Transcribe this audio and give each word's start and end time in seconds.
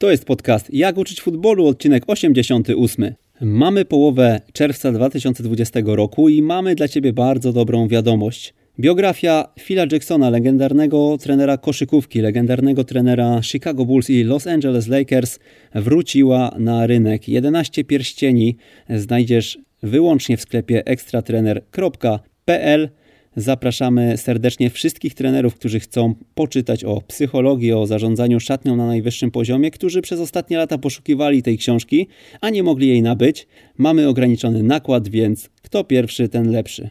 To 0.00 0.10
jest 0.10 0.24
podcast 0.24 0.74
Jak 0.74 0.98
uczyć 0.98 1.20
futbolu, 1.20 1.66
odcinek 1.66 2.02
88. 2.06 3.14
Mamy 3.40 3.84
połowę 3.84 4.40
czerwca 4.52 4.92
2020 4.92 5.80
roku 5.84 6.28
i 6.28 6.42
mamy 6.42 6.74
dla 6.74 6.88
Ciebie 6.88 7.12
bardzo 7.12 7.52
dobrą 7.52 7.88
wiadomość. 7.88 8.54
Biografia 8.78 9.48
Phila 9.58 9.86
Jacksona, 9.92 10.30
legendarnego 10.30 11.16
trenera 11.20 11.56
koszykówki, 11.56 12.20
legendarnego 12.20 12.84
trenera 12.84 13.42
Chicago 13.42 13.84
Bulls 13.84 14.10
i 14.10 14.24
Los 14.24 14.46
Angeles 14.46 14.88
Lakers, 14.88 15.38
wróciła 15.74 16.54
na 16.58 16.86
rynek. 16.86 17.28
11 17.28 17.84
pierścieni 17.84 18.56
znajdziesz 18.90 19.58
wyłącznie 19.82 20.36
w 20.36 20.40
sklepie 20.40 20.86
ekstratrener.pl. 20.86 22.88
Zapraszamy 23.36 24.16
serdecznie 24.16 24.70
wszystkich 24.70 25.14
trenerów, 25.14 25.54
którzy 25.54 25.80
chcą 25.80 26.14
poczytać 26.34 26.84
o 26.84 27.00
psychologii, 27.00 27.72
o 27.72 27.86
zarządzaniu 27.86 28.40
szatnią 28.40 28.76
na 28.76 28.86
najwyższym 28.86 29.30
poziomie, 29.30 29.70
którzy 29.70 30.02
przez 30.02 30.20
ostatnie 30.20 30.56
lata 30.56 30.78
poszukiwali 30.78 31.42
tej 31.42 31.58
książki, 31.58 32.08
a 32.40 32.50
nie 32.50 32.62
mogli 32.62 32.88
jej 32.88 33.02
nabyć. 33.02 33.46
Mamy 33.78 34.08
ograniczony 34.08 34.62
nakład, 34.62 35.08
więc 35.08 35.48
kto 35.62 35.84
pierwszy, 35.84 36.28
ten 36.28 36.50
lepszy. 36.50 36.90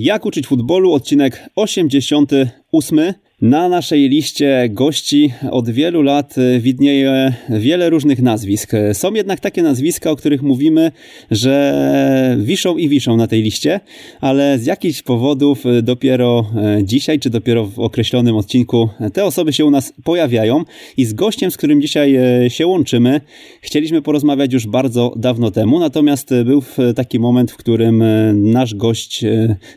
Jak 0.00 0.26
uczyć 0.26 0.46
futbolu? 0.46 0.92
Odcinek 0.92 1.50
88. 1.56 3.14
Na 3.42 3.68
naszej 3.68 4.08
liście 4.08 4.68
gości 4.70 5.32
od 5.50 5.70
wielu 5.70 6.02
lat 6.02 6.38
y, 6.38 6.60
widnieje 6.60 7.34
wiele 7.50 7.90
różnych 7.90 8.22
nazwisk. 8.22 8.72
Są 8.92 9.14
jednak 9.14 9.40
takie 9.40 9.62
nazwiska, 9.62 10.10
o 10.10 10.16
których 10.16 10.42
mówimy, 10.42 10.92
że 11.30 12.36
wiszą 12.40 12.76
i 12.76 12.88
wiszą 12.88 13.16
na 13.16 13.26
tej 13.26 13.42
liście, 13.42 13.80
ale 14.20 14.58
z 14.58 14.66
jakichś 14.66 15.02
powodów 15.02 15.66
y, 15.66 15.82
dopiero 15.82 16.46
y, 16.80 16.84
dzisiaj, 16.84 17.18
czy 17.18 17.30
dopiero 17.30 17.66
w 17.66 17.78
określonym 17.78 18.36
odcinku 18.36 18.88
te 19.12 19.24
osoby 19.24 19.52
się 19.52 19.64
u 19.64 19.70
nas 19.70 19.92
pojawiają. 20.04 20.64
I 20.96 21.04
z 21.04 21.12
gościem, 21.12 21.50
z 21.50 21.56
którym 21.56 21.80
dzisiaj 21.80 22.18
się 22.48 22.66
łączymy, 22.66 23.20
chcieliśmy 23.60 24.02
porozmawiać 24.02 24.52
już 24.52 24.66
bardzo 24.66 25.14
dawno 25.16 25.50
temu, 25.50 25.80
natomiast 25.80 26.30
był 26.44 26.62
taki 26.96 27.18
moment, 27.18 27.50
w 27.50 27.56
którym 27.56 28.04
nasz 28.34 28.74
gość, 28.74 29.24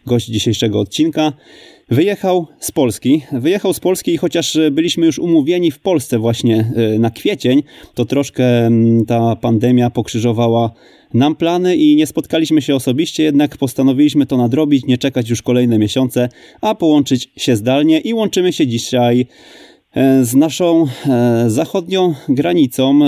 gość 0.06 0.28
dzisiejszego 0.28 0.80
odcinka, 0.80 1.34
Wyjechał 1.92 2.48
z 2.60 2.72
Polski. 2.72 3.22
Wyjechał 3.32 3.74
z 3.74 3.80
Polski 3.80 4.14
i 4.14 4.18
chociaż 4.18 4.58
byliśmy 4.72 5.06
już 5.06 5.20
umówieni 5.20 5.72
w 5.72 5.80
Polsce 5.80 6.20
właśnie 6.20 6.72
e, 6.76 7.00
na 7.00 7.10
kwiecień, 7.10 7.64
to 7.94 8.06
troszkę 8.06 8.44
ta 9.08 9.36
pandemia 9.36 9.90
pokrzyżowała 9.90 10.72
nam 11.14 11.36
plany 11.36 11.76
i 11.76 11.96
nie 11.96 12.08
spotkaliśmy 12.08 12.62
się 12.62 12.76
osobiście, 12.76 13.24
jednak 13.24 13.58
postanowiliśmy 13.58 14.26
to 14.26 14.38
nadrobić, 14.38 14.86
nie 14.86 14.98
czekać 14.98 15.30
już 15.30 15.42
kolejne 15.42 15.80
miesiące, 15.80 16.30
a 16.62 16.76
połączyć 16.76 17.30
się 17.38 17.56
zdalnie 17.56 18.00
i 18.00 18.14
łączymy 18.14 18.54
się 18.54 18.68
dzisiaj 18.68 19.28
e, 19.96 20.24
z 20.24 20.36
naszą 20.36 20.86
e, 21.10 21.44
zachodnią 21.48 22.14
granicą. 22.30 23.00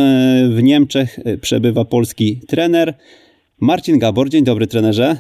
W 0.50 0.64
Niemczech 0.64 1.20
przebywa 1.42 1.86
polski 1.86 2.40
trener 2.48 2.94
Marcin 3.60 4.00
Gabor. 4.00 4.30
Dzień 4.30 4.44
dobry 4.44 4.68
trenerze. 4.68 5.18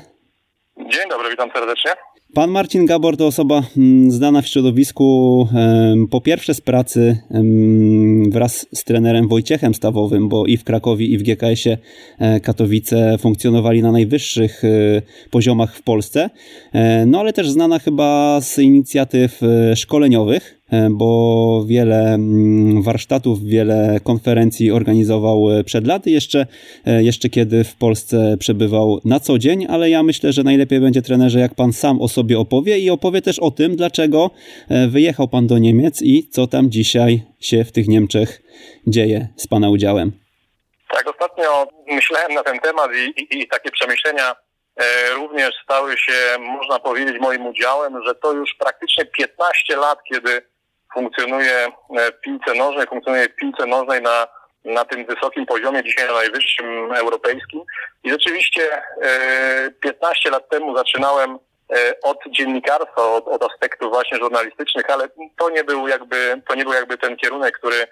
Dzień 0.78 1.10
dobry, 1.10 1.30
witam 1.30 1.50
serdecznie. 1.54 2.13
Pan 2.34 2.52
Marcin 2.52 2.86
Gabor 2.86 3.18
to 3.18 3.28
osoba 3.28 3.64
mm, 3.78 4.12
znana 4.12 4.42
w 4.42 4.48
środowisku 4.48 5.48
po 6.10 6.22
pierwsze 6.22 6.54
z 6.54 6.62
pracy 6.62 7.18
wraz 8.30 8.68
z 8.74 8.84
trenerem 8.84 9.28
Wojciechem 9.28 9.74
Stawowym, 9.74 10.30
bo 10.30 10.46
i 10.46 10.58
w 10.58 10.64
Krakowie 10.64 11.06
i 11.06 11.18
w 11.18 11.24
GKS-ie 11.24 11.78
e, 12.20 12.40
Katowice 12.40 13.18
funkcjonowali 13.18 13.82
na 13.82 13.92
najwyższych 13.92 14.64
e, 14.64 15.02
poziomach 15.32 15.76
w 15.76 15.82
Polsce, 15.82 16.30
e, 16.74 17.06
no 17.06 17.20
ale 17.20 17.34
też 17.34 17.50
znana 17.50 17.80
chyba 17.80 18.42
z 18.42 18.60
inicjatyw 18.60 19.42
szkoleniowych. 19.76 20.63
E, 20.74 20.88
bo 20.92 21.64
wiele 21.68 22.14
mm, 22.14 22.84
warsztatów, 22.84 23.44
wiele 23.44 24.00
konferencji 24.04 24.72
organizował 24.72 25.52
e, 25.52 25.64
przed 25.64 25.88
laty, 25.88 26.12
jeszcze, 26.12 26.46
e, 26.88 27.04
jeszcze 27.04 27.30
kiedy 27.30 27.64
w 27.64 27.76
Polsce 27.76 28.38
przebywał 28.40 29.00
na 29.06 29.20
co 29.20 29.38
dzień, 29.38 29.68
ale 29.70 29.90
ja 29.90 30.04
myślę, 30.04 30.34
że 30.34 30.44
najlepiej 30.44 30.80
będzie 30.80 31.02
trenerze, 31.02 31.40
jak 31.40 31.56
pan 31.56 31.74
sam 31.74 32.02
o 32.02 32.08
sobie 32.08 32.40
opowie 32.40 32.80
i 32.80 32.90
opowie 32.90 33.22
też 33.22 33.40
o 33.40 33.52
tym, 33.52 33.76
dlaczego 33.76 34.32
wyjechał 34.88 35.28
pan 35.28 35.48
do 35.48 35.58
Niemiec 35.58 36.02
i 36.02 36.30
co 36.30 36.48
tam 36.48 36.72
dzisiaj 36.72 37.24
się 37.40 37.64
w 37.64 37.72
tych 37.72 37.88
Niemczech 37.88 38.42
dzieje 38.88 39.28
z 39.38 39.48
pana 39.48 39.70
udziałem. 39.70 40.12
Tak, 40.90 41.08
ostatnio 41.08 41.68
myślałem 41.88 42.34
na 42.34 42.44
ten 42.44 42.60
temat 42.60 42.92
i, 42.96 43.22
i, 43.22 43.42
i 43.42 43.48
takie 43.48 43.72
przemyślenia 43.72 44.36
również 45.16 45.52
stały 45.64 45.98
się, 45.98 46.14
można 46.40 46.80
powiedzieć, 46.80 47.16
moim 47.20 47.46
udziałem, 47.46 48.04
że 48.06 48.16
to 48.16 48.32
już 48.34 48.56
praktycznie 48.60 49.06
15 49.06 49.76
lat, 49.76 50.00
kiedy 50.04 50.53
funkcjonuje 50.94 51.68
e, 51.98 52.12
w 52.12 52.22
piłce 52.22 52.54
nożnej, 52.54 52.88
funkcjonuje 52.88 53.30
w 53.30 53.36
piłce 53.36 53.66
nożnej 53.66 54.02
na, 54.02 54.28
na 54.66 54.86
tym 54.86 55.06
wysokim 55.06 55.46
poziomie, 55.46 55.84
dzisiaj 55.84 56.08
na 56.08 56.14
najwyższym 56.14 56.94
europejskim. 56.94 57.62
I 58.04 58.10
rzeczywiście 58.10 58.82
15 59.80 60.30
e, 60.30 60.32
lat 60.32 60.50
temu 60.50 60.78
zaczynałem 60.78 61.32
e, 61.32 62.02
od 62.02 62.18
dziennikarstwa, 62.30 63.14
od, 63.14 63.28
od 63.28 63.44
aspektów 63.44 63.90
właśnie 63.90 64.18
żurnalistycznych, 64.18 64.90
ale 64.90 65.10
to 65.38 65.50
nie 65.50 65.64
był 65.64 65.88
jakby, 65.88 66.42
to 66.48 66.56
nie 66.56 66.64
był 66.64 66.74
jakby 66.74 66.98
ten 66.98 67.18
kierunek, 67.18 67.58
który, 67.58 67.88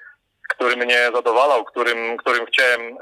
który 0.49 0.75
mnie 0.75 1.09
zadowalał, 1.15 1.65
którym, 1.65 2.17
którym 2.17 2.45
chciałem 2.45 2.97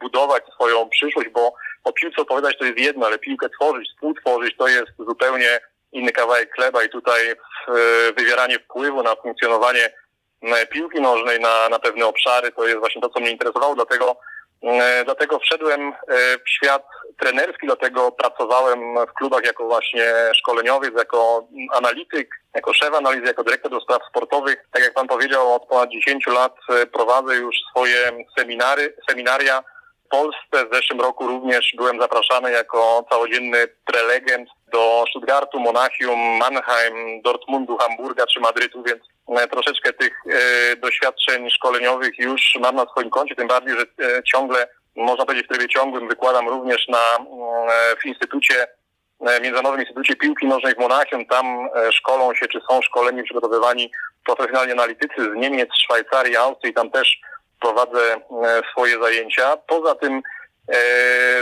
budować 0.00 0.42
swoją 0.54 0.88
przyszłość, 0.88 1.28
bo 1.28 1.54
o 1.84 1.92
piłce 1.92 2.22
opowiadać 2.22 2.58
to 2.58 2.64
jest 2.64 2.78
jedno, 2.78 3.06
ale 3.06 3.18
piłkę 3.18 3.48
tworzyć, 3.48 3.88
współtworzyć 3.88 4.56
to 4.56 4.68
jest 4.68 4.92
zupełnie 4.98 5.60
inny 5.92 6.12
kawałek 6.12 6.54
chleba 6.54 6.84
i 6.84 6.88
tutaj 6.88 7.30
e, 7.30 7.36
wywieranie 8.16 8.58
wpływu 8.58 9.02
na 9.02 9.16
funkcjonowanie 9.16 9.92
piłki 10.70 11.00
nożnej 11.00 11.40
na, 11.40 11.68
na 11.68 11.78
pewne 11.78 12.06
obszary 12.06 12.52
to 12.52 12.66
jest 12.66 12.78
właśnie 12.78 13.02
to, 13.02 13.08
co 13.08 13.20
mnie 13.20 13.30
interesowało, 13.30 13.74
dlatego 13.74 14.16
e, 14.62 15.04
Dlatego 15.04 15.38
wszedłem 15.38 15.80
e, 15.88 15.92
w 16.46 16.50
świat 16.50 16.86
trenerski, 17.20 17.66
dlatego 17.66 18.12
pracowałem 18.12 18.94
w 19.08 19.12
klubach 19.12 19.44
jako 19.44 19.64
właśnie 19.64 20.14
szkoleniowiec, 20.34 20.94
jako 20.98 21.48
analityk, 21.72 22.30
jako 22.54 22.72
szef 22.72 22.94
analizy, 22.94 23.26
jako 23.26 23.44
dyrektor 23.44 23.70
do 23.70 23.80
spraw 23.80 24.02
sportowych. 24.10 24.64
Tak 24.72 24.82
jak 24.82 24.94
pan 24.94 25.08
powiedział, 25.08 25.54
od 25.54 25.66
ponad 25.66 25.90
10 25.90 26.26
lat 26.26 26.56
prowadzę 26.92 27.34
już 27.34 27.56
swoje 27.70 28.12
seminary, 28.38 28.96
seminaria 29.08 29.64
Polsce. 30.12 30.66
W 30.70 30.74
zeszłym 30.74 31.00
roku 31.00 31.26
również 31.26 31.74
byłem 31.76 32.00
zapraszany 32.00 32.50
jako 32.50 33.04
całodzienny 33.10 33.58
prelegent 33.84 34.48
do 34.72 35.04
Stuttgartu, 35.10 35.60
Monachium, 35.60 36.20
Mannheim, 36.38 37.22
Dortmundu, 37.22 37.76
Hamburga 37.76 38.26
czy 38.26 38.40
Madrytu, 38.40 38.82
więc 38.82 39.00
e, 39.28 39.48
troszeczkę 39.48 39.92
tych 39.92 40.12
e, 40.26 40.76
doświadczeń 40.76 41.50
szkoleniowych 41.50 42.18
już 42.18 42.40
mam 42.60 42.76
na 42.76 42.86
swoim 42.86 43.10
koncie, 43.10 43.34
tym 43.34 43.48
bardziej, 43.48 43.74
że 43.78 43.82
e, 43.82 44.22
ciągle, 44.22 44.68
można 44.96 45.26
powiedzieć 45.26 45.46
w 45.46 45.52
trybie 45.52 45.68
ciągłym, 45.68 46.08
wykładam 46.08 46.48
również 46.48 46.88
na, 46.88 47.18
w 48.02 48.06
Instytucie 48.06 48.66
Międzynarodowym 49.20 49.80
Instytucie 49.80 50.16
Piłki 50.16 50.46
Nożnej 50.46 50.74
w 50.74 50.78
Monachium. 50.78 51.26
Tam 51.26 51.68
szkolą 51.92 52.34
się, 52.34 52.46
czy 52.48 52.60
są 52.70 52.82
szkoleni, 52.82 53.22
przygotowywani 53.22 53.92
profesjonalni 54.24 54.72
analitycy 54.72 55.22
z 55.22 55.36
Niemiec, 55.36 55.68
Szwajcarii, 55.84 56.36
Austrii. 56.36 56.74
Tam 56.74 56.90
też 56.90 57.20
prowadzę 57.62 58.14
e, 58.14 58.62
swoje 58.72 58.98
zajęcia. 59.02 59.56
Poza 59.56 59.94
tym 59.94 60.22
e, 60.68 60.74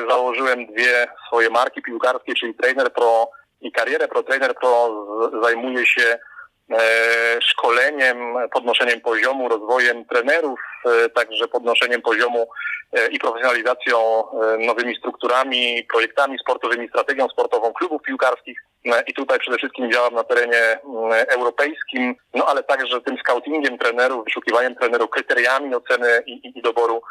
założyłem 0.09 0.67
dwie 0.67 1.07
swoje 1.27 1.51
marki 1.51 1.83
piłkarskie, 1.83 2.35
czyli 2.35 2.55
Trainer 2.55 2.93
Pro 2.93 3.31
i 3.61 3.73
Karierę 3.73 4.09
Pro. 4.09 4.23
Trainer 4.23 4.55
Pro 4.55 4.91
zajmuje 5.43 5.87
się 5.87 6.19
e, 6.71 6.79
szkoleniem, 7.41 8.35
podnoszeniem 8.53 9.01
poziomu, 9.01 9.49
rozwojem 9.49 10.05
trenerów, 10.05 10.61
także 11.15 11.49
podnoszeniem 11.49 12.03
poziomu 12.03 12.49
i 13.11 13.19
profesjonalizacją 13.19 14.25
nowymi 14.59 14.97
strukturami, 14.97 15.87
projektami 15.93 16.39
sportowymi, 16.39 16.89
strategią 16.89 17.29
sportową 17.29 17.73
klubów 17.73 18.03
piłkarskich. 18.03 18.59
I 19.07 19.15
tutaj 19.15 19.39
przede 19.39 19.57
wszystkim 19.57 19.93
działam 19.93 20.15
na 20.15 20.25
terenie 20.25 20.79
europejskim, 21.29 22.15
no 22.35 22.47
ale 22.47 22.63
także 22.63 23.01
tym 23.01 23.17
scoutingiem 23.19 23.79
trenerów, 23.79 24.25
wyszukiwaniem 24.25 24.75
trenerów, 24.75 25.11
kryteriami 25.11 25.75
oceny 25.75 26.23
i, 26.27 26.53
i 26.59 26.63
doboru 26.63 27.03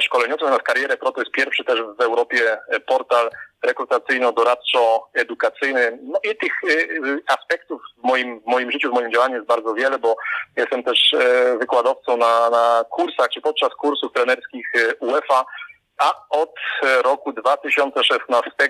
szkoleniowców. 0.00 0.48
Natomiast 0.48 0.66
Karierę 0.66 0.96
Pro 0.96 1.12
to 1.12 1.20
jest 1.20 1.32
pierwszy 1.32 1.64
też 1.64 1.80
w 1.98 2.00
Europie 2.00 2.58
portal 2.86 3.30
rekrutacyjno-doradczo-edukacyjny. 3.62 5.98
No 6.02 6.18
i 6.24 6.36
tych 6.36 6.52
aspektów 7.26 7.82
w 7.98 8.04
moim, 8.04 8.40
w 8.40 8.46
moim 8.46 8.70
życiu, 8.70 8.90
w 8.90 8.94
moim 8.94 9.12
działaniu 9.12 9.34
jest 9.34 9.46
bardzo 9.46 9.74
wiele, 9.74 9.98
bo 9.98 10.16
jestem 10.56 10.82
też 10.82 11.14
wykładowcą 11.60 12.16
na, 12.16 12.50
na 12.50 12.84
kursach 12.90 13.28
czy 13.28 13.40
podczas 13.40 13.74
kursów 13.74 14.12
trenerskich 14.12 14.72
UEFA 15.00 15.44
a 15.98 16.14
od 16.30 16.54
roku 17.04 17.32
2016 17.32 18.50
e, 18.60 18.68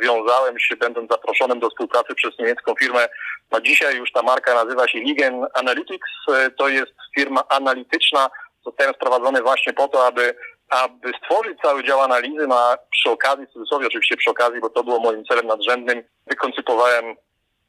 związałem 0.00 0.58
się, 0.58 0.76
będąc 0.76 1.10
zaproszonym 1.10 1.60
do 1.60 1.70
współpracy 1.70 2.14
przez 2.14 2.38
niemiecką 2.38 2.74
firmę 2.74 3.08
No 3.52 3.60
dzisiaj 3.60 3.96
już 3.96 4.12
ta 4.12 4.22
marka 4.22 4.64
nazywa 4.64 4.88
się 4.88 4.98
Ligen 4.98 5.46
Analytics. 5.54 6.10
To 6.58 6.68
jest 6.68 6.92
firma 7.14 7.44
analityczna. 7.48 8.30
Zostałem 8.64 8.94
sprowadzony 8.94 9.42
właśnie 9.42 9.72
po 9.72 9.88
to, 9.88 10.06
aby, 10.06 10.34
aby 10.70 11.12
stworzyć 11.22 11.58
cały 11.62 11.84
dział 11.84 12.00
analizy, 12.00 12.46
na, 12.46 12.76
przy 12.90 13.10
okazji, 13.10 13.46
w 13.46 13.52
cudzysłowie 13.52 13.86
oczywiście 13.86 14.16
przy 14.16 14.30
okazji, 14.30 14.60
bo 14.60 14.70
to 14.70 14.84
było 14.84 15.00
moim 15.00 15.24
celem 15.24 15.46
nadrzędnym, 15.46 16.02
wykoncypowałem 16.26 17.16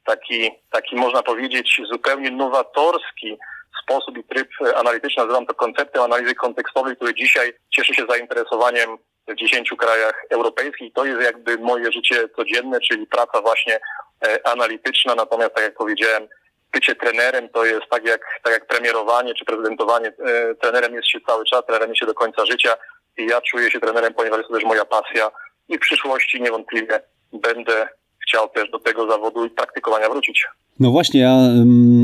taki, 0.04 0.50
taki 0.70 0.96
można 0.96 1.22
powiedzieć 1.22 1.80
zupełnie 1.90 2.30
nowatorski 2.30 3.38
sposób 3.82 4.18
i 4.18 4.24
tryb 4.24 4.48
analityczny, 4.74 5.22
nazywam 5.22 5.46
to 5.46 5.54
konceptem 5.54 6.02
analizy 6.02 6.34
kontekstowej, 6.34 6.96
który 6.96 7.14
dzisiaj 7.14 7.52
cieszy 7.70 7.94
się 7.94 8.06
zainteresowaniem 8.08 8.98
w 9.28 9.34
dziesięciu 9.34 9.76
krajach 9.76 10.24
europejskich. 10.30 10.92
To 10.92 11.04
jest 11.04 11.22
jakby 11.22 11.58
moje 11.58 11.92
życie 11.92 12.28
codzienne, 12.36 12.80
czyli 12.80 13.06
praca 13.06 13.40
właśnie 13.40 13.80
e, 14.26 14.46
analityczna, 14.46 15.14
natomiast 15.14 15.54
tak 15.54 15.64
jak 15.64 15.74
powiedziałem, 15.74 16.28
bycie 16.74 16.94
trenerem 16.94 17.48
to 17.48 17.64
jest 17.64 17.86
tak 17.90 18.04
jak, 18.04 18.20
tak 18.42 18.52
jak 18.52 18.66
premierowanie 18.66 19.34
czy 19.34 19.44
prezydentowanie. 19.44 20.08
E, 20.08 20.54
trenerem 20.54 20.94
jest 20.94 21.08
się 21.08 21.20
cały 21.20 21.44
czas, 21.44 21.66
trenerem 21.66 21.88
jest 21.88 22.00
się 22.00 22.06
do 22.06 22.14
końca 22.14 22.46
życia 22.46 22.76
i 23.16 23.26
ja 23.26 23.40
czuję 23.40 23.70
się 23.70 23.80
trenerem, 23.80 24.14
ponieważ 24.14 24.38
jest 24.38 24.48
to 24.48 24.54
też 24.54 24.64
moja 24.64 24.84
pasja 24.84 25.30
i 25.68 25.76
w 25.76 25.80
przyszłości 25.80 26.42
niewątpliwie 26.42 27.00
będę 27.32 27.88
chciał 28.28 28.48
też 28.48 28.70
do 28.70 28.78
tego 28.78 29.10
zawodu 29.10 29.44
i 29.44 29.50
praktykowania 29.50 30.08
wrócić. 30.08 30.46
No 30.80 30.90
właśnie, 30.90 31.20
ja 31.20 31.38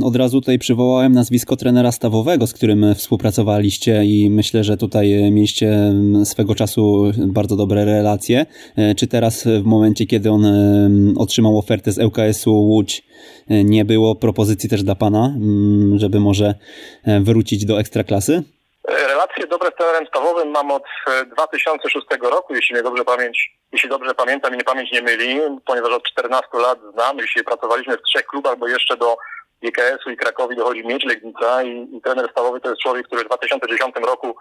od 0.04 0.16
razu 0.16 0.40
tutaj 0.40 0.58
przywołałem 0.58 1.12
nazwisko 1.12 1.56
trenera 1.56 1.92
stawowego, 1.92 2.46
z 2.46 2.52
którym 2.52 2.94
współpracowaliście 2.94 4.04
i 4.04 4.30
myślę, 4.30 4.64
że 4.64 4.76
tutaj 4.76 5.32
mieliście 5.32 5.92
swego 6.24 6.54
czasu 6.54 7.12
bardzo 7.26 7.56
dobre 7.56 7.84
relacje. 7.84 8.46
E, 8.76 8.94
czy 8.94 9.06
teraz 9.06 9.44
w 9.44 9.64
momencie, 9.64 10.06
kiedy 10.06 10.30
on 10.30 10.46
otrzymał 11.18 11.58
ofertę 11.58 11.92
z 11.92 11.98
ŁKS-u 11.98 12.52
Łódź, 12.52 13.02
e, 13.48 13.64
nie 13.64 13.84
było 13.84 14.14
propozycji 14.14 14.68
też 14.68 14.82
dla 14.82 14.94
Pana, 14.94 15.34
żeby 15.96 16.20
może 16.20 16.54
e, 17.04 17.20
wrócić 17.20 17.64
do 17.64 17.80
ekstraklasy? 17.80 18.42
Relacje 18.90 19.46
dobre 19.46 19.70
z 19.70 19.74
trenerem 19.74 20.06
stawowym 20.06 20.50
mam 20.50 20.70
od 20.70 20.82
2006 21.26 22.06
roku, 22.22 22.54
jeśli 22.54 22.74
mnie 22.74 22.82
dobrze 22.82 23.04
pamięć, 23.04 23.50
jeśli 23.72 23.88
dobrze 23.88 24.14
pamiętam 24.14 24.54
i 24.54 24.56
nie 24.56 24.64
pamięć 24.64 24.92
nie 24.92 25.02
myli, 25.02 25.40
ponieważ 25.66 25.92
od 25.92 26.04
14 26.04 26.48
lat 26.52 26.78
znamy 26.92 27.28
się, 27.28 27.44
pracowaliśmy 27.44 27.96
w 27.96 28.02
trzech 28.02 28.26
klubach, 28.26 28.58
bo 28.58 28.68
jeszcze 28.68 28.96
do 28.96 29.16
GKS-u 29.62 30.10
i 30.10 30.16
Krakowi 30.16 30.56
dochodzi 30.56 30.86
Miedź 30.86 31.04
Legnica 31.04 31.62
i, 31.62 31.96
i 31.96 32.00
trener 32.02 32.30
stawowy 32.30 32.60
to 32.60 32.68
jest 32.68 32.82
człowiek, 32.82 33.06
który 33.06 33.22
w 33.22 33.26
2010 33.26 33.94
roku 33.96 34.36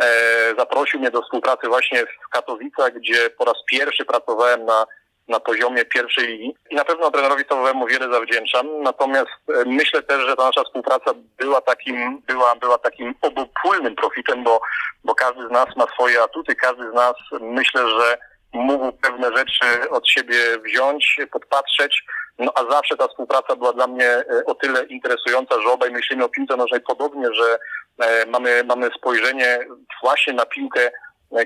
e, 0.00 0.54
zaprosił 0.58 1.00
mnie 1.00 1.10
do 1.10 1.22
współpracy 1.22 1.68
właśnie 1.68 2.06
w 2.06 2.28
Katowicach, 2.30 2.92
gdzie 2.94 3.30
po 3.30 3.44
raz 3.44 3.56
pierwszy 3.70 4.04
pracowałem 4.04 4.64
na 4.64 4.86
na 5.28 5.40
poziomie 5.40 5.84
pierwszej 5.84 6.26
ligi 6.26 6.54
i 6.70 6.74
na 6.74 6.84
pewno 6.84 7.10
trenerowi 7.10 7.44
stawowemu 7.44 7.86
wiele 7.86 8.12
zawdzięczam. 8.12 8.82
Natomiast 8.82 9.30
e, 9.48 9.64
myślę 9.66 10.02
też, 10.02 10.26
że 10.26 10.36
ta 10.36 10.46
nasza 10.46 10.62
współpraca 10.64 11.10
była 11.38 11.60
takim, 11.60 12.22
była, 12.26 12.54
była 12.54 12.78
takim 12.78 13.14
obopólnym 13.22 13.96
profitem, 13.96 14.44
bo, 14.44 14.60
bo 15.04 15.14
każdy 15.14 15.48
z 15.48 15.50
nas 15.50 15.66
ma 15.76 15.86
swoje 15.86 16.22
atuty, 16.22 16.54
każdy 16.54 16.90
z 16.90 16.94
nas 16.94 17.14
myślę, 17.40 17.88
że 17.88 18.18
mógł 18.52 18.92
pewne 18.92 19.36
rzeczy 19.36 19.90
od 19.90 20.08
siebie 20.08 20.36
wziąć, 20.64 21.16
podpatrzeć, 21.32 22.04
no 22.38 22.52
a 22.54 22.72
zawsze 22.72 22.96
ta 22.96 23.08
współpraca 23.08 23.56
była 23.56 23.72
dla 23.72 23.86
mnie 23.86 24.08
e, 24.08 24.44
o 24.46 24.54
tyle 24.54 24.84
interesująca, 24.84 25.62
że 25.62 25.68
obaj 25.68 25.90
myślimy 25.90 26.24
o 26.24 26.28
piłce 26.28 26.56
nożnej 26.56 26.80
podobnie, 26.80 27.26
że 27.32 27.58
e, 27.98 28.26
mamy, 28.26 28.64
mamy 28.64 28.90
spojrzenie 28.98 29.58
właśnie 30.02 30.32
na 30.32 30.46
piłkę, 30.46 30.90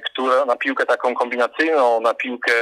która, 0.05 0.45
na 0.45 0.57
piłkę 0.57 0.87
taką 0.87 1.15
kombinacyjną, 1.15 2.01
na 2.01 2.15
piłkę 2.15 2.53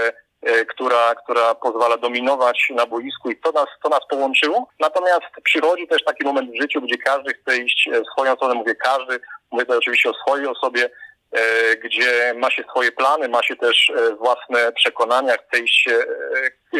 która, 0.68 1.14
która 1.14 1.54
pozwala 1.54 1.96
dominować 1.96 2.68
na 2.70 2.86
boisku 2.86 3.30
i 3.30 3.36
to 3.36 3.52
nas, 3.52 3.66
to 3.82 3.88
nas 3.88 4.00
połączyło. 4.10 4.68
Natomiast 4.80 5.26
przychodzi 5.44 5.88
też 5.88 6.04
taki 6.04 6.24
moment 6.24 6.50
w 6.50 6.62
życiu, 6.62 6.80
gdzie 6.80 6.98
każdy 6.98 7.34
chce 7.34 7.56
iść 7.56 7.88
w 7.92 8.12
swoją 8.12 8.34
stronę, 8.34 8.54
mówię 8.54 8.74
każdy, 8.74 9.20
mówię 9.50 9.66
to 9.66 9.78
oczywiście 9.78 10.10
o 10.10 10.14
swojej 10.14 10.46
osobie, 10.46 10.90
e, 11.32 11.40
gdzie 11.76 12.34
ma 12.36 12.50
się 12.50 12.62
swoje 12.70 12.92
plany, 12.92 13.28
ma 13.28 13.42
się 13.42 13.56
też 13.56 13.90
e, 13.90 14.14
własne 14.14 14.72
przekonania, 14.72 15.34
chce 15.36 15.60
iść 15.60 15.88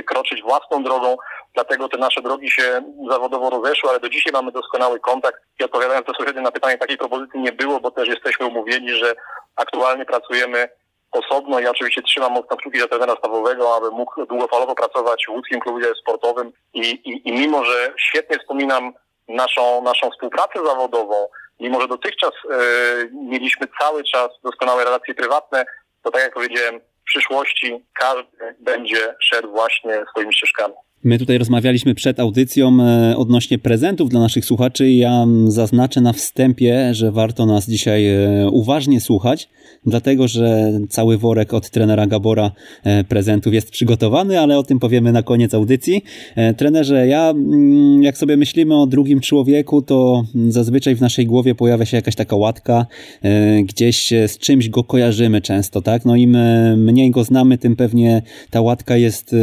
kroczyć 0.06 0.42
własną 0.42 0.82
drogą, 0.82 1.16
dlatego 1.54 1.88
te 1.88 1.98
nasze 1.98 2.22
drogi 2.22 2.50
się 2.50 2.82
zawodowo 3.10 3.50
rozeszły, 3.50 3.90
ale 3.90 4.00
do 4.00 4.08
dzisiaj 4.08 4.32
mamy 4.32 4.52
doskonały 4.52 5.00
kontakt. 5.00 5.38
I 5.60 5.64
odpowiadając 5.64 6.06
bezpośrednio 6.06 6.42
na 6.42 6.52
pytanie, 6.52 6.78
takiej 6.78 6.98
propozycji 6.98 7.40
nie 7.40 7.52
było, 7.52 7.80
bo 7.80 7.90
też 7.90 8.08
jesteśmy 8.08 8.46
umówieni, 8.46 8.90
że 8.90 9.14
aktualnie 9.56 10.04
pracujemy 10.04 10.68
osobno. 11.10 11.60
Ja 11.60 11.70
oczywiście 11.70 12.02
trzymam 12.02 12.32
mocno 12.32 12.56
kciuki 12.56 12.80
za 12.80 12.88
trenera 12.88 13.16
stawowego, 13.16 13.76
aby 13.76 13.90
mógł 13.90 14.26
długofalowo 14.26 14.74
pracować 14.74 15.24
w 15.26 15.30
łódzkim 15.30 15.60
klubie 15.60 15.86
sportowym 16.00 16.52
i, 16.74 16.80
i, 16.80 17.28
i 17.28 17.32
mimo, 17.32 17.64
że 17.64 17.94
świetnie 17.98 18.38
wspominam 18.38 18.92
naszą, 19.28 19.82
naszą 19.82 20.10
współpracę 20.10 20.66
zawodową, 20.66 21.28
mimo, 21.60 21.80
że 21.80 21.88
dotychczas 21.88 22.30
y, 22.30 23.10
mieliśmy 23.12 23.66
cały 23.80 24.04
czas 24.04 24.28
doskonałe 24.44 24.84
relacje 24.84 25.14
prywatne, 25.14 25.64
to 26.02 26.10
tak 26.10 26.22
jak 26.22 26.34
powiedziałem, 26.34 26.80
w 26.80 27.04
przyszłości 27.04 27.84
każdy 27.94 28.56
będzie 28.58 29.14
szedł 29.20 29.50
właśnie 29.50 30.04
swoimi 30.10 30.34
ścieżkami. 30.34 30.74
My 31.04 31.18
tutaj 31.18 31.38
rozmawialiśmy 31.38 31.94
przed 31.94 32.20
audycją 32.20 32.78
e, 32.80 33.16
odnośnie 33.16 33.58
prezentów 33.58 34.10
dla 34.10 34.20
naszych 34.20 34.44
słuchaczy. 34.44 34.90
Ja 34.90 35.26
zaznaczę 35.46 36.00
na 36.00 36.12
wstępie, 36.12 36.94
że 36.94 37.12
warto 37.12 37.46
nas 37.46 37.68
dzisiaj 37.70 38.06
e, 38.08 38.50
uważnie 38.50 39.00
słuchać, 39.00 39.48
dlatego 39.86 40.28
że 40.28 40.72
cały 40.88 41.18
worek 41.18 41.54
od 41.54 41.70
trenera 41.70 42.06
Gabora 42.06 42.50
e, 42.84 43.04
prezentów 43.04 43.54
jest 43.54 43.70
przygotowany, 43.70 44.40
ale 44.40 44.58
o 44.58 44.62
tym 44.62 44.78
powiemy 44.78 45.12
na 45.12 45.22
koniec 45.22 45.54
audycji. 45.54 46.04
Trenerze, 46.56 47.06
ja 47.06 47.34
jak 48.00 48.18
sobie 48.18 48.36
myślimy 48.36 48.76
o 48.80 48.86
drugim 48.86 49.20
człowieku, 49.20 49.82
to 49.82 50.24
zazwyczaj 50.48 50.96
w 50.96 51.00
naszej 51.00 51.26
głowie 51.26 51.54
pojawia 51.54 51.84
się 51.84 51.96
jakaś 51.96 52.14
taka 52.14 52.36
łatka, 52.36 52.86
gdzieś 53.64 54.08
z 54.26 54.38
czymś 54.38 54.68
go 54.68 54.84
kojarzymy 54.84 55.40
często, 55.40 55.82
tak? 55.82 56.04
No 56.04 56.16
im 56.16 56.36
mniej 56.76 57.10
go 57.10 57.24
znamy, 57.24 57.58
tym 57.58 57.76
pewnie 57.76 58.22
ta 58.50 58.60
łatka 58.60 58.96
jest 58.96 59.36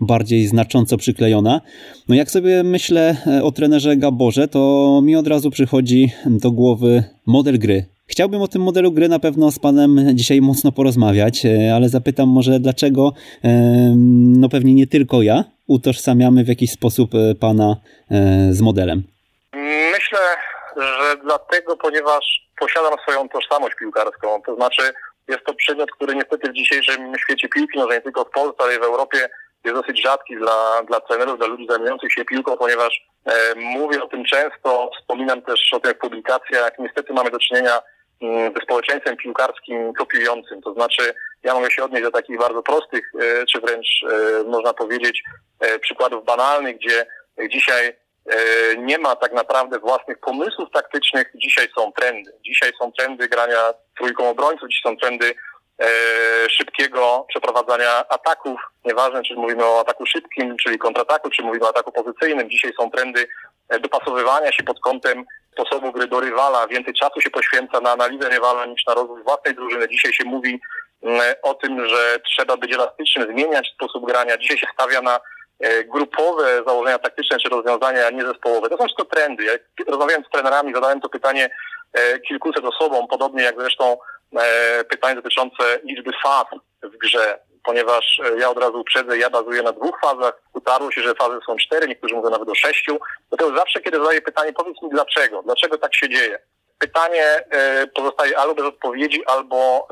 bardziej 0.00 0.46
znacząca 0.46 0.61
znacząco 0.62 0.96
przyklejona. 0.96 1.60
No 2.08 2.14
jak 2.14 2.30
sobie 2.30 2.62
myślę 2.62 3.16
e, 3.26 3.42
o 3.42 3.52
trenerze 3.52 3.96
Gaborze, 3.96 4.48
to 4.48 5.00
mi 5.02 5.16
od 5.16 5.26
razu 5.26 5.50
przychodzi 5.50 6.12
do 6.26 6.50
głowy 6.50 7.04
model 7.26 7.58
gry. 7.58 7.84
Chciałbym 8.06 8.42
o 8.42 8.48
tym 8.48 8.62
modelu 8.62 8.92
gry 8.92 9.08
na 9.08 9.18
pewno 9.18 9.50
z 9.50 9.58
Panem 9.58 9.90
dzisiaj 10.14 10.40
mocno 10.40 10.72
porozmawiać, 10.72 11.46
e, 11.46 11.74
ale 11.74 11.88
zapytam 11.88 12.28
może 12.28 12.60
dlaczego, 12.60 13.12
e, 13.44 13.48
no 14.40 14.48
pewnie 14.48 14.74
nie 14.74 14.86
tylko 14.86 15.22
ja, 15.22 15.44
utożsamiamy 15.66 16.44
w 16.44 16.48
jakiś 16.48 16.70
sposób 16.70 17.10
Pana 17.40 17.76
z 18.50 18.60
modelem. 18.60 19.02
Myślę, 19.92 20.18
że 20.76 21.16
dlatego, 21.24 21.76
ponieważ 21.76 22.24
posiadam 22.60 22.92
swoją 23.02 23.28
tożsamość 23.28 23.74
piłkarską, 23.78 24.42
to 24.46 24.54
znaczy 24.56 24.82
jest 25.28 25.44
to 25.44 25.54
przedmiot, 25.54 25.90
który 25.90 26.14
niestety 26.14 26.50
w 26.50 26.54
dzisiejszym 26.54 27.12
świecie 27.18 27.48
piłki, 27.48 27.78
no 27.78 27.86
nie 27.92 28.00
tylko 28.00 28.24
w 28.24 28.30
Polsce, 28.30 28.62
ale 28.64 28.76
i 28.76 28.78
w 28.78 28.82
Europie 28.82 29.28
jest 29.64 29.76
dosyć 29.76 30.02
rzadki 30.02 30.36
dla, 30.36 30.82
dla 30.82 31.00
trenerów, 31.00 31.38
dla 31.38 31.46
ludzi 31.46 31.66
zajmujących 31.70 32.12
się 32.12 32.24
piłką, 32.24 32.56
ponieważ 32.56 33.06
e, 33.26 33.54
mówię 33.54 34.02
o 34.02 34.08
tym 34.08 34.24
często, 34.24 34.90
wspominam 34.98 35.42
też 35.42 35.72
o 35.72 35.80
tych 35.80 35.98
publikacjach. 35.98 36.72
Niestety 36.78 37.12
mamy 37.12 37.30
do 37.30 37.38
czynienia 37.38 37.82
mm, 38.22 38.52
ze 38.54 38.60
społeczeństwem 38.60 39.16
piłkarskim 39.16 39.92
kopiującym. 39.92 40.62
To 40.62 40.74
znaczy, 40.74 41.14
ja 41.42 41.54
mogę 41.54 41.70
się 41.70 41.84
odnieść 41.84 42.04
do 42.04 42.10
takich 42.10 42.38
bardzo 42.38 42.62
prostych, 42.62 43.12
e, 43.20 43.46
czy 43.46 43.60
wręcz 43.60 43.86
e, 44.10 44.44
można 44.44 44.74
powiedzieć 44.74 45.22
e, 45.60 45.78
przykładów 45.78 46.24
banalnych, 46.24 46.76
gdzie 46.76 47.06
dzisiaj 47.50 48.02
nie 48.78 48.98
ma 48.98 49.16
tak 49.16 49.32
naprawdę 49.32 49.78
własnych 49.78 50.18
pomysłów 50.18 50.70
taktycznych. 50.72 51.32
Dzisiaj 51.34 51.68
są 51.78 51.92
trendy. 51.92 52.32
Dzisiaj 52.46 52.72
są 52.78 52.92
trendy 52.92 53.28
grania 53.28 53.74
trójką 53.98 54.30
obrońców, 54.30 54.68
dzisiaj 54.68 54.92
są 54.92 54.96
trendy 54.96 55.34
szybkiego 56.48 57.26
przeprowadzania 57.28 58.08
ataków. 58.08 58.60
Nieważne, 58.84 59.22
czy 59.22 59.34
mówimy 59.34 59.64
o 59.64 59.80
ataku 59.80 60.06
szybkim, 60.06 60.56
czyli 60.56 60.78
kontrataku, 60.78 61.30
czy 61.30 61.42
mówimy 61.42 61.64
o 61.64 61.68
ataku 61.68 61.92
pozycyjnym. 61.92 62.50
Dzisiaj 62.50 62.72
są 62.80 62.90
trendy 62.90 63.28
e, 63.68 63.80
dopasowywania 63.80 64.52
się 64.52 64.62
pod 64.62 64.80
kątem 64.80 65.24
sposobu 65.52 65.92
gry 65.92 66.06
do 66.06 66.20
rywala. 66.20 66.66
Więcej 66.66 66.94
czasu 66.94 67.20
się 67.20 67.30
poświęca 67.30 67.80
na 67.80 67.92
analizę 67.92 68.28
rywala 68.28 68.66
niż 68.66 68.86
na 68.86 68.94
rozwój 68.94 69.22
własnej 69.22 69.54
drużyny. 69.54 69.88
Dzisiaj 69.88 70.12
się 70.12 70.24
mówi 70.24 70.60
o 71.42 71.54
tym, 71.54 71.88
że 71.88 72.20
trzeba 72.26 72.56
być 72.56 72.74
elastycznym, 72.74 73.32
zmieniać 73.32 73.72
sposób 73.74 74.06
grania. 74.06 74.38
Dzisiaj 74.38 74.58
się 74.58 74.66
stawia 74.74 75.02
na 75.02 75.20
e, 75.60 75.84
grupowe 75.84 76.62
założenia 76.66 76.98
taktyczne 76.98 77.38
czy 77.38 77.48
rozwiązania, 77.48 78.06
a 78.06 78.10
nie 78.10 78.24
zespołowe. 78.24 78.68
To 78.68 78.76
są 78.76 78.84
wszystko 78.84 79.04
trendy. 79.04 79.44
Jak 79.44 79.62
rozmawiałem 79.88 80.24
z 80.24 80.30
trenerami, 80.30 80.74
zadałem 80.74 81.00
to 81.00 81.08
pytanie 81.08 81.50
kilkuset 82.28 82.64
osobom, 82.64 83.08
podobnie 83.08 83.42
jak 83.42 83.60
zresztą 83.60 83.96
E, 83.96 84.11
pytanie 84.90 85.14
dotyczące 85.14 85.80
liczby 85.84 86.10
faz 86.22 86.46
w 86.82 86.96
grze, 86.96 87.38
ponieważ 87.64 88.20
e, 88.24 88.38
ja 88.38 88.50
od 88.50 88.58
razu 88.58 88.80
uprzedzę, 88.80 89.18
ja 89.18 89.30
bazuję 89.30 89.62
na 89.62 89.72
dwóch 89.72 90.00
fazach. 90.00 90.42
Utarło 90.54 90.92
się, 90.92 91.02
że 91.02 91.14
fazy 91.14 91.38
są 91.46 91.56
cztery, 91.56 91.88
niektórzy 91.88 92.14
mówią 92.14 92.30
nawet 92.30 92.48
o 92.48 92.54
sześciu. 92.54 92.98
Dlatego 93.28 93.56
zawsze, 93.56 93.80
kiedy 93.80 93.98
zadaję 93.98 94.22
pytanie, 94.22 94.52
powiedz 94.52 94.82
mi 94.82 94.90
dlaczego, 94.90 95.42
dlaczego 95.42 95.78
tak 95.78 95.94
się 95.94 96.08
dzieje. 96.08 96.38
Pytanie 96.78 97.24
e, 97.50 97.86
pozostaje 97.86 98.38
albo 98.38 98.54
bez 98.54 98.64
odpowiedzi, 98.64 99.26
albo 99.26 99.88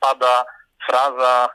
pada 0.00 0.44
fraza, 0.88 1.48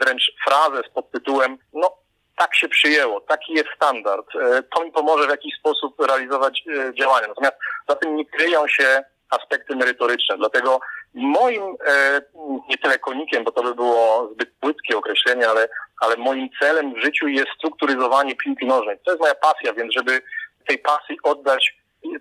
wręcz 0.00 0.32
frazę 0.46 0.82
z 0.90 0.94
podtytułem, 0.94 1.58
no 1.72 1.96
tak 2.36 2.54
się 2.54 2.68
przyjęło, 2.68 3.20
taki 3.20 3.52
jest 3.52 3.68
standard, 3.76 4.26
to 4.74 4.84
mi 4.84 4.92
pomoże 4.92 5.26
w 5.26 5.30
jakiś 5.30 5.54
sposób 5.58 6.00
realizować 6.00 6.64
działania. 6.98 7.28
Natomiast 7.28 7.56
za 7.88 7.96
tym 7.96 8.16
nie 8.16 8.26
kryją 8.26 8.68
się 8.68 9.04
aspekty 9.30 9.76
merytoryczne. 9.76 10.36
Dlatego 10.36 10.80
moim, 11.14 11.62
e, 11.86 12.20
nie 12.68 12.78
tyle 12.78 12.98
konikiem, 12.98 13.44
bo 13.44 13.52
to 13.52 13.62
by 13.62 13.74
było 13.74 14.28
zbyt 14.32 14.50
płytkie 14.60 14.98
określenie, 14.98 15.48
ale, 15.48 15.68
ale 16.00 16.16
moim 16.16 16.48
celem 16.60 16.94
w 16.94 16.98
życiu 16.98 17.28
jest 17.28 17.48
strukturyzowanie 17.58 18.36
piłki 18.36 18.66
nożnej. 18.66 18.96
To 19.04 19.10
jest 19.10 19.20
moja 19.20 19.34
pasja, 19.34 19.72
więc 19.72 19.94
żeby 19.94 20.22
tej 20.66 20.78
pasji 20.78 21.18
oddać 21.22 21.74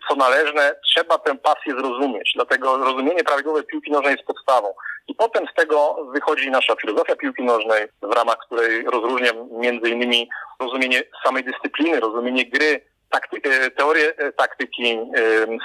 co 0.09 0.15
należne, 0.15 0.75
trzeba 0.85 1.17
tę 1.17 1.35
pasję 1.37 1.73
zrozumieć. 1.73 2.31
Dlatego 2.35 2.77
rozumienie 2.77 3.23
prawidłowej 3.23 3.63
piłki 3.63 3.91
nożnej 3.91 4.11
jest 4.11 4.23
podstawą. 4.23 4.73
I 5.07 5.15
potem 5.15 5.45
z 5.51 5.55
tego 5.55 6.05
wychodzi 6.13 6.51
nasza 6.51 6.75
filozofia 6.75 7.15
piłki 7.15 7.43
nożnej, 7.43 7.87
w 8.01 8.11
ramach 8.11 8.37
której 8.45 8.83
rozróżniam 8.83 9.35
między 9.51 9.89
innymi 9.89 10.29
rozumienie 10.59 11.03
samej 11.25 11.43
dyscypliny, 11.43 11.99
rozumienie 11.99 12.45
gry, 12.45 12.81
takty, 13.09 13.41
e, 13.43 13.71
teorię 13.71 14.13
e, 14.17 14.31
taktyki, 14.31 14.91
e, 14.93 14.97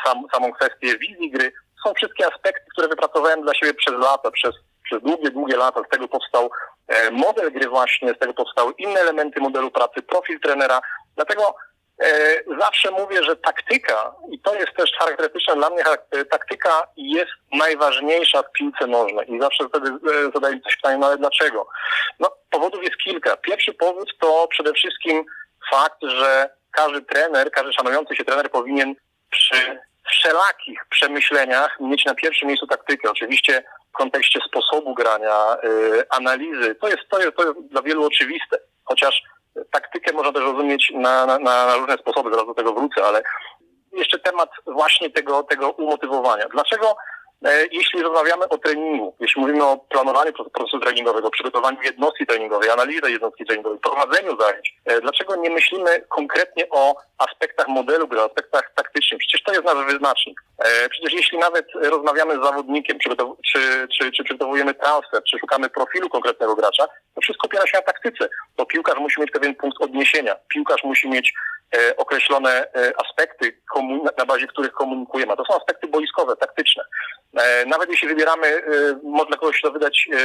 sam, 0.05 0.23
samą 0.35 0.53
kwestię 0.53 0.99
wizji 0.99 1.31
gry. 1.31 1.53
Są 1.85 1.95
wszystkie 1.95 2.27
aspekty, 2.27 2.65
które 2.73 2.89
wypracowałem 2.89 3.43
dla 3.43 3.55
siebie 3.55 3.75
przez 3.75 3.95
lata, 3.95 4.31
przez, 4.31 4.55
przez 4.85 5.03
długie, 5.03 5.31
długie 5.31 5.57
lata. 5.57 5.83
Z 5.87 5.89
tego 5.89 6.09
powstał 6.09 6.51
model 7.11 7.53
gry 7.53 7.69
właśnie, 7.69 8.15
z 8.15 8.19
tego 8.19 8.35
powstały 8.35 8.73
inne 8.79 9.01
elementy 9.01 9.41
modelu 9.41 9.71
pracy, 9.71 10.03
profil 10.03 10.41
trenera. 10.41 10.81
Dlatego 11.17 11.55
zawsze 12.59 12.91
mówię, 12.91 13.25
że 13.25 13.37
taktyka, 13.37 14.15
i 14.31 14.41
to 14.41 14.55
jest 14.55 14.73
też 14.77 14.93
charakterystyczne 14.99 15.55
dla 15.55 15.71
mnie, 15.71 15.85
taktyka 16.31 16.87
jest 16.97 17.33
najważniejsza 17.53 18.43
w 18.43 18.53
piłce 18.53 18.87
nożnej. 18.87 19.35
I 19.35 19.41
zawsze 19.41 19.69
wtedy 19.69 19.91
zadaję 20.35 20.61
coś 20.61 20.77
pytanie, 20.77 20.99
no 20.99 21.07
ale 21.07 21.17
dlaczego? 21.17 21.69
No, 22.19 22.31
powodów 22.51 22.83
jest 22.83 22.97
kilka. 22.97 23.37
Pierwszy 23.37 23.75
powód 23.75 24.13
to 24.21 24.49
przede 24.51 24.73
wszystkim 24.73 25.25
fakt, 25.71 26.03
że 26.03 26.51
każdy 26.71 27.03
trener, 27.03 27.51
każdy 27.51 27.73
szanujący 27.73 28.17
się 28.17 28.25
trener 28.25 28.51
powinien 28.51 28.95
przy 29.31 29.81
wszelakich 30.11 30.87
przemyśleniach 30.91 31.81
mieć 31.81 32.05
na 32.05 32.15
pierwszym 32.15 32.49
miejscu 32.49 32.67
taktykę. 32.67 33.11
Oczywiście 33.11 33.63
w 33.89 33.93
kontekście 33.93 34.41
sposobu 34.49 34.95
grania, 34.95 35.57
yy, 35.63 36.05
analizy. 36.11 36.75
To 36.75 36.89
jest, 36.89 37.03
to, 37.11 37.19
jest, 37.21 37.37
to 37.37 37.45
jest 37.45 37.61
dla 37.71 37.83
wielu 37.83 38.07
oczywiste. 38.07 38.59
Chociaż 38.85 39.23
taktykę 39.71 40.13
można 40.13 40.33
też 40.33 40.43
rozumieć 40.43 40.93
na, 40.95 41.27
na, 41.27 41.39
na 41.39 41.77
różne 41.77 41.97
sposoby, 41.97 42.31
zaraz 42.31 42.47
do 42.47 42.55
tego 42.55 42.73
wrócę, 42.73 43.05
ale 43.05 43.23
jeszcze 43.93 44.19
temat 44.19 44.51
właśnie 44.67 45.11
tego, 45.11 45.43
tego 45.43 45.71
umotywowania. 45.71 46.49
Dlaczego 46.49 46.97
jeśli 47.73 48.03
rozmawiamy 48.03 48.49
o 48.49 48.59
treningu, 48.59 49.15
jeśli 49.21 49.41
mówimy 49.41 49.65
o 49.65 49.77
planowaniu 49.77 50.33
procesu 50.33 50.81
treningowego, 50.81 51.31
przygotowaniu 51.31 51.83
jednostki 51.83 52.27
treningowej, 52.27 52.71
analizie 52.71 53.11
jednostki 53.11 53.45
treningowej, 53.45 53.79
prowadzeniu 53.79 54.37
zajęć, 54.41 54.75
e, 54.85 55.01
dlaczego 55.01 55.37
nie 55.37 55.51
myślimy 55.51 56.05
konkretnie 56.09 56.65
o 56.71 56.97
aspektach 57.19 57.69
modelu 57.69 58.09
gry, 58.09 58.21
aspektach 58.21 58.73
taktycznych? 58.75 59.21
Przecież 59.21 59.43
to 59.43 59.53
jest 59.53 59.65
nasz 59.65 59.87
wyznacznik. 59.87 60.41
E, 60.59 60.89
przecież 60.89 61.13
jeśli 61.13 61.39
nawet 61.39 61.67
rozmawiamy 61.75 62.35
z 62.35 62.43
zawodnikiem, 62.43 62.99
czy, 62.99 63.11
czy, 63.99 64.13
czy 64.13 64.25
przygotowujemy 64.25 64.75
transfer, 64.75 65.23
czy 65.23 65.39
szukamy 65.39 65.71
profilu 65.71 66.09
konkretnego 66.09 66.55
gracza, 66.55 66.87
to 67.15 67.21
wszystko 67.21 67.47
opiera 67.47 67.67
się 67.67 67.77
na 67.77 67.83
taktyce. 67.83 68.29
To 68.57 68.67
piłkarz 68.67 68.99
musi 68.99 69.21
mieć 69.21 69.31
pewien 69.31 69.55
punkt 69.55 69.81
odniesienia. 69.81 70.37
Piłkarz 70.49 70.85
musi 70.85 71.09
mieć 71.09 71.33
e, 71.33 71.48
określone 71.97 72.51
e, 72.51 72.93
aspekty, 73.01 73.61
na 74.19 74.27
bazie 74.27 74.47
których 74.47 74.73
komunikujemy. 74.73 75.37
To 75.37 75.45
są 75.45 75.57
aspekty 75.57 75.89
boiskowe, 75.89 76.37
taktyczne. 76.37 76.85
E, 77.37 77.67
nawet 77.67 77.91
jeśli 77.91 78.09
wybieramy, 78.09 78.47
e, 78.47 78.63
może 79.03 79.27
dla 79.27 79.37
kogoś 79.37 79.61
to 79.61 79.73
wydać 79.73 80.09
e, 80.13 80.19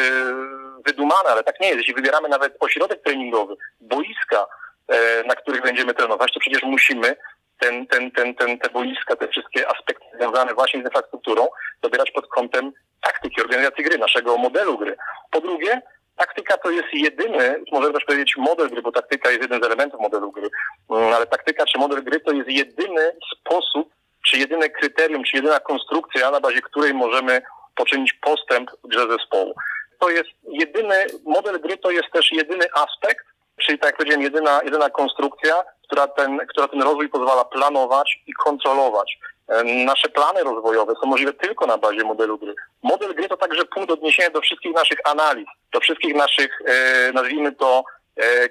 wydumane, 0.86 1.30
ale 1.30 1.44
tak 1.44 1.60
nie 1.60 1.68
jest. 1.68 1.78
Jeśli 1.78 1.94
wybieramy 1.94 2.30
nawet 2.30 2.58
ośrodek 2.60 3.04
treningowy, 3.04 3.56
boiska, 3.82 4.48
e, 4.88 5.24
na 5.24 5.36
których 5.36 5.62
będziemy 5.62 5.94
trenować, 5.94 6.34
to 6.34 6.40
przecież 6.40 6.64
musimy 6.64 7.16
ten, 7.60 7.88
ten, 7.88 8.12
ten, 8.12 8.36
ten, 8.36 8.60
te 8.60 8.70
boiska, 8.70 9.16
te 9.16 9.28
wszystkie 9.28 9.68
aspekty 9.68 10.06
związane 10.16 10.54
właśnie 10.54 10.82
z 10.82 10.84
infrastrukturą 10.84 11.48
dobierać 11.82 12.12
pod 12.12 12.28
kątem 12.28 12.72
taktyki 13.02 13.42
organizacji 13.42 13.84
gry, 13.84 13.98
naszego 13.98 14.38
modelu 14.38 14.78
gry. 14.78 14.98
Po 15.32 15.42
drugie, 15.42 15.82
taktyka 16.16 16.58
to 16.58 16.72
jest 16.72 16.88
jedyny, 16.94 17.64
możemy 17.72 17.94
też 17.94 18.06
powiedzieć 18.06 18.38
model 18.38 18.70
gry, 18.70 18.82
bo 18.82 18.92
taktyka 18.92 19.30
jest 19.30 19.42
jeden 19.42 19.62
z 19.62 19.66
elementów 19.66 20.00
modelu 20.00 20.32
gry, 20.32 20.50
mm, 20.90 21.14
ale 21.14 21.26
taktyka 21.26 21.66
czy 21.66 21.78
model 21.80 22.04
gry 22.04 22.20
to 22.20 22.32
jest 22.32 22.50
jedyny 22.50 23.12
sposób, 23.40 23.90
czy 24.28 24.38
jedyne 24.38 24.70
kryterium, 24.70 25.24
czy 25.24 25.38
jedyna 25.38 25.60
konstrukcja, 25.60 26.32
na 26.32 26.40
bazie 26.40 26.62
której 26.62 26.94
możemy 26.94 27.42
poczynić 27.76 28.14
postęp 28.14 28.72
w 28.84 28.88
grze 28.88 29.08
zespołu. 29.08 29.54
To 30.00 30.10
jest 30.10 30.30
jedyny, 30.44 31.06
model 31.26 31.60
gry 31.60 31.78
to 31.78 31.92
jest 31.92 32.12
też 32.14 32.32
jedyny 32.32 32.66
aspekt, 32.74 33.26
czyli 33.62 33.80
tak 33.80 33.88
jak 33.88 33.98
powiedziałem, 33.98 34.24
jedyna, 34.24 34.62
jedyna 34.64 34.90
konstrukcja, 34.90 35.64
która 35.88 36.08
ten, 36.08 36.40
która 36.48 36.68
ten 36.68 36.82
rozwój 36.82 37.10
pozwala 37.10 37.46
planować 37.46 38.20
i 38.28 38.34
kontrolować. 38.34 39.18
E, 39.48 39.64
nasze 39.64 40.10
plany 40.10 40.44
rozwojowe 40.44 40.94
są 41.02 41.10
możliwe 41.10 41.34
tylko 41.34 41.66
na 41.66 41.78
bazie 41.78 42.04
modelu 42.04 42.38
gry. 42.38 42.56
Model 42.84 43.14
gry 43.16 43.30
to 43.30 43.38
także 43.38 43.66
punkt 43.66 43.92
odniesienia 43.92 44.30
do 44.30 44.42
wszystkich 44.42 44.74
naszych 44.74 45.00
analiz, 45.04 45.48
do 45.74 45.80
wszystkich 45.80 46.16
naszych, 46.16 46.62
e, 46.66 47.12
nazwijmy 47.12 47.52
to, 47.52 47.84
e, 48.18 48.50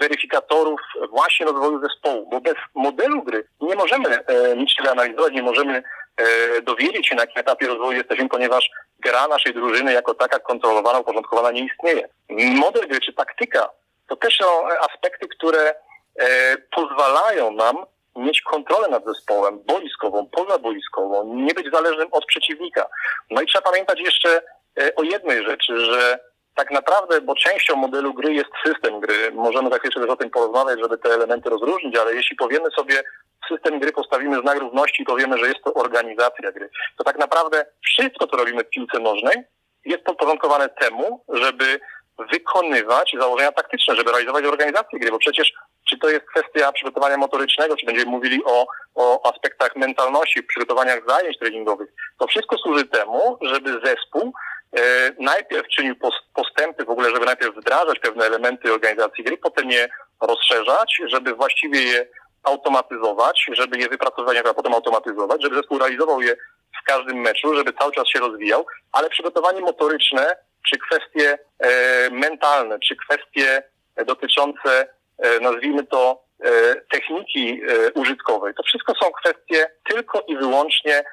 weryfikatorów 0.00 0.80
właśnie 1.10 1.46
rozwoju 1.46 1.80
zespołu, 1.80 2.28
bo 2.30 2.40
bez 2.40 2.54
modelu 2.74 3.22
gry 3.22 3.44
nie 3.60 3.74
możemy 3.74 4.18
niczego 4.56 4.90
analizować, 4.90 5.32
nie 5.32 5.42
możemy 5.42 5.82
dowiedzieć 6.62 7.08
się 7.08 7.14
na 7.14 7.22
jakim 7.22 7.40
etapie 7.40 7.66
rozwoju 7.66 7.98
jesteśmy, 7.98 8.28
ponieważ 8.28 8.70
gra 8.98 9.28
naszej 9.28 9.54
drużyny 9.54 9.92
jako 9.92 10.14
taka 10.14 10.38
kontrolowana, 10.38 10.98
uporządkowana 10.98 11.50
nie 11.50 11.64
istnieje. 11.64 12.08
Model 12.56 12.88
gry 12.88 13.00
czy 13.00 13.12
taktyka 13.12 13.70
to 14.08 14.16
też 14.16 14.36
są 14.36 14.68
aspekty, 14.68 15.28
które 15.28 15.74
pozwalają 16.70 17.50
nam 17.50 17.76
mieć 18.16 18.40
kontrolę 18.40 18.88
nad 18.88 19.04
zespołem 19.04 19.58
boiskową, 19.66 20.26
pozaboiskową, 20.26 21.34
nie 21.34 21.54
być 21.54 21.70
zależnym 21.72 22.08
od 22.10 22.26
przeciwnika. 22.26 22.88
No 23.30 23.42
i 23.42 23.46
trzeba 23.46 23.70
pamiętać 23.70 24.00
jeszcze 24.00 24.42
e, 24.80 24.94
o 24.94 25.02
jednej 25.02 25.44
rzeczy, 25.44 25.84
że 25.84 26.18
tak 26.54 26.70
naprawdę, 26.70 27.20
bo 27.20 27.34
częścią 27.34 27.76
modelu 27.76 28.14
gry 28.14 28.34
jest 28.34 28.50
system 28.66 29.00
gry. 29.00 29.32
Możemy 29.32 29.70
za 29.70 29.78
chwilę 29.78 29.94
też 29.94 30.10
o 30.10 30.16
tym 30.16 30.30
porozmawiać, 30.30 30.80
żeby 30.80 30.98
te 30.98 31.14
elementy 31.14 31.50
rozróżnić, 31.50 31.96
ale 31.96 32.14
jeśli 32.14 32.36
powiemy 32.36 32.70
sobie 32.70 33.02
system 33.48 33.80
gry, 33.80 33.92
postawimy 33.92 34.40
znak 34.40 34.58
równości 34.58 35.02
i 35.02 35.06
powiemy, 35.06 35.38
że 35.38 35.46
jest 35.46 35.62
to 35.64 35.74
organizacja 35.74 36.52
gry, 36.52 36.70
to 36.98 37.04
tak 37.04 37.18
naprawdę 37.18 37.66
wszystko, 37.84 38.26
co 38.26 38.36
robimy 38.36 38.64
w 38.64 38.68
piłce 38.68 38.98
nożnej, 38.98 39.36
jest 39.84 40.04
podporządkowane 40.04 40.68
temu, 40.68 41.24
żeby 41.28 41.80
wykonywać 42.32 43.16
założenia 43.20 43.52
taktyczne, 43.52 43.96
żeby 43.96 44.10
realizować 44.10 44.44
organizację 44.44 44.98
gry, 44.98 45.10
bo 45.10 45.18
przecież 45.18 45.52
czy 45.88 45.98
to 45.98 46.08
jest 46.08 46.26
kwestia 46.26 46.72
przygotowania 46.72 47.16
motorycznego, 47.16 47.76
czy 47.76 47.86
będziemy 47.86 48.10
mówili 48.10 48.44
o, 48.44 48.66
o 48.94 49.32
aspektach 49.34 49.76
mentalności, 49.76 50.42
przygotowaniach 50.42 51.00
zajęć 51.08 51.38
treningowych, 51.38 51.88
to 52.18 52.26
wszystko 52.26 52.58
służy 52.58 52.84
temu, 52.84 53.38
żeby 53.42 53.80
zespół 53.84 54.32
e, 54.76 54.80
najpierw 55.20 55.68
czynił 55.68 55.94
postępy 56.34 56.84
w 56.84 56.90
ogóle, 56.90 57.10
żeby 57.10 57.26
najpierw 57.26 57.56
wdrażać 57.56 57.98
pewne 57.98 58.24
elementy 58.24 58.72
organizacji 58.72 59.24
gry, 59.24 59.38
potem 59.38 59.70
je 59.70 59.88
rozszerzać, 60.20 60.96
żeby 61.06 61.34
właściwie 61.34 61.82
je 61.82 62.06
automatyzować, 62.42 63.46
żeby 63.52 63.78
je 63.78 63.88
wypracować, 63.88 64.38
a 64.38 64.54
potem 64.54 64.74
automatyzować, 64.74 65.42
żeby 65.42 65.56
zespół 65.56 65.78
realizował 65.78 66.20
je 66.20 66.36
w 66.82 66.86
każdym 66.86 67.16
meczu, 67.16 67.54
żeby 67.54 67.72
cały 67.72 67.92
czas 67.92 68.08
się 68.08 68.18
rozwijał, 68.18 68.66
ale 68.92 69.10
przygotowanie 69.10 69.60
motoryczne, 69.60 70.36
czy 70.70 70.78
kwestie 70.78 71.38
e, 71.58 72.10
mentalne, 72.10 72.78
czy 72.78 72.96
kwestie 72.96 73.62
dotyczące 74.06 74.95
nazwijmy 75.40 75.84
to, 75.84 76.22
e, 76.44 76.74
techniki 76.90 77.60
e, 77.62 77.92
użytkowej. 77.92 78.54
To 78.54 78.62
wszystko 78.62 78.92
są 79.02 79.12
kwestie 79.12 79.70
tylko 79.88 80.20
i 80.20 80.36
wyłącznie 80.36 81.04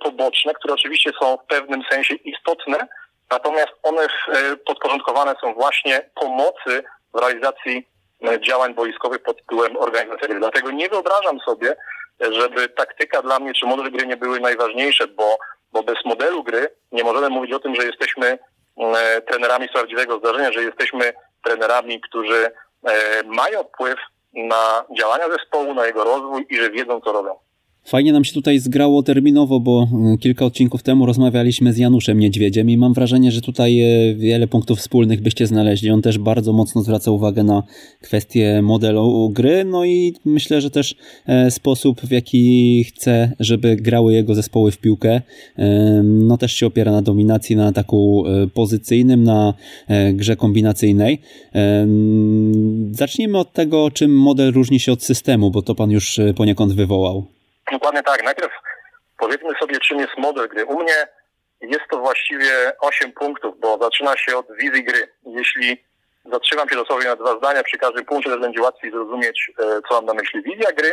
poboczne, 0.00 0.54
które 0.54 0.74
oczywiście 0.74 1.10
są 1.20 1.36
w 1.36 1.46
pewnym 1.46 1.82
sensie 1.90 2.14
istotne, 2.14 2.88
natomiast 3.30 3.72
one 3.82 4.06
podporządkowane 4.66 5.34
są 5.40 5.54
właśnie 5.54 6.10
pomocy 6.14 6.84
w 7.14 7.18
realizacji 7.18 7.88
działań 8.48 8.74
boiskowych 8.74 9.22
pod 9.22 9.36
tytułem 9.36 9.76
organizacji 9.76 10.28
gry. 10.28 10.38
Dlatego 10.38 10.70
nie 10.70 10.88
wyobrażam 10.88 11.40
sobie, 11.40 11.76
żeby 12.20 12.68
taktyka 12.68 13.22
dla 13.22 13.38
mnie 13.38 13.54
czy 13.54 13.66
model 13.66 13.92
gry 13.92 14.06
nie 14.06 14.16
były 14.16 14.40
najważniejsze, 14.40 15.06
bo, 15.06 15.38
bo 15.72 15.82
bez 15.82 16.04
modelu 16.04 16.44
gry 16.44 16.68
nie 16.92 17.04
możemy 17.04 17.28
mówić 17.28 17.52
o 17.52 17.60
tym, 17.60 17.74
że 17.74 17.86
jesteśmy 17.86 18.38
trenerami 19.28 19.68
z 19.68 19.72
prawdziwego 19.72 20.18
zdarzenia, 20.18 20.52
że 20.52 20.62
jesteśmy 20.62 21.12
trenerami, 21.44 22.00
którzy 22.00 22.50
E, 22.50 22.71
mają 23.24 23.64
wpływ 23.64 23.98
na 24.34 24.84
działania 24.98 25.28
zespołu, 25.28 25.74
na 25.74 25.86
jego 25.86 26.04
rozwój 26.04 26.46
i 26.50 26.56
że 26.56 26.70
wiedzą, 26.70 27.00
co 27.00 27.12
robią. 27.12 27.38
Fajnie 27.84 28.12
nam 28.12 28.24
się 28.24 28.32
tutaj 28.32 28.58
zgrało 28.58 29.02
terminowo, 29.02 29.60
bo 29.60 29.88
e, 30.14 30.18
kilka 30.18 30.44
odcinków 30.44 30.82
temu 30.82 31.06
rozmawialiśmy 31.06 31.72
z 31.72 31.78
Januszem 31.78 32.18
Niedźwiedziem 32.18 32.70
i 32.70 32.76
mam 32.76 32.92
wrażenie, 32.92 33.32
że 33.32 33.40
tutaj 33.40 33.80
e, 33.80 34.14
wiele 34.14 34.46
punktów 34.46 34.78
wspólnych 34.78 35.20
byście 35.20 35.46
znaleźli. 35.46 35.90
On 35.90 36.02
też 36.02 36.18
bardzo 36.18 36.52
mocno 36.52 36.82
zwraca 36.82 37.10
uwagę 37.10 37.44
na 37.44 37.62
kwestię 38.00 38.62
modelu 38.62 39.30
gry, 39.30 39.64
no 39.64 39.84
i 39.84 40.14
myślę, 40.24 40.60
że 40.60 40.70
też 40.70 40.94
e, 41.26 41.50
sposób, 41.50 42.00
w 42.00 42.10
jaki 42.10 42.84
chce, 42.84 43.32
żeby 43.40 43.76
grały 43.76 44.12
jego 44.12 44.34
zespoły 44.34 44.70
w 44.70 44.78
piłkę, 44.78 45.20
no 46.04 46.38
też 46.38 46.52
się 46.52 46.66
opiera 46.66 46.92
na 46.92 47.02
dominacji, 47.02 47.56
na 47.56 47.66
ataku 47.66 48.24
pozycyjnym, 48.54 49.22
na 49.22 49.54
grze 50.12 50.36
kombinacyjnej. 50.36 51.18
Zacznijmy 52.92 53.38
od 53.38 53.52
tego, 53.52 53.90
czym 53.90 54.16
model 54.16 54.52
różni 54.52 54.80
się 54.80 54.92
od 54.92 55.02
systemu, 55.02 55.50
bo 55.50 55.62
to 55.62 55.74
pan 55.74 55.90
już 55.90 56.20
poniekąd 56.36 56.72
wywołał. 56.72 57.24
Dokładnie 57.72 58.02
tak. 58.02 58.24
Najpierw 58.24 58.52
powiedzmy 59.18 59.50
sobie, 59.60 59.80
czym 59.80 59.98
jest 59.98 60.18
model 60.18 60.48
gry. 60.48 60.64
U 60.64 60.82
mnie 60.82 61.06
jest 61.60 61.84
to 61.90 61.98
właściwie 61.98 62.72
8 62.80 63.12
punktów, 63.12 63.60
bo 63.60 63.78
zaczyna 63.82 64.16
się 64.16 64.36
od 64.36 64.46
wizji 64.56 64.84
gry. 64.84 65.12
Jeśli 65.26 65.84
zatrzymam 66.24 66.68
się 66.68 66.76
dosłownie 66.76 67.08
na 67.08 67.16
dwa 67.16 67.38
zdania 67.38 67.62
przy 67.62 67.78
każdym 67.78 68.04
punkcie, 68.04 68.30
to 68.30 68.38
będzie 68.38 68.62
łatwiej 68.62 68.90
zrozumieć, 68.90 69.50
e, 69.58 69.80
co 69.88 69.94
mam 69.94 70.04
na 70.04 70.14
myśli. 70.14 70.42
Wizja 70.42 70.72
gry, 70.72 70.92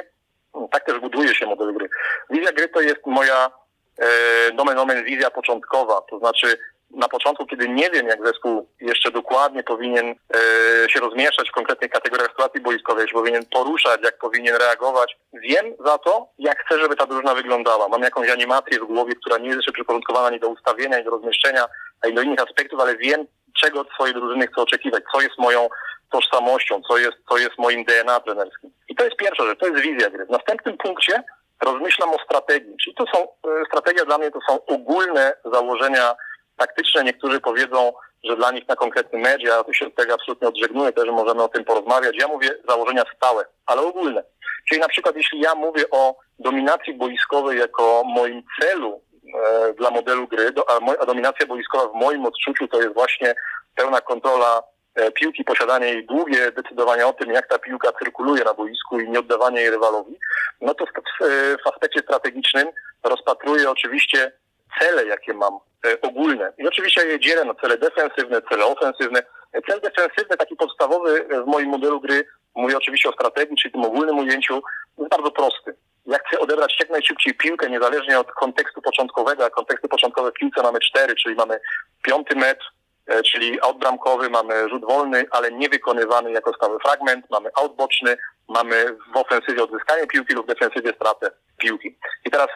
tak 0.71 0.85
też 0.85 0.99
buduje 0.99 1.35
się 1.35 1.45
model 1.45 1.73
gry. 1.73 1.89
Wizja 2.29 2.51
gry 2.51 2.69
to 2.69 2.81
jest 2.81 3.05
moja 3.05 3.51
e, 3.97 4.07
nomen 4.53 4.79
omen 4.79 5.03
wizja 5.03 5.31
początkowa, 5.31 6.01
to 6.01 6.19
znaczy 6.19 6.57
na 6.91 7.07
początku, 7.07 7.45
kiedy 7.45 7.69
nie 7.69 7.89
wiem, 7.89 8.07
jak 8.07 8.25
zespół 8.25 8.67
jeszcze 8.81 9.11
dokładnie 9.11 9.63
powinien 9.63 10.05
e, 10.05 10.89
się 10.89 10.99
rozmieszczać 10.99 11.49
w 11.49 11.53
konkretnych 11.53 11.91
kategoriach 11.91 12.29
sytuacji 12.29 12.61
boiskowej, 12.61 13.01
jak 13.01 13.13
powinien 13.13 13.45
poruszać, 13.45 14.01
jak 14.03 14.17
powinien 14.17 14.55
reagować, 14.55 15.17
wiem 15.33 15.65
za 15.85 15.97
to, 15.97 16.27
jak 16.39 16.65
chcę, 16.65 16.79
żeby 16.79 16.95
ta 16.95 17.05
drużyna 17.05 17.35
wyglądała. 17.35 17.87
Mam 17.87 18.01
jakąś 18.01 18.29
animację 18.29 18.79
w 18.79 18.85
głowie, 18.85 19.15
która 19.15 19.37
nie 19.37 19.47
jest 19.47 19.55
jeszcze 19.55 19.71
przyporządkowana 19.71 20.27
ani 20.27 20.39
do 20.39 20.49
ustawienia, 20.49 20.95
ani 20.95 21.05
do 21.05 21.11
rozmieszczenia, 21.11 21.65
ani 22.01 22.13
do 22.13 22.21
innych 22.21 22.43
aspektów, 22.43 22.79
ale 22.79 22.97
wiem, 22.97 23.25
czego 23.61 23.81
od 23.81 23.89
swojej 23.89 24.13
drużyny 24.13 24.47
chcę 24.47 24.61
oczekiwać, 24.61 25.03
co 25.11 25.21
jest 25.21 25.37
moją 25.37 25.69
tożsamością, 26.11 26.81
co 26.87 26.97
jest, 26.97 27.17
co 27.29 27.37
jest 27.37 27.57
moim 27.57 27.83
DNA 27.83 28.19
trenerskim. 28.19 28.71
I 28.89 28.95
to 28.95 29.03
jest 29.03 29.17
pierwsza 29.17 29.45
rzecz, 29.45 29.59
to 29.59 29.67
jest 29.67 29.81
wizja 29.81 30.09
gry. 30.09 30.25
W 30.25 30.29
następnym 30.29 30.77
punkcie 30.77 31.23
rozmyślam 31.61 32.09
o 32.09 32.17
strategii, 32.25 32.75
czyli 32.83 32.95
to 32.95 33.05
są, 33.13 33.23
e, 33.23 33.65
strategia 33.67 34.05
dla 34.05 34.17
mnie 34.17 34.31
to 34.31 34.39
są 34.49 34.65
ogólne 34.65 35.33
założenia 35.53 36.15
taktyczne. 36.59 37.03
Niektórzy 37.03 37.41
powiedzą, 37.41 37.93
że 38.23 38.35
dla 38.35 38.51
nich 38.51 38.67
na 38.67 38.75
konkretny 38.75 39.19
mecz, 39.19 39.41
ja 39.41 39.63
się 39.71 39.87
od 39.87 39.95
tego 39.95 40.13
absolutnie 40.13 40.47
odżegnuję, 40.47 40.91
też 40.91 41.09
możemy 41.09 41.43
o 41.43 41.47
tym 41.47 41.65
porozmawiać. 41.65 42.15
Ja 42.19 42.27
mówię 42.27 42.49
założenia 42.67 43.03
stałe, 43.15 43.45
ale 43.65 43.81
ogólne. 43.81 44.23
Czyli 44.69 44.81
na 44.81 44.87
przykład 44.87 45.15
jeśli 45.15 45.39
ja 45.39 45.55
mówię 45.55 45.83
o 45.91 46.15
dominacji 46.39 46.93
boiskowej 46.93 47.59
jako 47.59 48.03
moim 48.05 48.43
celu 48.59 49.01
e, 49.35 49.73
dla 49.73 49.91
modelu 49.91 50.27
gry, 50.27 50.51
do, 50.51 50.69
a, 50.69 50.79
a 50.99 51.05
dominacja 51.05 51.47
boiskowa 51.47 51.87
w 51.87 52.01
moim 52.01 52.25
odczuciu 52.25 52.67
to 52.67 52.81
jest 52.81 52.93
właśnie 52.93 53.35
pełna 53.75 54.01
kontrola 54.01 54.63
e, 54.95 55.11
piłki, 55.11 55.43
posiadanie 55.43 55.87
jej 55.87 56.05
długie, 56.05 56.51
decydowanie 56.51 57.07
o 57.07 57.13
tym, 57.13 57.31
jak 57.31 57.47
ta 57.47 57.59
piłka 57.59 57.91
cyrkuluje 57.91 58.43
na 58.43 58.53
boisku 58.53 58.99
i 58.99 59.09
nie 59.09 59.19
oddawanie 59.19 59.61
jej 59.61 59.69
rywalowi, 59.69 60.19
no 60.61 60.73
to 60.73 60.85
w, 60.85 60.89
w, 60.89 61.63
w 61.63 61.67
aspekcie 61.67 61.99
strategicznym 61.99 62.67
rozpatruję 63.03 63.71
oczywiście 63.71 64.31
cele, 64.79 65.05
jakie 65.05 65.33
mam 65.33 65.53
e, 65.85 66.01
ogólne. 66.01 66.53
I 66.57 66.67
oczywiście 66.67 67.05
je 67.05 67.19
dzielę 67.19 67.45
na 67.45 67.53
cele 67.53 67.77
defensywne, 67.77 68.41
cele 68.41 68.65
ofensywne. 68.65 69.23
Cel 69.67 69.81
defensywny, 69.81 70.37
taki 70.37 70.55
podstawowy 70.55 71.27
w 71.43 71.47
moim 71.47 71.69
modelu 71.69 72.01
gry, 72.01 72.25
mówię 72.55 72.77
oczywiście 72.77 73.09
o 73.09 73.13
strategii, 73.13 73.57
czyli 73.57 73.71
tym 73.71 73.85
ogólnym 73.85 74.19
ujęciu, 74.19 74.61
jest 74.97 75.11
bardzo 75.11 75.31
prosty. 75.31 75.75
Jak 76.05 76.27
chcę 76.27 76.39
odebrać 76.39 76.77
jak 76.79 76.89
najszybciej 76.89 77.33
piłkę, 77.33 77.69
niezależnie 77.69 78.19
od 78.19 78.31
kontekstu 78.31 78.81
początkowego, 78.81 79.45
a 79.45 79.49
konteksty 79.49 79.87
początkowe 79.87 80.31
w 80.31 80.33
piłce 80.33 80.63
mamy 80.63 80.79
cztery, 80.79 81.15
czyli 81.15 81.35
mamy 81.35 81.59
piąty 82.01 82.35
metr, 82.35 82.65
e, 83.07 83.23
czyli 83.23 83.61
outbramkowy, 83.61 84.29
mamy 84.29 84.69
rzut 84.69 84.85
wolny, 84.85 85.25
ale 85.31 85.51
niewykonywany 85.51 86.31
jako 86.31 86.53
stały 86.53 86.79
fragment, 86.79 87.25
mamy 87.29 87.49
out 87.55 87.75
boczny, 87.75 88.17
mamy 88.49 88.97
w 89.13 89.17
ofensywie 89.17 89.63
odzyskanie 89.63 90.07
piłki 90.07 90.33
lub 90.33 90.45
w 90.45 90.49
defensywie 90.49 90.93
stratę 90.93 91.31
piłki. 91.57 91.97
I 92.25 92.31
teraz 92.31 92.47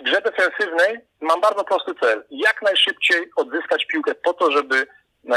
w 0.00 0.04
grze 0.04 0.20
defensywnej 0.20 0.98
mam 1.20 1.40
bardzo 1.40 1.64
prosty 1.64 1.92
cel. 2.00 2.24
Jak 2.30 2.62
najszybciej 2.62 3.30
odzyskać 3.36 3.86
piłkę 3.86 4.14
po 4.14 4.34
to, 4.34 4.52
żeby 4.52 4.86
e, 5.30 5.36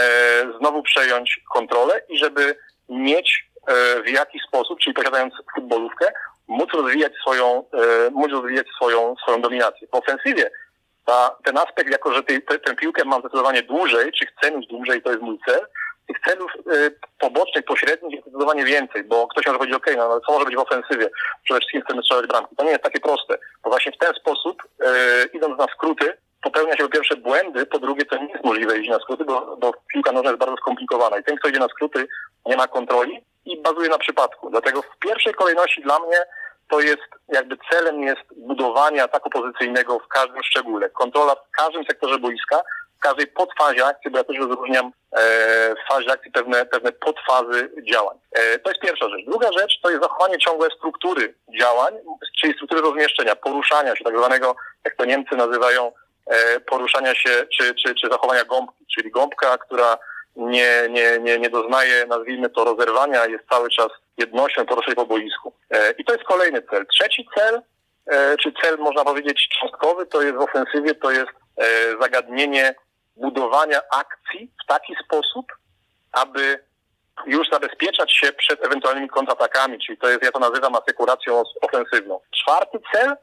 znowu 0.59 0.83
przejąć 0.83 1.39
kontrolę 1.53 2.01
i 2.09 2.17
żeby 2.17 2.55
mieć 2.89 3.49
e, 3.67 4.01
w 4.03 4.09
jakiś 4.09 4.41
sposób, 4.47 4.79
czyli 4.79 4.93
posiadając 4.93 5.33
futbolówkę, 5.55 6.11
móc 6.47 6.69
rozwijać 6.73 7.13
swoją, 7.21 7.63
e, 7.73 8.09
móc 8.11 8.31
rozwijać 8.31 8.67
swoją, 8.75 9.15
swoją 9.23 9.41
dominację. 9.41 9.87
W 9.87 9.95
ofensywie 9.95 10.51
ta, 11.05 11.35
ten 11.43 11.57
aspekt, 11.57 11.91
jako 11.91 12.13
że 12.13 12.23
tej, 12.23 12.41
te, 12.41 12.59
tę 12.59 12.75
piłkę 12.75 13.05
mam 13.05 13.21
zdecydowanie 13.21 13.63
dłużej, 13.63 14.11
czy 14.11 14.25
chcę 14.25 14.51
mieć 14.51 14.67
dłużej, 14.67 15.01
to 15.01 15.09
jest 15.09 15.21
mój 15.21 15.39
cel, 15.47 15.59
tych 16.07 16.19
celów 16.27 16.51
y, 16.73 16.95
pobocznych, 17.19 17.65
pośrednich 17.65 18.13
jest 18.13 18.23
zdecydowanie 18.23 18.65
więcej, 18.65 19.03
bo 19.03 19.27
ktoś 19.27 19.45
może 19.45 19.57
powiedzieć, 19.57 19.77
okay, 19.77 19.95
no 19.95 20.03
ale 20.03 20.21
co 20.21 20.31
może 20.31 20.45
być 20.45 20.55
w 20.55 20.59
ofensywie? 20.59 21.09
Przede 21.43 21.59
wszystkim 21.59 21.81
chcemy 21.81 22.01
strzelać 22.01 22.27
bramki. 22.27 22.55
To 22.55 22.63
nie 22.63 22.71
jest 22.71 22.83
takie 22.83 22.99
proste, 22.99 23.37
bo 23.63 23.69
właśnie 23.69 23.91
w 23.91 23.97
ten 23.97 24.13
sposób, 24.13 24.63
y, 24.63 25.29
idąc 25.33 25.57
na 25.57 25.67
skróty, 25.75 26.17
popełnia 26.41 26.77
się 26.77 26.83
po 26.83 26.89
pierwsze 26.89 27.15
błędy, 27.15 27.65
po 27.65 27.79
drugie 27.79 28.05
to 28.05 28.17
nie 28.17 28.31
jest 28.31 28.43
możliwe 28.43 28.79
iść 28.79 28.89
na 28.89 28.99
skróty, 28.99 29.25
bo, 29.25 29.57
bo 29.57 29.73
piłka 29.93 30.11
nożna 30.11 30.29
jest 30.29 30.39
bardzo 30.39 30.57
skomplikowana 30.57 31.17
i 31.17 31.23
ten, 31.23 31.37
kto 31.37 31.47
idzie 31.47 31.59
na 31.59 31.67
skróty, 31.67 32.07
nie 32.45 32.57
ma 32.57 32.67
kontroli 32.67 33.25
i 33.45 33.61
bazuje 33.61 33.89
na 33.89 33.97
przypadku. 33.97 34.49
Dlatego 34.49 34.81
w 34.81 34.97
pierwszej 34.99 35.33
kolejności 35.33 35.81
dla 35.81 35.99
mnie 35.99 36.17
to 36.69 36.79
jest 36.79 37.01
jakby 37.27 37.57
celem 37.71 38.03
jest 38.03 38.21
budowania 38.37 39.03
ataku 39.03 39.29
pozycyjnego 39.29 39.99
w 39.99 40.07
każdym 40.07 40.43
szczególe. 40.43 40.89
Kontrola 40.89 41.35
w 41.35 41.51
każdym 41.51 41.85
sektorze 41.85 42.19
boiska, 42.19 42.61
każdej 43.01 43.27
podfazie 43.27 43.85
akcji, 43.85 44.11
bo 44.11 44.17
ja 44.17 44.23
też 44.23 44.37
rozróżniam 44.37 44.85
e, 44.85 45.19
w 45.75 45.87
fazie 45.89 46.11
akcji 46.11 46.31
pewne, 46.31 46.65
pewne 46.65 46.91
podfazy 46.91 47.71
działań. 47.91 48.17
E, 48.31 48.59
to 48.59 48.69
jest 48.69 48.81
pierwsza 48.81 49.09
rzecz. 49.09 49.25
Druga 49.25 49.51
rzecz 49.51 49.79
to 49.81 49.89
jest 49.89 50.03
zachowanie 50.03 50.37
ciągłe 50.37 50.67
struktury 50.77 51.35
działań, 51.59 51.93
czyli 52.41 52.53
struktury 52.53 52.81
rozmieszczenia, 52.81 53.35
poruszania 53.35 53.95
się, 53.95 54.03
tak 54.03 54.17
zwanego, 54.17 54.55
jak 54.85 54.95
to 54.95 55.05
Niemcy 55.05 55.35
nazywają, 55.35 55.91
e, 56.27 56.59
poruszania 56.59 57.15
się 57.15 57.29
czy, 57.57 57.75
czy, 57.75 57.95
czy 57.95 58.09
zachowania 58.09 58.45
gąbki, 58.45 58.85
czyli 58.95 59.11
gąbka, 59.11 59.57
która 59.57 59.97
nie, 60.35 60.87
nie, 60.89 61.19
nie, 61.19 61.39
nie 61.39 61.49
doznaje, 61.49 62.05
nazwijmy 62.05 62.49
to, 62.49 62.63
rozerwania, 62.63 63.25
jest 63.25 63.43
cały 63.49 63.69
czas 63.69 63.87
jednością, 64.17 64.65
porusza 64.65 64.91
po 64.95 65.05
boisku. 65.05 65.53
E, 65.69 65.91
I 65.91 66.05
to 66.05 66.13
jest 66.13 66.25
kolejny 66.25 66.61
cel. 66.61 66.85
Trzeci 66.87 67.27
cel, 67.37 67.61
e, 68.11 68.37
czy 68.37 68.53
cel 68.63 68.77
można 68.77 69.05
powiedzieć 69.05 69.49
cząstkowy, 69.59 70.05
to 70.05 70.21
jest 70.21 70.35
w 70.35 70.41
ofensywie, 70.41 70.95
to 70.95 71.11
jest 71.11 71.31
e, 71.57 71.65
zagadnienie 72.01 72.75
budowania 73.21 73.81
akcji 73.91 74.51
w 74.63 74.67
taki 74.67 74.95
sposób, 75.05 75.45
aby 76.11 76.59
już 77.25 77.49
zabezpieczać 77.49 78.13
się 78.13 78.33
przed 78.33 78.65
ewentualnymi 78.65 79.09
kontratakami, 79.09 79.79
czyli 79.79 79.97
to 79.97 80.09
jest, 80.09 80.23
ja 80.23 80.31
to 80.31 80.39
nazywam 80.39 80.75
asekuracją 80.75 81.43
ofensywną. 81.61 82.19
Czwarty 82.41 82.79
cel, 82.93 83.15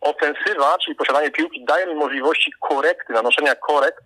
ofensywa, 0.00 0.78
czyli 0.78 0.96
posiadanie 0.96 1.30
piłki, 1.30 1.64
daje 1.64 1.86
mi 1.86 1.94
możliwości 1.94 2.52
korekty, 2.60 3.12
nanoszenia 3.12 3.54
korekt 3.54 4.04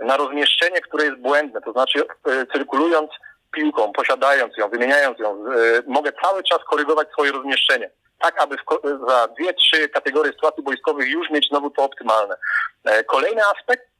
na 0.00 0.16
rozmieszczenie, 0.16 0.80
które 0.80 1.04
jest 1.04 1.20
błędne, 1.20 1.60
to 1.60 1.72
znaczy 1.72 2.04
e, 2.26 2.46
cyrkulując 2.46 3.10
piłką, 3.52 3.92
posiadając 3.92 4.56
ją, 4.56 4.68
wymieniając 4.68 5.18
ją, 5.18 5.30
e, 5.30 5.82
mogę 5.86 6.12
cały 6.22 6.42
czas 6.42 6.58
korygować 6.70 7.08
swoje 7.08 7.32
rozmieszczenie 7.32 7.90
tak 8.22 8.42
aby 8.42 8.56
za 9.08 9.28
dwie, 9.28 9.54
trzy 9.54 9.88
kategorie 9.88 10.32
sytuacji 10.32 10.62
boiskowych 10.62 11.08
już 11.08 11.30
mieć 11.30 11.48
znowu 11.48 11.70
to 11.70 11.82
optymalne. 11.82 12.36
E, 12.84 13.04
kolejny 13.04 13.42
aspekt 13.44 13.91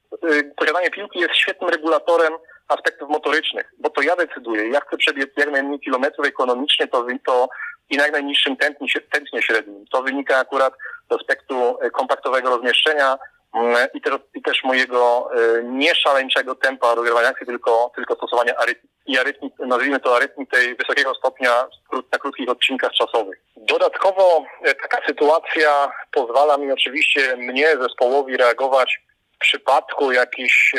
posiadanie 0.57 0.91
piłki 0.91 1.19
jest 1.19 1.35
świetnym 1.35 1.71
regulatorem 1.71 2.33
aspektów 2.69 3.09
motorycznych, 3.09 3.73
bo 3.79 3.91
to 3.91 4.03
ja 4.03 4.17
decyduję. 4.17 4.69
Ja 4.69 4.81
chcę 4.81 4.97
przebiec 4.97 5.31
jak 5.37 5.51
najmniej 5.51 5.81
kilometrów 5.81 6.27
ekonomicznie, 6.27 6.89
to, 6.89 7.07
to 7.27 7.49
i 7.91 7.97
na 7.97 8.03
jak 8.03 8.13
najniższym 8.13 8.57
tętnie, 8.57 8.89
tętnie 9.11 9.43
średnim. 9.43 9.85
To 9.93 10.03
wynika 10.03 10.39
akurat 10.39 10.75
z 11.11 11.15
aspektu 11.15 11.79
y, 11.85 11.91
kompaktowego 11.91 12.51
rozmieszczenia 12.51 13.19
mm, 13.55 13.89
i, 13.95 14.01
te, 14.01 14.11
i 14.35 14.43
też 14.43 14.65
mojego 14.65 15.31
y, 15.59 15.65
nieszaleńczego 15.65 16.55
tempa 16.55 16.95
rozgrywania 16.95 17.29
akcji, 17.29 17.47
tylko, 17.47 17.93
tylko 17.95 18.15
stosowania 18.15 18.57
arytmii. 18.57 19.19
Arytmii, 19.19 19.53
nazwijmy 19.59 20.01
to 20.01 20.17
arytmii 20.17 20.47
tej 20.47 20.77
wysokiego 20.77 21.15
stopnia 21.15 21.67
na 22.13 22.19
krótkich 22.19 22.49
odcinkach 22.49 22.93
czasowych. 22.93 23.39
Dodatkowo 23.57 24.45
taka 24.83 25.07
sytuacja 25.07 25.93
pozwala 26.13 26.57
mi 26.57 26.73
oczywiście 26.73 27.37
mnie, 27.37 27.67
zespołowi 27.81 28.37
reagować 28.37 29.01
przypadku 29.43 30.13
jakichś 30.13 30.75
e, 30.75 30.79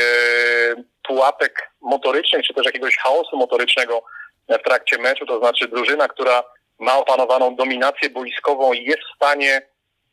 pułapek 1.04 1.69
motorycznych, 1.82 2.45
czy 2.45 2.54
też 2.54 2.65
jakiegoś 2.65 2.97
chaosu 2.97 3.38
motorycznego 3.38 4.04
w 4.49 4.63
trakcie 4.63 4.97
meczu, 4.97 5.26
to 5.26 5.39
znaczy 5.39 5.67
drużyna, 5.67 6.08
która 6.08 6.43
ma 6.80 6.97
opanowaną 6.97 7.56
dominację 7.56 8.10
boiskową 8.10 8.73
jest 8.73 9.02
w 9.02 9.15
stanie 9.15 9.62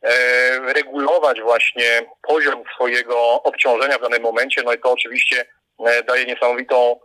e, 0.02 0.72
regulować 0.72 1.40
właśnie 1.40 2.02
poziom 2.22 2.64
swojego 2.74 3.42
obciążenia 3.42 3.98
w 3.98 4.02
danym 4.02 4.22
momencie, 4.22 4.62
no 4.62 4.72
i 4.72 4.78
to 4.78 4.92
oczywiście 4.92 5.46
e, 5.86 6.02
daje 6.02 6.24
niesamowitą 6.24 7.00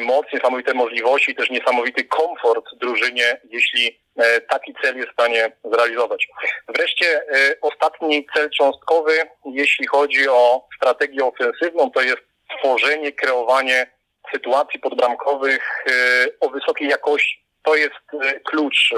moc, 0.00 0.26
niesamowite 0.32 0.74
możliwości, 0.74 1.34
też 1.34 1.50
niesamowity 1.50 2.04
komfort 2.04 2.64
drużynie, 2.80 3.40
jeśli 3.50 4.00
taki 4.48 4.74
cel 4.82 4.96
jest 4.96 5.08
w 5.08 5.12
stanie 5.12 5.52
zrealizować. 5.64 6.28
Wreszcie 6.68 7.22
ostatni 7.60 8.26
cel 8.34 8.50
cząstkowy, 8.50 9.12
jeśli 9.44 9.86
chodzi 9.86 10.28
o 10.28 10.68
strategię 10.76 11.24
ofensywną, 11.24 11.90
to 11.90 12.02
jest 12.02 12.22
tworzenie, 12.58 13.12
kreowanie 13.12 13.90
sytuacji 14.32 14.80
podbramkowych 14.80 15.84
o 16.40 16.48
wysokiej 16.48 16.88
jakości. 16.88 17.44
To 17.62 17.76
jest 17.76 17.94
klucz 18.44 18.94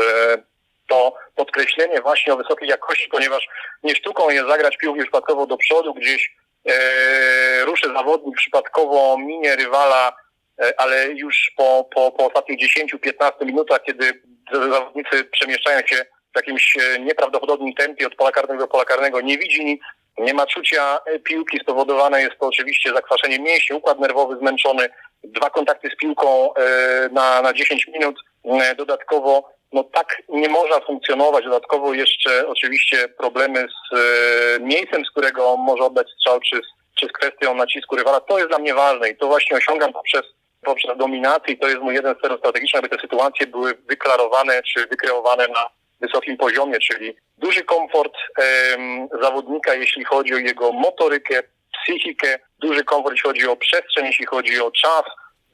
to 0.92 1.14
podkreślenie 1.36 2.00
właśnie 2.00 2.32
o 2.32 2.36
wysokiej 2.36 2.68
jakości, 2.68 3.08
ponieważ 3.08 3.48
nie 3.82 3.94
sztuką 3.94 4.30
jest 4.30 4.48
zagrać 4.48 4.76
piłkę 4.76 5.02
przypadkowo 5.02 5.46
do 5.46 5.56
przodu, 5.56 5.94
gdzieś 5.94 6.36
e, 6.68 7.64
ruszy 7.64 7.86
zawodnik 7.86 8.36
przypadkowo, 8.36 9.18
minie 9.18 9.56
rywala, 9.56 10.16
e, 10.62 10.80
ale 10.80 11.08
już 11.08 11.52
po, 11.56 11.88
po, 11.94 12.12
po 12.12 12.26
ostatnich 12.26 12.58
10-15 12.76 13.46
minutach, 13.46 13.82
kiedy 13.82 14.22
zawodnicy 14.52 15.24
przemieszczają 15.24 15.86
się 15.86 16.04
w 16.32 16.36
jakimś 16.36 16.76
e, 16.76 16.98
nieprawdopodobnym 16.98 17.74
tempie 17.74 18.06
od 18.06 18.14
pola 18.14 18.32
karnego 18.32 18.62
do 18.62 18.68
pola 18.68 18.84
karnego, 18.84 19.20
nie 19.20 19.38
widzi 19.38 19.80
nie 20.18 20.34
ma 20.34 20.46
czucia 20.46 20.98
e, 21.06 21.18
piłki, 21.18 21.58
spowodowane 21.62 22.22
jest 22.22 22.38
to 22.40 22.46
oczywiście 22.46 22.92
zakwaszenie 22.94 23.38
mięśni, 23.38 23.76
układ 23.76 24.00
nerwowy 24.00 24.36
zmęczony, 24.36 24.88
dwa 25.24 25.50
kontakty 25.50 25.88
z 25.94 25.96
piłką 25.96 26.54
e, 26.54 27.08
na, 27.12 27.42
na 27.42 27.52
10 27.52 27.86
minut, 27.86 28.16
dodatkowo 28.76 29.52
no 29.72 29.84
tak 29.84 30.22
nie 30.28 30.48
można 30.48 30.80
funkcjonować. 30.80 31.44
Dodatkowo 31.44 31.94
jeszcze 31.94 32.48
oczywiście 32.48 33.08
problemy 33.08 33.66
z 33.68 33.96
miejscem, 34.60 35.04
z 35.04 35.10
którego 35.10 35.56
może 35.56 35.84
oddać 35.84 36.06
strzał, 36.10 36.40
czy, 36.40 36.60
czy 36.98 37.06
z 37.06 37.12
kwestią 37.12 37.54
nacisku 37.54 37.96
rywala. 37.96 38.20
To 38.20 38.38
jest 38.38 38.50
dla 38.50 38.58
mnie 38.58 38.74
ważne 38.74 39.10
i 39.10 39.16
to 39.16 39.26
właśnie 39.26 39.56
osiągam 39.56 39.92
poprzez, 39.92 40.22
poprzez 40.64 40.96
dominację 40.96 41.54
i 41.54 41.58
to 41.58 41.68
jest 41.68 41.80
mój 41.80 41.94
jeden 41.94 42.14
z 42.14 42.20
celów 42.20 42.38
strategicznych, 42.38 42.84
aby 42.84 42.96
te 42.96 43.02
sytuacje 43.02 43.46
były 43.46 43.74
wyklarowane 43.74 44.62
czy 44.62 44.86
wykreowane 44.86 45.48
na 45.48 45.70
wysokim 46.00 46.36
poziomie, 46.36 46.78
czyli 46.78 47.16
duży 47.38 47.64
komfort 47.64 48.12
em, 48.36 49.08
zawodnika, 49.22 49.74
jeśli 49.74 50.04
chodzi 50.04 50.34
o 50.34 50.38
jego 50.38 50.72
motorykę, 50.72 51.42
psychikę, 51.82 52.38
duży 52.58 52.84
komfort, 52.84 53.12
jeśli 53.12 53.28
chodzi 53.28 53.46
o 53.46 53.56
przestrzeń, 53.56 54.06
jeśli 54.06 54.26
chodzi 54.26 54.60
o 54.60 54.70
czas, 54.70 55.02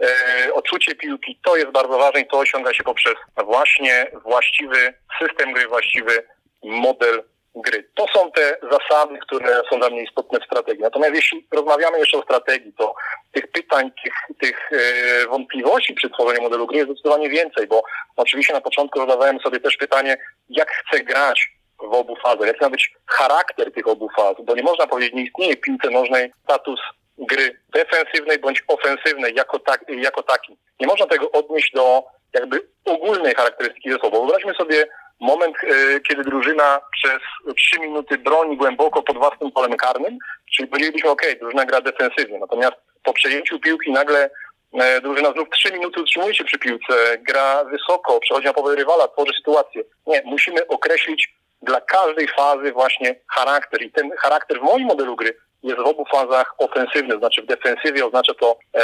e, 0.00 0.54
odczucie 0.54 0.94
piłki, 0.94 1.40
to 1.44 1.56
jest 1.56 1.70
bardzo 1.70 1.98
ważne 1.98 2.20
i 2.20 2.26
to 2.26 2.38
osiąga 2.38 2.74
się 2.74 2.84
poprzez 2.84 3.14
właśnie 3.44 4.10
właściwy 4.24 4.94
system 5.18 5.52
gry, 5.52 5.68
właściwy 5.68 6.26
model 6.62 7.22
gry. 7.54 7.88
To 7.94 8.06
są 8.14 8.32
te 8.32 8.56
zasady, 8.62 9.18
które 9.18 9.62
są 9.70 9.78
dla 9.78 9.90
mnie 9.90 10.02
istotne 10.02 10.40
w 10.40 10.44
strategii. 10.44 10.82
Natomiast 10.82 11.14
jeśli 11.14 11.46
rozmawiamy 11.52 11.98
jeszcze 11.98 12.18
o 12.18 12.22
strategii, 12.22 12.72
to 12.78 12.94
tych 13.32 13.46
pytań, 13.46 13.90
tych, 14.04 14.14
tych 14.40 14.70
e, 14.72 15.26
wątpliwości 15.26 15.94
przy 15.94 16.10
tworzeniu 16.10 16.42
modelu 16.42 16.66
gry 16.66 16.76
jest 16.76 16.90
zdecydowanie 16.90 17.28
więcej, 17.28 17.66
bo 17.66 17.82
oczywiście 18.16 18.52
na 18.52 18.60
początku 18.60 18.98
zadawałem 18.98 19.40
sobie 19.40 19.60
też 19.60 19.76
pytanie, 19.76 20.16
jak 20.48 20.70
chcę 20.70 21.00
grać 21.00 21.48
w 21.78 21.94
obu 21.94 22.16
fazach, 22.16 22.46
jaki 22.46 22.60
ma 22.60 22.70
być 22.70 22.94
charakter 23.06 23.72
tych 23.72 23.88
obu 23.88 24.08
faz, 24.16 24.34
bo 24.44 24.54
nie 24.54 24.62
można 24.62 24.86
powiedzieć, 24.86 25.14
nie 25.14 25.24
istnieje 25.24 25.56
w 25.56 25.60
piłce 25.60 25.90
nożnej 25.90 26.32
status 26.44 26.80
gry 27.18 27.60
defensywnej 27.72 28.38
bądź 28.38 28.62
ofensywnej 28.68 29.34
jako, 29.34 29.58
tak, 29.58 29.84
jako 29.88 30.22
taki. 30.22 30.56
Nie 30.80 30.86
można 30.86 31.06
tego 31.06 31.30
odnieść 31.30 31.72
do 31.72 32.02
jakby 32.32 32.68
ogólnej 32.84 33.34
charakterystyki 33.34 33.90
zespołu. 33.90 34.12
Wyobraźmy 34.12 34.54
sobie 34.54 34.86
moment, 35.20 35.56
e, 35.62 36.00
kiedy 36.00 36.24
drużyna 36.24 36.80
przez 36.92 37.54
trzy 37.56 37.80
minuty 37.80 38.18
broni 38.18 38.56
głęboko 38.56 39.02
pod 39.02 39.18
własnym 39.18 39.52
polem 39.52 39.76
karnym, 39.76 40.18
czyli 40.56 40.68
powiedzielibyśmy, 40.68 41.10
ok, 41.10 41.22
drużyna 41.40 41.66
gra 41.66 41.80
defensywnie, 41.80 42.38
natomiast 42.38 42.76
po 43.02 43.12
przejęciu 43.12 43.60
piłki 43.60 43.92
nagle 43.92 44.30
e, 44.74 45.00
drużyna 45.00 45.32
znów 45.32 45.48
trzy 45.50 45.72
minuty 45.72 46.00
utrzymuje 46.00 46.34
się 46.34 46.44
przy 46.44 46.58
piłce, 46.58 47.18
gra 47.18 47.64
wysoko, 47.64 48.20
przechodzi 48.20 48.46
na 48.46 48.52
połowę 48.52 48.76
rywala, 48.76 49.08
tworzy 49.08 49.32
sytuację. 49.36 49.82
Nie, 50.06 50.22
musimy 50.24 50.66
określić 50.66 51.34
dla 51.62 51.80
każdej 51.80 52.28
fazy 52.28 52.72
właśnie 52.72 53.14
charakter 53.36 53.82
i 53.82 53.92
ten 53.92 54.10
charakter 54.18 54.60
w 54.60 54.62
moim 54.62 54.86
modelu 54.86 55.16
gry 55.16 55.36
jest 55.62 55.78
w 55.78 55.86
obu 55.86 56.04
fazach 56.04 56.54
ofensywny, 56.58 57.18
znaczy 57.18 57.42
w 57.42 57.46
defensywie 57.46 58.06
oznacza 58.06 58.34
to 58.34 58.58
e, 58.74 58.80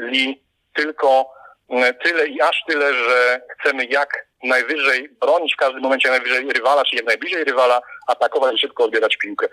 li 0.00 0.42
tylko 0.74 1.30
e, 1.70 1.94
tyle 1.94 2.26
i 2.26 2.40
aż 2.40 2.64
tyle, 2.68 2.94
że 2.94 3.40
chcemy 3.58 3.84
jak 3.84 4.27
najwyżej 4.42 5.08
bronić 5.20 5.54
w 5.54 5.56
każdym 5.56 5.82
momencie 5.82 6.10
najwyżej 6.10 6.52
rywala, 6.52 6.84
czy 6.84 6.96
jak 6.96 7.06
najbliżej 7.06 7.44
rywala, 7.44 7.80
atakować 8.06 8.54
i 8.54 8.58
szybko 8.58 8.84
odbierać 8.84 9.16
piłkę. 9.16 9.48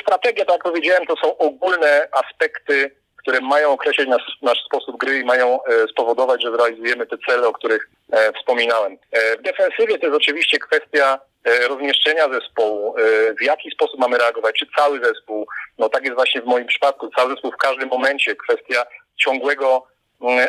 Strategia, 0.00 0.44
tak 0.44 0.54
jak 0.54 0.62
powiedziałem, 0.62 1.06
to 1.06 1.16
są 1.16 1.38
ogólne 1.38 2.08
aspekty, 2.12 2.96
które 3.16 3.40
mają 3.40 3.70
określić 3.70 4.08
nasz, 4.08 4.38
nasz 4.42 4.64
sposób 4.64 4.96
gry 4.96 5.18
i 5.18 5.24
mają 5.24 5.64
e, 5.64 5.88
spowodować, 5.88 6.42
że 6.42 6.52
zrealizujemy 6.52 7.06
te 7.06 7.16
cele, 7.28 7.48
o 7.48 7.52
których 7.52 7.90
e, 8.12 8.32
wspominałem. 8.32 8.98
E, 9.12 9.36
w 9.36 9.42
defensywie 9.42 9.98
to 9.98 10.06
jest 10.06 10.16
oczywiście 10.16 10.58
kwestia 10.58 11.18
E, 11.44 11.68
rozmieszczenia 11.68 12.28
zespołu, 12.28 12.94
e, 12.98 13.02
w 13.34 13.42
jaki 13.42 13.70
sposób 13.70 14.00
mamy 14.00 14.18
reagować, 14.18 14.54
czy 14.58 14.66
cały 14.76 15.04
zespół, 15.04 15.46
no 15.78 15.88
tak 15.88 16.04
jest 16.04 16.14
właśnie 16.14 16.42
w 16.42 16.46
moim 16.46 16.66
przypadku, 16.66 17.10
cały 17.16 17.30
zespół 17.30 17.52
w 17.52 17.56
każdym 17.56 17.88
momencie, 17.88 18.36
kwestia 18.36 18.84
ciągłego 19.16 19.86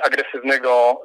agresywnego 0.03 1.01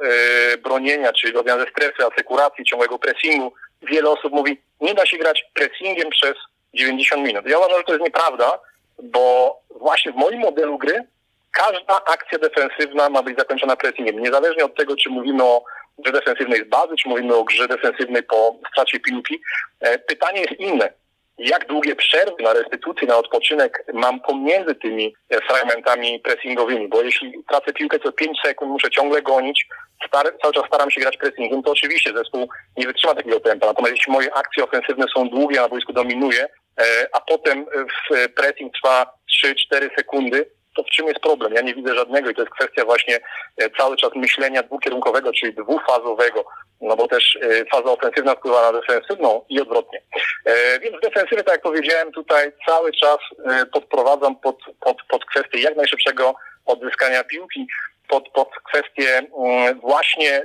e, 0.52 0.56
bronienia, 0.58 1.12
czyli 1.12 1.32
ze 1.32 1.66
strefy, 1.70 2.06
asekuracji, 2.06 2.64
ciągłego 2.64 2.98
pressingu. 2.98 3.52
Wiele 3.82 4.10
osób 4.10 4.32
mówi, 4.32 4.60
nie 4.80 4.94
da 4.94 5.06
się 5.06 5.16
grać 5.16 5.44
pressingiem 5.54 6.10
przez 6.10 6.34
90 6.74 7.26
minut. 7.26 7.46
Ja 7.46 7.58
uważam, 7.58 7.78
że 7.78 7.84
to 7.84 7.92
jest 7.92 8.04
nieprawda, 8.04 8.60
bo 9.02 9.56
właśnie 9.70 10.12
w 10.12 10.16
moim 10.16 10.40
modelu 10.40 10.78
gry 10.78 11.04
każda 11.52 12.04
akcja 12.04 12.38
defensywna 12.38 13.08
ma 13.08 13.22
być 13.22 13.38
zakończona 13.38 13.76
pressingiem. 13.76 14.18
Niezależnie 14.20 14.64
od 14.64 14.76
tego, 14.76 14.96
czy 14.96 15.10
mówimy 15.10 15.44
o 15.44 15.64
grze 15.98 16.12
defensywnej 16.12 16.64
z 16.64 16.68
bazy, 16.68 16.96
czy 17.02 17.08
mówimy 17.08 17.34
o 17.34 17.44
grze 17.44 17.68
defensywnej 17.68 18.22
po 18.22 18.56
stracie 18.72 19.00
piłki. 19.00 19.40
E, 19.80 19.98
pytanie 19.98 20.40
jest 20.40 20.60
inne. 20.60 20.92
Jak 21.38 21.66
długie 21.66 21.96
przerwy 21.96 22.42
na 22.42 22.52
restytucję, 22.52 23.08
na 23.08 23.16
odpoczynek 23.16 23.84
mam 23.92 24.20
pomiędzy 24.20 24.74
tymi 24.74 25.14
e, 25.30 25.40
fragmentami 25.40 26.20
pressingowymi? 26.20 26.88
Bo 26.88 27.02
jeśli 27.02 27.32
tracę 27.48 27.72
piłkę 27.72 27.98
co 27.98 28.12
5 28.12 28.38
sekund, 28.44 28.70
muszę 28.70 28.90
ciągle 28.90 29.22
gonić, 29.22 29.66
star- 30.06 30.38
cały 30.42 30.54
czas 30.54 30.64
staram 30.66 30.90
się 30.90 31.00
grać 31.00 31.16
pressingiem, 31.16 31.62
to 31.62 31.70
oczywiście 31.70 32.12
zespół 32.16 32.48
nie 32.76 32.86
wytrzyma 32.86 33.14
takiego 33.14 33.40
tempa. 33.40 33.66
Natomiast 33.66 33.96
jeśli 33.96 34.12
moje 34.12 34.34
akcje 34.34 34.64
ofensywne 34.64 35.04
są 35.16 35.28
długie, 35.28 35.60
na 35.60 35.68
boisku 35.68 35.92
dominuje, 35.92 36.46
e, 36.80 37.06
a 37.12 37.20
potem 37.20 37.66
w 37.66 38.28
pressing 38.34 38.72
trwa 38.74 39.06
3-4 39.44 39.88
sekundy, 39.96 40.50
to 40.76 40.82
w 40.82 40.90
czym 40.90 41.06
jest 41.06 41.20
problem? 41.20 41.54
Ja 41.54 41.60
nie 41.60 41.74
widzę 41.74 41.94
żadnego 41.94 42.30
i 42.30 42.34
to 42.34 42.40
jest 42.40 42.54
kwestia 42.54 42.84
właśnie 42.84 43.20
e, 43.56 43.70
cały 43.70 43.96
czas 43.96 44.10
myślenia 44.14 44.62
dwukierunkowego, 44.62 45.32
czyli 45.32 45.54
dwufazowego, 45.54 46.44
no 46.80 46.96
bo 46.96 47.08
też 47.08 47.38
e, 47.42 47.64
faza 47.64 47.90
ofensywna 47.90 48.34
wpływa 48.34 48.72
na 48.72 48.80
defensywną 48.80 49.44
i 49.48 49.60
odwrotnie. 49.60 50.02
E, 50.44 50.80
więc 50.80 50.96
w 50.96 51.00
defensywie, 51.00 51.42
tak 51.42 51.54
jak 51.54 51.62
powiedziałem, 51.62 52.12
tutaj 52.12 52.52
cały 52.66 52.92
czas 52.92 53.18
podprowadzam 53.72 54.36
pod, 54.36 54.56
pod, 54.80 54.96
pod 55.08 55.24
kwestię 55.24 55.60
jak 55.60 55.76
najszybszego 55.76 56.34
odzyskania 56.66 57.24
piłki, 57.24 57.66
pod, 58.08 58.28
pod 58.28 58.48
kwestię 58.64 59.18
mm, 59.18 59.80
właśnie 59.80 60.42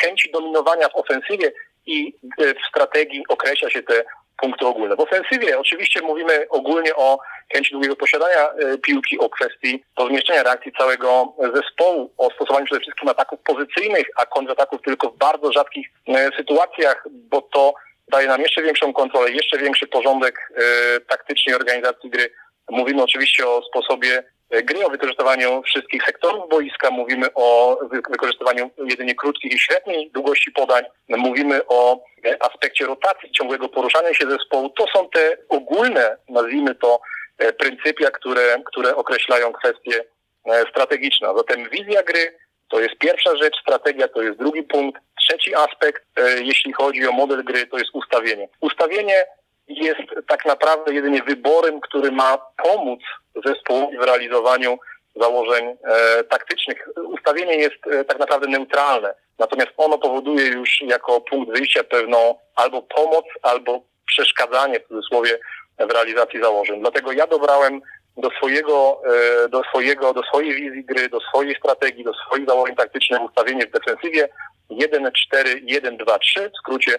chęci 0.00 0.30
dominowania 0.30 0.88
w 0.88 0.96
ofensywie 0.96 1.52
i 1.86 2.14
w 2.38 2.68
strategii 2.68 3.24
określa 3.28 3.70
się 3.70 3.82
te 3.82 4.04
punkty 4.40 4.66
ogólne. 4.66 4.96
W 4.96 5.00
ofensywie 5.00 5.58
oczywiście 5.58 6.00
mówimy 6.00 6.46
ogólnie 6.48 6.96
o 6.96 7.18
chęci 7.52 7.72
długiego 7.72 7.96
posiadania 7.96 8.48
e, 8.48 8.78
piłki, 8.78 9.18
o 9.18 9.30
kwestii 9.30 9.84
rozmieszczenia 9.98 10.42
reakcji 10.42 10.72
całego 10.78 11.34
zespołu, 11.54 12.12
o 12.18 12.30
stosowaniu 12.30 12.66
przede 12.66 12.80
wszystkim 12.80 13.08
ataków 13.08 13.40
pozycyjnych, 13.40 14.06
a 14.16 14.26
kontrataków 14.26 14.82
tylko 14.82 15.10
w 15.10 15.18
bardzo 15.18 15.52
rzadkich 15.52 15.88
e, 16.08 16.30
sytuacjach, 16.36 17.04
bo 17.10 17.42
to 17.42 17.74
daje 18.08 18.28
nam 18.28 18.40
jeszcze 18.40 18.62
większą 18.62 18.92
kontrolę, 18.92 19.30
jeszcze 19.30 19.58
większy 19.58 19.86
porządek 19.86 20.52
e, 20.56 21.00
taktycznej 21.00 21.54
organizacji 21.54 22.10
gry. 22.10 22.30
Mówimy 22.70 23.02
oczywiście 23.02 23.46
o 23.48 23.62
sposobie 23.62 24.22
gry, 24.50 24.86
o 24.86 24.90
wykorzystywaniu 24.90 25.62
wszystkich 25.62 26.02
sektorów 26.02 26.48
boiska, 26.48 26.90
mówimy 26.90 27.26
o 27.34 27.78
wykorzystywaniu 28.10 28.70
jedynie 28.78 29.14
krótkich 29.14 29.52
i 29.52 29.58
średniej 29.58 30.10
długości 30.10 30.52
podań, 30.52 30.84
mówimy 31.08 31.60
o 31.66 32.00
aspekcie 32.40 32.86
rotacji, 32.86 33.30
ciągłego 33.30 33.68
poruszania 33.68 34.14
się 34.14 34.30
zespołu. 34.30 34.70
To 34.70 34.86
są 34.86 35.08
te 35.08 35.36
ogólne, 35.48 36.16
nazwijmy 36.28 36.74
to, 36.74 37.00
E, 37.40 37.52
pryncypia, 37.52 38.10
które, 38.10 38.62
które 38.64 38.96
określają 38.96 39.52
kwestie 39.52 40.04
e, 40.44 40.64
strategiczne. 40.70 41.28
Zatem 41.36 41.68
wizja 41.70 42.02
gry 42.02 42.38
to 42.68 42.80
jest 42.80 42.98
pierwsza 42.98 43.36
rzecz, 43.36 43.60
strategia 43.62 44.08
to 44.08 44.22
jest 44.22 44.38
drugi 44.38 44.62
punkt. 44.62 45.02
Trzeci 45.20 45.54
aspekt, 45.54 46.02
e, 46.16 46.42
jeśli 46.42 46.72
chodzi 46.72 47.06
o 47.06 47.12
model 47.12 47.44
gry, 47.44 47.66
to 47.66 47.78
jest 47.78 47.90
ustawienie. 47.94 48.48
Ustawienie 48.60 49.24
jest 49.70 50.26
tak 50.28 50.44
naprawdę 50.44 50.94
jedynie 50.94 51.22
wyborem, 51.22 51.80
który 51.80 52.12
ma 52.12 52.38
pomóc 52.56 53.00
zespołowi 53.44 53.98
w 53.98 54.02
realizowaniu 54.02 54.78
założeń 55.16 55.64
e, 55.66 56.24
taktycznych. 56.24 56.88
Ustawienie 56.96 57.56
jest 57.56 57.86
e, 57.86 58.04
tak 58.04 58.18
naprawdę 58.18 58.48
neutralne, 58.48 59.14
natomiast 59.38 59.70
ono 59.76 59.98
powoduje 59.98 60.46
już 60.46 60.80
jako 60.80 61.20
punkt 61.20 61.52
wyjścia 61.58 61.84
pewną 61.84 62.34
albo 62.56 62.82
pomoc, 62.82 63.24
albo 63.42 63.82
przeszkadzanie 64.06 64.80
w 64.80 64.88
cudzysłowie 64.88 65.38
w 65.78 65.90
realizacji 65.90 66.42
założeń. 66.42 66.80
Dlatego 66.80 67.12
ja 67.12 67.26
dobrałem 67.26 67.80
do 68.16 68.30
swojego, 68.30 69.02
e, 69.44 69.48
do 69.48 69.62
swojego, 69.62 70.14
do 70.14 70.22
swojej 70.22 70.54
wizji 70.54 70.84
gry, 70.84 71.08
do 71.08 71.20
swojej 71.20 71.56
strategii, 71.56 72.04
do 72.04 72.14
swoich 72.14 72.46
założeń 72.46 72.76
taktycznych 72.76 73.22
ustawienie 73.22 73.66
w 73.66 73.70
defensywie 73.70 74.28
1-4-1-2-3, 74.70 76.50
w 76.50 76.58
skrócie 76.58 76.98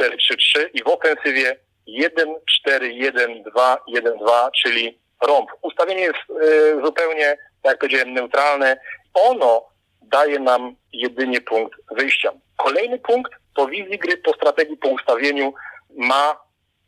4-3-3 0.00 0.68
i 0.74 0.82
w 0.82 0.88
ofensywie 0.88 1.56
1-4-1-2-1-2, 1.88 4.48
czyli 4.62 4.98
rąb. 5.22 5.50
Ustawienie 5.62 6.00
jest 6.00 6.18
y, 6.42 6.80
zupełnie, 6.84 7.36
jak 7.64 7.78
powiedziałem, 7.78 8.12
neutralne. 8.12 8.80
Ono 9.14 9.68
daje 10.02 10.38
nam 10.38 10.74
jedynie 10.92 11.40
punkt 11.40 11.74
wyjścia. 11.90 12.32
Kolejny 12.56 12.98
punkt 12.98 13.32
po 13.54 13.66
wizji 13.66 13.98
gry, 13.98 14.16
po 14.16 14.34
strategii, 14.34 14.76
po 14.76 14.88
ustawieniu 14.88 15.54
ma, 15.96 16.36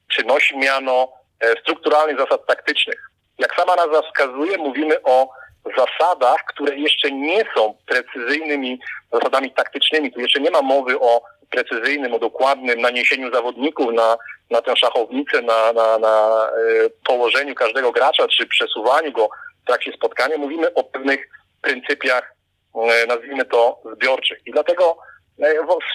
przynosi 0.09 0.59
miano 0.59 1.13
e, 1.41 1.61
strukturalnych 1.61 2.19
zasad 2.19 2.47
taktycznych. 2.47 3.11
Jak 3.39 3.55
sama 3.55 3.77
nazwa 3.77 4.03
wskazuje, 4.03 4.59
mówimy 4.59 5.03
o 5.03 5.29
zasadach, 5.77 6.45
które 6.49 6.77
jeszcze 6.77 7.11
nie 7.11 7.45
są 7.57 7.75
precyzyjnymi 7.87 8.81
zasadami 9.13 9.51
taktycznymi. 9.51 10.13
Tu 10.13 10.21
jeszcze 10.21 10.41
nie 10.41 10.51
ma 10.51 10.63
mowy 10.63 11.01
o 11.01 11.23
precyzyjnym, 11.51 12.15
o 12.15 12.19
dokładnym 12.19 12.81
naniesieniu 12.81 13.35
zawodników 13.35 13.93
na, 13.93 14.17
na 14.51 14.63
tę 14.63 14.77
szachownicę, 14.77 15.43
na, 15.43 15.73
na, 15.73 15.99
na 15.99 16.47
y, 16.59 16.91
położeniu 17.05 17.55
każdego 17.55 17.93
gracza, 17.93 18.29
czy 18.29 18.47
przesuwaniu 18.47 19.13
go 19.13 19.29
w 19.63 19.67
trakcie 19.67 19.93
spotkania. 19.93 20.39
Mówimy 20.39 20.75
o 20.75 20.85
pewnych 20.85 21.29
pryncypiach, 21.63 22.35
y, 22.77 23.07
nazwijmy 23.07 23.45
to, 23.45 23.81
zbiorczych. 23.95 24.39
I 24.47 24.53
dlatego 24.53 24.97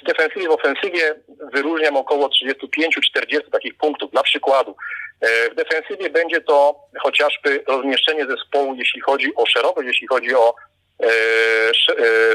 w 0.04 0.06
defensywie, 0.06 0.48
w 0.48 0.52
ofensywie 0.52 1.16
wyróżniam 1.54 1.98
około 1.98 2.28
35-40 2.28 3.52
takich 3.52 3.78
punktów. 3.78 4.12
Dla 4.12 4.24
przykładu, 4.24 4.76
w 5.52 5.56
defensywie 5.56 6.10
będzie 6.10 6.42
to 6.42 6.76
chociażby 7.02 7.64
rozmieszczenie 7.68 8.26
zespołu, 8.26 8.76
jeśli 8.76 9.02
chodzi 9.02 9.36
o 9.36 9.46
szerokość, 9.46 9.88
jeśli 9.88 10.08
chodzi 10.08 10.36
o 10.36 10.56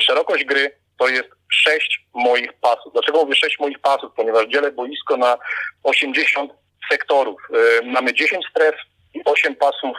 szerokość 0.00 0.44
gry, 0.44 0.70
to 0.98 1.08
jest 1.08 1.28
sześć 1.52 2.06
moich 2.14 2.52
pasów. 2.52 2.92
Dlaczego 2.92 3.18
mówię 3.18 3.34
sześć 3.34 3.58
moich 3.58 3.78
pasów? 3.78 4.12
Ponieważ 4.16 4.46
dzielę 4.46 4.72
boisko 4.72 5.16
na 5.16 5.38
80 5.82 6.52
sektorów. 6.90 7.40
Mamy 7.84 8.14
10 8.14 8.46
stref 8.50 8.74
i 9.14 9.20
8 9.24 9.56
pasów 9.56 9.96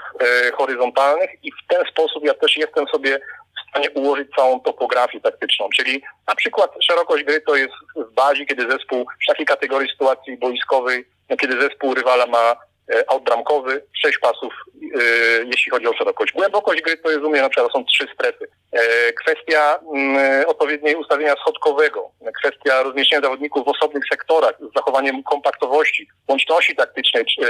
horyzontalnych 0.58 1.30
i 1.44 1.52
w 1.52 1.68
ten 1.68 1.86
sposób 1.92 2.26
ja 2.26 2.34
też 2.34 2.58
jestem 2.58 2.88
sobie 2.88 3.20
stanie 3.76 3.92
ułożyć 3.92 4.28
całą 4.36 4.60
topografię 4.60 5.22
taktyczną. 5.22 5.70
Czyli 5.76 6.04
na 6.28 6.36
przykład 6.36 6.72
szerokość 6.88 7.24
gry 7.24 7.42
to 7.42 7.56
jest 7.56 7.74
w 7.96 8.14
bazie, 8.14 8.46
kiedy 8.46 8.72
zespół 8.72 9.06
w 9.24 9.28
takiej 9.28 9.46
kategorii 9.46 9.92
sytuacji 9.92 10.38
boiskowej, 10.38 11.06
kiedy 11.42 11.62
zespół 11.62 11.94
rywala 11.94 12.26
ma 12.26 12.52
e, 12.52 12.56
outbramkowy, 13.08 13.84
sześć 14.02 14.18
pasów, 14.20 14.54
e, 14.74 15.00
jeśli 15.46 15.72
chodzi 15.72 15.88
o 15.88 15.94
szerokość. 15.94 16.34
Głębokość 16.34 16.82
gry 16.82 16.98
to 16.98 17.12
jest 17.12 17.24
u 17.24 17.30
mnie 17.30 17.42
na 17.42 17.50
przykład 17.50 17.72
są 17.74 17.86
trzy 17.86 18.08
strefy. 18.14 18.48
E, 18.72 19.14
kwestia 19.14 19.80
mm, 19.96 20.46
odpowiedniej 20.48 20.96
ustawienia 20.96 21.36
schodkowego, 21.36 22.12
kwestia 22.40 22.84
rozmieszczenia 22.84 23.22
zawodników 23.22 23.66
w 23.66 23.68
osobnych 23.68 24.04
sektorach 24.12 24.54
z 24.60 24.74
zachowaniem 24.76 25.24
kompaktowości, 25.24 26.08
łączności 26.28 26.76
taktycznej, 26.76 27.26
czy, 27.26 27.42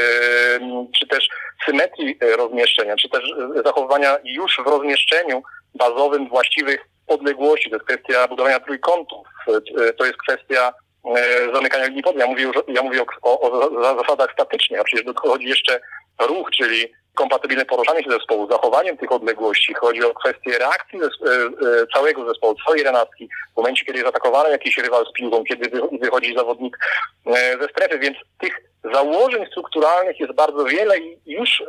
czy 1.00 1.08
też 1.08 1.30
symetrii 1.66 2.18
rozmieszczenia, 2.38 2.96
czy 2.96 3.10
też 3.10 3.24
zachowania 3.66 4.18
już 4.24 4.58
w 4.66 4.68
rozmieszczeniu 4.68 5.44
bazowym 5.76 6.30
właściwych 6.30 6.86
odległości. 7.08 7.70
To 7.70 7.76
jest 7.76 7.88
kwestia 7.88 8.28
budowania 8.28 8.60
trójkątów, 8.60 9.28
to 9.98 10.06
jest 10.06 10.18
kwestia 10.18 10.68
e, 10.70 10.85
zamykania 11.54 11.86
linii 11.86 12.04
podwójnych. 12.04 12.28
Ja 12.28 12.32
mówię, 12.32 12.44
już, 12.44 12.56
ja 12.68 12.82
mówię 12.84 13.06
o, 13.22 13.40
o, 13.40 13.70
zasadach 13.96 14.34
statycznych, 14.34 14.80
a 14.80 14.84
przecież 14.84 15.06
dochodzi 15.06 15.48
jeszcze 15.48 15.80
ruch, 16.20 16.50
czyli 16.52 16.94
kompatybilne 17.16 17.66
poruszanie 17.66 18.04
się 18.04 18.12
zespołu, 18.12 18.48
zachowaniem 18.52 18.98
tych 18.98 19.12
odległości. 19.12 19.74
Chodzi 19.74 20.04
o 20.04 20.14
kwestię 20.14 20.58
reakcji 20.60 21.00
e, 21.02 21.06
e, 21.06 21.88
całego 21.94 22.28
zespołu, 22.28 22.56
całej 22.68 22.84
renatki. 22.84 23.30
W 23.54 23.58
momencie, 23.58 23.86
kiedy 23.86 24.00
jest 24.00 24.10
atakowany 24.10 24.50
jakiś 24.50 24.78
rywal 24.78 25.06
z 25.06 25.14
piłką, 25.14 25.44
kiedy 25.44 25.82
wychodzi 26.02 26.36
zawodnik 26.36 26.78
ze 27.62 27.68
strefy, 27.72 28.00
więc 28.00 28.18
tych 28.40 28.62
założeń 28.94 29.46
strukturalnych 29.46 30.20
jest 30.20 30.34
bardzo 30.34 30.66
wiele 30.66 31.00
i 31.00 31.20
już 31.26 31.64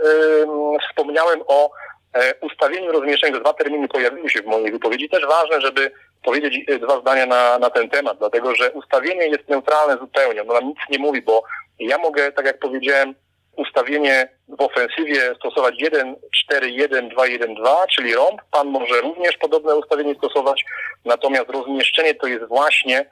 wspomniałem 0.91 1.43
o 1.47 1.71
E, 2.17 2.35
ustawieniu 2.41 2.93
rozmieszczeń, 2.93 3.33
dwa 3.33 3.53
terminy 3.53 3.89
pojawiły 3.89 4.31
się 4.31 4.43
w 4.43 4.47
mojej 4.47 4.73
wypowiedzi. 4.73 5.09
Też 5.09 5.27
ważne, 5.27 5.61
żeby 5.61 5.91
powiedzieć 6.27 6.65
e, 6.69 6.79
dwa 6.79 7.01
zdania 7.01 7.27
na, 7.27 7.59
na 7.59 7.71
ten 7.71 7.91
temat, 7.91 8.19
dlatego 8.19 8.55
że 8.55 8.73
ustawienie 8.73 9.27
jest 9.27 9.49
neutralne 9.49 9.99
zupełnie. 9.99 10.43
Ono 10.43 10.55
nam 10.55 10.69
nic 10.69 10.79
nie 10.91 10.99
mówi, 10.99 11.23
bo 11.23 11.43
ja 11.79 11.99
mogę, 11.99 12.33
tak 12.33 12.47
jak 12.47 12.59
powiedziałem, 12.59 13.15
ustawienie 13.57 14.29
w 14.49 14.61
ofensywie 14.61 15.35
stosować 15.37 15.75
1, 15.79 16.17
4, 16.47 16.71
1, 16.71 17.09
2, 17.09 17.27
1, 17.27 17.55
2, 17.55 17.87
czyli 17.87 18.15
rąb. 18.15 18.41
Pan 18.51 18.69
może 18.69 19.01
również 19.01 19.37
podobne 19.37 19.77
ustawienie 19.77 20.15
stosować, 20.15 20.65
natomiast 21.05 21.51
rozmieszczenie 21.51 22.15
to 22.15 22.27
jest 22.27 22.45
właśnie 22.45 23.11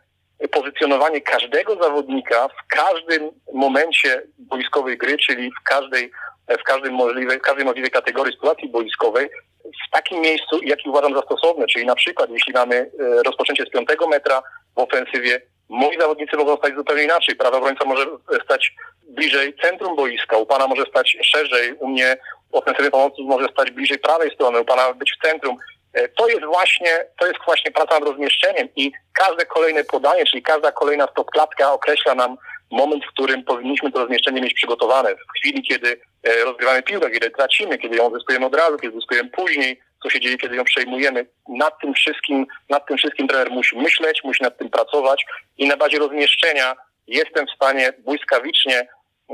pozycjonowanie 0.52 1.20
każdego 1.20 1.82
zawodnika 1.82 2.48
w 2.48 2.66
każdym 2.68 3.30
momencie 3.52 4.22
boiskowej 4.38 4.98
gry, 4.98 5.18
czyli 5.18 5.50
w 5.50 5.62
każdej 5.64 6.10
w 6.48 6.62
każdym 6.62 6.94
możliwej, 6.94 7.38
w 7.38 7.42
każdej 7.42 7.64
możliwej 7.64 7.90
kategorii 7.90 8.32
sytuacji 8.32 8.68
boiskowej 8.68 9.30
w 9.64 9.90
takim 9.90 10.20
miejscu, 10.20 10.62
jaki 10.62 10.88
uważam 10.88 11.14
za 11.14 11.20
stosowne. 11.20 11.66
Czyli 11.66 11.86
na 11.86 11.94
przykład, 11.94 12.30
jeśli 12.30 12.52
mamy 12.52 12.76
e, 12.76 13.22
rozpoczęcie 13.22 13.64
z 13.64 13.70
piątego 13.70 14.08
metra 14.08 14.42
w 14.76 14.78
ofensywie, 14.78 15.40
moi 15.68 16.00
zawodnicy 16.00 16.36
mogą 16.36 16.56
stać 16.56 16.74
zupełnie 16.74 17.02
inaczej. 17.02 17.36
Prawy 17.36 17.56
obrońca 17.56 17.84
może 17.84 18.06
stać 18.44 18.74
bliżej 19.08 19.54
centrum 19.62 19.96
boiska, 19.96 20.36
u 20.36 20.46
pana 20.46 20.66
może 20.66 20.82
stać 20.82 21.16
szerzej, 21.22 21.72
u 21.72 21.88
mnie 21.88 22.16
ofensywy 22.52 22.90
pomocy 22.90 23.22
może 23.22 23.48
stać 23.48 23.70
bliżej 23.70 23.98
prawej 23.98 24.30
strony, 24.30 24.60
u 24.60 24.64
pana 24.64 24.92
być 24.94 25.12
w 25.12 25.26
centrum. 25.26 25.56
E, 25.92 26.08
to 26.08 26.28
jest 26.28 26.44
właśnie, 26.44 27.06
to 27.18 27.26
jest 27.26 27.38
właśnie 27.46 27.70
praca 27.70 27.94
nad 27.94 28.08
rozmieszczeniem 28.08 28.68
i 28.76 28.92
każde 29.14 29.46
kolejne 29.46 29.84
podanie, 29.84 30.26
czyli 30.26 30.42
każda 30.42 30.72
kolejna 30.72 31.06
stopklatka 31.06 31.72
określa 31.72 32.14
nam 32.14 32.36
moment, 32.70 33.04
w 33.04 33.08
którym 33.08 33.44
powinniśmy 33.44 33.92
to 33.92 33.98
rozmieszczenie 33.98 34.40
mieć 34.40 34.54
przygotowane. 34.54 35.14
W 35.14 35.38
chwili, 35.38 35.62
kiedy 35.62 36.00
rozgrywamy 36.44 36.82
piłkę, 36.82 37.10
kiedy 37.10 37.30
tracimy, 37.30 37.78
kiedy 37.78 37.96
ją 37.96 38.10
zyskujemy 38.10 38.46
od 38.46 38.54
razu, 38.54 38.76
kiedy 38.76 38.94
zyskujemy 38.94 39.30
później, 39.30 39.80
co 40.02 40.10
się 40.10 40.20
dzieje, 40.20 40.38
kiedy 40.38 40.56
ją 40.56 40.64
przejmujemy. 40.64 41.26
Nad 41.48 41.80
tym 41.80 41.94
wszystkim, 41.94 42.46
nad 42.68 42.86
tym 42.86 42.96
wszystkim 42.96 43.28
trener 43.28 43.50
musi 43.50 43.76
myśleć, 43.76 44.24
musi 44.24 44.42
nad 44.42 44.58
tym 44.58 44.70
pracować 44.70 45.24
i 45.58 45.68
na 45.68 45.76
bazie 45.76 45.98
rozmieszczenia 45.98 46.76
jestem 47.06 47.46
w 47.46 47.56
stanie 47.56 47.92
błyskawicznie 47.98 48.88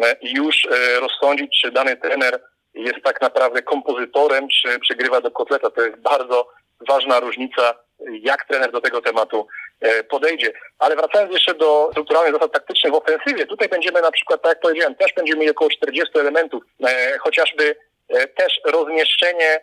e, 0.04 0.16
już 0.22 0.64
e, 0.64 1.00
rozsądzić, 1.00 1.60
czy 1.60 1.72
dany 1.72 1.96
trener 1.96 2.40
jest 2.74 3.02
tak 3.04 3.20
naprawdę 3.20 3.62
kompozytorem, 3.62 4.48
czy 4.48 4.78
przegrywa 4.78 5.20
do 5.20 5.30
kotleta. 5.30 5.70
To 5.70 5.82
jest 5.82 5.96
bardzo 5.96 6.48
ważna 6.88 7.20
różnica 7.20 7.74
jak 8.22 8.48
trener 8.48 8.72
do 8.72 8.80
tego 8.80 9.02
tematu 9.02 9.46
e, 9.46 9.69
podejdzie. 10.10 10.52
Ale 10.78 10.96
wracając 10.96 11.32
jeszcze 11.32 11.54
do 11.54 11.88
strukturalnych 11.90 12.34
zasad 12.34 12.52
taktycznych 12.52 12.92
w 12.92 12.96
ofensywie, 12.96 13.46
tutaj 13.46 13.68
będziemy 13.68 14.00
na 14.00 14.10
przykład, 14.10 14.42
tak 14.42 14.50
jak 14.50 14.60
powiedziałem, 14.60 14.94
też 14.94 15.12
będziemy 15.16 15.38
mieli 15.38 15.50
około 15.50 15.70
40 15.70 16.18
elementów, 16.18 16.62
e, 16.86 17.18
chociażby 17.18 17.76
e, 18.08 18.26
też 18.28 18.60
rozmieszczenie, 18.64 19.60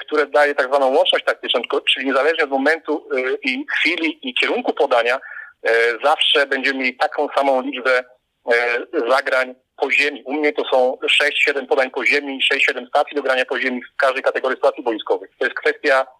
które 0.00 0.26
daje 0.26 0.54
tak 0.54 0.66
zwaną 0.66 0.94
łączność 0.96 1.24
taktyczną, 1.24 1.60
czyli 1.94 2.06
niezależnie 2.06 2.44
od 2.44 2.50
momentu 2.50 3.08
i 3.42 3.66
chwili 3.78 4.28
i 4.28 4.34
kierunku 4.34 4.72
podania, 4.72 5.20
zawsze 6.04 6.46
będziemy 6.46 6.78
mieli 6.78 6.96
taką 6.96 7.28
samą 7.36 7.62
liczbę 7.62 8.04
zagrań 9.08 9.54
po 9.76 9.90
ziemi. 9.90 10.22
U 10.26 10.32
mnie 10.32 10.52
to 10.52 10.64
są 10.70 10.98
6-7 11.50 11.66
podań 11.66 11.90
po 11.90 12.04
ziemi, 12.04 12.40
6-7 12.52 12.88
stacji 12.88 13.16
do 13.16 13.22
grania 13.22 13.44
po 13.44 13.58
ziemi 13.58 13.82
w 13.82 13.96
każdej 13.96 14.22
kategorii 14.22 14.58
stacji 14.58 14.82
boiskowych. 14.82 15.30
To 15.38 15.44
jest 15.44 15.58
kwestia 15.58 16.06
E, 16.06 16.17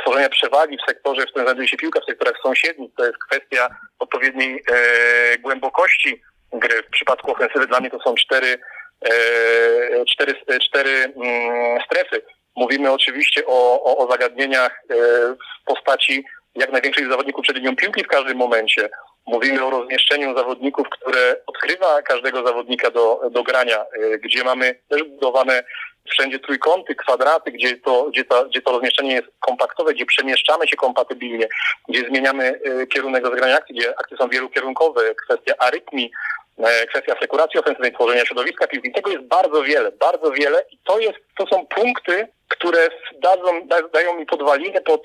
tworzenia 0.00 0.28
przewagi 0.28 0.76
w 0.76 0.88
sektorze, 0.88 1.22
w 1.22 1.26
którym 1.26 1.46
znajduje 1.46 1.68
się 1.68 1.76
piłka, 1.76 2.00
w 2.00 2.04
sektorach 2.04 2.34
sąsiednich. 2.42 2.90
To 2.96 3.04
jest 3.04 3.18
kwestia 3.18 3.68
odpowiedniej 3.98 4.62
e, 4.72 5.38
głębokości 5.38 6.22
gry. 6.52 6.82
W 6.82 6.90
przypadku 6.90 7.32
ofensywy 7.32 7.66
dla 7.66 7.80
mnie 7.80 7.90
to 7.90 7.98
są 8.00 8.14
cztery, 8.14 8.58
e, 9.04 10.04
cztery, 10.04 10.34
cztery 10.60 10.90
mm, 10.90 11.80
strefy. 11.86 12.22
Mówimy 12.56 12.92
oczywiście 12.92 13.46
o, 13.46 13.84
o, 13.84 13.96
o 13.96 14.10
zagadnieniach 14.10 14.72
e, 14.90 14.94
w 15.34 15.64
postaci 15.66 16.24
jak 16.54 16.72
największych 16.72 17.08
zawodników 17.08 17.42
przed 17.42 17.56
linią 17.56 17.76
piłki 17.76 18.04
w 18.04 18.08
każdym 18.08 18.36
momencie. 18.36 18.88
Mówimy 19.26 19.64
o 19.64 19.70
rozmieszczeniu 19.70 20.36
zawodników, 20.36 20.88
które 20.88 21.36
odkrywa 21.46 22.02
każdego 22.02 22.46
zawodnika 22.46 22.90
do, 22.90 23.20
do 23.30 23.42
grania, 23.42 23.78
e, 23.78 24.18
gdzie 24.18 24.44
mamy 24.44 24.80
też 24.88 25.02
budowane 25.02 25.64
wszędzie 26.10 26.38
trójkąty, 26.38 26.94
kwadraty, 26.94 27.52
gdzie 27.52 27.76
to, 27.76 28.06
gdzie, 28.10 28.24
to, 28.24 28.44
gdzie 28.44 28.62
to 28.62 28.72
rozmieszczenie 28.72 29.14
jest 29.14 29.28
kompaktowe, 29.40 29.94
gdzie 29.94 30.06
przemieszczamy 30.06 30.68
się 30.68 30.76
kompatybilnie, 30.76 31.48
gdzie 31.88 32.08
zmieniamy 32.08 32.60
y, 32.82 32.86
kierunek 32.86 33.24
rozegrania 33.24 33.56
akcji, 33.56 33.74
gdzie 33.74 33.98
akcje 33.98 34.16
są 34.16 34.28
wielokierunkowe, 34.28 35.14
kwestia 35.14 35.54
arytmii, 35.58 36.10
e, 36.10 36.10
kwestia 36.88 37.14
sekuracji 37.20 37.60
ofensywnej, 37.60 37.92
tworzenia 37.92 38.24
środowiska 38.26 38.66
piłki. 38.66 38.92
Tego 38.92 39.10
jest 39.10 39.24
bardzo 39.24 39.62
wiele, 39.62 39.92
bardzo 39.92 40.30
wiele 40.30 40.64
i 40.70 40.78
to, 40.84 40.98
jest, 40.98 41.18
to 41.38 41.46
są 41.46 41.66
punkty, 41.66 42.28
które 42.48 42.88
dadzą, 43.22 43.66
da, 43.66 43.88
dają 43.88 44.18
mi 44.18 44.26
podwaliny 44.26 44.80
pod 44.80 45.02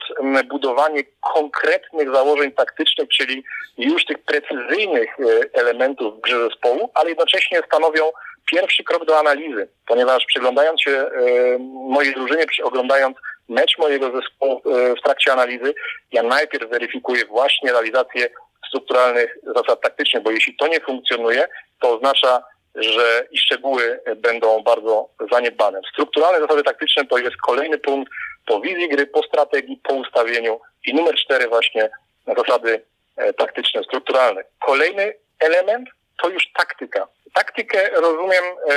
budowanie 0.49 1.03
konkretnych 1.33 2.13
założeń 2.13 2.51
taktycznych, 2.51 3.09
czyli 3.09 3.43
już 3.77 4.05
tych 4.05 4.17
precyzyjnych 4.19 5.09
e, 5.19 5.23
elementów 5.53 6.17
w 6.17 6.21
grze 6.21 6.49
zespołu, 6.49 6.89
ale 6.93 7.09
jednocześnie 7.09 7.61
stanowią 7.67 8.11
pierwszy 8.51 8.83
krok 8.83 9.05
do 9.05 9.19
analizy, 9.19 9.67
ponieważ 9.87 10.25
przyglądając 10.25 10.81
się 10.81 10.91
y, 10.91 11.57
mojej 11.89 12.13
drużynie, 12.13 12.45
oglądając 12.63 13.17
mecz 13.49 13.77
mojego 13.77 14.11
zespołu 14.21 14.61
e, 14.65 14.95
w 14.95 15.01
trakcie 15.01 15.33
analizy, 15.33 15.73
ja 16.11 16.23
najpierw 16.23 16.69
weryfikuję 16.69 17.25
właśnie 17.25 17.71
realizację 17.71 18.29
strukturalnych 18.69 19.37
zasad 19.55 19.81
taktycznych, 19.81 20.23
bo 20.23 20.31
jeśli 20.31 20.55
to 20.55 20.67
nie 20.67 20.79
funkcjonuje, 20.79 21.47
to 21.79 21.95
oznacza, 21.95 22.43
że 22.75 23.27
i 23.31 23.37
szczegóły 23.37 23.99
będą 24.15 24.63
bardzo 24.63 25.09
zaniedbane. 25.31 25.81
Strukturalne 25.93 26.39
zasady 26.39 26.63
taktyczne 26.63 27.05
to 27.05 27.17
jest 27.17 27.37
kolejny 27.37 27.77
punkt 27.77 28.11
po 28.45 28.61
wizji 28.61 28.89
gry, 28.89 29.07
po 29.07 29.23
strategii, 29.23 29.81
po 29.83 29.93
ustawieniu 29.93 30.59
i 30.85 30.93
numer 30.93 31.15
cztery 31.15 31.47
właśnie 31.47 31.89
zasady 32.37 32.81
e, 33.17 33.33
taktyczne, 33.33 33.83
strukturalne. 33.83 34.43
Kolejny 34.59 35.13
element 35.39 35.89
to 36.21 36.29
już 36.29 36.43
taktyka. 36.53 37.07
Taktykę 37.33 37.89
rozumiem 37.89 38.43
e, 38.43 38.73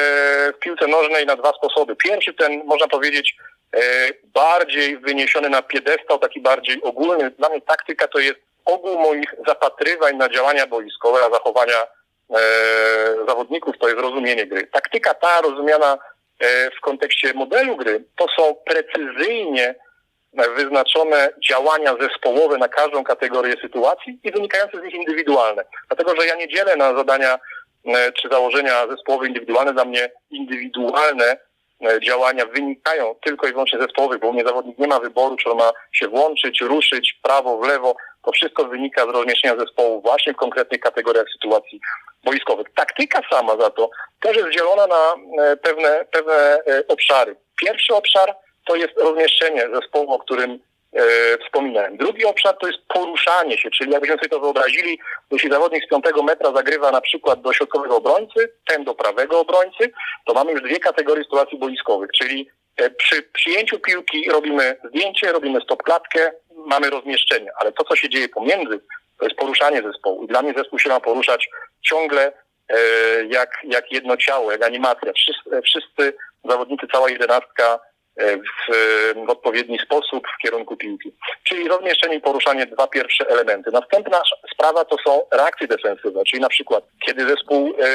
w 0.52 0.58
piłce 0.58 0.86
nożnej 0.86 1.26
na 1.26 1.36
dwa 1.36 1.52
sposoby. 1.52 1.96
Pierwszy 1.96 2.34
ten, 2.34 2.64
można 2.64 2.88
powiedzieć, 2.88 3.36
e, 3.76 3.80
bardziej 4.24 4.98
wyniesiony 4.98 5.48
na 5.48 5.62
piedestał, 5.62 6.18
taki 6.18 6.40
bardziej 6.40 6.82
ogólny. 6.82 7.30
Dla 7.30 7.48
mnie 7.48 7.60
taktyka 7.60 8.08
to 8.08 8.18
jest 8.18 8.40
ogół 8.64 8.98
moich 8.98 9.34
zapatrywań 9.46 10.16
na 10.16 10.28
działania 10.28 10.66
boiskowe, 10.66 11.20
na 11.20 11.30
zachowania 11.30 11.86
e, 12.30 12.38
zawodników, 13.28 13.78
to 13.78 13.88
jest 13.88 14.00
rozumienie 14.00 14.46
gry. 14.46 14.66
Taktyka 14.66 15.14
ta 15.14 15.40
rozumiana 15.40 15.98
w 16.78 16.80
kontekście 16.80 17.34
modelu 17.34 17.76
gry, 17.76 18.04
to 18.16 18.26
są 18.36 18.54
precyzyjnie 18.54 19.74
wyznaczone 20.32 21.28
działania 21.50 21.96
zespołowe 22.00 22.58
na 22.58 22.68
każdą 22.68 23.04
kategorię 23.04 23.54
sytuacji 23.62 24.18
i 24.24 24.30
wynikające 24.30 24.78
z 24.78 24.82
nich 24.82 24.94
indywidualne. 24.94 25.64
Dlatego, 25.88 26.20
że 26.20 26.26
ja 26.26 26.34
nie 26.34 26.48
dzielę 26.48 26.76
na 26.76 26.94
zadania 26.96 27.38
e, 27.86 28.12
czy 28.12 28.28
założenia 28.28 28.86
zespołowe 28.86 29.26
indywidualne. 29.26 29.72
Dla 29.72 29.84
mnie 29.84 30.10
indywidualne 30.30 31.36
e, 31.86 32.00
działania 32.00 32.46
wynikają 32.46 33.14
tylko 33.14 33.46
i 33.46 33.52
wyłącznie 33.52 33.78
zespołowych, 33.78 34.20
bo 34.20 34.28
u 34.28 34.32
mnie 34.32 34.44
zawodnik 34.44 34.78
nie 34.78 34.88
ma 34.88 35.00
wyboru, 35.00 35.36
czy 35.36 35.50
on 35.50 35.58
ma 35.58 35.72
się 35.92 36.08
włączyć, 36.08 36.60
ruszyć 36.60 37.14
w 37.18 37.22
prawo, 37.22 37.58
w 37.58 37.68
lewo. 37.68 37.96
To 38.24 38.32
wszystko 38.32 38.64
wynika 38.64 39.06
z 39.06 39.08
rozmieszczenia 39.08 39.56
zespołu 39.56 40.00
właśnie 40.00 40.32
w 40.32 40.36
konkretnych 40.36 40.80
kategoriach 40.80 41.26
sytuacji 41.32 41.80
boiskowych. 42.24 42.66
Taktyka 42.74 43.20
sama 43.30 43.56
za 43.56 43.70
to 43.70 43.90
też 44.20 44.36
jest 44.36 44.50
dzielona 44.50 44.86
na 44.86 45.14
e, 45.42 45.56
pewne, 45.56 46.04
pewne 46.10 46.62
obszary. 46.88 47.36
Pierwszy 47.56 47.94
obszar 47.94 48.34
to 48.66 48.76
jest 48.76 48.92
rozmieszczenie 48.96 49.68
zespołu, 49.74 50.12
o 50.12 50.18
którym 50.18 50.58
e, 50.92 51.02
wspominałem. 51.44 51.96
Drugi 51.96 52.24
obszar 52.24 52.56
to 52.58 52.66
jest 52.66 52.78
poruszanie 52.88 53.58
się, 53.58 53.70
czyli 53.70 53.92
jakbyśmy 53.92 54.16
sobie 54.16 54.28
to 54.28 54.40
wyobrazili, 54.40 54.98
jeśli 55.30 55.50
zawodnik 55.50 55.84
z 55.84 55.88
piątego 55.88 56.22
metra 56.22 56.52
zagrywa 56.52 56.90
na 56.90 57.00
przykład 57.00 57.40
do 57.40 57.52
środkowego 57.52 57.96
obrońcy, 57.96 58.52
ten 58.66 58.84
do 58.84 58.94
prawego 58.94 59.40
obrońcy, 59.40 59.92
to 60.26 60.34
mamy 60.34 60.52
już 60.52 60.62
dwie 60.62 60.80
kategorie 60.80 61.24
sytuacji 61.24 61.58
boiskowych, 61.58 62.10
czyli 62.18 62.48
e, 62.76 62.90
przy 62.90 63.22
przyjęciu 63.22 63.78
piłki 63.78 64.30
robimy 64.30 64.76
zdjęcie, 64.88 65.32
robimy 65.32 65.60
stopklatkę, 65.60 66.32
mamy 66.66 66.90
rozmieszczenie, 66.90 67.50
ale 67.60 67.72
to, 67.72 67.84
co 67.84 67.96
się 67.96 68.08
dzieje 68.08 68.28
pomiędzy, 68.28 68.80
to 69.18 69.24
jest 69.24 69.36
poruszanie 69.36 69.82
zespołu. 69.82 70.24
I 70.24 70.26
dla 70.26 70.42
mnie 70.42 70.54
zespół 70.56 70.78
się 70.78 70.88
ma 70.88 71.00
poruszać 71.00 71.48
ciągle 71.82 72.32
e, 72.68 72.78
jak, 73.24 73.58
jak 73.64 73.92
jedno 73.92 74.16
ciało, 74.16 74.52
jak 74.52 74.64
animacja. 74.64 75.12
Wszyscy, 75.12 75.62
wszyscy 75.62 76.14
zawodnicy, 76.44 76.86
cała 76.92 77.10
jedenastka 77.10 77.80
w, 78.16 78.72
w, 79.26 79.30
odpowiedni 79.30 79.78
sposób 79.78 80.26
w 80.38 80.42
kierunku 80.42 80.76
piłki. 80.76 81.12
Czyli 81.44 81.68
rozmieszczenie 81.68 82.14
i 82.14 82.20
poruszanie 82.20 82.66
dwa 82.66 82.86
pierwsze 82.86 83.28
elementy. 83.28 83.70
Następna 83.70 84.22
sprawa 84.54 84.84
to 84.84 84.96
są 85.06 85.20
reakcje 85.32 85.66
defensywne, 85.66 86.24
czyli 86.24 86.42
na 86.42 86.48
przykład 86.48 86.84
kiedy 87.06 87.28
zespół, 87.28 87.74
e, 87.82 87.86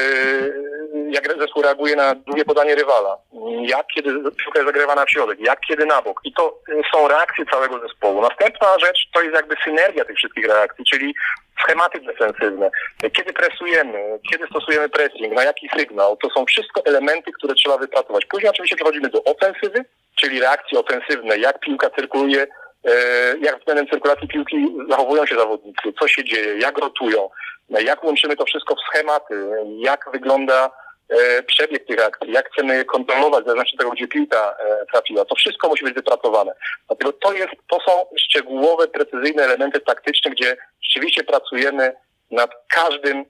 jak 1.10 1.38
zespół 1.38 1.62
reaguje 1.62 1.96
na 1.96 2.14
drugie 2.14 2.44
podanie 2.44 2.74
rywala, 2.74 3.16
jak 3.60 3.86
kiedy 3.94 4.10
piłka 4.12 4.58
jest 4.58 4.66
zagrywana 4.66 5.04
w 5.04 5.10
środek, 5.10 5.40
jak 5.40 5.60
kiedy 5.60 5.86
na 5.86 6.02
bok. 6.02 6.20
I 6.24 6.32
to 6.32 6.58
są 6.94 7.08
reakcje 7.08 7.44
całego 7.46 7.80
zespołu. 7.80 8.20
Następna 8.20 8.78
rzecz 8.78 9.08
to 9.14 9.22
jest 9.22 9.34
jakby 9.34 9.54
synergia 9.64 10.04
tych 10.04 10.16
wszystkich 10.16 10.46
reakcji, 10.46 10.84
czyli 10.84 11.14
schematy 11.62 12.00
defensywne, 12.00 12.70
kiedy 13.16 13.32
presujemy, 13.32 14.18
kiedy 14.30 14.46
stosujemy 14.46 14.88
pressing, 14.88 15.34
na 15.34 15.44
jaki 15.44 15.68
sygnał, 15.76 16.16
to 16.16 16.30
są 16.30 16.44
wszystko 16.44 16.82
elementy, 16.84 17.32
które 17.32 17.54
trzeba 17.54 17.78
wypracować. 17.78 18.26
Później 18.26 18.50
oczywiście 18.50 18.76
przechodzimy 18.76 19.08
do 19.08 19.24
ofensywy, 19.24 19.84
czyli 20.20 20.40
reakcje 20.40 20.78
ofensywne, 20.78 21.38
jak 21.38 21.60
piłka 21.60 21.90
cyrkuluje, 21.90 22.46
e, 22.84 22.92
jak 23.40 23.58
względem 23.58 23.88
cyrkulacji 23.88 24.28
piłki 24.28 24.76
zachowują 24.90 25.26
się 25.26 25.36
zawodnicy, 25.36 25.92
co 26.00 26.08
się 26.08 26.24
dzieje, 26.24 26.58
jak 26.58 26.78
rotują, 26.78 27.30
jak 27.68 28.04
łączymy 28.04 28.36
to 28.36 28.44
wszystko 28.44 28.74
w 28.74 28.80
schematy, 28.80 29.50
jak 29.78 30.10
wygląda 30.12 30.70
e, 31.08 31.42
przebieg 31.42 31.86
tych 31.86 31.98
reakcji, 31.98 32.32
jak 32.32 32.50
chcemy 32.52 32.76
je 32.76 32.84
kontrolować, 32.84 33.46
od 33.46 33.78
tego, 33.78 33.90
gdzie 33.90 34.08
piłka 34.08 34.56
e, 34.58 34.86
trafiła. 34.92 35.24
To 35.24 35.34
wszystko 35.34 35.68
musi 35.68 35.84
być 35.84 35.94
wypracowane. 35.94 36.52
Dlatego 36.88 37.12
to, 37.12 37.32
jest, 37.32 37.52
to 37.70 37.78
są 37.80 38.06
szczegółowe, 38.18 38.88
precyzyjne 38.88 39.44
elementy 39.44 39.80
taktyczne, 39.80 40.30
gdzie 40.30 40.56
rzeczywiście 40.82 41.24
pracujemy 41.24 41.94
nad 42.30 42.50
każdym 42.68 43.24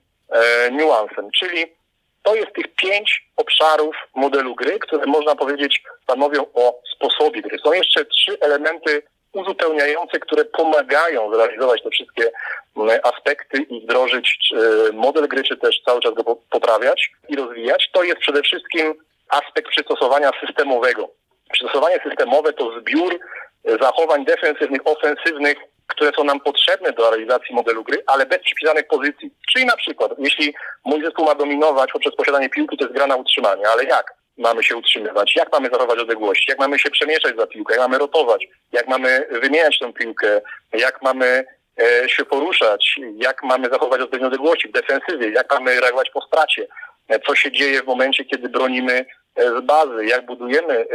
niuansem. 0.70 1.30
Czyli 1.38 1.77
to 2.22 2.34
jest 2.34 2.52
tych 2.52 2.74
pięć 2.74 3.28
obszarów 3.36 3.96
modelu 4.14 4.54
gry, 4.54 4.78
które 4.78 5.06
można 5.06 5.36
powiedzieć 5.36 5.82
stanowią 6.02 6.46
o 6.54 6.80
sposobie 6.94 7.42
gry. 7.42 7.58
Są 7.58 7.72
jeszcze 7.72 8.04
trzy 8.04 8.40
elementy 8.40 9.02
uzupełniające, 9.32 10.18
które 10.18 10.44
pomagają 10.44 11.34
zrealizować 11.34 11.82
te 11.82 11.90
wszystkie 11.90 12.30
mm, 12.76 13.00
aspekty 13.02 13.58
i 13.58 13.80
wdrożyć 13.80 14.52
model 14.92 15.28
gry, 15.28 15.44
czy 15.44 15.56
też 15.56 15.82
cały 15.84 16.00
czas 16.00 16.14
go 16.14 16.36
poprawiać 16.50 17.10
i 17.28 17.36
rozwijać. 17.36 17.90
To 17.92 18.02
jest 18.02 18.18
przede 18.18 18.42
wszystkim 18.42 18.94
aspekt 19.28 19.68
przystosowania 19.68 20.30
systemowego. 20.46 21.10
Przystosowanie 21.52 22.00
systemowe 22.08 22.52
to 22.52 22.80
zbiór 22.80 23.18
zachowań 23.80 24.24
defensywnych, 24.24 24.80
ofensywnych, 24.84 25.58
które 25.88 26.12
są 26.16 26.24
nam 26.24 26.40
potrzebne 26.40 26.92
do 26.92 27.10
realizacji 27.10 27.54
modelu 27.54 27.84
gry, 27.84 28.02
ale 28.06 28.26
bez 28.26 28.38
przypisanych 28.38 28.86
pozycji. 28.86 29.30
Czyli 29.52 29.66
na 29.66 29.76
przykład, 29.76 30.12
jeśli 30.18 30.54
mój 30.84 31.02
zespół 31.02 31.24
ma 31.24 31.34
dominować 31.34 31.92
poprzez 31.92 32.16
posiadanie 32.16 32.48
piłki, 32.48 32.76
to 32.76 32.84
jest 32.84 32.96
gra 32.96 33.06
na 33.06 33.16
utrzymanie, 33.16 33.68
ale 33.68 33.84
jak 33.84 34.14
mamy 34.38 34.64
się 34.64 34.76
utrzymywać, 34.76 35.36
jak 35.36 35.52
mamy 35.52 35.68
zachować 35.72 35.98
odległości, 35.98 36.46
jak 36.48 36.58
mamy 36.58 36.78
się 36.78 36.90
przemieszczać 36.90 37.36
za 37.36 37.46
piłkę, 37.46 37.74
jak 37.74 37.82
mamy 37.82 37.98
rotować, 37.98 38.46
jak 38.72 38.88
mamy 38.88 39.26
wymieniać 39.30 39.78
tę 39.78 39.92
piłkę, 39.92 40.40
jak 40.72 41.02
mamy 41.02 41.44
e, 41.80 42.08
się 42.08 42.24
poruszać, 42.24 42.96
jak 43.16 43.42
mamy 43.42 43.68
zachować 43.68 44.00
odpowiednie 44.00 44.26
odległości 44.26 44.68
w 44.68 44.72
defensywie, 44.72 45.30
jak 45.30 45.52
mamy 45.52 45.80
reagować 45.80 46.10
po 46.10 46.20
stracie, 46.20 46.66
e, 47.08 47.20
co 47.20 47.34
się 47.34 47.52
dzieje 47.52 47.82
w 47.82 47.86
momencie, 47.86 48.24
kiedy 48.24 48.48
bronimy 48.48 49.06
z 49.36 49.64
bazy, 49.64 50.06
jak 50.06 50.26
budujemy 50.26 50.74
e, 50.74 50.86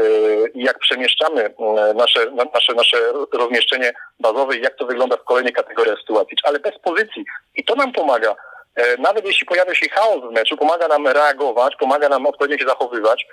i 0.54 0.64
jak 0.64 0.80
przemieszczamy 0.80 1.42
e, 1.44 1.94
nasze, 1.94 2.32
nasze, 2.54 2.74
nasze 2.74 2.98
rozmieszczenie 3.34 3.94
bazowe 4.20 4.58
i 4.58 4.62
jak 4.62 4.76
to 4.76 4.86
wygląda 4.86 5.18
w 5.18 5.24
kolejnej 5.24 5.54
kategorii 5.54 5.98
sytuacji, 5.98 6.38
ale 6.44 6.60
bez 6.60 6.80
pozycji. 6.80 7.26
I 7.56 7.64
to 7.64 7.76
nam 7.76 7.92
pomaga. 7.92 8.36
E, 8.76 8.98
nawet 8.98 9.26
jeśli 9.26 9.46
pojawia 9.46 9.76
się 9.76 9.90
chaos 9.90 10.22
w 10.30 10.34
meczu, 10.34 10.58
pomaga 10.58 10.88
nam 10.88 11.08
reagować, 11.08 11.76
pomaga 11.76 12.10
nam 12.10 12.26
odpowiednio 12.26 12.58
się 12.58 12.70
zachowywać. 12.70 13.26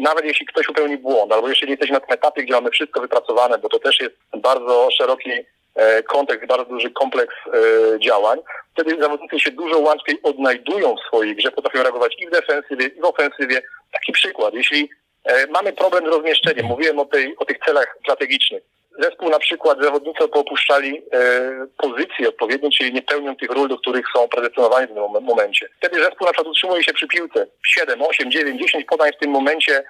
Nawet 0.00 0.24
jeśli 0.24 0.46
ktoś 0.46 0.68
upełni 0.68 0.98
błąd, 0.98 1.32
albo 1.32 1.48
jeśli 1.48 1.70
jesteśmy 1.70 1.94
na 1.94 2.00
tym 2.00 2.14
etapie, 2.14 2.42
gdzie 2.42 2.54
mamy 2.54 2.70
wszystko 2.70 3.00
wypracowane, 3.00 3.58
bo 3.58 3.68
to 3.68 3.78
też 3.78 4.00
jest 4.00 4.14
bardzo 4.36 4.88
szeroki 4.98 5.30
kontekst, 6.08 6.46
bardzo 6.46 6.70
duży 6.70 6.90
kompleks 6.90 7.34
działań, 7.98 8.38
wtedy 8.72 8.96
zawodnicy 9.00 9.40
się 9.40 9.50
dużo 9.50 9.78
łatwiej 9.78 10.18
odnajdują 10.22 10.96
w 10.96 11.06
swojej 11.06 11.36
grze, 11.36 11.50
potrafią 11.50 11.82
reagować 11.82 12.14
i 12.18 12.26
w 12.26 12.30
defensywie, 12.30 12.86
i 12.86 13.00
w 13.00 13.04
ofensywie, 13.04 13.62
Taki 13.92 14.12
przykład, 14.12 14.54
jeśli 14.54 14.90
e, 15.24 15.46
mamy 15.46 15.72
problem 15.72 16.04
z 16.04 16.08
rozmieszczeniem, 16.08 16.66
mówiłem 16.66 16.98
o, 16.98 17.04
tej, 17.04 17.36
o 17.38 17.44
tych 17.44 17.58
celach 17.66 17.96
strategicznych, 18.00 18.62
zespół 18.98 19.30
na 19.30 19.38
przykład 19.38 19.78
zawodnicy 19.82 20.24
opuszczali 20.24 21.02
e, 21.12 21.66
pozycje 21.76 22.28
odpowiednie, 22.28 22.70
czyli 22.70 22.92
nie 22.92 23.02
pełnią 23.02 23.36
tych 23.36 23.50
ról, 23.50 23.68
do 23.68 23.78
których 23.78 24.06
są 24.16 24.28
predestynowani 24.28 24.86
w 24.86 24.94
tym 24.94 25.24
momencie. 25.24 25.68
Wtedy 25.78 25.96
zespół 25.96 26.26
na 26.26 26.32
przykład 26.32 26.52
utrzymuje 26.52 26.84
się 26.84 26.92
przy 26.92 27.06
piłce. 27.06 27.46
7, 27.66 28.02
8, 28.02 28.30
9, 28.30 28.60
10 28.60 28.84
podań 28.84 29.10
w 29.12 29.20
tym 29.20 29.30
momencie. 29.30 29.74
e, 29.78 29.84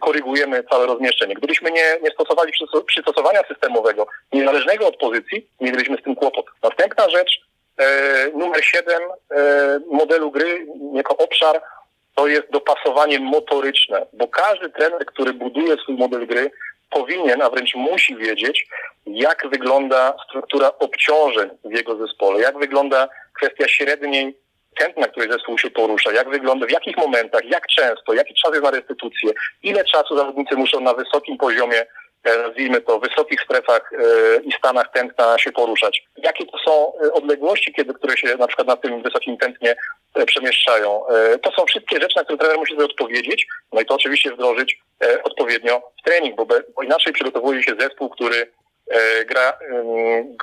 korygujemy 0.00 0.64
całe 0.70 0.86
rozmieszczenie. 0.86 1.34
Gdybyśmy 1.34 1.70
nie, 1.70 1.98
nie 2.02 2.10
stosowali 2.10 2.52
przystosowania 2.86 3.40
systemowego, 3.48 4.06
niezależnego 4.32 4.86
od 4.86 4.96
pozycji, 4.96 5.46
mielibyśmy 5.60 5.96
z 5.96 6.02
tym 6.02 6.14
kłopot. 6.14 6.46
Następna 6.62 7.10
rzecz, 7.10 7.40
e, 7.78 8.28
numer 8.34 8.64
7 8.64 9.02
e, 9.02 9.80
modelu 9.90 10.30
gry 10.30 10.66
jako 10.94 11.16
obszar 11.16 11.62
to 12.14 12.26
jest 12.26 12.50
dopasowanie 12.50 13.20
motoryczne, 13.20 14.06
bo 14.12 14.28
każdy 14.28 14.70
trener, 14.70 15.06
który 15.06 15.32
buduje 15.32 15.76
swój 15.76 15.94
model 15.94 16.26
gry, 16.26 16.50
powinien, 16.90 17.42
a 17.42 17.50
wręcz 17.50 17.74
musi 17.74 18.16
wiedzieć, 18.16 18.66
jak 19.06 19.48
wygląda 19.50 20.14
struktura 20.28 20.72
obciążeń 20.78 21.50
w 21.64 21.72
jego 21.72 21.96
zespole, 21.96 22.40
jak 22.40 22.58
wygląda 22.58 23.08
kwestia 23.36 23.68
średniej 23.68 24.36
tętna, 24.78 25.08
której 25.08 25.32
zespół 25.32 25.58
się 25.58 25.70
porusza, 25.70 26.12
jak 26.12 26.30
wygląda, 26.30 26.66
w 26.66 26.70
jakich 26.70 26.96
momentach, 26.96 27.44
jak 27.44 27.66
często, 27.66 28.12
jaki 28.14 28.34
czas 28.34 28.52
jest 28.52 28.64
na 28.64 28.70
restytucję, 28.70 29.32
ile 29.62 29.84
czasu 29.84 30.16
zawodnicy 30.16 30.56
muszą 30.56 30.80
na 30.80 30.94
wysokim 30.94 31.38
poziomie 31.38 31.86
nazwijmy 32.24 32.80
to, 32.80 32.98
wysokich 32.98 33.40
strefach 33.40 33.90
i 34.44 34.52
stanach 34.52 34.92
tętna 34.92 35.38
się 35.38 35.52
poruszać. 35.52 36.04
Jakie 36.16 36.46
to 36.46 36.58
są 36.58 36.92
odległości, 37.12 37.72
kiedy, 37.72 37.94
które 37.94 38.16
się 38.16 38.36
na 38.36 38.46
przykład 38.46 38.68
na 38.68 38.76
tym 38.76 39.02
wysokim 39.02 39.36
tętnie 39.36 39.76
przemieszczają? 40.26 41.02
To 41.42 41.50
są 41.52 41.66
wszystkie 41.66 42.00
rzeczy, 42.00 42.16
na 42.16 42.24
które 42.24 42.38
trener 42.38 42.58
musi 42.58 42.74
sobie 42.74 42.84
odpowiedzieć, 42.84 43.46
no 43.72 43.80
i 43.80 43.86
to 43.86 43.94
oczywiście 43.94 44.32
wdrożyć 44.32 44.78
odpowiednio 45.24 45.82
w 46.00 46.02
trening, 46.04 46.36
bo, 46.36 46.46
bo 46.46 46.82
inaczej 46.82 47.12
przygotowuje 47.12 47.62
się 47.62 47.74
zespół, 47.78 48.08
który 48.08 48.46
E, 48.46 48.61
gra, 49.26 49.58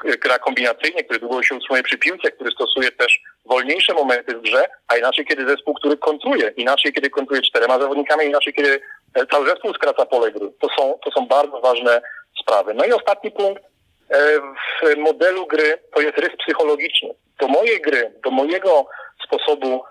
gra 0.04 0.40
kombinacyjnie, 0.40 1.04
który 1.04 1.20
długo 1.20 1.44
się 1.44 1.56
utrzymuje 1.56 1.84
przy 1.84 1.98
piłce, 1.98 2.32
który 2.32 2.52
stosuje 2.52 2.92
też 2.92 3.20
wolniejsze 3.46 3.94
momenty 3.94 4.36
w 4.36 4.42
grze, 4.42 4.66
a 4.88 4.98
inaczej 4.98 5.26
kiedy 5.26 5.48
zespół, 5.48 5.74
który 5.74 5.98
kontruje, 5.98 6.54
inaczej 6.58 6.94
kiedy 6.94 7.10
kontruje 7.10 7.42
czterema 7.42 7.80
zawodnikami, 7.80 8.26
inaczej 8.26 8.54
kiedy 8.54 8.82
e, 9.14 9.26
cały 9.26 9.50
zespół 9.50 9.74
skraca 9.74 10.06
pole 10.06 10.32
gry. 10.32 10.52
To 10.60 10.68
są, 10.78 11.00
to 11.04 11.12
są 11.12 11.28
bardzo 11.28 11.60
ważne 11.60 12.02
sprawy. 12.42 12.74
No 12.74 12.86
i 12.86 12.92
ostatni 12.92 13.32
punkt 13.32 13.64
e, 14.10 14.40
w 14.84 14.98
modelu 14.98 15.48
gry 15.48 15.78
to 15.94 16.02
jest 16.02 16.18
rys 16.18 16.38
psychologiczny. 16.38 17.10
Do 17.40 17.48
mojej 17.48 17.82
gry, 17.82 18.14
do 18.24 18.32
mojego 18.32 18.86
sposobu 19.26 19.84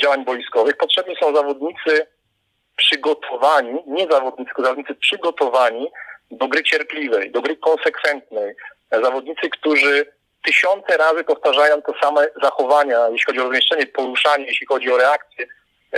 działań 0.00 0.24
boiskowych 0.24 0.76
potrzebni 0.76 1.16
są 1.22 1.34
zawodnicy 1.34 2.06
przygotowani, 2.76 3.78
nie 3.86 4.06
zawodnicy, 4.10 4.48
tylko 4.48 4.62
zawodnicy 4.62 4.94
przygotowani 4.94 5.90
do 6.30 6.48
gry 6.48 6.62
cierpliwej, 6.62 7.30
do 7.30 7.42
gry 7.42 7.56
konsekwentnej. 7.56 8.54
Zawodnicy, 8.92 9.50
którzy 9.50 10.06
tysiące 10.44 10.96
razy 10.96 11.24
powtarzają 11.24 11.82
te 11.82 11.92
same 12.02 12.26
zachowania, 12.42 13.08
jeśli 13.08 13.26
chodzi 13.26 13.40
o 13.40 13.42
rozmieszczenie, 13.42 13.86
poruszanie, 13.86 14.44
jeśli 14.44 14.66
chodzi 14.66 14.92
o 14.92 14.96
reakcje, 14.96 15.46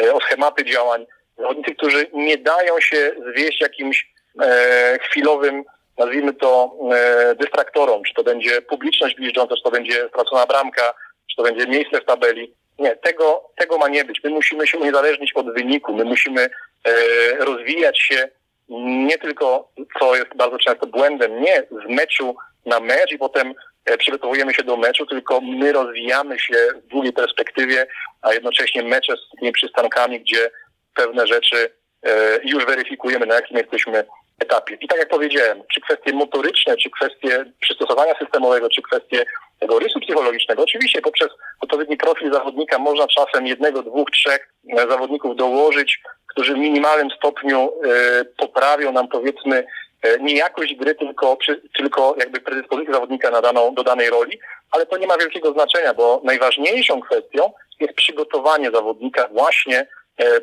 e, 0.00 0.14
o 0.14 0.20
schematy 0.20 0.64
działań. 0.64 1.06
Zawodnicy, 1.38 1.74
którzy 1.74 2.06
nie 2.12 2.38
dają 2.38 2.80
się 2.80 3.12
zwieść 3.32 3.60
jakimś 3.60 4.12
e, 4.42 4.98
chwilowym, 5.02 5.64
nazwijmy 5.98 6.34
to, 6.34 6.74
e, 6.94 7.34
dystraktorom, 7.34 8.02
czy 8.04 8.14
to 8.14 8.22
będzie 8.22 8.62
publiczność 8.62 9.16
bliżdżąca, 9.16 9.56
czy 9.56 9.62
to 9.62 9.70
będzie 9.70 10.08
stracona 10.08 10.46
bramka, 10.46 10.94
czy 11.30 11.36
to 11.36 11.42
będzie 11.42 11.66
miejsce 11.66 12.00
w 12.00 12.04
tabeli. 12.04 12.54
Nie, 12.78 12.96
tego, 12.96 13.50
tego 13.56 13.78
ma 13.78 13.88
nie 13.88 14.04
być. 14.04 14.20
My 14.24 14.30
musimy 14.30 14.66
się 14.66 14.78
uniezależnić 14.78 15.32
od 15.32 15.54
wyniku, 15.54 15.94
my 15.94 16.04
musimy 16.04 16.50
e, 16.84 16.90
rozwijać 17.38 18.00
się 18.00 18.28
nie 18.68 19.18
tylko, 19.18 19.68
co 19.98 20.16
jest 20.16 20.36
bardzo 20.36 20.58
często 20.58 20.86
błędem, 20.86 21.40
nie 21.40 21.62
z 21.70 21.88
meczu 21.88 22.36
na 22.66 22.80
mecz 22.80 23.12
i 23.12 23.18
potem 23.18 23.54
e, 23.84 23.98
przygotowujemy 23.98 24.54
się 24.54 24.62
do 24.62 24.76
meczu, 24.76 25.06
tylko 25.06 25.40
my 25.40 25.72
rozwijamy 25.72 26.38
się 26.38 26.54
w 26.84 26.86
długiej 26.86 27.12
perspektywie, 27.12 27.86
a 28.22 28.32
jednocześnie 28.32 28.82
mecze 28.82 29.14
z 29.16 29.40
tymi 29.40 29.52
przystankami, 29.52 30.20
gdzie 30.20 30.50
pewne 30.94 31.26
rzeczy 31.26 31.72
e, 32.02 32.38
już 32.44 32.66
weryfikujemy, 32.66 33.26
na 33.26 33.34
jakim 33.34 33.58
jesteśmy 33.58 34.04
etapie. 34.40 34.78
I 34.80 34.88
tak 34.88 34.98
jak 34.98 35.08
powiedziałem, 35.08 35.62
czy 35.74 35.80
kwestie 35.80 36.12
motoryczne, 36.12 36.76
czy 36.76 36.90
kwestie 36.90 37.44
przystosowania 37.60 38.14
systemowego, 38.18 38.68
czy 38.68 38.82
kwestie 38.82 39.24
tego 39.62 39.78
rysu 39.78 40.00
psychologicznego, 40.00 40.62
oczywiście 40.62 41.00
poprzez 41.02 41.28
odpowiedni 41.60 41.96
profil 41.96 42.32
zawodnika 42.32 42.78
można 42.78 43.06
czasem 43.06 43.46
jednego, 43.46 43.82
dwóch, 43.82 44.10
trzech 44.10 44.48
e, 44.78 44.88
zawodników 44.88 45.36
dołożyć, 45.36 46.00
którzy 46.26 46.54
w 46.54 46.58
minimalnym 46.58 47.10
stopniu 47.10 47.72
e, 47.84 48.24
poprawią 48.24 48.92
nam 48.92 49.08
powiedzmy 49.08 49.66
e, 50.02 50.18
nie 50.18 50.34
jakość 50.34 50.74
gry, 50.74 50.94
tylko, 50.94 51.36
tylko 51.76 52.14
jakby 52.18 52.40
predyspozycję 52.40 52.94
zawodnika 52.94 53.30
na 53.30 53.40
daną, 53.40 53.74
do 53.74 53.82
danej 53.82 54.10
roli, 54.10 54.38
ale 54.70 54.86
to 54.86 54.96
nie 54.96 55.06
ma 55.06 55.18
wielkiego 55.18 55.52
znaczenia, 55.52 55.94
bo 55.94 56.20
najważniejszą 56.24 57.00
kwestią 57.00 57.52
jest 57.80 57.94
przygotowanie 57.94 58.70
zawodnika 58.70 59.28
właśnie 59.28 59.86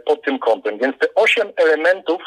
pod 0.06 0.22
tym 0.22 0.40
kątem. 0.40 0.78
Więc 0.78 0.98
te 0.98 1.08
osiem 1.16 1.52
elementów 1.56 2.22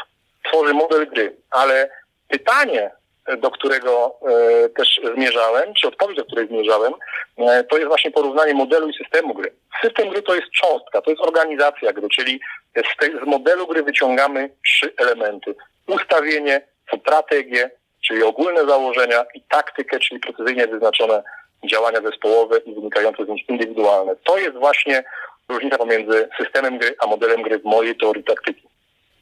tworzy 0.44 0.74
model 0.74 1.06
gry, 1.06 1.36
ale 1.50 1.90
pytanie, 2.28 2.90
do 3.38 3.50
którego 3.50 4.18
e, 4.28 4.68
też 4.68 5.00
zmierzałem, 5.14 5.74
czy 5.74 5.88
odpowiedź, 5.88 6.16
do 6.16 6.24
której 6.24 6.48
zmierzałem, 6.48 6.92
e, 7.38 7.64
to 7.64 7.76
jest 7.76 7.88
właśnie 7.88 8.10
porównanie 8.10 8.54
modelu 8.54 8.88
i 8.88 8.94
systemu 8.94 9.34
gry. 9.34 9.52
System 9.82 10.08
gry 10.08 10.22
to 10.22 10.34
jest 10.34 10.50
cząstka, 10.50 11.02
to 11.02 11.10
jest 11.10 11.22
organizacja 11.22 11.92
gry, 11.92 12.08
czyli 12.08 12.40
z, 12.76 12.96
te, 13.00 13.06
z 13.06 13.26
modelu 13.26 13.66
gry 13.66 13.82
wyciągamy 13.82 14.50
trzy 14.64 14.92
elementy. 14.96 15.54
Ustawienie, 15.86 16.66
strategię, 16.98 17.70
czyli 18.06 18.22
ogólne 18.22 18.66
założenia 18.66 19.24
i 19.34 19.42
taktykę, 19.42 19.98
czyli 19.98 20.20
precyzyjnie 20.20 20.66
wyznaczone 20.66 21.22
działania 21.64 22.00
zespołowe 22.00 22.58
i 22.58 22.74
wynikające 22.74 23.24
z 23.24 23.28
nich 23.28 23.48
indywidualne. 23.48 24.16
To 24.24 24.38
jest 24.38 24.56
właśnie 24.56 25.04
różnica 25.48 25.78
pomiędzy 25.78 26.28
systemem 26.38 26.78
gry 26.78 26.94
a 26.98 27.06
modelem 27.06 27.42
gry 27.42 27.58
w 27.58 27.64
mojej 27.64 27.96
teorii 27.96 28.24
taktyki. 28.24 28.71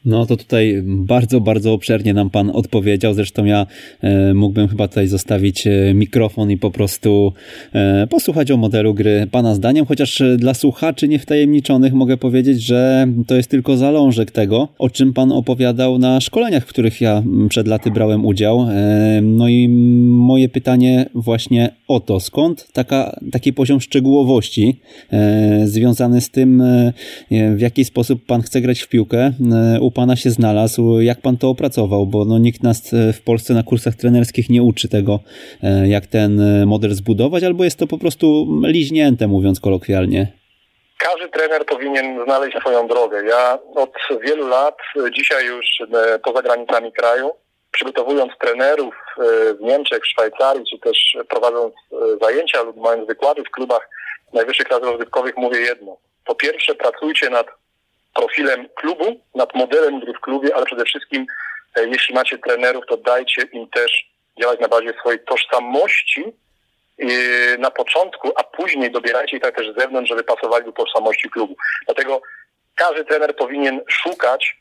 No 0.05 0.27
to 0.27 0.37
tutaj 0.37 0.83
bardzo, 0.85 1.41
bardzo 1.41 1.73
obszernie 1.73 2.15
nam 2.15 2.31
Pan 2.31 2.51
odpowiedział. 2.51 3.15
Zresztą 3.15 3.45
ja 3.45 3.67
e, 4.01 4.35
mógłbym 4.35 4.69
chyba 4.69 4.89
tutaj 4.89 5.07
zostawić 5.07 5.67
e, 5.67 5.95
mikrofon 5.95 6.51
i 6.51 6.57
po 6.57 6.71
prostu 6.71 7.33
e, 7.73 8.07
posłuchać 8.07 8.51
o 8.51 8.57
modelu 8.57 8.95
gry 8.95 9.27
Pana 9.31 9.55
zdaniem, 9.55 9.87
chociaż 9.87 10.21
e, 10.21 10.37
dla 10.37 10.55
słuchaczy 10.55 11.09
niewtajemniczonych 11.09 11.93
mogę 11.93 12.17
powiedzieć, 12.17 12.63
że 12.63 13.07
to 13.27 13.37
jest 13.37 13.51
tylko 13.51 13.77
zalążek 13.77 14.31
tego, 14.31 14.69
o 14.79 14.91
czym 14.91 15.13
Pan 15.13 15.33
opowiadał 15.33 15.99
na 15.99 16.21
szkoleniach, 16.21 16.65
w 16.65 16.69
których 16.69 17.01
ja 17.01 17.23
przed 17.49 17.69
laty 17.69 17.91
brałem 17.91 18.27
udział. 18.27 18.67
E, 18.71 19.21
no 19.23 19.49
i 19.49 19.69
moje 20.09 20.49
pytanie 20.49 21.07
właśnie 21.15 21.71
o 21.89 22.01
to, 22.01 22.21
skąd 22.21 22.73
taka, 22.73 23.21
taki 23.33 23.53
poziom 23.53 23.81
szczegółowości 23.81 24.81
e, 25.13 25.67
związany 25.67 26.21
z 26.21 26.31
tym, 26.31 26.63
w 27.31 27.61
jaki 27.61 27.85
sposób 27.85 28.27
Pan 28.27 28.43
chce 28.43 28.61
grać 28.61 28.81
w 28.81 28.89
piłkę, 28.89 29.33
u 29.91 29.93
Pana 29.93 30.17
się 30.17 30.31
znalazł, 30.31 31.01
jak 31.01 31.21
Pan 31.21 31.37
to 31.37 31.49
opracował, 31.49 32.07
bo 32.07 32.25
no, 32.25 32.39
nikt 32.39 32.63
nas 32.63 32.79
e, 32.93 33.13
w 33.13 33.23
Polsce 33.23 33.55
na 33.55 33.63
kursach 33.63 33.95
trenerskich 33.95 34.51
nie 34.51 34.63
uczy 34.63 34.89
tego, 34.89 35.21
e, 35.63 35.89
jak 35.89 36.07
ten 36.07 36.41
e, 36.41 36.67
model 36.67 36.91
zbudować, 36.91 37.45
albo 37.45 37.65
jest 37.65 37.79
to 37.79 37.87
po 37.87 37.99
prostu 37.99 38.27
liźnięte, 38.63 39.27
mówiąc 39.27 39.61
kolokwialnie. 39.61 40.23
Każdy 40.99 41.29
trener 41.29 41.67
powinien 41.67 42.25
znaleźć 42.25 42.57
swoją 42.59 42.89
drogę. 42.89 43.25
Ja 43.25 43.59
od 43.75 43.93
wielu 44.27 44.49
lat, 44.49 44.77
dzisiaj 45.17 45.47
już 45.47 45.67
poza 46.25 46.43
granicami 46.43 46.93
kraju, 46.93 47.31
przygotowując 47.71 48.33
trenerów 48.41 48.95
w 49.59 49.61
Niemczech, 49.61 50.03
w 50.03 50.07
Szwajcarii, 50.07 50.65
czy 50.71 50.79
też 50.79 51.17
prowadząc 51.29 51.75
zajęcia 52.23 52.63
lub 52.63 52.77
mając 52.77 53.07
wykłady 53.09 53.43
w 53.43 53.51
klubach 53.51 53.89
najwyższych 54.33 54.67
klas 54.67 54.83
rozrywkowych, 54.83 55.37
mówię 55.37 55.61
jedno. 55.61 55.97
Po 56.27 56.35
pierwsze, 56.35 56.75
pracujcie 56.75 57.31
nad 57.31 57.47
profilem 58.15 58.69
klubu, 58.75 59.21
nad 59.35 59.55
modelem 59.55 60.01
gry 60.01 60.13
w 60.13 60.21
klubie, 60.21 60.57
ale 60.57 60.67
przede 60.67 60.85
wszystkim, 60.85 61.27
e, 61.77 61.89
jeśli 61.89 62.15
macie 62.15 62.39
trenerów, 62.39 62.85
to 62.89 62.97
dajcie 62.97 63.43
im 63.53 63.69
też 63.69 64.11
działać 64.41 64.61
na 64.61 64.69
bazie 64.69 64.95
swojej 65.01 65.21
tożsamości 65.25 66.25
e, 66.99 67.07
na 67.59 67.71
początku, 67.71 68.33
a 68.37 68.45
później 68.45 68.91
dobierajcie 68.91 69.37
ich 69.37 69.43
tak 69.43 69.57
też 69.57 69.73
z 69.73 69.81
zewnątrz, 69.81 70.09
żeby 70.09 70.25
pasowali 70.25 70.65
do 70.65 70.73
tożsamości 70.73 71.31
klubu. 71.31 71.57
Dlatego 71.87 72.23
każdy 72.75 73.05
trener 73.05 73.37
powinien 73.37 73.81
szukać 73.89 74.61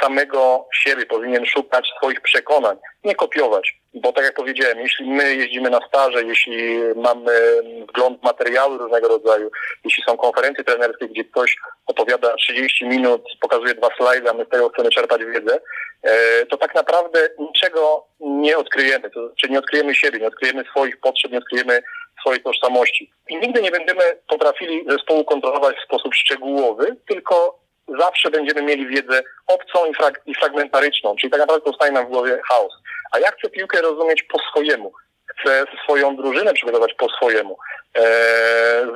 samego 0.00 0.68
siebie, 0.74 1.06
powinien 1.06 1.46
szukać 1.46 1.88
swoich 1.96 2.20
przekonań, 2.20 2.76
nie 3.04 3.14
kopiować. 3.14 3.78
Bo 3.94 4.12
tak 4.12 4.24
jak 4.24 4.34
powiedziałem, 4.34 4.80
jeśli 4.80 5.10
my 5.10 5.34
jeździmy 5.34 5.70
na 5.70 5.80
staże, 5.88 6.22
jeśli 6.22 6.78
mamy 6.96 7.62
wgląd 7.88 8.20
w 8.20 8.22
materiały 8.22 8.78
różnego 8.78 9.08
rodzaju, 9.08 9.50
jeśli 9.84 10.02
są 10.02 10.16
konferencje 10.16 10.64
trenerskie, 10.64 11.08
gdzie 11.08 11.24
ktoś 11.24 11.56
opowiada 11.86 12.36
30 12.36 12.86
minut, 12.86 13.22
pokazuje 13.40 13.74
dwa 13.74 13.88
slajdy, 13.96 14.30
a 14.30 14.32
my 14.32 14.44
z 14.44 14.48
tego 14.48 14.68
chcemy 14.68 14.90
czerpać 14.90 15.24
wiedzę, 15.24 15.60
e, 16.02 16.46
to 16.46 16.56
tak 16.56 16.74
naprawdę 16.74 17.28
niczego 17.38 18.06
nie 18.20 18.58
odkryjemy. 18.58 19.10
To 19.10 19.26
znaczy 19.26 19.48
nie 19.50 19.58
odkryjemy 19.58 19.94
siebie, 19.94 20.18
nie 20.18 20.28
odkryjemy 20.28 20.64
swoich 20.70 21.00
potrzeb, 21.00 21.32
nie 21.32 21.38
odkryjemy 21.38 21.82
swojej 22.20 22.42
tożsamości. 22.42 23.10
I 23.28 23.36
nigdy 23.36 23.62
nie 23.62 23.70
będziemy 23.70 24.02
potrafili 24.28 24.84
zespołu 24.88 25.24
kontrolować 25.24 25.76
w 25.76 25.84
sposób 25.84 26.14
szczegółowy, 26.14 26.96
tylko 27.08 27.58
zawsze 27.98 28.30
będziemy 28.30 28.62
mieli 28.62 28.86
wiedzę 28.86 29.22
obcą 29.46 29.86
i, 29.86 29.94
frag 29.94 30.20
i 30.26 30.34
fragmentaryczną, 30.34 31.16
czyli 31.16 31.30
tak 31.30 31.40
naprawdę 31.40 31.64
powstaje 31.64 31.92
nam 31.92 32.06
w 32.06 32.08
głowie 32.08 32.40
chaos. 32.48 32.72
A 33.12 33.18
ja 33.18 33.30
chcę 33.30 33.50
piłkę 33.50 33.82
rozumieć 33.82 34.22
po 34.22 34.38
swojemu. 34.38 34.92
Chcę 35.26 35.64
swoją 35.84 36.16
drużynę 36.16 36.54
przygotować 36.54 36.94
po 36.94 37.08
swojemu. 37.08 37.58
Eee, 37.94 38.04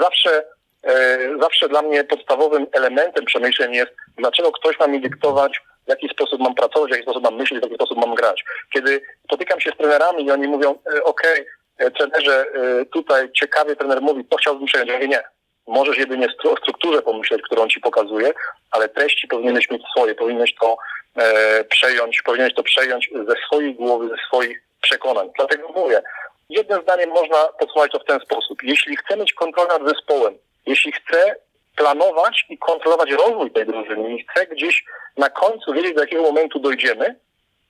zawsze, 0.00 0.44
eee, 0.82 1.40
zawsze 1.40 1.68
dla 1.68 1.82
mnie 1.82 2.04
podstawowym 2.04 2.66
elementem 2.72 3.24
przemyśleń 3.24 3.74
jest, 3.74 3.92
dlaczego 4.16 4.52
ktoś 4.52 4.78
ma 4.78 4.86
mi 4.86 5.00
dyktować, 5.00 5.60
w 5.86 5.88
jaki 5.88 6.08
sposób 6.08 6.40
mam 6.40 6.54
pracować, 6.54 6.88
w 6.88 6.92
jaki 6.92 7.02
sposób 7.02 7.24
mam 7.24 7.36
myśleć, 7.36 7.60
w 7.60 7.62
jaki 7.62 7.74
sposób 7.74 7.98
mam 7.98 8.14
grać. 8.14 8.44
Kiedy 8.72 9.00
spotykam 9.24 9.60
się 9.60 9.70
z 9.70 9.76
trenerami 9.76 10.24
i 10.24 10.30
oni 10.30 10.48
mówią, 10.48 10.70
e, 10.70 11.04
okej, 11.04 11.40
okay, 11.40 11.86
e, 11.86 11.90
trenerze, 11.90 12.46
e, 12.54 12.84
tutaj 12.84 13.32
ciekawie 13.32 13.76
trener 13.76 14.02
mówi, 14.02 14.24
to 14.24 14.36
chciałbym 14.36 14.66
przejąć. 14.66 14.90
Ja 14.90 14.96
mówię, 14.96 15.08
nie, 15.08 15.22
Możesz 15.66 15.98
jedynie 15.98 16.28
o 16.44 16.56
strukturze 16.56 17.02
pomyśleć, 17.02 17.42
którą 17.42 17.68
ci 17.68 17.80
pokazuje, 17.80 18.32
ale 18.70 18.88
treści 18.88 19.28
powinieneś 19.28 19.70
mieć 19.70 19.82
swoje, 19.96 20.14
powinieneś 20.14 20.54
to 20.60 20.76
e, 21.16 21.64
przejąć, 21.64 22.22
powinieneś 22.22 22.54
to 22.54 22.62
przejąć 22.62 23.10
ze 23.28 23.34
swojej 23.46 23.74
głowy, 23.74 24.08
ze 24.08 24.16
swoich 24.26 24.62
przekonań. 24.82 25.30
Dlatego 25.36 25.68
mówię, 25.68 26.02
jednym 26.48 26.82
zdaniem 26.82 27.10
można 27.10 27.44
podsumować 27.58 27.92
to 27.92 27.98
w 27.98 28.04
ten 28.04 28.20
sposób. 28.20 28.62
Jeśli 28.62 28.96
chcę 28.96 29.16
mieć 29.16 29.32
kontrolę 29.32 29.68
nad 29.78 29.88
zespołem, 29.88 30.38
jeśli 30.66 30.92
chcę 30.92 31.36
planować 31.76 32.46
i 32.48 32.58
kontrolować 32.58 33.10
rozwój 33.10 33.50
tej 33.50 33.66
drużyny 33.66 34.14
i 34.14 34.24
chcę 34.24 34.46
gdzieś 34.46 34.84
na 35.16 35.30
końcu 35.30 35.72
wiedzieć, 35.72 35.94
do 35.94 36.00
jakiego 36.00 36.22
momentu 36.22 36.58
dojdziemy, 36.58 37.16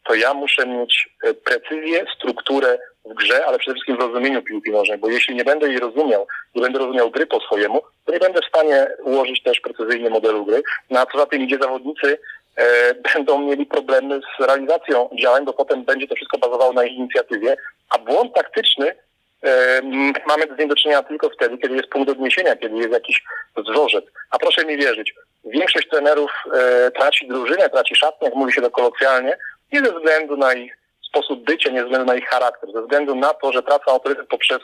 to 0.05 0.15
ja 0.15 0.35
muszę 0.35 0.67
mieć 0.67 1.09
e, 1.25 1.35
precyzję, 1.35 2.07
strukturę 2.17 2.79
w 3.05 3.15
grze, 3.15 3.47
ale 3.47 3.59
przede 3.59 3.75
wszystkim 3.75 3.97
w 3.97 4.01
rozumieniu 4.01 4.43
piłki 4.43 4.71
nożnej, 4.71 4.99
bo 4.99 5.11
jeśli 5.11 5.35
nie 5.35 5.45
będę 5.45 5.69
jej 5.69 5.79
rozumiał, 5.79 6.27
nie 6.55 6.63
będę 6.63 6.79
rozumiał 6.79 7.11
gry 7.11 7.27
po 7.27 7.41
swojemu, 7.41 7.83
to 8.05 8.13
nie 8.13 8.19
będę 8.19 8.41
w 8.43 8.49
stanie 8.49 8.87
ułożyć 9.05 9.43
też 9.43 9.61
precyzyjnie 9.61 10.11
modelu 10.11 10.45
gry. 10.45 10.63
No 10.91 11.01
a 11.01 11.07
co 11.07 11.19
za 11.19 11.27
tym 11.27 11.43
idzie 11.43 11.59
zawodnicy, 11.61 12.19
e, 12.57 12.95
będą 13.15 13.39
mieli 13.39 13.67
problemy 13.67 14.21
z 14.39 14.45
realizacją 14.45 15.09
działań, 15.21 15.45
bo 15.45 15.53
potem 15.53 15.85
będzie 15.85 16.09
to 16.09 16.15
wszystko 16.15 16.39
bazowało 16.39 16.73
na 16.73 16.85
ich 16.85 16.93
inicjatywie, 16.93 17.57
a 17.91 17.99
błąd 17.99 18.35
taktyczny 18.35 18.95
e, 19.43 19.83
mamy 20.27 20.45
z 20.57 20.59
nim 20.59 20.69
do 20.69 20.77
czynienia 20.77 21.03
tylko 21.03 21.31
wtedy, 21.31 21.59
kiedy 21.59 21.77
jest 21.77 21.89
punkt 21.89 22.11
odniesienia, 22.11 22.57
kiedy 22.57 22.77
jest 22.77 22.93
jakiś 22.93 23.23
wzorzec. 23.57 24.05
A 24.31 24.39
proszę 24.39 24.65
mi 24.65 24.77
wierzyć, 24.77 25.15
większość 25.45 25.89
trenerów 25.89 26.31
e, 26.55 26.91
traci 26.91 27.29
drużynę, 27.29 27.71
traci 27.71 27.97
szatnię, 27.97 28.29
jak 28.29 28.35
mówi 28.35 28.53
się 28.53 28.63
to 28.63 28.71
kolokwialnie, 28.71 29.39
nie 29.73 29.81
ze 29.81 29.93
względu 29.93 30.37
na 30.37 30.55
ich 30.55 30.82
sposób 31.13 31.45
bycia, 31.45 31.71
nie 31.71 31.85
względu 31.85 32.07
na 32.07 32.15
ich 32.15 32.29
charakter, 32.29 32.73
ze 32.73 32.83
względu 32.83 33.15
na 33.15 33.35
to, 33.35 33.53
że 33.53 33.63
tracą 33.63 33.93
autorytet 33.93 34.29
poprzez 34.29 34.61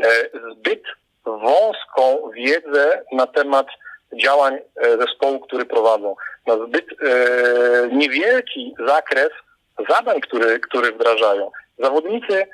e, 0.00 0.06
zbyt 0.52 0.82
wąską 1.24 2.30
wiedzę 2.34 3.02
na 3.12 3.26
temat 3.26 3.66
działań 4.12 4.54
e, 4.54 4.96
zespołu, 4.98 5.40
który 5.40 5.64
prowadzą, 5.64 6.16
na 6.46 6.56
zbyt 6.66 6.86
e, 6.92 6.96
niewielki 7.92 8.74
zakres 8.86 9.30
zadań, 9.88 10.20
który, 10.20 10.60
który 10.60 10.92
wdrażają. 10.92 11.50
Zawodnicy 11.78 12.46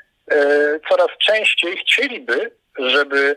coraz 0.89 1.09
częściej 1.27 1.77
chcieliby, 1.77 2.51
żeby 2.79 3.37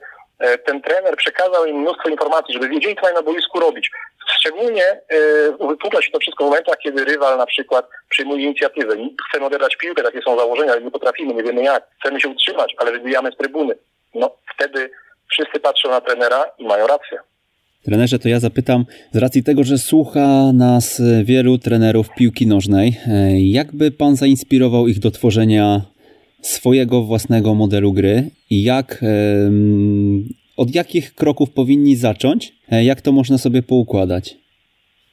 ten 0.66 0.82
trener 0.82 1.16
przekazał 1.18 1.66
im 1.66 1.82
mnóstwo 1.82 2.10
informacji, 2.10 2.54
żeby 2.54 2.70
wiedzieli, 2.70 2.96
co 2.96 3.02
mają 3.02 3.16
na 3.16 3.22
boisku 3.22 3.60
robić. 3.60 3.92
Szczególnie 4.28 4.84
yy, 5.12 5.68
wypukla 5.68 6.02
się 6.02 6.12
to 6.12 6.20
wszystko 6.20 6.44
w 6.44 6.48
momentach, 6.48 6.78
kiedy 6.84 7.06
rywal 7.06 7.38
na 7.38 7.46
przykład 7.46 7.90
przyjmuje 8.10 8.44
inicjatywę. 8.44 8.96
Chcemy 9.30 9.46
odebrać 9.46 9.76
piłkę, 9.76 10.04
takie 10.04 10.22
są 10.22 10.38
założenia, 10.38 10.72
ale 10.72 10.82
nie 10.82 10.92
potrafimy, 10.92 11.34
nie 11.34 11.44
wiemy 11.44 11.64
jak. 11.64 11.88
Chcemy 12.00 12.22
się 12.22 12.30
utrzymać, 12.30 12.76
ale 12.78 12.92
wybijamy 12.92 13.32
z 13.32 13.38
trybuny. 13.38 13.76
No 14.16 14.36
wtedy 14.56 14.90
wszyscy 15.32 15.60
patrzą 15.60 15.90
na 15.90 16.02
trenera 16.02 16.46
i 16.60 16.66
mają 16.66 16.88
rację. 16.88 17.20
Trenerze, 17.86 18.20
to 18.20 18.30
ja 18.30 18.40
zapytam, 18.40 18.86
z 19.12 19.18
racji 19.18 19.44
tego, 19.44 19.64
że 19.64 19.78
słucha 19.78 20.54
nas 20.54 21.02
wielu 21.24 21.58
trenerów 21.58 22.08
piłki 22.18 22.48
nożnej, 22.48 22.98
e, 23.08 23.42
jakby 23.42 23.92
pan 23.92 24.16
zainspirował 24.16 24.88
ich 24.88 25.00
do 25.00 25.12
tworzenia 25.12 25.82
swojego 26.42 27.02
własnego 27.02 27.56
modelu 27.56 27.94
gry 27.94 28.30
i 28.50 28.64
jak 28.64 29.02
od 30.58 30.76
jakich 30.76 31.16
kroków 31.16 31.50
powinni 31.50 31.96
zacząć? 31.96 32.57
E, 32.72 32.84
jak 32.84 33.02
to 33.02 33.12
można 33.12 33.38
sobie 33.38 33.64
poukładać? 33.64 34.36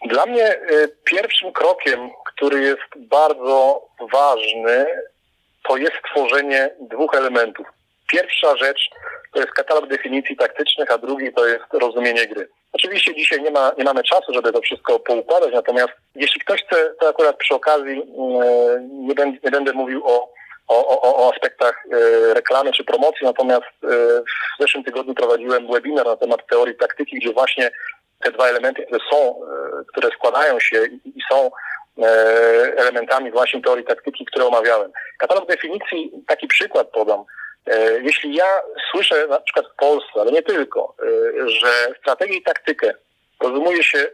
Dla 0.08 0.26
mnie 0.26 0.44
e, 0.44 0.88
pierwszym 1.04 1.52
krokiem, 1.52 2.10
który 2.26 2.60
jest 2.60 3.08
bardzo 3.08 3.88
ważny, 4.12 4.86
to 5.68 5.76
jest 5.76 5.96
tworzenie 6.10 6.70
dwóch 6.80 7.14
elementów. 7.14 7.66
Pierwsza 8.12 8.56
rzecz 8.56 8.90
to 9.32 9.40
jest 9.40 9.52
katalog 9.52 9.88
definicji 9.88 10.36
taktycznych, 10.36 10.90
a 10.90 10.98
drugi 10.98 11.32
to 11.32 11.46
jest 11.46 11.64
rozumienie 11.72 12.26
gry. 12.26 12.48
Oczywiście 12.72 13.14
dzisiaj 13.14 13.42
nie, 13.42 13.50
ma, 13.50 13.72
nie 13.78 13.84
mamy 13.84 14.02
czasu, 14.02 14.34
żeby 14.34 14.52
to 14.52 14.60
wszystko 14.60 15.00
poukładać, 15.00 15.50
natomiast 15.54 15.92
jeśli 16.14 16.40
ktoś 16.40 16.64
chce, 16.64 16.94
to 17.00 17.08
akurat 17.08 17.36
przy 17.36 17.54
okazji 17.54 18.02
e, 18.02 18.04
nie, 18.90 19.14
będę, 19.14 19.38
nie 19.44 19.50
będę 19.50 19.72
mówił 19.72 20.06
o 20.06 20.33
o, 20.68 21.02
o, 21.02 21.16
o 21.16 21.32
aspektach 21.32 21.84
e, 21.92 22.34
reklamy 22.34 22.72
czy 22.72 22.84
promocji, 22.84 23.26
natomiast 23.26 23.62
e, 23.62 23.86
w 24.58 24.62
zeszłym 24.62 24.84
tygodniu 24.84 25.14
prowadziłem 25.14 25.72
webinar 25.72 26.06
na 26.06 26.16
temat 26.16 26.46
teorii 26.46 26.76
taktyki, 26.76 27.16
gdzie 27.16 27.32
właśnie 27.32 27.70
te 28.20 28.32
dwa 28.32 28.48
elementy, 28.48 28.86
które 28.86 29.00
są, 29.10 29.16
e, 29.16 29.84
które 29.88 30.10
składają 30.10 30.60
się 30.60 30.86
i 31.04 31.22
są 31.30 31.50
elementami 32.76 33.30
właśnie 33.30 33.62
teorii 33.62 33.84
taktyki, 33.84 34.24
które 34.24 34.46
omawiałem. 34.46 34.92
Katalog 35.18 35.48
definicji, 35.48 36.12
taki 36.26 36.46
przykład 36.46 36.88
podam. 36.88 37.24
Jeśli 38.02 38.34
ja 38.34 38.60
słyszę 38.90 39.26
na 39.26 39.40
przykład 39.40 39.66
w 39.72 39.76
Polsce, 39.76 40.20
ale 40.20 40.32
nie 40.32 40.42
tylko, 40.42 40.94
że 41.46 41.94
strategię 42.00 42.36
i 42.36 42.42
taktykę 42.42 42.94
rozumuje 43.42 43.82
się 43.82 44.06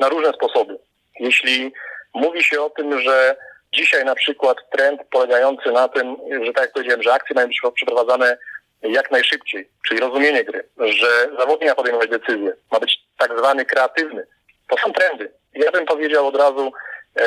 na 0.00 0.08
różne 0.08 0.32
sposoby. 0.32 0.78
Jeśli 1.20 1.72
mówi 2.14 2.44
się 2.44 2.62
o 2.62 2.70
tym, 2.70 3.00
że 3.00 3.36
Dzisiaj 3.76 4.04
na 4.04 4.14
przykład 4.14 4.56
trend 4.70 5.00
polegający 5.10 5.72
na 5.72 5.88
tym, 5.88 6.16
że 6.44 6.52
tak 6.52 6.64
jak 6.64 6.72
powiedziałem, 6.72 7.02
że 7.02 7.12
akcje 7.12 7.34
mają 7.34 7.48
być 7.48 7.60
przeprowadzane 7.74 8.38
jak 8.82 9.10
najszybciej, 9.10 9.68
czyli 9.88 10.00
rozumienie 10.00 10.44
gry, 10.44 10.68
że 10.78 11.28
zawodnik 11.38 11.68
ma 11.68 11.74
podejmować 11.74 12.10
decyzje, 12.10 12.52
ma 12.72 12.80
być 12.80 12.98
tak 13.18 13.38
zwany 13.38 13.64
kreatywny. 13.64 14.26
To 14.68 14.76
są 14.78 14.92
trendy. 14.92 15.32
Ja 15.54 15.72
bym 15.72 15.86
powiedział 15.86 16.26
od 16.26 16.36
razu 16.36 16.72
e, 17.14 17.22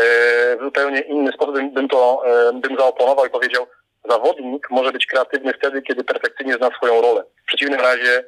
w 0.58 0.60
zupełnie 0.64 1.00
inny 1.00 1.32
sposób, 1.32 1.56
bym, 1.74 1.88
to 1.88 2.22
e, 2.26 2.54
bym 2.54 2.78
zaoponował 2.78 3.26
i 3.26 3.30
powiedział, 3.30 3.68
zawodnik 4.10 4.70
może 4.70 4.91
być 4.91 5.06
kreatywny 5.06 5.54
wtedy, 5.54 5.82
kiedy 5.82 6.04
perfekcyjnie 6.04 6.54
zna 6.54 6.70
swoją 6.78 7.02
rolę. 7.02 7.24
W 7.43 7.45
przeciwnym 7.45 7.80
razie 7.80 8.24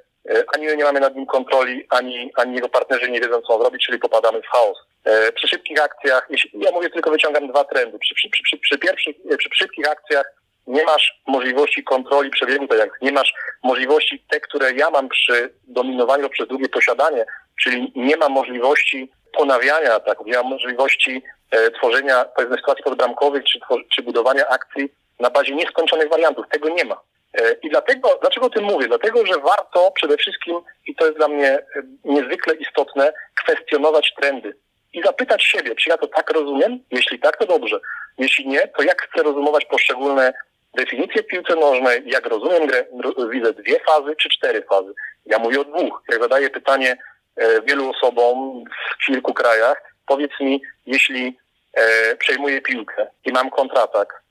ani 0.53 0.65
my 0.65 0.77
nie 0.77 0.83
mamy 0.83 0.99
nad 0.99 1.15
nim 1.15 1.25
kontroli, 1.25 1.85
ani, 1.89 2.31
ani 2.35 2.55
jego 2.55 2.69
partnerzy 2.69 3.11
nie 3.11 3.21
wiedzą, 3.21 3.41
co 3.41 3.59
zrobić, 3.61 3.85
czyli 3.85 3.99
popadamy 3.99 4.41
w 4.41 4.47
chaos. 4.47 4.77
E, 5.05 5.31
przy 5.31 5.47
szybkich 5.47 5.83
akcjach, 5.83 6.27
ja 6.53 6.71
mówię 6.71 6.89
tylko 6.89 7.11
wyciągam 7.11 7.47
dwa 7.47 7.63
trendy. 7.63 7.99
Przy, 7.99 8.15
przy, 8.15 8.29
przy, 8.43 8.57
przy 8.57 8.77
pierwszych, 8.77 9.15
e, 9.31 9.37
przy 9.37 9.49
szybkich 9.53 9.89
akcjach 9.89 10.41
nie 10.67 10.83
masz 10.83 11.21
możliwości 11.27 11.83
kontroli 11.83 12.29
przebiegu 12.29 12.67
tak 12.67 12.79
jak 12.79 13.01
nie 13.01 13.11
masz 13.11 13.33
możliwości 13.63 14.23
te, 14.29 14.39
które 14.39 14.71
ja 14.73 14.89
mam 14.89 15.09
przy 15.09 15.53
dominowaniu 15.67 16.29
przez 16.29 16.47
długie 16.47 16.69
posiadanie, 16.69 17.25
czyli 17.63 17.91
nie 17.95 18.17
ma 18.17 18.29
możliwości 18.29 19.11
ponawiania 19.37 19.93
ataków, 19.93 20.27
nie 20.27 20.33
ma 20.33 20.43
możliwości 20.43 21.23
e, 21.51 21.71
tworzenia 21.71 22.25
pewnych 22.25 22.59
sytuacji 22.59 22.83
podbramkowych 22.83 23.43
czy, 23.43 23.59
czy 23.95 24.01
budowania 24.01 24.47
akcji 24.47 24.89
na 25.19 25.29
bazie 25.29 25.55
nieskończonych 25.55 26.09
wariantów. 26.09 26.45
Tego 26.51 26.69
nie 26.69 26.85
ma. 26.85 27.01
E, 27.33 27.55
I 27.63 27.69
dlatego, 27.69 28.17
dlaczego 28.21 28.45
o 28.45 28.49
tym 28.49 28.63
mówię? 28.63 28.87
Dlatego, 28.87 29.25
że 29.25 29.39
warto 29.39 29.91
przede 29.91 30.17
wszystkim, 30.17 30.59
i 30.87 30.95
to 30.95 31.05
jest 31.05 31.17
dla 31.17 31.27
mnie 31.27 31.59
niezwykle 32.05 32.53
istotne, 32.53 33.13
kwestionować 33.43 34.13
trendy 34.19 34.53
i 34.93 35.01
zapytać 35.03 35.43
siebie, 35.43 35.75
czy 35.75 35.89
ja 35.89 35.97
to 35.97 36.07
tak 36.07 36.31
rozumiem? 36.31 36.79
Jeśli 36.91 37.19
tak, 37.19 37.37
to 37.37 37.45
dobrze. 37.45 37.79
Jeśli 38.17 38.47
nie, 38.47 38.67
to 38.67 38.83
jak 38.83 39.01
chcę 39.01 39.23
rozumować 39.23 39.65
poszczególne 39.65 40.33
definicje 40.73 41.23
piłce 41.23 41.55
nożnej, 41.55 42.03
jak 42.05 42.25
rozumiem 42.25 42.67
grę, 42.67 42.85
widzę 43.29 43.53
dwie 43.53 43.79
fazy 43.79 44.15
czy 44.15 44.29
cztery 44.29 44.61
fazy. 44.61 44.93
Ja 45.25 45.39
mówię 45.39 45.61
o 45.61 45.63
dwóch. 45.63 46.03
Jak 46.09 46.21
zadaję 46.21 46.49
pytanie 46.49 46.97
e, 47.35 47.61
wielu 47.61 47.89
osobom 47.89 48.63
w 48.65 49.05
kilku 49.05 49.33
krajach, 49.33 49.83
powiedz 50.07 50.31
mi, 50.39 50.61
jeśli 50.85 51.37
e, 51.73 52.15
przejmuję 52.15 52.61
piłkę 52.61 53.07
i 53.25 53.31
mam 53.31 53.49
kontratak 53.49 54.21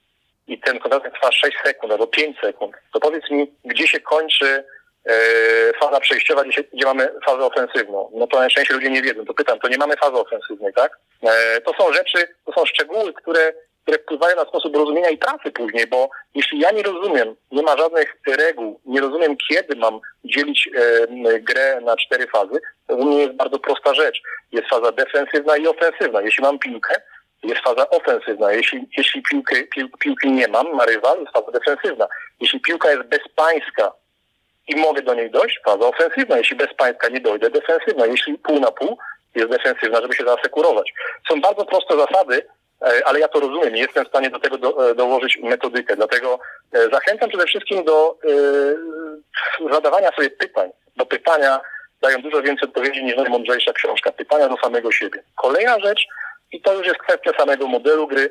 i 0.52 0.60
ten 0.60 0.78
kontratak 0.78 1.14
trwa 1.14 1.32
6 1.32 1.56
sekund 1.64 1.92
albo 1.92 2.06
5 2.06 2.38
sekund, 2.40 2.76
to 2.92 3.00
powiedz 3.00 3.30
mi, 3.30 3.52
gdzie 3.64 3.86
się 3.86 4.00
kończy 4.00 4.64
E, 5.06 5.72
faza 5.80 6.00
przejściowa, 6.00 6.44
gdzie, 6.44 6.64
gdzie 6.72 6.84
mamy 6.84 7.08
fazę 7.26 7.44
ofensywną. 7.44 8.10
No 8.14 8.26
to 8.26 8.38
najczęściej 8.38 8.76
ludzie 8.76 8.90
nie 8.90 9.02
wiedzą. 9.02 9.24
To 9.24 9.34
pytam, 9.34 9.58
to 9.58 9.68
nie 9.68 9.78
mamy 9.78 9.96
fazy 9.96 10.16
ofensywnej, 10.16 10.72
tak? 10.72 10.98
E, 11.22 11.60
to 11.60 11.72
są 11.78 11.92
rzeczy, 11.92 12.34
to 12.46 12.52
są 12.52 12.66
szczegóły, 12.66 13.12
które, 13.12 13.52
które 13.82 13.98
wpływają 13.98 14.36
na 14.36 14.44
sposób 14.44 14.76
rozumienia 14.76 15.08
i 15.08 15.18
pracy 15.18 15.50
później, 15.54 15.86
bo 15.86 16.10
jeśli 16.34 16.60
ja 16.60 16.70
nie 16.70 16.82
rozumiem, 16.82 17.36
nie 17.52 17.62
ma 17.62 17.76
żadnych 17.76 18.16
reguł, 18.26 18.80
nie 18.86 19.00
rozumiem, 19.00 19.36
kiedy 19.48 19.76
mam 19.76 20.00
dzielić 20.24 20.68
e, 20.76 21.40
grę 21.40 21.80
na 21.80 21.96
cztery 21.96 22.26
fazy, 22.26 22.60
to 22.86 22.94
u 22.96 23.04
mnie 23.04 23.18
jest 23.18 23.34
bardzo 23.34 23.58
prosta 23.58 23.94
rzecz. 23.94 24.22
Jest 24.52 24.68
faza 24.68 24.92
defensywna 24.92 25.56
i 25.56 25.66
ofensywna. 25.66 26.22
Jeśli 26.22 26.42
mam 26.42 26.58
piłkę, 26.58 26.94
jest 27.42 27.60
faza 27.60 27.90
ofensywna. 27.90 28.52
Jeśli, 28.52 28.88
jeśli 28.96 29.22
piłki, 29.22 29.54
piłki 29.98 30.30
nie 30.30 30.48
mam, 30.48 30.74
ma 30.74 30.84
rywal, 30.84 31.20
jest 31.20 31.32
faza 31.32 31.50
defensywna. 31.50 32.06
Jeśli 32.40 32.60
piłka 32.60 32.90
jest 32.90 33.02
bezpańska, 33.02 33.92
i 34.70 34.76
mogę 34.76 35.02
do 35.02 35.14
niej 35.14 35.30
dojść, 35.30 35.60
faza 35.64 35.86
ofensywna. 35.86 36.38
Jeśli 36.38 36.56
bez 36.56 36.74
państwa 36.74 37.08
nie 37.08 37.20
dojdę, 37.20 37.50
defensywna. 37.50 38.06
Jeśli 38.06 38.38
pół 38.38 38.60
na 38.60 38.70
pół, 38.70 38.98
jest 39.34 39.50
defensywna, 39.50 40.00
żeby 40.00 40.14
się 40.14 40.24
zaasekurować. 40.24 40.92
Są 41.28 41.40
bardzo 41.40 41.64
proste 41.64 41.96
zasady, 41.96 42.46
e, 42.82 43.06
ale 43.06 43.20
ja 43.20 43.28
to 43.28 43.40
rozumiem 43.40 43.76
i 43.76 43.80
jestem 43.80 44.04
w 44.04 44.08
stanie 44.08 44.30
do 44.30 44.40
tego 44.40 44.58
do, 44.58 44.90
e, 44.90 44.94
dołożyć 44.94 45.38
metodykę. 45.42 45.96
Dlatego 45.96 46.38
e, 46.72 46.88
zachęcam 46.92 47.28
przede 47.28 47.46
wszystkim 47.46 47.84
do 47.84 48.18
y, 48.24 49.72
zadawania 49.72 50.10
sobie 50.12 50.30
pytań. 50.30 50.70
Do 50.96 51.06
pytania 51.06 51.60
dają 52.02 52.22
dużo 52.22 52.42
więcej 52.42 52.68
odpowiedzi 52.68 53.04
niż 53.04 53.16
najmądrzejsza 53.16 53.72
książka. 53.72 54.12
Pytania 54.12 54.48
do 54.48 54.56
samego 54.56 54.92
siebie. 54.92 55.22
Kolejna 55.36 55.80
rzecz, 55.80 56.06
i 56.52 56.62
to 56.62 56.74
już 56.74 56.86
jest 56.86 56.98
kwestia 56.98 57.32
samego 57.38 57.66
modelu 57.66 58.06
gry. 58.06 58.30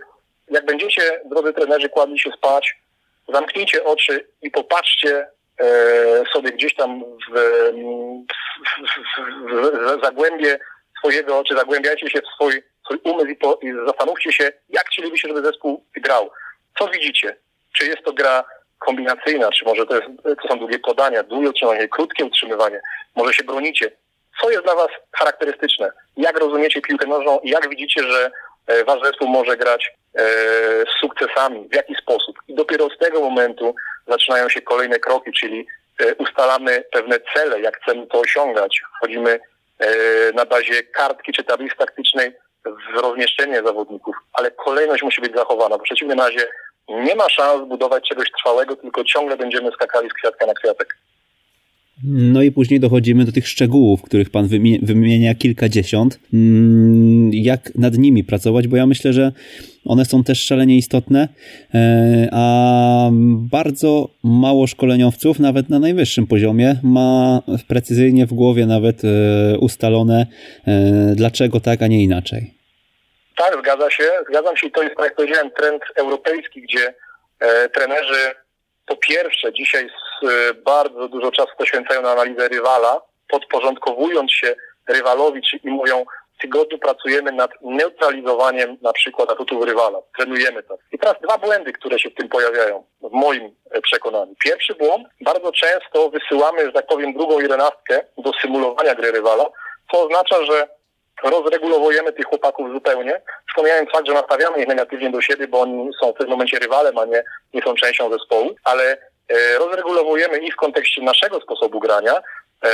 Jak 0.52 0.66
będziecie, 0.66 1.22
drodzy 1.26 1.54
trenerzy, 1.54 1.90
kładli 1.90 2.20
się 2.20 2.32
spać, 2.32 2.76
zamknijcie 3.28 3.84
oczy 3.84 4.28
i 4.42 4.52
popatrzcie 4.52 5.28
E, 5.60 6.24
sobie 6.34 6.52
gdzieś 6.52 6.76
tam 6.76 7.04
w, 7.04 7.40
w, 8.52 8.94
w, 9.50 9.98
w 10.00 10.04
zagłębie 10.04 10.60
swojego, 11.00 11.44
czy 11.44 11.56
zagłębiajcie 11.56 12.10
się 12.10 12.22
w 12.22 12.28
swój, 12.36 12.64
swój 12.86 13.00
umysł 13.04 13.28
i, 13.28 13.36
po, 13.36 13.60
i 13.62 13.74
zastanówcie 13.86 14.34
się, 14.34 14.52
jak 14.70 14.88
chcielibyście, 14.88 15.28
żeby 15.28 15.42
zespół 15.42 15.86
grał. 15.96 16.32
Co 16.80 16.88
widzicie? 16.88 17.36
Czy 17.74 17.86
jest 17.86 18.04
to 18.04 18.14
gra 18.14 18.44
kombinacyjna, 18.80 19.52
czy 19.52 19.66
może 19.66 19.86
to, 19.86 19.96
jest, 19.96 20.08
to 20.42 20.48
są 20.48 20.60
długie 20.60 20.80
podania, 20.80 21.24
długie 21.24 21.50
utrzymywanie, 21.50 21.88
krótkie 21.88 22.26
utrzymywanie, 22.26 22.82
może 23.16 23.34
się 23.34 23.44
bronicie. 23.44 23.92
Co 24.42 24.50
jest 24.50 24.64
dla 24.64 24.76
Was 24.76 24.90
charakterystyczne? 25.18 25.92
Jak 26.18 26.40
rozumiecie 26.40 26.82
piłkę 26.82 27.08
nożną 27.08 27.40
i 27.40 27.50
jak 27.50 27.70
widzicie, 27.70 28.04
że 28.04 28.32
e, 28.68 28.84
Wasz 28.84 29.04
zespół 29.04 29.28
może 29.28 29.58
grać 29.58 29.94
z 30.16 31.00
sukcesami, 31.00 31.70
w 31.70 31.76
jaki 31.76 31.96
sposób. 31.96 32.36
I 32.48 32.56
dopiero 32.56 32.90
z 32.90 32.98
tego 32.98 33.20
momentu 33.20 33.76
zaczynają 34.08 34.50
się 34.50 34.62
kolejne 34.62 35.00
kroki, 35.00 35.32
czyli 35.32 35.68
ustalamy 36.18 36.84
pewne 36.92 37.20
cele, 37.34 37.62
jak 37.62 37.82
chcemy 37.82 38.08
to 38.08 38.20
osiągać. 38.20 38.82
Wchodzimy 38.98 39.40
na 40.34 40.46
bazie 40.46 40.84
kartki 40.84 41.34
czy 41.34 41.44
tablicy 41.44 41.76
taktycznej 41.76 42.36
w 42.66 42.98
rozmieszczenie 42.98 43.62
zawodników, 43.64 44.16
ale 44.34 44.52
kolejność 44.52 45.04
musi 45.04 45.22
być 45.22 45.36
zachowana. 45.36 45.78
W 45.78 45.82
przeciwnym 45.82 46.20
razie 46.20 46.48
nie 46.90 47.16
ma 47.16 47.30
szans 47.30 47.68
budować 47.68 48.10
czegoś 48.10 48.32
trwałego, 48.32 48.76
tylko 48.76 49.04
ciągle 49.04 49.38
będziemy 49.38 49.72
skakali 49.72 50.10
z 50.10 50.14
kwiatka 50.14 50.46
na 50.46 50.54
kwiatek. 50.54 50.98
No 52.04 52.42
i 52.42 52.52
później 52.52 52.80
dochodzimy 52.80 53.26
do 53.26 53.32
tych 53.32 53.48
szczegółów, 53.48 54.02
których 54.02 54.30
Pan 54.30 54.48
wymienia 54.82 55.36
kilkadziesiąt. 55.36 56.20
Mm, 56.34 57.32
jak 57.34 57.76
nad 57.76 57.98
nimi 57.98 58.24
pracować, 58.24 58.68
bo 58.68 58.78
ja 58.78 58.86
myślę, 58.86 59.14
że 59.14 59.32
one 59.86 60.06
są 60.06 60.24
też 60.24 60.46
szalenie 60.46 60.78
istotne, 60.78 61.28
e, 61.74 62.30
a 62.32 63.10
bardzo 63.52 64.10
mało 64.24 64.68
szkoleniowców, 64.68 65.40
nawet 65.40 65.70
na 65.70 65.80
najwyższym 65.80 66.28
poziomie, 66.28 66.76
ma 66.84 67.42
precyzyjnie 67.68 68.26
w 68.26 68.34
głowie 68.34 68.66
nawet 68.66 69.02
e, 69.04 69.58
ustalone, 69.58 70.28
e, 70.68 71.16
dlaczego 71.16 71.60
tak, 71.60 71.82
a 71.82 71.88
nie 71.88 72.04
inaczej. 72.04 72.54
Tak, 73.38 73.60
zgadza 73.60 73.90
się. 73.90 74.04
Zgadzam 74.30 74.58
się 74.58 74.68
i 74.68 74.72
to 74.72 74.84
jest, 74.84 74.96
tak 74.96 75.06
jak 75.06 75.16
powiedziałem, 75.16 75.52
trend 75.52 75.82
europejski, 75.96 76.62
gdzie 76.62 76.94
trenerzy 77.74 78.36
po 78.86 78.98
pierwsze 78.98 79.54
dzisiaj 79.54 79.90
bardzo 80.66 81.08
dużo 81.08 81.32
czasu 81.32 81.52
poświęcają 81.58 82.02
na 82.02 82.12
analizę 82.12 82.48
rywala, 82.48 83.02
podporządkowując 83.30 84.32
się 84.32 84.56
rywalowi, 84.88 85.42
czyli 85.42 85.74
mówią, 85.74 86.06
w 86.40 86.42
tygodniu 86.42 86.78
pracujemy 86.80 87.32
nad 87.32 87.52
neutralizowaniem 87.62 88.78
na 88.82 88.94
przykład 88.94 89.32
atutów 89.32 89.66
rywala. 89.66 90.00
Trenujemy 90.18 90.64
to. 90.64 90.78
I 90.92 91.00
teraz 91.00 91.16
dwa 91.22 91.38
błędy, 91.38 91.74
które 91.74 92.00
się 92.00 92.10
w 92.10 92.16
tym 92.16 92.30
pojawiają, 92.30 92.84
w 93.02 93.12
moim 93.12 93.56
e, 93.72 93.82
przekonaniu. 93.82 94.36
Pierwszy 94.44 94.76
błąd, 94.76 95.08
bardzo 95.22 95.52
często 95.52 96.10
wysyłamy, 96.10 96.66
że 96.66 96.72
tak 96.72 96.88
powiem, 96.88 97.14
drugą 97.14 97.40
jedenastkę 97.40 98.02
do 98.18 98.32
symulowania 98.42 98.96
gry 98.96 99.12
rywala, 99.12 99.46
co 99.92 100.04
oznacza, 100.06 100.46
że 100.46 100.68
rozregulowujemy 101.24 102.14
tych 102.14 102.26
chłopaków 102.26 102.72
zupełnie, 102.72 103.22
wspomniałem 103.50 103.88
fakt, 103.88 104.08
że 104.08 104.14
nastawiamy 104.14 104.58
ich 104.58 104.68
negatywnie 104.68 105.10
do 105.10 105.22
siebie, 105.22 105.48
bo 105.48 105.62
oni 105.62 105.90
są 106.02 106.14
w 106.14 106.18
tym 106.18 106.30
momencie 106.30 106.60
rywalem, 106.60 106.98
a 106.98 107.06
nie, 107.06 107.24
nie 107.54 107.62
są 107.62 107.76
częścią 107.76 108.12
zespołu, 108.12 108.56
ale 108.64 108.98
rozregulowujemy 109.60 110.38
ich 110.38 110.54
w 110.54 110.58
kontekście 110.58 111.02
naszego 111.02 111.42
sposobu 111.42 111.80
grania, 111.80 112.14
e, 112.64 112.70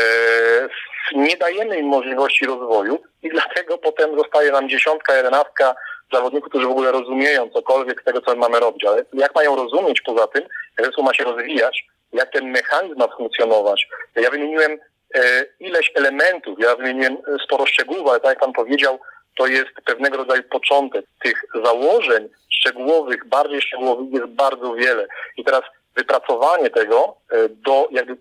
nie 1.16 1.38
dajemy 1.38 1.80
im 1.80 1.86
możliwości 1.86 2.46
rozwoju 2.46 3.04
i 3.24 3.30
dlatego 3.30 3.78
potem 3.78 4.18
zostaje 4.18 4.52
nam 4.52 4.70
dziesiątka, 4.70 5.16
jedenastka 5.16 5.76
zawodników, 6.14 6.50
którzy 6.50 6.68
w 6.68 6.72
ogóle 6.72 6.92
rozumieją 6.92 7.50
cokolwiek 7.50 8.02
z 8.02 8.04
tego, 8.04 8.22
co 8.22 8.36
mamy 8.36 8.60
robić. 8.60 8.86
Ale 8.86 9.06
jak 9.14 9.36
mają 9.36 9.56
rozumieć 9.56 10.02
poza 10.02 10.28
tym, 10.28 10.44
jak 10.78 10.88
zespół 10.88 11.04
ma 11.04 11.14
się 11.14 11.24
rozwijać, 11.24 11.86
jak 12.14 12.32
ten 12.32 12.52
mechanizm 12.52 13.00
ma 13.00 13.08
funkcjonować. 13.08 13.88
Ja 14.16 14.30
wymieniłem 14.30 14.80
E, 15.16 15.46
ileś 15.60 15.92
elementów, 15.96 16.60
ja 16.60 16.76
wymieniłem 16.76 17.14
e, 17.14 17.44
sporo 17.44 17.66
szczegółów, 17.66 18.08
ale 18.10 18.20
tak 18.20 18.30
jak 18.30 18.40
Pan 18.40 18.54
powiedział, 18.54 19.00
to 19.38 19.48
jest 19.48 19.70
pewnego 19.86 20.18
rodzaju 20.18 20.44
początek. 20.44 21.06
Tych 21.24 21.46
założeń 21.64 22.30
szczegółowych, 22.50 23.26
bardziej 23.26 23.62
szczegółowych 23.62 24.14
jest 24.14 24.26
bardzo 24.26 24.74
wiele. 24.74 25.08
I 25.38 25.44
teraz 25.44 25.62
wypracowanie 25.96 26.70
tego 26.70 27.16
e, 27.32 27.50
do, 27.50 27.88
jakby 27.92 28.18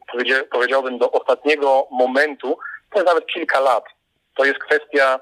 powiedziałbym, 0.51 0.99
do 0.99 1.11
ostatniego 1.11 1.87
momentu, 1.91 2.59
to 2.91 2.99
jest 2.99 3.07
nawet 3.07 3.27
kilka 3.27 3.61
lat. 3.61 3.85
To 4.37 4.45
jest 4.45 4.59
kwestia 4.59 5.21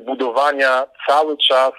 budowania 0.00 0.86
cały 1.06 1.36
czas 1.36 1.72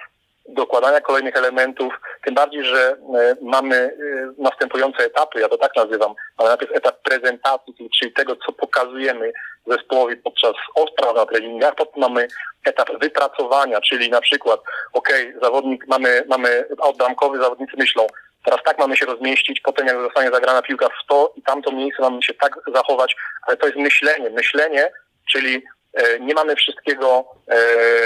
dokładania 0.50 1.02
kolejnych 1.02 1.36
elementów, 1.36 1.94
tym 2.26 2.34
bardziej, 2.34 2.66
że 2.66 2.92
e, 2.92 3.36
mamy 3.42 3.76
e, 3.76 3.92
następujące 4.38 5.06
etapy, 5.06 5.40
ja 5.40 5.50
to 5.50 5.58
tak 5.58 5.76
nazywam, 5.76 6.14
ale 6.38 6.50
najpierw 6.50 6.72
etap 6.76 7.02
prezentacji, 7.02 7.90
czyli 8.00 8.14
tego, 8.14 8.36
co 8.36 8.52
pokazujemy 8.52 9.32
zespołowi 9.68 10.18
podczas 10.18 10.54
odpraw 10.76 11.16
na 11.16 11.26
treningach, 11.26 11.76
potem 11.76 12.02
mamy 12.02 12.28
etap 12.66 12.90
wypracowania, 13.02 13.82
czyli 13.82 14.10
na 14.10 14.22
przykład, 14.22 14.60
ok, 14.94 15.10
zawodnik, 15.42 15.88
mamy, 15.88 16.24
mamy 16.28 16.66
outbramkowy, 16.82 17.42
zawodnicy 17.42 17.78
myślą, 17.78 18.08
teraz 18.46 18.60
tak 18.66 18.80
mamy 18.80 18.98
się 18.98 19.06
rozmieścić, 19.06 19.62
potem 19.62 19.88
jak 19.88 19.98
zostanie 20.02 20.32
zagrana 20.32 20.62
piłka 20.62 20.90
w 20.90 21.08
to 21.10 21.34
i 21.36 21.42
tamto 21.42 21.72
miejsce 21.72 22.02
mamy 22.02 22.24
się 22.24 22.34
tak 22.34 22.60
zachować, 22.74 23.16
ale 23.48 23.58
to 23.58 23.66
jest 23.66 23.78
myślenie. 23.78 24.30
Myślenie, 24.30 24.92
czyli 25.32 25.64
E, 25.94 26.20
nie 26.20 26.34
mamy 26.34 26.56
wszystkiego 26.56 27.26
e, 27.48 27.56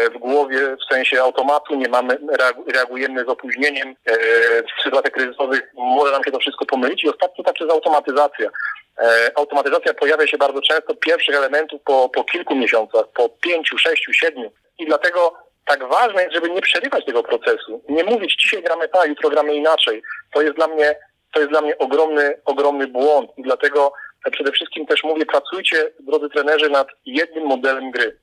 w 0.09 0.17
głowie 0.17 0.75
w 0.75 0.93
sensie 0.93 1.21
automatu, 1.21 1.75
nie 1.75 1.89
mamy, 1.89 2.17
reagujemy 2.73 3.25
z 3.25 3.27
opóźnieniem. 3.27 3.95
E, 4.05 4.15
w 4.63 4.83
sytuacjach 4.83 5.13
kryzysowych 5.13 5.71
może 5.73 6.11
nam 6.11 6.23
się 6.23 6.31
to 6.31 6.39
wszystko 6.39 6.65
pomylić 6.65 7.03
i 7.03 7.09
ostatni 7.09 7.41
etap 7.41 7.57
to 7.57 7.63
jest 7.63 7.75
automatyzacja. 7.75 8.49
Automatyzacja 9.35 9.93
pojawia 9.93 10.27
się 10.27 10.37
bardzo 10.37 10.61
często 10.61 10.95
pierwszych 10.95 11.35
elementów 11.35 11.81
po, 11.85 12.09
po 12.09 12.23
kilku 12.23 12.55
miesiącach, 12.55 13.05
po 13.15 13.29
pięciu, 13.29 13.77
sześciu, 13.77 14.13
siedmiu 14.13 14.51
i 14.79 14.85
dlatego 14.85 15.33
tak 15.65 15.87
ważne 15.87 16.21
jest, 16.23 16.33
żeby 16.33 16.49
nie 16.49 16.61
przerywać 16.61 17.05
tego 17.05 17.23
procesu. 17.23 17.83
Nie 17.89 18.03
mówić 18.03 18.35
dzisiaj 18.41 18.63
gramy 18.63 18.89
tak, 18.89 19.09
jutro 19.09 19.29
gramy 19.29 19.55
inaczej. 19.55 20.03
To 20.33 20.41
jest 20.41 20.55
dla 20.55 20.67
mnie, 20.67 20.95
to 21.33 21.39
jest 21.39 21.51
dla 21.51 21.61
mnie 21.61 21.77
ogromny, 21.77 22.41
ogromny 22.45 22.87
błąd 22.87 23.31
i 23.37 23.43
dlatego 23.43 23.93
przede 24.31 24.51
wszystkim 24.51 24.85
też 24.85 25.03
mówię, 25.03 25.25
pracujcie, 25.25 25.91
drodzy 25.99 26.29
trenerzy, 26.29 26.69
nad 26.69 26.87
jednym 27.05 27.45
modelem 27.45 27.91
gry. 27.91 28.17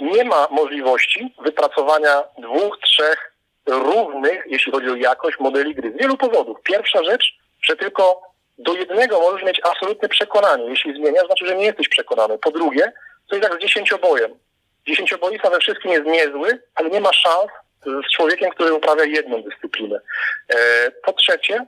Nie 0.00 0.24
ma 0.24 0.48
możliwości 0.50 1.34
wypracowania 1.44 2.24
dwóch, 2.38 2.78
trzech 2.82 3.34
równych, 3.66 4.44
jeśli 4.46 4.72
chodzi 4.72 4.90
o 4.90 4.96
jakość, 4.96 5.40
modeli 5.40 5.74
gry. 5.74 5.92
Z 5.92 6.00
wielu 6.00 6.16
powodów. 6.16 6.62
Pierwsza 6.62 7.04
rzecz, 7.04 7.24
że 7.62 7.76
tylko 7.76 8.22
do 8.58 8.74
jednego 8.74 9.20
możesz 9.20 9.42
mieć 9.42 9.60
absolutne 9.64 10.08
przekonanie. 10.08 10.64
Jeśli 10.64 10.94
zmieniasz, 10.94 11.26
znaczy, 11.26 11.46
że 11.46 11.56
nie 11.56 11.64
jesteś 11.64 11.88
przekonany. 11.88 12.38
Po 12.38 12.50
drugie, 12.50 12.92
to 13.28 13.36
jest 13.36 13.48
jak 13.48 13.58
z 13.60 13.62
dziesięciobojem. 13.62 14.38
Dziesięcioboista 14.88 15.50
we 15.50 15.58
wszystkim 15.58 15.92
jest 15.92 16.06
niezły, 16.06 16.62
ale 16.74 16.90
nie 16.90 17.00
ma 17.00 17.12
szans 17.12 17.50
z 17.84 18.16
człowiekiem, 18.16 18.50
który 18.50 18.74
uprawia 18.74 19.04
jedną 19.04 19.42
dyscyplinę. 19.42 20.00
E, 20.48 20.90
po 20.90 21.12
trzecie, 21.12 21.66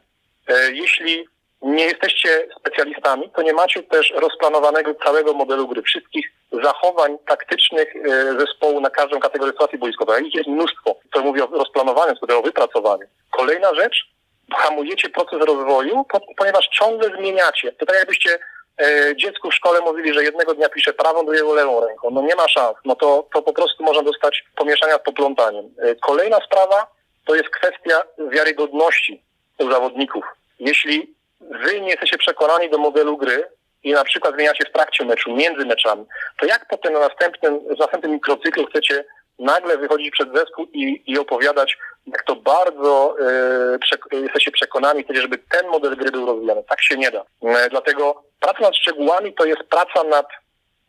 e, 0.49 0.73
jeśli 0.73 1.29
nie 1.62 1.85
jesteście 1.85 2.49
specjalistami, 2.61 3.31
to 3.37 3.43
nie 3.43 3.53
macie 3.53 3.83
też 3.83 4.12
rozplanowanego 4.17 4.95
całego 4.95 5.33
modelu 5.33 5.69
gry, 5.69 5.83
wszystkich 5.83 6.33
zachowań 6.53 7.19
taktycznych 7.27 7.97
e, 7.97 8.41
zespołu 8.41 8.81
na 8.81 8.91
każdą 8.91 9.21
kategorię 9.21 9.53
sytuacji 9.53 9.79
boiskowej. 9.79 10.27
Ich 10.29 10.35
jest 10.35 10.49
mnóstwo. 10.49 10.97
To 11.12 11.23
mówię 11.23 11.45
o 11.45 11.47
rozplanowaniu, 11.47 12.14
o 12.39 12.43
wypracowaniu. 12.43 13.07
Kolejna 13.31 13.75
rzecz, 13.75 13.97
hamujecie 14.53 15.09
proces 15.09 15.41
rozwoju, 15.41 16.05
ponieważ 16.37 16.69
ciągle 16.69 17.17
zmieniacie. 17.19 17.73
To 17.73 17.87
tak 17.87 17.97
jakbyście 17.97 18.39
dziecku 19.16 19.51
w 19.51 19.55
szkole 19.55 19.81
mówili, 19.81 20.14
że 20.14 20.24
jednego 20.24 20.55
dnia 20.55 20.68
pisze 20.68 20.93
prawą, 20.93 21.24
drugiego 21.24 21.55
lewą 21.55 21.87
ręką. 21.87 22.11
No 22.11 22.22
nie 22.22 22.35
ma 22.35 22.49
szans. 22.49 22.77
No 22.85 22.95
to, 22.97 23.29
to 23.35 23.43
po 23.43 23.53
prostu 23.53 23.85
można 23.85 24.03
dostać 24.03 24.45
pomieszania 24.57 24.95
z 24.95 25.03
poplątaniem. 25.03 25.64
E, 25.79 25.95
kolejna 25.95 26.41
sprawa 26.47 26.87
to 27.24 27.35
jest 27.35 27.49
kwestia 27.49 28.03
wiarygodności 28.33 29.22
u 29.59 29.70
zawodników. 29.70 30.24
Jeśli 30.61 31.14
wy 31.41 31.81
nie 31.81 31.91
jesteście 31.91 32.18
przekonani 32.18 32.70
do 32.70 32.79
modelu 32.79 33.16
gry 33.16 33.49
i 33.83 33.93
na 33.93 34.05
przykład 34.05 34.35
zmieniacie 34.35 34.64
w 34.64 34.72
trakcie 34.72 35.05
meczu, 35.05 35.35
między 35.35 35.66
meczami, 35.66 36.05
to 36.39 36.47
jak 36.47 36.66
potem 36.68 36.93
na 36.93 36.99
następnym, 36.99 37.61
w 37.77 37.79
następnym 37.79 38.12
mikrocyklu 38.12 38.66
chcecie 38.66 39.05
nagle 39.39 39.79
wychodzić 39.79 40.11
przed 40.11 40.35
zespół 40.35 40.66
i, 40.72 41.03
i 41.07 41.18
opowiadać, 41.18 41.79
jak 42.07 42.23
to 42.23 42.37
bardzo 42.37 43.17
prze, 43.81 43.97
jesteście 44.13 44.51
przekonani, 44.51 45.05
chcecie, 45.05 45.23
żeby 45.23 45.39
ten 45.39 45.67
model 45.71 45.97
gry 45.97 46.11
był 46.11 46.27
rozwijany. 46.27 46.63
Tak 46.69 46.83
się 46.83 46.97
nie 46.97 47.11
da. 47.11 47.25
E, 47.43 47.71
dlatego 47.71 48.23
praca 48.41 48.61
nad 48.61 48.77
szczegółami 48.77 49.35
to 49.35 49.45
jest 49.45 49.63
praca 49.63 50.05
nad 50.05 50.27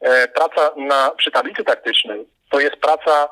e, 0.01 0.27
praca 0.27 0.71
na, 0.75 1.11
przy 1.17 1.31
tablicy 1.31 1.63
taktycznej, 1.63 2.27
to 2.51 2.59
jest 2.59 2.75
praca 2.75 3.29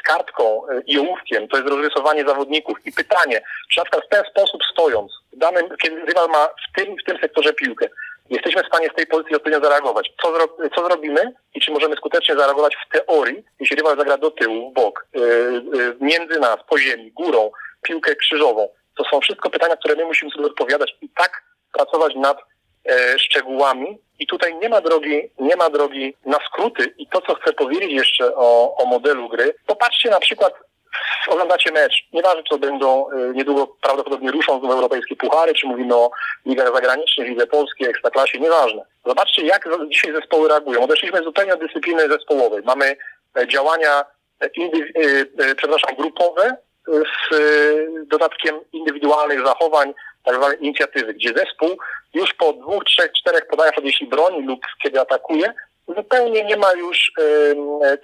z 0.00 0.02
kartką 0.02 0.62
i 0.86 0.98
ołówkiem, 0.98 1.48
to 1.48 1.56
jest 1.56 1.68
rozrysowanie 1.68 2.24
zawodników 2.24 2.78
i 2.86 2.92
pytanie, 2.92 3.42
czy 3.72 3.78
na 3.80 3.84
przykład 3.84 4.04
w 4.06 4.08
ten 4.08 4.24
sposób 4.24 4.60
stojąc, 4.72 5.12
w 5.32 5.38
danym, 5.38 5.76
kiedy 5.82 6.04
rywal 6.04 6.28
ma 6.28 6.46
w 6.48 6.76
tym, 6.76 6.96
w 6.96 7.04
tym 7.04 7.18
sektorze 7.18 7.52
piłkę, 7.52 7.88
jesteśmy 8.32 8.62
w 8.62 8.66
stanie 8.66 8.88
z 8.92 8.94
tej 8.94 9.06
pozycji 9.06 9.36
odpowiednio 9.36 9.64
zareagować. 9.64 10.12
Co, 10.22 10.34
zro, 10.34 10.48
co 10.76 10.84
zrobimy 10.84 11.32
i 11.54 11.60
czy 11.60 11.72
możemy 11.72 11.96
skutecznie 11.96 12.36
zareagować 12.36 12.76
w 12.76 12.92
teorii, 12.92 13.44
jeśli 13.60 13.76
rywal 13.76 13.96
zagra 13.96 14.18
do 14.18 14.30
tyłu, 14.30 14.70
w 14.70 14.74
bok, 14.74 15.06
yy, 15.14 15.96
między 16.00 16.40
nas, 16.40 16.56
po 16.68 16.78
ziemi, 16.78 17.12
górą, 17.12 17.50
piłkę 17.82 18.16
krzyżową. 18.16 18.68
To 18.96 19.04
są 19.04 19.20
wszystko 19.20 19.50
pytania, 19.50 19.76
które 19.76 19.96
my 19.96 20.04
musimy 20.04 20.30
sobie 20.30 20.46
odpowiadać 20.46 20.96
i 21.00 21.08
tak 21.08 21.42
pracować 21.72 22.14
nad 22.14 22.38
e, 22.88 23.18
szczegółami, 23.18 23.98
i 24.22 24.26
tutaj 24.26 24.54
nie 24.58 24.68
ma 24.68 24.80
drogi, 24.80 25.30
nie 25.38 25.56
ma 25.56 25.70
drogi 25.70 26.14
na 26.26 26.38
skróty. 26.46 26.94
I 26.98 27.06
to, 27.06 27.20
co 27.20 27.34
chcę 27.34 27.52
powiedzieć 27.52 27.92
jeszcze 27.92 28.34
o, 28.34 28.76
o 28.76 28.86
modelu 28.86 29.28
gry, 29.28 29.54
popatrzcie 29.66 30.10
na 30.10 30.20
przykład 30.20 30.54
oglądacie 31.28 31.72
mecz, 31.72 32.08
nieważne 32.12 32.42
czy 32.42 32.58
będą 32.58 33.10
y, 33.10 33.32
niedługo 33.34 33.66
prawdopodobnie 33.66 34.30
ruszą 34.30 34.60
znów 34.60 34.72
europejskie 34.72 35.16
puchary, 35.16 35.54
czy 35.54 35.66
mówimy 35.66 35.94
o 35.96 36.10
ligach 36.46 36.74
zagranicznych, 36.74 37.28
lidze 37.28 37.46
polskiej, 37.46 37.88
ekstraklasie, 37.88 38.40
nieważne. 38.40 38.84
Zobaczcie, 39.06 39.46
jak 39.46 39.68
dzisiaj 39.88 40.12
zespoły 40.12 40.48
reagują. 40.48 40.82
Odeszliśmy 40.82 41.22
zupełnie 41.22 41.54
od 41.54 41.60
dyscypliny 41.60 42.08
zespołowej. 42.08 42.62
Mamy 42.64 42.96
e, 43.36 43.48
działania, 43.48 44.04
e, 44.40 44.48
indyw- 44.48 44.92
e, 45.38 45.54
przepraszam, 45.54 45.96
grupowe 45.96 46.56
z 46.86 47.34
dodatkiem 48.08 48.60
indywidualnych 48.72 49.46
zachowań, 49.46 49.94
tak 50.24 50.36
zwanej 50.36 50.58
inicjatywy, 50.64 51.14
gdzie 51.14 51.32
zespół 51.36 51.68
już 52.14 52.34
po 52.34 52.52
dwóch, 52.52 52.84
trzech, 52.84 53.12
czterech 53.12 53.46
podaniach, 53.46 53.74
jeśli 53.82 54.06
broni 54.06 54.46
lub 54.46 54.60
kiedy 54.82 55.00
atakuje, 55.00 55.52
zupełnie 55.88 56.44
nie 56.44 56.56
ma 56.56 56.72
już 56.72 57.12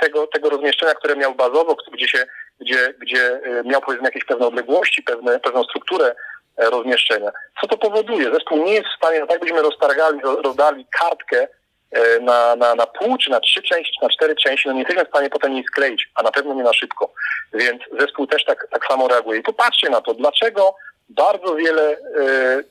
tego, 0.01 0.27
tego 0.27 0.51
rozmieszczenia, 0.51 0.95
które 0.95 1.17
miał 1.17 1.35
bazowo, 1.35 1.77
gdzie 1.93 2.09
się, 2.09 2.27
gdzie, 2.61 2.95
gdzie 2.99 3.41
miał 3.65 3.81
powiedzmy 3.81 4.09
jakieś 4.09 4.25
pewne 4.25 4.47
odległości, 4.47 5.03
pewne, 5.03 5.41
pewną 5.41 5.65
strukturę 5.65 6.15
e, 6.57 6.71
rozmieszczenia. 6.71 7.33
Co 7.61 7.67
to 7.67 7.79
powoduje? 7.79 8.33
Zespół 8.33 8.65
nie 8.65 8.73
jest 8.73 8.89
w 8.89 8.97
stanie, 8.97 9.27
tak 9.27 9.41
byśmy 9.41 9.63
roztargali, 9.63 10.21
rozdali 10.45 10.87
kartkę 11.01 11.49
e, 11.91 12.21
na, 12.21 12.57
na, 12.57 12.75
na 12.75 12.87
pół, 12.87 13.19
czy 13.19 13.31
na 13.31 13.41
trzy 13.41 13.63
części, 13.63 13.93
czy 13.99 14.03
na 14.03 14.11
cztery 14.11 14.37
części, 14.37 14.69
no 14.69 14.75
nie 14.75 14.81
jesteśmy 14.81 15.05
w 15.05 15.09
stanie 15.09 15.31
potem 15.31 15.53
jej 15.53 15.65
skleić, 15.65 16.11
a 16.15 16.23
na 16.23 16.31
pewno 16.31 16.55
nie 16.55 16.63
na 16.63 16.73
szybko. 16.73 17.13
Więc 17.55 17.83
zespół 18.01 18.27
też 18.27 18.45
tak, 18.45 18.67
tak 18.71 18.87
samo 18.87 19.09
reaguje. 19.09 19.41
I 19.41 19.43
popatrzcie 19.43 19.91
na 19.91 20.01
to, 20.01 20.15
dlaczego 20.15 20.75
bardzo 21.09 21.55
wiele, 21.55 21.97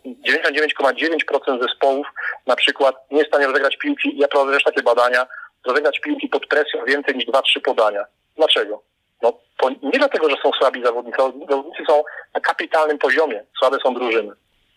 99,9% 0.06 1.56
e, 1.56 1.68
zespołów 1.68 2.08
na 2.46 2.56
przykład 2.56 2.96
nie 3.12 3.18
jest 3.18 3.30
w 3.30 3.34
stanie 3.34 3.48
rozegrać 3.48 3.78
piłki, 3.78 4.18
ja 4.18 4.28
prowadzę 4.28 4.54
też 4.54 4.64
takie 4.64 4.84
badania, 4.84 5.28
rozegrać 5.66 6.00
piłki 6.00 6.28
pod 6.28 6.48
presją 6.48 6.86
więcej 6.86 7.16
niż 7.16 7.26
2-3 7.26 7.62
podania. 7.64 8.06
Dlaczego? 8.38 8.82
No, 9.24 9.34
to 9.58 9.70
nie 9.70 9.98
dlatego, 9.98 10.30
że 10.30 10.36
są 10.44 10.52
słabi 10.60 10.84
zawodnicy, 10.84 11.18
zawodnicy 11.50 11.84
są 11.88 12.04
na 12.36 12.42
kapitalnym 12.42 12.98
poziomie, 12.98 13.44
słabe 13.60 13.78
są 13.84 13.94
drużyny. 13.94 14.32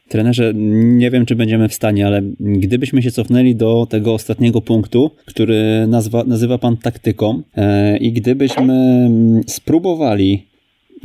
Trenerze, 0.09 0.53
nie 0.55 1.11
wiem, 1.11 1.27
czy 1.27 1.37
będziemy 1.37 1.69
w 1.69 1.75
stanie, 1.75 2.07
ale 2.07 2.21
gdybyśmy 2.41 3.03
się 3.03 3.11
cofnęli 3.11 3.57
do 3.57 3.87
tego 3.91 4.15
ostatniego 4.15 4.61
punktu, 4.61 5.11
który 5.27 5.87
nazwa, 5.87 6.25
nazywa 6.25 6.59
Pan 6.59 6.77
taktyką, 6.77 7.43
e, 7.57 7.97
i 7.97 8.13
gdybyśmy 8.13 9.09
spróbowali 9.47 10.50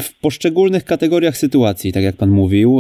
w 0.02 0.20
poszczególnych 0.20 0.86
kategoriach 0.86 1.38
sytuacji, 1.38 1.94
tak 1.94 2.04
jak 2.04 2.16
pan 2.16 2.30
mówił, 2.30 2.80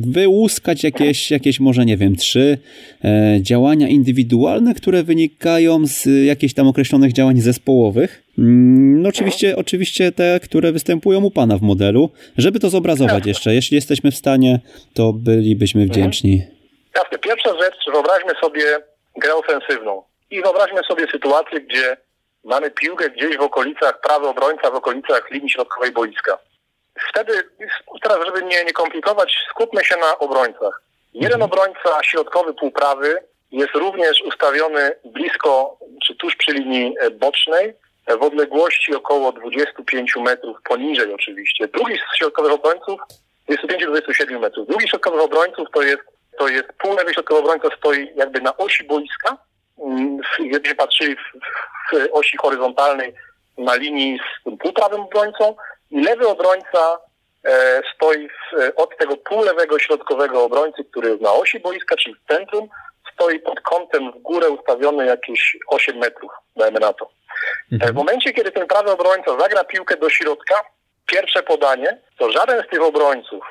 wyłuskać 0.00 0.84
jakieś, 0.84 1.30
jakieś 1.30 1.60
może 1.60 1.84
nie 1.84 1.96
wiem, 1.96 2.16
trzy 2.16 2.58
e, 3.04 3.38
działania 3.42 3.88
indywidualne, 3.88 4.74
które 4.74 5.02
wynikają 5.02 5.86
z 5.86 6.26
jakichś 6.26 6.54
tam 6.54 6.68
określonych 6.68 7.12
działań 7.12 7.40
zespołowych. 7.40 8.22
No 8.36 9.08
oczywiście, 9.08 9.56
oczywiście 9.56 10.12
te, 10.12 10.40
które 10.42 10.72
występują 10.72 11.24
u 11.24 11.30
pana 11.30 11.58
w 11.58 11.62
modelu, 11.62 12.10
żeby 12.38 12.60
to 12.60 12.70
zobrazować 12.70 13.26
jeszcze. 13.26 13.54
Jeśli 13.54 13.74
jesteśmy 13.74 14.10
w 14.10 14.16
stanie, 14.16 14.60
to 14.94 15.12
bylibyśmy 15.12 15.86
wdzięczni. 15.86 16.42
Jasne. 16.94 17.18
Pierwsza 17.18 17.50
rzecz, 17.62 17.76
wyobraźmy 17.92 18.32
sobie 18.42 18.64
grę 19.16 19.34
ofensywną 19.34 20.02
i 20.30 20.42
wyobraźmy 20.42 20.80
sobie 20.88 21.06
sytuację, 21.12 21.60
gdzie 21.60 21.96
mamy 22.44 22.70
piłkę 22.70 23.10
gdzieś 23.10 23.36
w 23.36 23.40
okolicach, 23.40 24.00
prawy 24.00 24.26
obrońca 24.26 24.70
w 24.70 24.74
okolicach 24.74 25.30
linii 25.30 25.50
środkowej 25.50 25.92
boiska. 25.92 26.38
Wtedy, 27.10 27.48
teraz 28.02 28.18
żeby 28.26 28.42
nie, 28.42 28.64
nie 28.64 28.72
komplikować, 28.72 29.36
skupmy 29.50 29.84
się 29.84 29.96
na 29.96 30.18
obrońcach. 30.18 30.82
Jeden 31.14 31.42
mhm. 31.42 31.52
obrońca 31.52 32.02
środkowy 32.02 32.54
półprawy 32.54 33.22
jest 33.52 33.74
również 33.74 34.22
ustawiony 34.22 34.96
blisko, 35.04 35.78
czy 36.06 36.14
tuż 36.14 36.36
przy 36.36 36.52
linii 36.52 36.94
e, 37.00 37.10
bocznej, 37.10 37.74
e, 38.06 38.16
w 38.16 38.22
odległości 38.22 38.94
około 38.94 39.32
25 39.32 40.16
metrów, 40.16 40.56
poniżej 40.64 41.14
oczywiście. 41.14 41.68
Drugi 41.68 41.94
z 41.98 42.18
środkowych 42.18 42.52
obrońców 42.52 43.00
25-27 43.48 44.40
metrów. 44.40 44.68
Drugi 44.68 44.88
środkowych 44.88 45.20
obrońców 45.20 45.68
to 45.74 45.82
jest, 45.82 46.02
to 46.38 46.48
jest 46.48 46.68
półlewy 46.78 47.14
środkowy 47.14 47.40
obrońca 47.40 47.68
stoi 47.76 48.08
jakby 48.16 48.40
na 48.40 48.56
osi 48.56 48.84
boiska, 48.84 49.36
gdybyśmy 50.38 50.74
patrzyli 50.74 51.16
w, 51.16 51.20
w 51.92 52.08
osi 52.12 52.36
horyzontalnej 52.36 53.14
na 53.58 53.74
linii 53.74 54.18
z 54.18 54.58
półprawym 54.58 55.00
obrońcą 55.00 55.56
lewy 55.90 56.28
obrońca 56.28 56.98
e, 57.44 57.82
stoi 57.94 58.28
w, 58.28 58.32
od 58.76 58.96
tego 58.98 59.16
półlewego 59.16 59.78
środkowego 59.78 60.44
obrońcy, 60.44 60.84
który 60.84 61.08
jest 61.08 61.22
na 61.22 61.32
osi 61.32 61.60
boiska, 61.60 61.96
czyli 61.96 62.14
w 62.14 62.28
centrum, 62.28 62.68
stoi 63.12 63.40
pod 63.40 63.60
kątem 63.60 64.12
w 64.12 64.18
górę 64.18 64.50
ustawiony 64.50 65.06
jakieś 65.06 65.56
8 65.66 65.96
metrów, 65.96 66.32
dajmy 66.56 66.80
na 66.80 66.92
to. 66.92 67.10
Mhm. 67.72 67.92
W 67.92 67.96
momencie, 67.96 68.32
kiedy 68.32 68.52
ten 68.52 68.66
prawy 68.66 68.90
obrońca 68.90 69.38
zagra 69.38 69.64
piłkę 69.64 69.96
do 69.96 70.10
środka, 70.10 70.54
pierwsze 71.06 71.42
podanie, 71.42 71.98
to 72.18 72.32
żaden 72.32 72.64
z 72.66 72.70
tych 72.70 72.82
obrońców, 72.82 73.44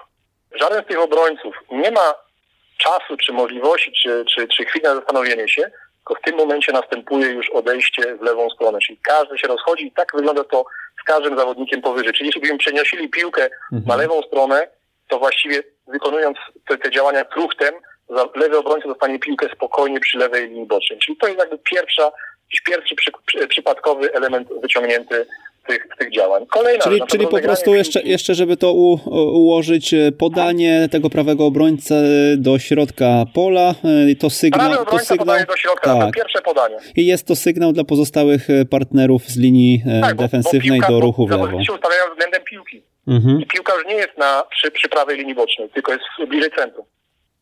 żaden 0.51 0.83
z 0.83 0.87
tych 0.87 0.99
obrońców 0.99 1.55
nie 1.71 1.91
ma 1.91 2.13
czasu, 2.77 3.17
czy 3.17 3.33
możliwości, 3.33 3.91
czy, 4.01 4.25
czy, 4.35 4.47
czy 4.47 4.65
chwili 4.65 4.83
na 4.83 4.95
zastanowienie 4.95 5.47
się, 5.47 5.71
tylko 6.07 6.21
w 6.21 6.25
tym 6.25 6.35
momencie 6.35 6.71
następuje 6.73 7.27
już 7.27 7.49
odejście 7.49 8.15
w 8.15 8.21
lewą 8.21 8.49
stronę, 8.49 8.79
czyli 8.79 8.99
każdy 9.03 9.37
się 9.37 9.47
rozchodzi 9.47 9.87
i 9.87 9.91
tak 9.91 10.11
wygląda 10.15 10.43
to 10.43 10.65
z 11.01 11.03
każdym 11.03 11.37
zawodnikiem 11.37 11.81
powyżej. 11.81 12.13
Czyli 12.13 12.25
jeśli 12.25 12.41
byśmy 12.41 12.57
przenosili 12.57 13.09
piłkę 13.09 13.43
mhm. 13.43 13.83
na 13.87 13.95
lewą 13.95 14.21
stronę, 14.21 14.67
to 15.07 15.19
właściwie 15.19 15.63
wykonując 15.87 16.37
te, 16.67 16.77
te 16.77 16.91
działania 16.91 17.25
kruchtem, 17.25 17.75
lewy 18.35 18.57
obrońca 18.57 18.87
dostanie 18.87 19.19
piłkę 19.19 19.49
spokojnie 19.55 19.99
przy 19.99 20.17
lewej 20.17 20.47
linii 20.47 20.65
bocznej. 20.65 20.99
Czyli 20.99 21.17
to 21.17 21.27
jest 21.27 21.39
jakby 21.39 21.57
pierwsza, 21.57 22.11
pierwszy 22.65 22.95
przy, 22.95 23.11
przy, 23.25 23.47
przypadkowy 23.47 24.13
element 24.13 24.47
wyciągnięty 24.61 25.25
tych, 25.67 25.87
tych 25.99 26.11
działań. 26.11 26.45
Kolejna 26.45 26.83
czyli 26.83 27.01
czyli 27.07 27.27
po 27.27 27.39
prostu 27.39 27.75
jeszcze, 27.75 28.01
jeszcze, 28.01 28.35
żeby 28.35 28.57
to 28.57 28.73
u, 28.73 28.99
ułożyć, 29.35 29.93
e, 29.93 30.11
podanie 30.11 30.87
tego 30.91 31.09
prawego 31.09 31.45
obrońcy 31.45 31.95
do 32.37 32.59
środka 32.59 33.25
pola, 33.33 33.75
e, 34.11 34.15
to 34.15 34.29
sygnał... 34.29 34.69
Prawy 34.69 34.91
to 34.91 34.99
sygnał, 34.99 35.45
do 35.47 35.57
środka, 35.57 35.95
tak. 35.95 36.05
to 36.05 36.11
pierwsze 36.11 36.41
podanie. 36.41 36.75
I 36.95 37.05
jest 37.05 37.27
to 37.27 37.35
sygnał 37.35 37.73
dla 37.73 37.83
pozostałych 37.83 38.49
e, 38.49 38.65
partnerów 38.65 39.23
z 39.23 39.37
linii 39.37 39.83
tak, 40.01 40.15
defensywnej 40.15 40.79
bo, 40.79 40.87
bo 40.87 40.93
do 40.93 40.99
ruchu 40.99 41.27
w 41.27 41.31
lewo. 41.31 41.63
się 41.63 41.73
ustawiają 41.73 42.03
względem 42.11 42.41
piłki. 42.43 42.83
Mhm. 43.07 43.41
I 43.41 43.45
piłka 43.45 43.73
już 43.73 43.85
nie 43.85 43.95
jest 43.95 44.17
na, 44.17 44.43
przy, 44.49 44.71
przy 44.71 44.89
prawej 44.89 45.17
linii 45.17 45.35
bocznej, 45.35 45.69
tylko 45.69 45.91
jest 45.91 46.03
bliżej 46.27 46.51
centrum. 46.51 46.85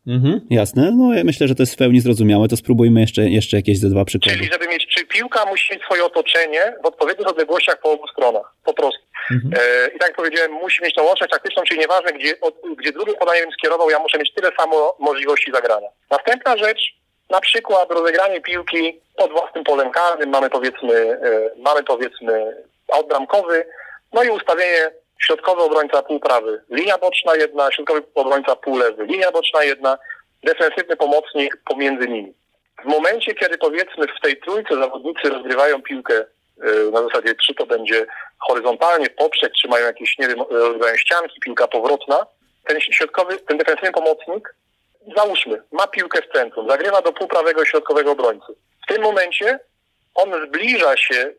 Mhm, 0.08 0.42
jasne. 0.50 0.92
No 0.92 1.14
ja 1.14 1.24
myślę, 1.24 1.48
że 1.48 1.56
to 1.56 1.64
jest 1.64 1.74
w 1.74 1.78
pełni 1.78 2.02
zrozumiałe. 2.02 2.48
To 2.48 2.58
spróbujmy 2.58 3.02
jeszcze, 3.02 3.22
jeszcze 3.22 3.58
jakieś 3.58 3.80
ze 3.80 3.90
dwa 3.90 4.06
przykłady. 4.06 4.38
Czyli 4.38 4.52
żeby 4.52 4.68
mieć, 4.68 4.88
czy 4.88 5.06
piłka 5.06 5.46
musi 5.46 5.74
mieć 5.74 5.84
swoje 5.84 6.06
otoczenie 6.06 6.74
w 6.84 6.86
odpowiednich 6.86 7.28
odległościach 7.28 7.80
po 7.82 7.92
obu 7.92 8.08
stronach. 8.08 8.54
Po 8.64 8.74
prostu. 8.74 9.02
Mhm. 9.32 9.54
E, 9.54 9.88
I 9.88 10.00
tak 10.00 10.08
jak 10.08 10.18
powiedziałem, 10.18 10.52
musi 10.52 10.84
mieć 10.84 10.96
tą 10.96 11.04
łączność 11.04 11.32
taktyczną, 11.32 11.64
czyli 11.64 11.80
nieważne, 11.80 12.14
gdzie, 12.14 12.40
od, 12.42 12.56
gdzie 12.78 12.92
drugie 12.92 13.14
podanie 13.14 13.42
bym 13.42 13.52
skierował, 13.52 13.90
ja 13.90 14.00
muszę 14.00 14.18
mieć 14.18 14.34
tyle 14.34 14.52
samo 14.60 14.96
możliwości 15.00 15.52
zagrania. 15.52 15.88
Następna 16.12 16.58
rzecz, 16.58 16.82
na 17.30 17.42
przykład 17.42 17.92
rozegranie 17.92 18.42
piłki 18.42 19.00
pod 19.18 19.32
własnym 19.32 19.64
polem 19.64 19.92
karnym, 19.92 20.30
mamy 20.30 20.50
powiedzmy, 20.50 20.94
e, 20.94 21.50
mamy 21.58 21.84
powiedzmy 21.84 22.56
outbramkowy, 22.94 23.66
no 24.14 24.24
i 24.24 24.30
ustawienie 24.30 24.92
środkowy 25.22 25.62
obrońca 25.62 26.04
półprawy, 26.04 26.64
linia 26.70 26.98
boczna 26.98 27.36
jedna, 27.36 27.72
środkowy 27.72 28.04
obrońca 28.16 28.56
półlewy, 28.56 29.06
linia 29.06 29.32
boczna 29.32 29.64
jedna, 29.64 29.98
defensywny 30.44 30.96
pomocnik 30.96 31.58
pomiędzy 31.66 32.08
nimi. 32.08 32.34
W 32.84 32.88
momencie, 32.88 33.36
kiedy 33.36 33.58
powiedzmy 33.58 34.08
w 34.08 34.22
tej 34.22 34.38
trójce 34.38 34.76
zawodnicy 34.76 35.30
rozgrywają 35.30 35.82
piłkę 35.82 36.14
y, 36.14 36.92
na 36.92 37.04
zasadzie, 37.04 37.36
czy 37.36 37.56
to 37.56 37.66
będzie 37.66 38.06
horyzontalnie, 38.40 39.10
poprzek, 39.10 39.54
czy 39.62 39.68
mają 39.68 39.86
jakieś, 39.86 40.18
nie 40.18 40.28
wiem, 40.28 40.42
rozgrywają 40.50 40.98
ścianki, 40.98 41.40
piłka 41.40 41.68
powrotna, 41.68 42.26
ten 42.68 42.82
środkowy, 42.82 43.38
ten 43.40 43.58
defensywny 43.58 43.92
pomocnik, 43.92 44.56
załóżmy, 45.18 45.62
ma 45.72 45.88
piłkę 45.88 46.22
w 46.22 46.34
centrum, 46.34 46.70
zagrywa 46.70 47.02
do 47.02 47.14
półprawego 47.14 47.66
środkowego 47.66 48.12
obrońcy. 48.12 48.56
W 48.84 48.94
tym 48.94 49.02
momencie 49.02 49.60
on 50.16 50.48
zbliża 50.48 50.98
się 50.98 51.34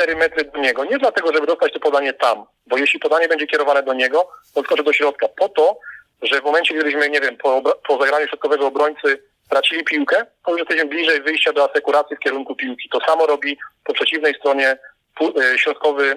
3-4 0.00 0.16
metry 0.16 0.44
do 0.44 0.60
niego. 0.60 0.84
Nie 0.84 0.98
dlatego, 0.98 1.32
żeby 1.32 1.46
dostać 1.46 1.72
to 1.72 1.80
podanie 1.80 2.12
tam, 2.12 2.44
bo 2.66 2.78
jeśli 2.78 3.00
podanie 3.00 3.28
będzie 3.28 3.46
kierowane 3.46 3.82
do 3.82 3.94
niego, 3.94 4.28
to 4.54 4.62
skoczy 4.62 4.82
do 4.82 4.92
środka. 4.92 5.28
Po 5.28 5.48
to, 5.48 5.78
że 6.22 6.40
w 6.40 6.44
momencie, 6.44 6.74
gdybyśmy, 6.74 7.10
nie 7.10 7.20
wiem, 7.20 7.36
po, 7.36 7.62
po 7.88 7.98
zagraniu 7.98 8.28
środkowego 8.28 8.66
obrońcy 8.66 9.22
tracili 9.50 9.84
piłkę, 9.84 10.26
to 10.44 10.50
już 10.50 10.60
jesteśmy 10.60 10.86
bliżej 10.86 11.22
wyjścia 11.22 11.52
do 11.52 11.70
asekuracji 11.70 12.16
w 12.16 12.20
kierunku 12.20 12.56
piłki. 12.56 12.88
To 12.88 13.00
samo 13.00 13.26
robi 13.26 13.58
po 13.84 13.92
przeciwnej 13.92 14.34
stronie 14.34 14.78
pół, 15.14 15.32
e, 15.40 15.58
środkowy, 15.58 16.16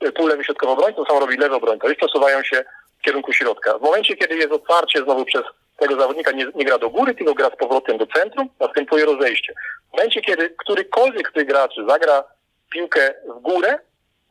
e, 0.00 0.12
półlewy 0.12 0.44
środkowy 0.44 0.72
obrońca, 0.72 0.96
to 0.96 1.06
samo 1.06 1.20
robi 1.20 1.36
lewy 1.36 1.54
obrońca. 1.54 1.88
Już 1.88 1.96
przesuwają 1.96 2.42
się 2.42 2.64
w 2.98 3.02
kierunku 3.04 3.32
środka. 3.32 3.78
W 3.78 3.82
momencie, 3.82 4.16
kiedy 4.16 4.36
jest 4.36 4.52
otwarcie 4.52 5.02
znowu 5.04 5.24
przez 5.24 5.42
tego 5.76 6.00
zawodnika 6.00 6.32
nie, 6.32 6.46
nie 6.54 6.64
gra 6.64 6.78
do 6.78 6.90
góry, 6.90 7.14
tylko 7.14 7.34
gra 7.34 7.50
z 7.50 7.56
powrotem 7.56 7.98
do 7.98 8.06
centrum, 8.06 8.48
następuje 8.60 9.04
rozejście. 9.04 9.52
W 9.92 9.96
momencie, 9.96 10.20
kiedy 10.20 10.50
którykolwiek 10.50 11.30
z 11.30 11.32
tych 11.32 11.46
graczy 11.46 11.84
zagra 11.88 12.24
piłkę 12.72 13.14
w 13.36 13.40
górę, 13.40 13.78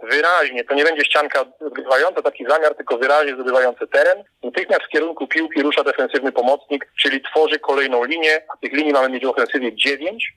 wyraźnie, 0.04 0.64
to 0.64 0.74
nie 0.74 0.84
będzie 0.84 1.06
ścianka 1.06 1.46
zgrywająca 1.68 2.22
taki 2.22 2.46
zamiar, 2.46 2.76
tylko 2.76 2.98
wyraźnie 2.98 3.34
zdobywający 3.34 3.88
teren. 3.88 4.24
Natychmiast 4.44 4.84
w 4.84 4.90
kierunku 4.90 5.28
piłki 5.28 5.62
rusza 5.62 5.84
defensywny 5.84 6.32
pomocnik, 6.32 6.88
czyli 7.02 7.22
tworzy 7.22 7.60
kolejną 7.60 8.04
linię, 8.04 8.42
a 8.54 8.58
tych 8.58 8.74
linii 8.74 8.94
mamy 8.94 9.10
mieć 9.10 9.26
w 9.26 9.30
ofensywie 9.30 9.76
dziewięć. 9.76 10.34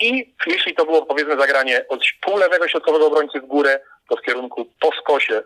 I 0.00 0.34
jeśli 0.46 0.74
to 0.74 0.84
było 0.84 1.06
powiedzmy 1.06 1.36
zagranie 1.36 1.84
od 1.88 2.00
pół 2.20 2.36
lewego 2.36 2.68
środkowego 2.68 3.06
obrońcy 3.06 3.40
w 3.40 3.46
górę, 3.46 3.80
to 4.08 4.16
w 4.16 4.22
kierunku 4.22 4.66
po 4.80 4.90
skosie 5.00 5.42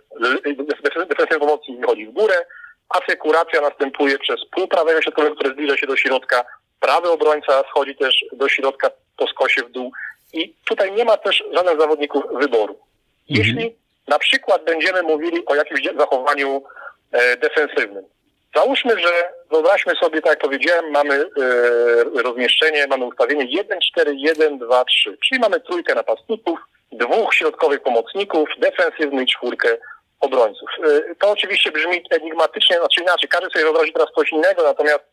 defensywny 1.09 1.38
pomocnik 1.38 1.80
wychodzi 1.80 2.07
w 2.07 2.12
górę, 2.12 2.46
asekuracja 2.88 3.61
następuje 3.61 4.18
przez 4.18 4.40
pół 4.51 4.68
prawego 4.68 5.03
środkowego, 5.03 5.34
które 5.34 5.51
zbliża 5.51 5.76
się 5.76 5.86
do 5.86 5.96
środka, 5.96 6.44
prawy 6.80 7.11
obrońca 7.11 7.62
schodzi 7.70 7.96
też 7.96 8.24
do 8.32 8.49
środka 8.49 8.90
po 9.16 9.26
skosie 9.26 9.62
w 9.62 9.70
dół 9.70 9.92
i 10.33 10.55
tutaj 10.64 10.93
nie 10.93 11.05
ma 11.05 11.16
też 11.16 11.45
żadnych 11.53 11.81
zawodników 11.81 12.22
wyboru. 12.33 12.72
Mhm. 12.72 12.85
Jeśli 13.29 13.76
na 14.09 14.18
przykład 14.18 14.64
będziemy 14.64 15.03
mówili 15.03 15.47
o 15.47 15.55
jakimś 15.55 15.81
szukaniu 16.11 16.62
e, 17.12 17.37
defensywnym. 17.37 18.05
Załóżmy, 18.55 19.01
że 19.01 19.33
wyobraźmy 19.51 19.95
sobie, 20.01 20.22
tak 20.22 20.31
jak 20.31 20.41
powiedziałem, 20.41 20.91
mamy 20.91 21.14
e, 21.14 22.22
rozmieszczenie, 22.22 22.87
mamy 22.87 23.05
ustawienie 23.05 23.45
1, 23.45 23.79
4, 23.81 24.14
1, 24.16 24.59
2, 24.59 24.85
3, 24.85 25.18
czyli 25.29 25.41
mamy 25.41 25.61
trójkę 25.61 25.95
napastników, 25.95 26.59
dwóch 26.93 27.35
środkowych 27.35 27.81
pomocników, 27.83 28.49
defensywny 28.59 29.22
i 29.22 29.26
czwórkę 29.26 29.79
obrońców. 30.20 30.68
E, 30.85 31.14
to 31.14 31.31
oczywiście 31.31 31.72
brzmi 31.72 32.03
enigmatycznie, 32.11 32.79
znaczy 32.79 33.03
inaczej, 33.03 33.29
każdy 33.29 33.51
sobie 33.51 33.64
wyobrazi 33.64 33.93
teraz 33.93 34.09
coś 34.14 34.33
innego, 34.33 34.62
natomiast 34.62 35.05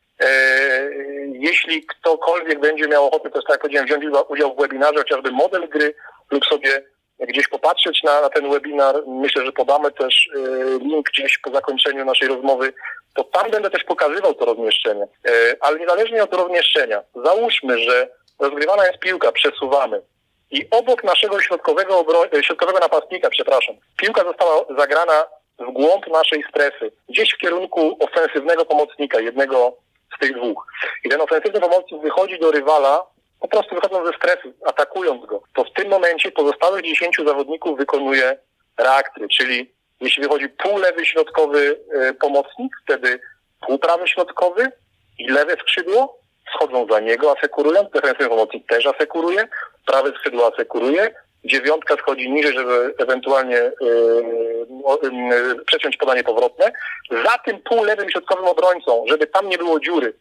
jeśli 1.33 1.85
ktokolwiek 1.85 2.59
będzie 2.59 2.87
miał 2.87 3.07
ochotę, 3.07 3.29
to 3.29 3.37
jest 3.37 3.47
tak 3.47 3.53
jak 3.53 3.61
powiedziałem, 3.61 3.87
wziąć 3.87 4.05
udział 4.29 4.55
w 4.55 4.61
webinarze, 4.61 4.97
chociażby 4.97 5.31
model 5.31 5.69
gry 5.69 5.95
lub 6.31 6.45
sobie 6.45 6.83
gdzieś 7.19 7.47
popatrzeć 7.47 8.03
na, 8.03 8.21
na 8.21 8.29
ten 8.29 8.51
webinar. 8.51 8.95
Myślę, 9.07 9.45
że 9.45 9.51
podamy 9.51 9.91
też 9.91 10.27
y, 10.35 10.79
link 10.79 11.09
gdzieś 11.09 11.37
po 11.37 11.51
zakończeniu 11.51 12.05
naszej 12.05 12.27
rozmowy. 12.27 12.73
To 13.13 13.23
tam 13.23 13.51
będę 13.51 13.69
też 13.69 13.83
pokazywał 13.83 14.33
to 14.33 14.45
rozmieszczenie. 14.45 15.03
Y, 15.03 15.57
ale 15.59 15.79
niezależnie 15.79 16.23
od 16.23 16.33
rozmieszczenia, 16.33 17.01
załóżmy, 17.25 17.79
że 17.79 18.09
rozgrywana 18.39 18.87
jest 18.87 18.99
piłka, 18.99 19.31
przesuwamy 19.31 20.01
i 20.51 20.67
obok 20.71 21.03
naszego 21.03 21.41
środkowego, 21.41 22.01
obro- 22.01 22.41
środkowego 22.41 22.79
napastnika, 22.79 23.29
przepraszam, 23.29 23.75
piłka 23.97 24.23
została 24.23 24.65
zagrana 24.77 25.23
w 25.59 25.71
głąb 25.71 26.07
naszej 26.07 26.43
strefy, 26.49 26.91
gdzieś 27.09 27.33
w 27.33 27.37
kierunku 27.37 27.97
ofensywnego 27.99 28.65
pomocnika, 28.65 29.19
jednego 29.19 29.77
z 30.15 30.19
tych 30.19 30.35
dwóch. 30.35 30.67
I 31.03 31.09
ten 31.09 31.21
ofensywny 31.21 31.59
pomocnik 31.59 32.01
wychodzi 32.01 32.39
do 32.39 32.51
rywala 32.51 33.05
po 33.39 33.47
prostu 33.47 33.75
wychodzą 33.75 34.05
ze 34.05 34.13
stresu, 34.13 34.53
atakując 34.65 35.25
go, 35.25 35.41
to 35.53 35.63
w 35.63 35.73
tym 35.73 35.89
momencie 35.89 36.31
pozostałych 36.31 36.83
10 36.83 37.17
zawodników 37.25 37.77
wykonuje 37.77 38.37
reakcję, 38.77 39.27
czyli 39.27 39.73
jeśli 40.01 40.23
wychodzi 40.23 40.49
pół 40.49 40.77
lewy 40.77 41.05
środkowy 41.05 41.79
y, 42.09 42.13
pomocnik, 42.13 42.71
wtedy 42.83 43.19
pół 43.67 43.79
prawy 43.79 44.07
środkowy 44.07 44.71
i 45.19 45.27
lewe 45.27 45.53
skrzydło 45.53 46.19
schodzą 46.55 46.87
za 46.91 46.99
niego, 46.99 47.35
asekurując, 47.37 47.91
defensywny 47.91 48.29
pomocnik 48.29 48.67
też 48.67 48.85
asekuruje, 48.85 49.47
prawe 49.85 50.11
skrzydło 50.11 50.53
asekuruje, 50.53 51.15
dziewiątka 51.45 51.95
schodzi 51.95 52.31
niżej, 52.31 52.53
żeby 52.53 52.93
ewentualnie 52.97 53.71
yy, 53.81 54.25
yy, 55.29 55.65
przeciąć 55.65 55.97
podanie 55.97 56.23
powrotne. 56.23 56.71
Za 57.11 57.37
tym 57.45 57.59
pół 57.59 57.83
lewym 57.83 58.09
środkowym 58.09 58.45
obrońcą, 58.45 59.05
żeby 59.07 59.27
tam 59.27 59.49
nie 59.49 59.57
było 59.57 59.79
dziury, 59.79 60.13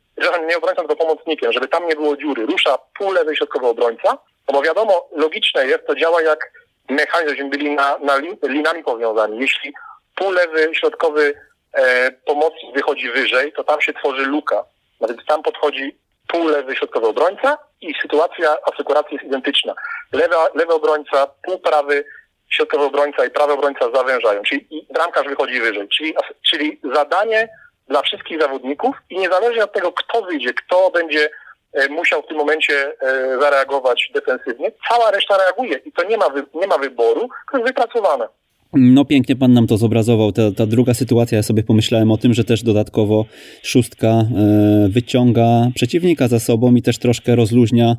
nie 0.47 0.57
obrońcą, 0.57 0.83
tylko 0.83 0.97
pomocnikiem, 0.97 1.53
żeby 1.53 1.68
tam 1.68 1.87
nie 1.89 1.97
było 1.97 2.16
dziury, 2.16 2.47
rusza 2.47 2.79
pół 2.99 3.12
lewy 3.12 3.37
środkowy 3.37 3.66
obrońca, 3.66 4.18
no 4.49 4.53
bo 4.53 4.62
wiadomo, 4.62 5.09
logiczne 5.12 5.66
jest, 5.66 5.87
to 5.87 5.95
działa 5.95 6.22
jak 6.22 6.51
mechanizm, 6.91 7.29
żebyśmy 7.29 7.51
byli 7.51 7.70
na, 7.70 7.99
na 7.99 8.18
linami 8.43 8.83
powiązani. 8.83 9.39
Jeśli 9.41 9.72
pół 10.14 10.31
lewy 10.31 10.70
środkowy 10.75 11.35
e, 11.72 12.12
pomocnik 12.12 12.75
wychodzi 12.75 13.11
wyżej, 13.11 13.53
to 13.53 13.64
tam 13.64 13.81
się 13.81 13.93
tworzy 13.93 14.22
luka. 14.22 14.64
Nawet 15.01 15.27
tam 15.27 15.43
podchodzi 15.43 15.97
pół 16.29 16.49
lewy 16.49 16.77
środkowy 16.77 17.07
obrońca 17.07 17.59
i 17.81 17.95
sytuacja 18.03 18.57
asekuracji 18.72 19.14
jest 19.14 19.27
identyczna. 19.27 19.75
Lewa, 20.12 20.49
lewy 20.55 20.72
obrońca, 20.72 21.27
pół 21.43 21.59
prawy 21.59 22.05
środkowy 22.51 22.85
obrońca 22.85 23.25
i 23.25 23.31
prawy 23.31 23.53
obrońca 23.53 23.91
zawężają, 23.95 24.43
czyli 24.43 24.87
bramkarz 24.95 25.27
wychodzi 25.27 25.61
wyżej. 25.61 25.89
Czyli, 25.89 26.14
czyli 26.51 26.81
zadanie 26.95 27.49
dla 27.89 28.03
wszystkich 28.03 28.41
zawodników 28.41 28.97
i 29.11 29.18
niezależnie 29.18 29.64
od 29.64 29.72
tego, 29.72 29.93
kto 29.93 30.22
wyjdzie, 30.22 30.55
kto 30.55 30.91
będzie 30.91 31.31
e, 31.72 31.89
musiał 31.89 32.22
w 32.22 32.27
tym 32.27 32.37
momencie 32.37 32.95
e, 33.01 33.39
zareagować 33.41 34.11
defensywnie, 34.14 34.72
cała 34.89 35.11
reszta 35.11 35.37
reaguje 35.37 35.77
i 35.77 35.93
to 35.93 36.05
nie 36.05 36.16
ma, 36.16 36.27
nie 36.55 36.66
ma 36.66 36.79
wyboru, 36.79 37.29
to 37.51 37.59
jest 37.59 37.68
wypracowane. 37.68 38.29
No 38.77 39.05
pięknie 39.05 39.37
pan 39.37 39.53
nam 39.53 39.66
to 39.66 39.77
zobrazował. 39.77 40.33
Ta, 40.33 40.53
ta 40.53 40.66
druga 40.66 40.95
sytuacja, 40.95 41.37
ja 41.37 41.43
sobie 41.43 41.62
pomyślałem 41.62 42.11
o 42.11 42.16
tym, 42.16 42.35
że 42.35 42.45
też 42.45 42.62
dodatkowo 42.62 43.25
szóstka 43.62 44.09
e, 44.09 44.89
wyciąga 44.89 45.70
przeciwnika 45.75 46.29
za 46.29 46.41
sobą 46.41 46.75
i 46.75 46.83
też 46.83 46.99
troszkę 46.99 47.37
rozluźnia 47.37 47.97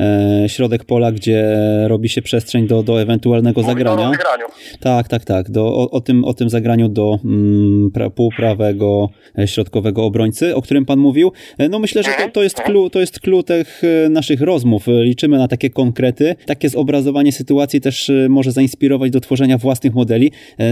e, 0.00 0.44
środek 0.48 0.84
pola, 0.84 1.12
gdzie 1.12 1.56
robi 1.86 2.08
się 2.08 2.22
przestrzeń 2.22 2.66
do, 2.66 2.82
do 2.82 3.02
ewentualnego 3.02 3.60
Mówi 3.60 3.72
zagrania. 3.72 3.96
Do 3.96 4.12
zagraniu. 4.12 4.46
Tak, 4.80 5.08
tak, 5.08 5.24
tak. 5.24 5.50
Do, 5.50 5.66
o, 5.66 5.90
o, 5.90 6.00
tym, 6.00 6.24
o 6.24 6.34
tym 6.34 6.50
zagraniu 6.50 6.88
do 6.88 7.18
mm, 7.24 7.90
pra, 7.90 8.10
półprawego 8.10 9.08
e, 9.38 9.48
środkowego 9.48 10.04
obrońcy, 10.04 10.56
o 10.56 10.62
którym 10.62 10.84
pan 10.84 10.98
mówił. 10.98 11.32
No 11.70 11.78
myślę, 11.78 12.02
że 12.02 12.10
to, 12.10 12.28
to 12.28 12.42
jest 12.42 12.60
clue, 12.60 12.90
to 12.90 13.00
jest 13.00 13.20
clue 13.20 13.42
tych 13.42 13.82
naszych 14.10 14.40
rozmów. 14.40 14.86
Liczymy 14.86 15.38
na 15.38 15.48
takie 15.48 15.70
konkrety. 15.70 16.34
Takie 16.46 16.68
zobrazowanie 16.68 17.32
sytuacji 17.32 17.80
też 17.80 18.10
może 18.28 18.52
zainspirować 18.52 19.10
do 19.10 19.20
tworzenia 19.20 19.58
własnych 19.58 19.94
modeli 19.94 20.11
modeli. 20.12 20.32
E, 20.60 20.64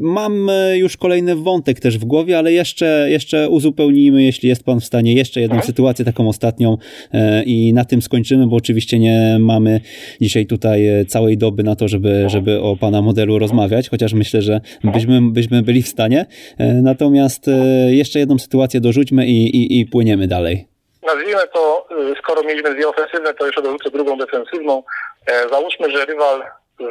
mam 0.00 0.50
e, 0.50 0.78
już 0.78 0.96
kolejny 0.96 1.36
wątek 1.36 1.80
też 1.80 1.98
w 1.98 2.04
głowie, 2.04 2.38
ale 2.38 2.52
jeszcze, 2.52 3.06
jeszcze 3.10 3.48
uzupełnijmy, 3.48 4.22
jeśli 4.22 4.48
jest 4.48 4.64
Pan 4.64 4.80
w 4.80 4.84
stanie, 4.84 5.14
jeszcze 5.14 5.40
jedną 5.40 5.56
mhm. 5.56 5.66
sytuację, 5.66 6.04
taką 6.04 6.28
ostatnią 6.28 6.76
e, 7.12 7.42
i 7.42 7.72
na 7.72 7.84
tym 7.84 8.02
skończymy, 8.02 8.46
bo 8.46 8.56
oczywiście 8.56 8.98
nie 8.98 9.36
mamy 9.40 9.80
dzisiaj 10.20 10.46
tutaj 10.46 10.80
całej 11.08 11.38
doby 11.38 11.62
na 11.62 11.76
to, 11.76 11.88
żeby, 11.88 12.08
mhm. 12.08 12.28
żeby 12.28 12.60
o 12.60 12.76
Pana 12.76 13.02
modelu 13.02 13.38
rozmawiać, 13.38 13.88
chociaż 13.88 14.12
myślę, 14.12 14.42
że 14.42 14.60
byśmy, 14.84 15.20
byśmy 15.22 15.62
byli 15.62 15.82
w 15.82 15.88
stanie. 15.88 16.26
Natomiast 16.82 17.50
jeszcze 17.88 18.18
jedną 18.18 18.38
sytuację 18.38 18.80
dorzućmy 18.80 19.26
i, 19.26 19.56
i, 19.56 19.80
i 19.80 19.86
płyniemy 19.86 20.26
dalej. 20.26 20.66
Nazwijmy 21.02 21.40
to, 21.52 21.88
skoro 22.18 22.42
mieliśmy 22.42 22.74
dwie 22.74 22.88
ofensywne, 22.88 23.34
to 23.34 23.46
jeszcze 23.46 23.62
dorzucę 23.62 23.90
drugą 23.90 24.18
defensywną. 24.18 24.82
Załóżmy, 25.50 25.90
że 25.90 26.04
rywal 26.04 26.42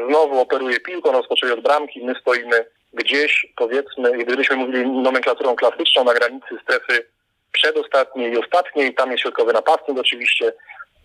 znowu 0.07 0.39
operuje 0.39 0.79
piłką, 0.79 1.11
rozpoczęli 1.11 1.51
od 1.51 1.61
bramki, 1.61 2.03
my 2.03 2.15
stoimy 2.21 2.65
gdzieś, 2.93 3.47
powiedzmy, 3.55 4.17
gdybyśmy 4.17 4.55
mówili 4.55 4.89
nomenklaturą 4.89 5.55
klasyczną, 5.55 6.03
na 6.03 6.13
granicy 6.13 6.57
strefy 6.63 7.05
przedostatniej 7.51 8.33
i 8.33 8.37
ostatniej, 8.37 8.93
tam 8.93 9.11
jest 9.11 9.21
środkowy 9.21 9.53
napastnik 9.53 9.99
oczywiście, 9.99 10.53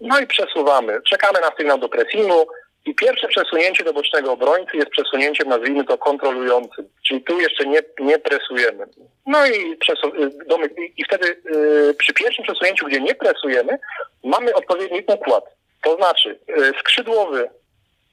no 0.00 0.20
i 0.20 0.26
przesuwamy. 0.26 1.00
Czekamy 1.10 1.40
na 1.40 1.56
sygnał 1.56 1.78
do 1.78 1.88
pressingu 1.88 2.46
i 2.86 2.94
pierwsze 2.94 3.28
przesunięcie 3.28 3.84
do 3.84 3.92
bocznego 3.92 4.32
obrońcy 4.32 4.76
jest 4.76 4.90
przesunięciem, 4.90 5.48
nazwijmy 5.48 5.84
to, 5.84 5.98
kontrolującym, 5.98 6.88
czyli 7.08 7.22
tu 7.22 7.40
jeszcze 7.40 7.66
nie, 7.66 7.80
nie 7.98 8.18
presujemy. 8.18 8.86
No 9.26 9.46
i, 9.46 9.76
i 10.96 11.04
wtedy 11.04 11.42
yy, 11.44 11.94
przy 11.94 12.14
pierwszym 12.14 12.44
przesunięciu, 12.44 12.86
gdzie 12.86 13.00
nie 13.00 13.14
presujemy, 13.14 13.78
mamy 14.24 14.54
odpowiedni 14.54 15.02
układ. 15.06 15.44
To 15.82 15.96
znaczy 15.96 16.38
yy, 16.48 16.72
skrzydłowy 16.80 17.50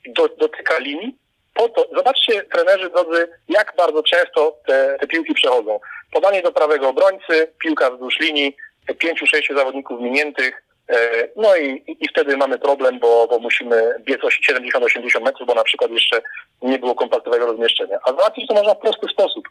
do, 0.08 0.28
dotyka 0.28 0.80
linii. 0.80 1.16
Po 1.54 1.70
to, 1.70 1.88
zobaczcie, 1.96 2.44
trenerzy 2.44 2.90
drodzy, 2.90 3.28
jak 3.50 3.74
bardzo 3.78 4.04
często 4.04 4.58
te, 4.68 4.98
te 5.00 5.08
piłki 5.08 5.34
przechodzą. 5.34 5.80
Podanie 6.12 6.42
do 6.42 6.52
prawego 6.52 6.90
obrońcy, 6.90 7.54
piłka 7.60 7.92
wzdłuż 7.92 8.20
linii, 8.20 8.56
pięciu, 8.98 9.28
sześciu 9.28 9.58
zawodników 9.58 10.02
miniętych, 10.02 10.64
e, 10.90 11.28
no 11.36 11.56
i, 11.56 11.84
i 12.00 12.08
wtedy 12.08 12.38
mamy 12.38 12.60
problem, 12.60 13.00
bo, 13.00 13.28
bo 13.28 13.40
musimy 13.40 13.96
biec 14.00 14.22
70-80 14.22 15.22
metrów, 15.22 15.48
bo 15.48 15.56
na 15.56 15.64
przykład 15.64 15.92
jeszcze 15.92 16.22
nie 16.62 16.80
było 16.80 16.96
kompaktowego 16.96 17.46
rozmieszczenia. 17.46 18.00
A 18.06 18.14
załatwić 18.14 18.48
to 18.48 18.54
można 18.54 18.74
w 18.74 18.80
prosty 18.80 19.08
sposób. 19.08 19.50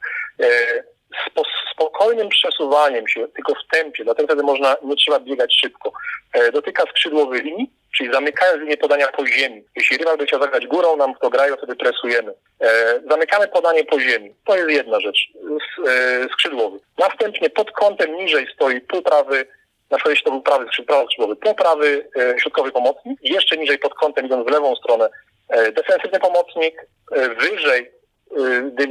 Spo, 1.26 1.42
spokojnym 1.74 2.28
przesuwaniem 2.28 3.08
się, 3.08 3.28
tylko 3.28 3.54
w 3.54 3.72
tempie, 3.72 4.04
dlatego 4.04 4.26
wtedy 4.26 4.42
można, 4.42 4.76
nie 4.82 4.96
trzeba 4.96 5.20
biegać 5.20 5.56
szybko. 5.60 5.92
E, 6.32 6.52
dotyka 6.52 6.82
skrzydłowy 6.82 7.40
linii, 7.42 7.70
czyli 7.96 8.12
zamykając 8.12 8.60
linię 8.62 8.76
podania 8.76 9.08
po 9.08 9.26
ziemi. 9.26 9.64
Jeśli 9.76 9.98
rywal 9.98 10.18
by 10.18 10.26
chciał 10.26 10.40
zagrać 10.40 10.66
górą, 10.66 10.96
nam 10.96 11.14
to 11.14 11.30
grają, 11.30 11.56
wtedy 11.56 11.76
presujemy. 11.76 12.34
E, 12.60 13.00
zamykamy 13.10 13.48
podanie 13.48 13.84
po 13.84 14.00
ziemi. 14.00 14.34
To 14.44 14.56
jest 14.56 14.70
jedna 14.70 15.00
rzecz. 15.00 15.18
E, 15.88 16.28
skrzydłowy. 16.32 16.78
Następnie 16.98 17.50
pod 17.50 17.70
kątem 17.70 18.16
niżej 18.16 18.46
stoi 18.54 18.80
półprawy, 18.80 19.46
na 19.90 19.96
przykład 19.96 20.10
jeśli 20.10 20.24
to 20.24 20.30
był 20.30 20.42
prawy 20.42 20.66
skrzydłowy, 20.66 21.36
półprawy 21.36 22.08
e, 22.16 22.38
środkowy 22.38 22.72
pomocnik. 22.72 23.18
Jeszcze 23.22 23.56
niżej 23.56 23.78
pod 23.78 23.94
kątem, 23.94 24.26
idąc 24.26 24.46
w 24.46 24.50
lewą 24.50 24.76
stronę, 24.76 25.08
defensywny 25.72 26.20
pomocnik. 26.20 26.86
Wyżej 27.38 27.90
e, 28.36 28.86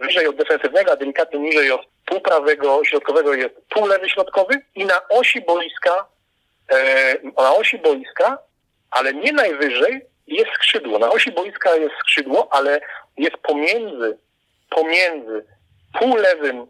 wyżej 0.00 0.26
od 0.26 0.36
defensywnego, 0.36 0.92
a 0.92 0.96
delikatnie 0.96 1.38
niżej 1.40 1.70
od 1.70 1.80
półprawego 2.06 2.84
środkowego 2.84 3.34
jest 3.34 3.54
półlewy 3.68 4.08
środkowy 4.08 4.54
i 4.74 4.84
na 4.84 5.08
osi 5.08 5.40
boiska 5.40 6.14
E, 6.68 7.14
na 7.42 7.54
osi 7.54 7.78
boiska, 7.78 8.38
ale 8.90 9.14
nie 9.14 9.32
najwyżej 9.32 10.00
jest 10.26 10.50
skrzydło. 10.54 10.98
Na 10.98 11.10
osi 11.10 11.32
boiska 11.32 11.74
jest 11.74 11.94
skrzydło, 12.00 12.48
ale 12.50 12.80
jest 13.16 13.36
pomiędzy, 13.36 14.18
pomiędzy 14.70 15.44
półlewym 15.98 16.66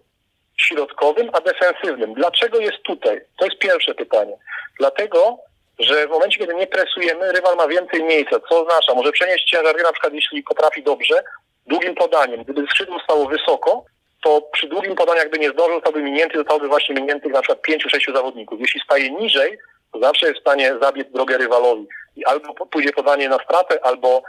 środkowym, 0.56 1.30
a 1.32 1.40
defensywnym. 1.40 2.14
Dlaczego 2.14 2.58
jest 2.58 2.82
tutaj? 2.82 3.20
To 3.38 3.44
jest 3.44 3.58
pierwsze 3.58 3.94
pytanie. 3.94 4.36
Dlatego, 4.78 5.38
że 5.78 6.06
w 6.06 6.10
momencie, 6.10 6.38
kiedy 6.38 6.54
nie 6.54 6.66
presujemy, 6.66 7.32
rywal 7.32 7.56
ma 7.56 7.68
więcej 7.68 8.02
miejsca. 8.02 8.36
Co 8.48 8.60
oznacza? 8.62 8.94
Może 8.94 9.12
przenieść 9.12 9.50
ciężar 9.50 9.76
na 9.82 9.92
przykład 9.92 10.14
jeśli 10.14 10.42
potrafi 10.42 10.82
dobrze, 10.82 11.24
długim 11.66 11.94
podaniem. 11.94 12.44
Gdyby 12.44 12.66
skrzydło 12.66 13.00
stało 13.00 13.28
wysoko, 13.28 13.84
to 14.24 14.42
przy 14.52 14.68
długim 14.68 14.94
podaniu 14.94 15.18
jakby 15.18 15.38
nie 15.38 15.50
zdążył, 15.50 15.74
zostałby 15.74 16.02
minięty, 16.02 16.38
zostałby 16.38 16.68
właśnie 16.68 16.94
miniętych 16.94 17.32
na 17.32 17.42
przykład 17.42 17.62
pięciu, 17.62 17.88
sześciu 17.88 18.14
zawodników. 18.14 18.60
Jeśli 18.60 18.80
staje 18.80 19.10
niżej, 19.10 19.58
zawsze 20.00 20.26
jest 20.26 20.38
w 20.38 20.40
stanie 20.40 20.74
zabiec 20.82 21.10
drogę 21.12 21.38
rywalowi. 21.38 21.86
I 22.16 22.24
albo 22.24 22.66
pójdzie 22.66 22.92
podanie 22.92 23.28
na 23.28 23.38
stratę, 23.38 23.84
albo 23.84 24.22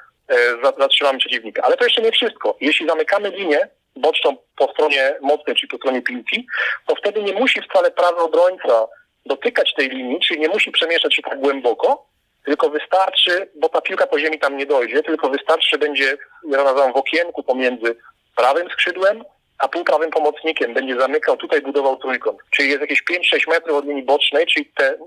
zatrzymamy 0.79 1.19
przeciwnika. 1.19 1.63
Ale 1.63 1.77
to 1.77 1.83
jeszcze 1.83 2.01
nie 2.01 2.11
wszystko. 2.11 2.55
Jeśli 2.61 2.87
zamykamy 2.87 3.29
linię 3.29 3.59
boczną 3.95 4.37
po 4.57 4.71
stronie 4.71 5.15
mocnej, 5.21 5.55
czyli 5.55 5.67
po 5.67 5.77
stronie 5.77 6.01
piłki, 6.01 6.47
to 6.87 6.95
wtedy 6.95 7.23
nie 7.23 7.33
musi 7.33 7.61
wcale 7.61 7.91
prawy 7.91 8.19
obrońca 8.19 8.87
dotykać 9.25 9.73
tej 9.73 9.89
linii, 9.89 10.19
czyli 10.19 10.39
nie 10.39 10.47
musi 10.47 10.71
przemieszczać 10.71 11.15
się 11.15 11.21
tak 11.21 11.39
głęboko, 11.39 12.05
tylko 12.45 12.69
wystarczy, 12.69 13.49
bo 13.55 13.69
ta 13.69 13.81
piłka 13.81 14.07
po 14.07 14.19
ziemi 14.19 14.39
tam 14.39 14.57
nie 14.57 14.65
dojdzie, 14.65 15.03
tylko 15.03 15.29
wystarczy, 15.29 15.77
będzie, 15.77 16.17
ja 16.49 16.63
nazywam 16.63 16.93
w 16.93 16.97
okienku 16.97 17.43
pomiędzy 17.43 17.95
prawym 18.35 18.69
skrzydłem 18.69 19.23
a 19.57 19.67
półprawym 19.67 20.11
pomocnikiem 20.11 20.73
będzie 20.73 20.99
zamykał, 20.99 21.37
tutaj 21.37 21.61
budował 21.61 21.97
trójkąt. 21.97 22.39
Czyli 22.51 22.69
jest 22.69 22.81
jakieś 22.81 23.03
5-6 23.03 23.49
metrów 23.49 23.77
od 23.77 23.85
linii 23.85 24.03
bocznej, 24.03 24.45
czyli 24.45 24.65
te 24.65 24.97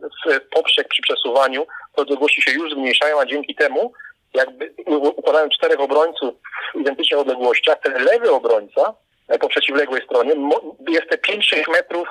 poprzek 0.50 0.88
przy 0.88 1.02
przesuwaniu, 1.02 1.66
te 1.96 2.02
odległości 2.02 2.42
się 2.42 2.50
już 2.50 2.72
zmniejszają, 2.72 3.20
a 3.20 3.26
dzięki 3.26 3.54
temu 3.54 3.92
jakby 4.34 4.74
układając 5.16 5.54
czterech 5.54 5.80
obrońców 5.80 6.34
w 6.74 6.80
identycznych 6.80 7.20
odległościach, 7.20 7.80
ten 7.80 8.04
lewy 8.04 8.30
obrońca 8.30 8.94
e, 9.28 9.38
po 9.38 9.48
przeciwległej 9.48 10.02
stronie 10.02 10.32
jest 10.88 11.08
te 11.08 11.16
5-6 11.16 11.70
metrów 11.70 12.08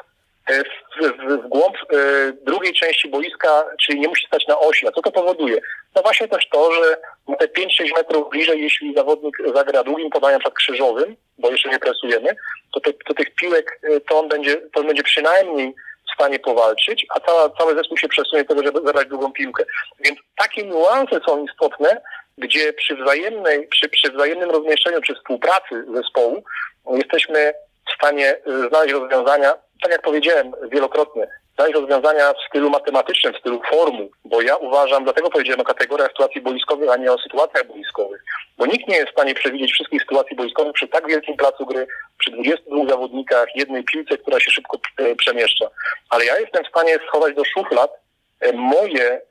w, 0.47 1.01
w, 1.01 1.43
w 1.43 1.47
głąb 1.47 1.75
e, 1.77 1.97
drugiej 2.41 2.73
części 2.73 3.09
boiska, 3.09 3.65
czyli 3.81 3.99
nie 3.99 4.07
musi 4.07 4.27
stać 4.27 4.47
na 4.47 4.59
osi. 4.59 4.87
A 4.87 4.91
co 4.91 5.01
to 5.01 5.11
powoduje? 5.11 5.61
No 5.95 6.01
właśnie 6.01 6.27
też 6.27 6.49
to, 6.49 6.71
że 6.73 6.97
te 7.39 7.47
5-6 7.47 7.67
metrów 7.97 8.29
bliżej, 8.29 8.63
jeśli 8.63 8.93
zawodnik 8.93 9.37
zagra 9.55 9.83
długim 9.83 10.09
podaniem, 10.09 10.39
przed 10.39 10.53
krzyżowym, 10.53 11.15
bo 11.37 11.51
jeszcze 11.51 11.69
nie 11.69 11.79
presujemy, 11.79 12.29
to, 12.73 12.79
te, 12.79 12.93
to 12.93 13.13
tych 13.13 13.35
piłek 13.35 13.79
to 14.09 14.19
on 14.19 14.27
będzie, 14.27 14.57
to 14.57 14.79
on 14.79 14.87
będzie 14.87 15.03
przynajmniej 15.03 15.73
w 16.11 16.13
stanie 16.13 16.39
powalczyć, 16.39 17.05
a 17.15 17.19
cała, 17.19 17.49
cały 17.49 17.75
zespół 17.75 17.97
się 17.97 18.07
przesunie 18.07 18.45
tego, 18.45 18.63
żeby 18.63 18.81
zabrać 18.85 19.07
długą 19.07 19.31
piłkę. 19.31 19.63
Więc 19.99 20.19
takie 20.35 20.63
niuanse 20.63 21.19
są 21.27 21.45
istotne, 21.45 22.01
gdzie 22.37 22.73
przy, 22.73 22.95
wzajemnej, 22.95 23.67
przy, 23.67 23.89
przy 23.89 24.11
wzajemnym 24.11 24.51
rozmieszczeniu, 24.51 25.01
przy 25.01 25.15
współpracy 25.15 25.85
zespołu 25.93 26.43
jesteśmy 26.91 27.53
w 27.89 27.95
stanie 27.95 28.37
znaleźć 28.69 28.93
rozwiązania, 28.93 29.53
tak 29.81 29.91
jak 29.91 30.01
powiedziałem 30.01 30.51
wielokrotnie, 30.71 31.27
znaleźć 31.55 31.75
rozwiązania 31.79 32.33
w 32.33 32.49
stylu 32.49 32.69
matematycznym, 32.69 33.33
w 33.33 33.37
stylu 33.37 33.61
formuł, 33.69 34.11
bo 34.25 34.41
ja 34.41 34.55
uważam, 34.55 35.03
dlatego 35.03 35.29
powiedziałem 35.29 35.61
o 35.61 35.63
kategoriach 35.63 36.07
sytuacji 36.07 36.41
boiskowych, 36.41 36.89
a 36.89 36.97
nie 36.97 37.11
o 37.11 37.17
sytuacjach 37.17 37.67
boiskowych, 37.67 38.23
bo 38.57 38.65
nikt 38.65 38.87
nie 38.87 38.95
jest 38.95 39.09
w 39.09 39.11
stanie 39.11 39.35
przewidzieć 39.35 39.71
wszystkich 39.71 40.01
sytuacji 40.01 40.35
boiskowych 40.35 40.73
przy 40.73 40.87
tak 40.87 41.07
wielkim 41.07 41.37
placu 41.37 41.65
gry, 41.65 41.87
przy 42.17 42.31
22 42.31 42.89
zawodnikach, 42.89 43.47
jednej 43.55 43.83
piłce, 43.83 44.17
która 44.17 44.39
się 44.39 44.51
szybko 44.51 44.77
e, 44.97 45.15
przemieszcza. 45.15 45.69
Ale 46.09 46.25
ja 46.25 46.39
jestem 46.39 46.63
w 46.63 46.67
stanie 46.67 46.99
schować 47.07 47.35
do 47.35 47.43
szuflad 47.45 47.91
e, 48.39 48.53
moje 48.53 49.11
e, 49.11 49.21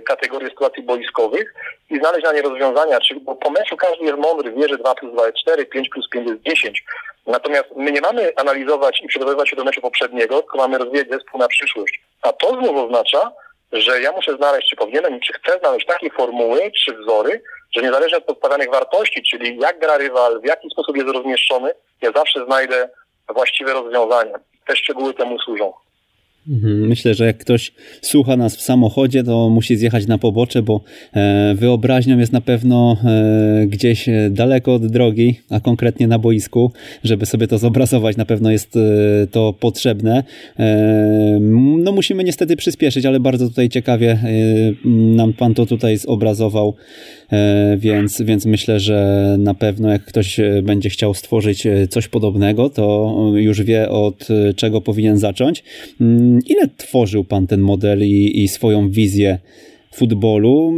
kategorie 0.00 0.48
sytuacji 0.48 0.82
boiskowych 0.82 1.54
i 1.90 1.98
znaleźć 1.98 2.24
na 2.24 2.32
nie 2.32 2.42
rozwiązania, 2.42 3.00
czyli, 3.00 3.20
bo 3.20 3.36
po 3.36 3.50
meczu 3.50 3.76
każdy 3.76 4.04
jest 4.04 4.18
mądry, 4.18 4.52
wie, 4.52 4.68
że 4.68 4.78
2 4.78 4.94
plus 4.94 5.12
2 5.12 5.26
jest 5.26 5.38
4, 5.38 5.66
5 5.66 5.88
plus 5.88 6.08
5 6.08 6.28
jest 6.28 6.42
10. 6.42 6.84
Natomiast 7.26 7.66
my 7.76 7.92
nie 7.92 8.00
mamy 8.00 8.32
analizować 8.36 9.00
i 9.02 9.08
przygotowywać 9.08 9.48
się 9.48 9.56
do 9.56 9.64
meczu 9.64 9.80
poprzedniego, 9.80 10.42
tylko 10.42 10.58
mamy 10.58 10.78
rozwijać 10.78 11.08
zespół 11.08 11.40
na 11.40 11.48
przyszłość. 11.48 12.00
A 12.22 12.32
to 12.32 12.48
znów 12.48 12.76
oznacza, 12.76 13.32
że 13.72 14.00
ja 14.00 14.12
muszę 14.12 14.36
znaleźć, 14.36 14.70
czy 14.70 14.76
powinienem, 14.76 15.20
czy 15.20 15.32
chcę 15.32 15.58
znaleźć 15.58 15.86
takie 15.86 16.10
formuły, 16.10 16.72
czy 16.84 16.96
wzory, 16.96 17.42
że 17.76 17.82
niezależnie 17.82 18.18
od 18.18 18.24
podstawianych 18.24 18.70
wartości, 18.70 19.22
czyli 19.30 19.58
jak 19.58 19.78
gra 19.78 19.98
rywal, 19.98 20.40
w 20.40 20.44
jaki 20.44 20.70
sposób 20.70 20.96
jest 20.96 21.08
rozmieszczony, 21.08 21.70
ja 22.02 22.12
zawsze 22.12 22.44
znajdę 22.44 22.88
właściwe 23.28 23.72
rozwiązania. 23.72 24.38
Te 24.66 24.76
szczegóły 24.76 25.14
temu 25.14 25.38
służą. 25.38 25.72
Mhm, 26.48 26.88
myślę, 26.88 27.14
że 27.14 27.26
jak 27.26 27.38
ktoś 27.38 27.72
słucha 28.00 28.36
nas 28.36 28.56
w 28.56 28.60
samochodzie, 28.60 29.24
to 29.24 29.50
musi 29.50 29.76
zjechać 29.76 30.06
na 30.06 30.18
pobocze, 30.18 30.62
bo 30.62 30.80
e, 31.14 31.54
wyobraźnią 31.54 32.18
jest 32.18 32.32
na 32.32 32.40
pewno 32.40 32.96
e, 33.04 33.66
gdzieś 33.66 34.06
daleko 34.30 34.74
od 34.74 34.86
drogi, 34.86 35.40
a 35.50 35.60
konkretnie 35.60 36.08
na 36.08 36.18
boisku, 36.18 36.72
żeby 37.04 37.26
sobie 37.26 37.48
to 37.48 37.58
zobrazować, 37.58 38.16
na 38.16 38.24
pewno 38.24 38.50
jest 38.50 38.76
e, 38.76 38.80
to 39.26 39.52
potrzebne. 39.52 40.24
No 41.80 41.92
musimy 41.92 42.24
niestety 42.24 42.56
przyspieszyć, 42.56 43.06
ale 43.06 43.20
bardzo 43.20 43.48
tutaj 43.48 43.68
ciekawie 43.68 44.18
nam 44.84 45.32
pan 45.32 45.54
to 45.54 45.66
tutaj 45.66 45.98
zobrazował, 45.98 46.74
więc, 47.76 48.22
więc 48.22 48.46
myślę, 48.46 48.80
że 48.80 48.96
na 49.38 49.54
pewno 49.54 49.90
jak 49.90 50.04
ktoś 50.04 50.40
będzie 50.62 50.90
chciał 50.90 51.14
stworzyć 51.14 51.66
coś 51.90 52.08
podobnego, 52.08 52.70
to 52.70 53.14
już 53.34 53.62
wie 53.62 53.90
od 53.90 54.28
czego 54.56 54.80
powinien 54.80 55.18
zacząć 55.18 55.64
mm, 56.00 56.38
Ile 56.46 56.68
tworzył 56.76 57.24
Pan 57.24 57.46
ten 57.46 57.60
model 57.60 58.02
i, 58.02 58.42
i 58.44 58.48
swoją 58.48 58.90
wizję 58.90 59.38
futbolu? 59.94 60.72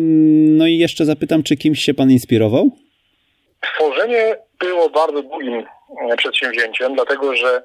No 0.59 0.67
i 0.67 0.79
jeszcze 0.79 1.05
zapytam, 1.05 1.43
czy 1.43 1.57
kimś 1.57 1.81
się 1.85 1.95
Pan 1.95 2.11
inspirował? 2.11 2.71
Tworzenie 3.61 4.37
było 4.61 4.91
bardzo 4.91 5.23
długim 5.23 5.65
e, 6.11 6.17
przedsięwzięciem, 6.17 6.95
dlatego 6.95 7.37
że 7.37 7.63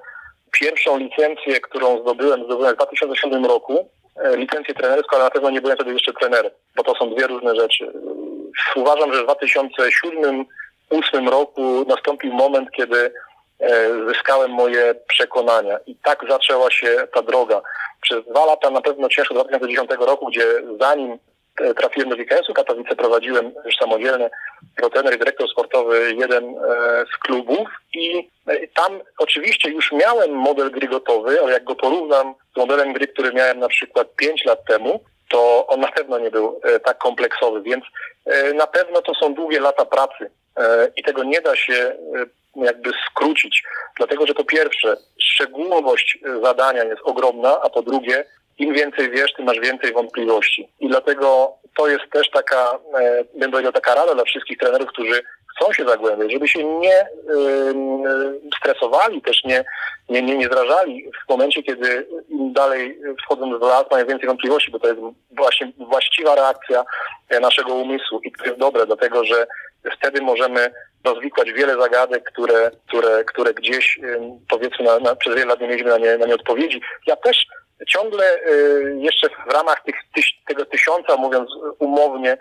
pierwszą 0.51 0.97
licencję, 0.97 1.59
którą 1.59 2.01
zdobyłem, 2.01 2.45
zdobyłem 2.45 2.73
w 2.73 2.77
2007 2.77 3.45
roku, 3.45 3.89
e, 4.23 4.37
licencję 4.37 4.73
trenerską, 4.73 5.15
ale 5.15 5.23
na 5.23 5.31
pewno 5.31 5.49
nie 5.49 5.61
byłem 5.61 5.75
wtedy 5.75 5.93
jeszcze 5.93 6.13
trenerem, 6.13 6.51
bo 6.77 6.83
to 6.83 6.95
są 6.95 7.15
dwie 7.15 7.27
różne 7.27 7.55
rzeczy. 7.55 7.91
Uważam, 8.75 9.13
że 9.13 9.23
w 9.23 9.27
2007-2008 10.91 11.29
roku 11.29 11.85
nastąpił 11.87 12.33
moment, 12.33 12.71
kiedy 12.71 13.11
E, 13.61 13.89
zyskałem 14.07 14.51
moje 14.51 14.95
przekonania. 15.07 15.79
I 15.87 15.95
tak 15.95 16.25
zaczęła 16.29 16.71
się 16.71 17.07
ta 17.13 17.21
droga. 17.21 17.61
Przez 18.01 18.25
dwa 18.25 18.45
lata 18.45 18.69
na 18.69 18.81
pewno 18.81 19.09
ciężko, 19.09 19.33
2010 19.33 19.91
roku, 19.99 20.27
gdzie 20.27 20.45
zanim 20.79 21.17
e, 21.61 21.73
trafiłem 21.73 22.09
do 22.09 22.15
WKS-u 22.15 22.53
Katowice, 22.53 22.95
prowadziłem 22.95 23.51
już 23.65 23.75
samodzielnie 23.75 24.29
jako 24.77 24.89
trener 24.89 25.15
i 25.15 25.17
dyrektor 25.17 25.49
sportowy 25.49 26.13
jeden 26.17 26.43
e, 26.43 26.59
z 27.13 27.17
klubów 27.17 27.67
i 27.93 28.29
tam 28.73 28.99
oczywiście 29.17 29.69
już 29.69 29.91
miałem 29.91 30.31
model 30.31 30.71
gry 30.71 30.87
gotowy, 30.87 31.41
ale 31.41 31.53
jak 31.53 31.63
go 31.63 31.75
porównam 31.75 32.33
z 32.53 32.57
modelem 32.57 32.93
gry, 32.93 33.07
który 33.07 33.33
miałem 33.33 33.59
na 33.59 33.67
przykład 33.67 34.15
5 34.15 34.45
lat 34.45 34.65
temu, 34.65 34.99
to 35.31 35.67
on 35.67 35.79
na 35.79 35.87
pewno 35.87 36.19
nie 36.19 36.31
był 36.31 36.61
tak 36.85 36.97
kompleksowy, 36.97 37.61
więc 37.61 37.85
na 38.55 38.67
pewno 38.67 39.01
to 39.01 39.15
są 39.15 39.33
długie 39.33 39.59
lata 39.59 39.85
pracy 39.85 40.31
i 40.95 41.03
tego 41.03 41.23
nie 41.23 41.41
da 41.41 41.55
się 41.55 41.95
jakby 42.55 42.91
skrócić. 43.09 43.63
Dlatego, 43.97 44.27
że 44.27 44.33
po 44.33 44.43
pierwsze, 44.43 44.97
szczegółowość 45.19 46.17
zadania 46.43 46.83
jest 46.83 47.01
ogromna, 47.03 47.61
a 47.61 47.69
po 47.69 47.81
drugie, 47.81 48.25
im 48.57 48.73
więcej 48.73 49.11
wiesz, 49.11 49.33
tym 49.33 49.45
masz 49.45 49.59
więcej 49.59 49.93
wątpliwości. 49.93 50.69
I 50.79 50.87
dlatego 50.87 51.53
to 51.77 51.87
jest 51.87 52.03
też 52.11 52.29
taka, 52.29 52.79
e, 52.99 53.23
bym 53.33 53.51
powiedział, 53.51 53.71
taka 53.71 53.95
rada 53.95 54.15
dla 54.15 54.23
wszystkich 54.23 54.57
trenerów, 54.57 54.89
którzy 54.89 55.23
chcą 55.55 55.73
się 55.73 55.85
zagłębiać, 55.85 56.31
żeby 56.31 56.47
się 56.47 56.63
nie 56.63 57.07
stresowali, 58.57 59.21
też 59.21 59.43
nie, 59.43 59.63
nie, 60.09 60.21
nie, 60.21 60.37
nie 60.37 60.47
zrażali 60.47 61.11
w 61.25 61.29
momencie, 61.29 61.63
kiedy 61.63 62.07
im 62.29 62.53
dalej 62.53 62.99
wchodzą 63.23 63.59
w 63.59 63.61
lat, 63.61 63.91
mają 63.91 64.05
więcej 64.05 64.27
wątpliwości, 64.27 64.71
bo 64.71 64.79
to 64.79 64.87
jest 64.87 64.99
właśnie 65.31 65.71
właściwa 65.77 66.35
reakcja 66.35 66.83
e, 67.29 67.39
naszego 67.39 67.73
umysłu 67.73 68.19
i 68.23 68.31
to 68.31 68.45
jest 68.45 68.59
dobre, 68.59 68.85
dlatego 68.85 69.25
że 69.25 69.47
wtedy 69.97 70.21
możemy 70.21 70.71
rozwikłać 71.03 71.51
wiele 71.51 71.81
zagadek, 71.81 72.23
które, 72.23 72.71
które, 72.87 73.23
które 73.23 73.53
gdzieś 73.53 73.99
powiedzmy 74.49 74.85
na, 74.85 74.99
na, 74.99 75.15
przez 75.15 75.35
wiele 75.35 75.45
lat 75.45 75.61
nie 75.61 75.67
mieliśmy 75.67 75.89
na 75.89 75.97
nie, 75.97 76.17
na 76.17 76.25
nie 76.25 76.35
odpowiedzi. 76.35 76.81
Ja 77.07 77.15
też 77.15 77.47
ciągle 77.87 78.23
y, 78.35 78.97
jeszcze 78.99 79.29
w 79.29 79.53
ramach 79.53 79.83
tych, 79.83 79.95
tyś, 80.15 80.41
tego 80.47 80.65
tysiąca, 80.65 81.15
mówiąc 81.15 81.49
umownie, 81.79 82.33
y, 82.33 82.37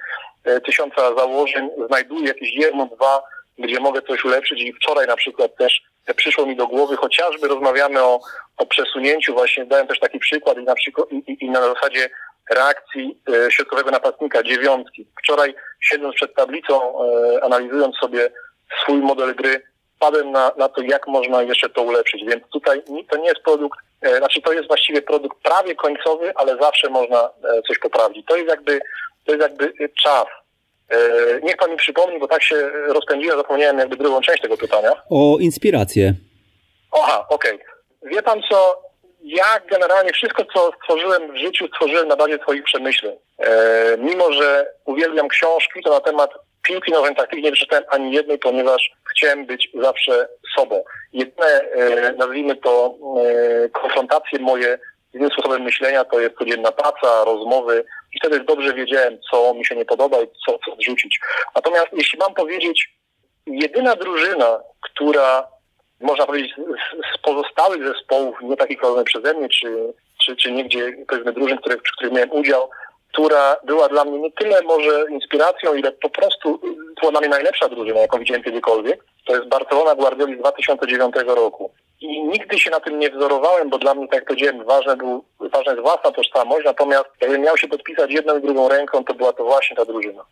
tysiąca 0.65 1.15
założeń, 1.15 1.71
znajduję 1.87 2.29
jakieś 2.29 2.53
jedno, 2.53 2.87
dwa, 2.87 3.23
gdzie 3.59 3.81
mogę 3.81 4.03
coś 4.03 4.25
ulepszyć 4.25 4.61
i 4.63 4.73
wczoraj 4.73 5.07
na 5.07 5.17
przykład 5.17 5.57
też 5.57 5.83
przyszło 6.17 6.47
mi 6.47 6.57
do 6.57 6.67
głowy, 6.67 6.97
chociażby 6.97 7.49
rozmawiamy 7.49 8.03
o, 8.03 8.21
o 8.57 8.67
przesunięciu, 8.67 9.33
właśnie 9.33 9.65
dałem 9.65 9.87
też 9.87 9.99
taki 9.99 10.19
przykład 10.19 10.59
i 10.59 10.65
na, 10.65 10.75
przykład, 10.75 11.13
i, 11.13 11.45
i 11.45 11.51
na 11.51 11.75
zasadzie 11.75 12.11
reakcji 12.51 13.19
y, 13.47 13.53
środkowego 13.53 13.91
napastnika, 13.91 14.43
dziewiątki. 14.43 15.07
Wczoraj 15.23 15.55
siedząc 15.81 16.15
przed 16.15 16.35
tablicą, 16.35 16.95
analizując 17.43 17.97
sobie 17.97 18.31
swój 18.83 18.99
model 18.99 19.35
gry, 19.35 19.63
padłem 20.01 20.31
na, 20.33 20.53
na 20.57 20.69
to, 20.69 20.83
jak 20.83 21.07
można 21.07 21.43
jeszcze 21.43 21.69
to 21.69 21.83
ulepszyć. 21.83 22.25
Więc 22.25 22.43
tutaj 22.53 22.83
to 23.11 23.17
nie 23.17 23.29
jest 23.29 23.41
produkt, 23.41 23.79
e, 24.01 24.19
znaczy 24.19 24.43
to 24.43 24.53
jest 24.53 24.69
właściwie 24.69 25.03
produkt 25.03 25.43
prawie 25.43 25.75
końcowy, 25.75 26.33
ale 26.35 26.57
zawsze 26.61 26.91
można 26.91 27.21
e, 27.21 27.63
coś 27.63 27.79
poprawić. 27.79 28.27
To 28.27 28.37
jest 28.37 28.49
jakby, 28.49 28.81
to 29.27 29.33
jest 29.33 29.43
jakby 29.43 29.73
czas. 30.03 30.27
E, 30.91 30.99
niech 31.43 31.57
pan 31.57 31.71
mi 31.71 31.77
przypomni, 31.77 32.19
bo 32.19 32.29
tak 32.29 32.43
się 32.43 32.71
rozpędziłem, 32.89 33.39
zapomniałem 33.39 33.79
jakby 33.79 33.97
drugą 33.97 34.21
część 34.21 34.43
tego 34.43 34.57
pytania. 34.57 35.03
O 35.11 35.37
inspirację. 35.41 36.15
Aha, 36.93 37.27
okej. 37.29 37.55
Okay. 37.55 38.11
Wie 38.11 38.23
pan 38.23 38.43
co, 38.51 38.83
ja 39.23 39.61
generalnie 39.71 40.13
wszystko, 40.13 40.45
co 40.55 40.73
stworzyłem 40.77 41.33
w 41.33 41.37
życiu, 41.37 41.67
stworzyłem 41.67 42.09
na 42.09 42.17
bazie 42.17 42.39
swoich 42.39 42.65
przemyśleń. 42.65 43.17
E, 43.39 43.97
mimo, 43.99 44.33
że 44.33 44.67
uwielbiam 44.85 45.29
książki, 45.29 45.83
to 45.83 45.91
na 45.91 46.01
temat 46.01 46.31
piłki 46.63 46.93
nowej 46.93 47.15
taktyki 47.15 47.43
nie 47.43 47.53
przeczytałem 47.53 47.85
ani 47.91 48.13
jednej, 48.13 48.39
ponieważ 48.39 48.91
chciałem 49.11 49.47
być 49.47 49.71
zawsze 49.83 50.29
sobą. 50.57 50.85
Jedyne, 51.13 51.47
e, 51.47 52.13
nazwijmy 52.13 52.57
to, 52.57 52.95
e, 53.65 53.69
konfrontacje 53.69 54.39
moje 54.39 54.79
z 55.13 55.15
innym 55.15 55.31
sposobem 55.31 55.63
myślenia 55.63 56.05
to 56.05 56.21
jest 56.21 56.37
codzienna 56.37 56.73
praca, 56.73 57.25
rozmowy, 57.25 57.85
i 58.15 58.19
wtedy 58.19 58.41
dobrze 58.41 58.75
wiedziałem, 58.75 59.19
co 59.31 59.55
mi 59.55 59.67
się 59.67 59.77
nie 59.77 59.85
podoba 59.85 60.23
i 60.23 60.27
co, 60.47 60.59
co 60.65 60.73
odrzucić. 60.73 61.21
Natomiast 61.55 61.89
jeśli 61.93 62.19
mam 62.19 62.35
powiedzieć, 62.35 62.95
jedyna 63.47 63.97
drużyna, 63.97 64.61
która 64.81 65.49
można 66.01 66.27
powiedzieć 66.27 66.55
z, 67.15 67.19
pozostałych 67.23 67.89
zespołów, 67.89 68.37
nie 68.43 68.57
takich 68.57 68.79
prowadzonych 68.79 69.07
przeze 69.07 69.35
mnie, 69.35 69.49
czy, 69.49 69.93
czy, 70.25 70.37
czy 70.37 70.53
nigdzie, 70.53 70.93
powiedzmy, 71.09 71.33
drużyn, 71.33 71.59
których, 71.59 71.83
przy 71.83 71.93
których 71.97 72.13
miałem 72.13 72.33
udział, 72.33 72.71
która 73.13 73.57
była 73.65 73.89
dla 73.89 74.05
mnie 74.05 74.19
nie 74.19 74.33
tyle 74.33 74.63
może 74.63 75.05
inspiracją, 75.11 75.75
ile 75.75 75.93
po 75.93 76.11
prostu 76.11 76.61
była 77.01 77.11
dla 77.11 77.21
mnie 77.21 77.29
najlepsza 77.29 77.69
drużyna, 77.69 78.01
jaką 78.01 78.19
widziałem 78.19 78.43
kiedykolwiek. 78.43 79.05
To 79.27 79.37
jest 79.37 79.49
Barcelona 79.49 79.95
Guardioli 79.95 80.37
z 80.37 80.39
2009 80.39 81.15
roku. 81.27 81.71
I 82.01 82.23
nigdy 82.23 82.59
się 82.59 82.71
na 82.71 82.81
tym 82.81 82.99
nie 82.99 83.11
wzorowałem, 83.11 83.71
bo 83.71 83.79
dla 83.79 83.95
mnie, 83.95 84.09
tak 84.09 84.15
jak 84.15 84.25
powiedziałem, 84.25 84.65
ważne, 84.65 84.97
był, 84.97 85.25
ważna 85.41 85.73
jest 85.73 85.83
własna 85.83 86.13
tożsamość, 86.13 86.65
natomiast 86.65 87.07
jakbym 87.21 87.43
miał 87.43 87.57
się 87.57 87.69
podpisać 87.69 88.11
jedną 88.11 88.39
i 88.39 88.43
drugą 88.43 88.69
ręką, 88.69 89.05
to 89.05 89.15
była 89.15 89.33
to 89.33 89.45
właśnie 89.45 89.77
ta 89.77 89.85
drużyna. 89.85 90.25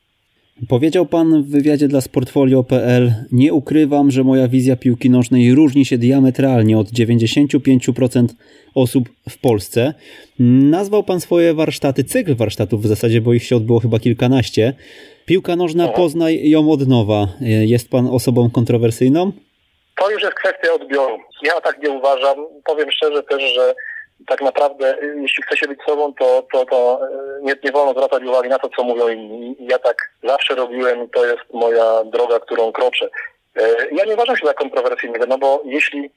Powiedział 0.69 1.07
Pan 1.07 1.43
w 1.43 1.51
wywiadzie 1.51 1.89
dla 1.89 2.01
Sportfolio.pl 2.01 3.13
Nie 3.33 3.53
ukrywam, 3.53 4.11
że 4.11 4.25
moja 4.25 4.49
wizja 4.49 4.77
piłki 4.77 5.11
nożnej 5.11 5.55
różni 5.55 5.85
się 5.85 5.99
diametralnie 5.99 6.79
od 6.79 6.87
95% 6.87 8.27
osób 8.75 9.09
w 9.29 9.39
Polsce. 9.39 9.95
Nazwał 10.39 11.03
Pan 11.03 11.21
swoje 11.21 11.55
warsztaty, 11.55 12.05
cykl 12.05 12.35
warsztatów 12.35 12.83
w 12.83 12.87
zasadzie, 12.87 13.21
bo 13.21 13.35
ich 13.35 13.45
się 13.45 13.57
odbyło 13.57 13.81
chyba 13.81 13.99
kilkanaście. 13.99 14.75
Piłka 15.27 15.57
nożna, 15.57 15.89
poznaj 15.89 16.51
ją 16.51 16.71
od 16.71 16.89
nowa. 16.89 17.27
Jest 17.41 17.91
Pan 17.91 18.07
osobą 18.07 18.51
kontrowersyjną? 18.51 19.33
To 20.01 20.11
już 20.11 20.23
jest 20.23 20.35
kwestia 20.35 20.73
odbioru. 20.75 21.19
Ja 21.43 21.61
tak 21.61 21.83
nie 21.83 21.91
uważam. 21.91 22.37
Powiem 22.65 22.93
szczerze 22.93 23.23
też, 23.23 23.55
że 23.55 23.75
tak 24.27 24.41
naprawdę, 24.41 24.99
jeśli 25.23 25.43
chce 25.43 25.57
się 25.57 25.69
być 25.69 25.79
sobą, 25.87 26.15
to, 26.15 26.43
to, 26.53 26.67
to 26.67 27.01
e, 27.03 27.41
nie, 27.43 27.55
nie 27.65 27.73
wolno 27.73 27.93
zwracać 27.93 28.25
uwagi 28.25 28.49
na 28.49 28.59
to, 28.59 28.69
co 28.77 28.85
mówią 28.85 29.09
inni. 29.09 29.57
Ja 29.59 29.79
tak 29.79 29.97
zawsze 30.25 30.55
robiłem 30.55 31.05
i 31.05 31.09
to 31.09 31.27
jest 31.27 31.43
moja 31.53 32.05
droga, 32.05 32.41
którą 32.41 32.73
kroczę. 32.73 33.09
E, 33.57 33.87
ja 33.93 34.05
nie 34.05 34.15
uważam 34.15 34.37
się 34.37 34.47
za 34.47 34.55
kontrowersyjnego, 34.55 35.27
no 35.27 35.39
bo 35.39 35.63
jeśli 35.65 36.11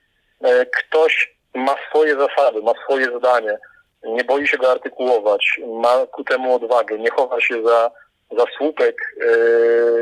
ktoś 0.78 1.36
ma 1.56 1.76
swoje 1.90 2.16
zasady, 2.16 2.62
ma 2.62 2.74
swoje 2.84 3.18
zdanie, 3.18 3.58
nie 4.04 4.24
boi 4.24 4.48
się 4.48 4.58
go 4.58 4.72
artykułować, 4.72 5.60
ma 5.68 6.06
ku 6.12 6.24
temu 6.24 6.56
odwagę, 6.56 7.00
nie 7.00 7.12
chowa 7.12 7.42
się 7.42 7.64
za, 7.64 7.92
za 8.32 8.46
słupek, 8.58 9.16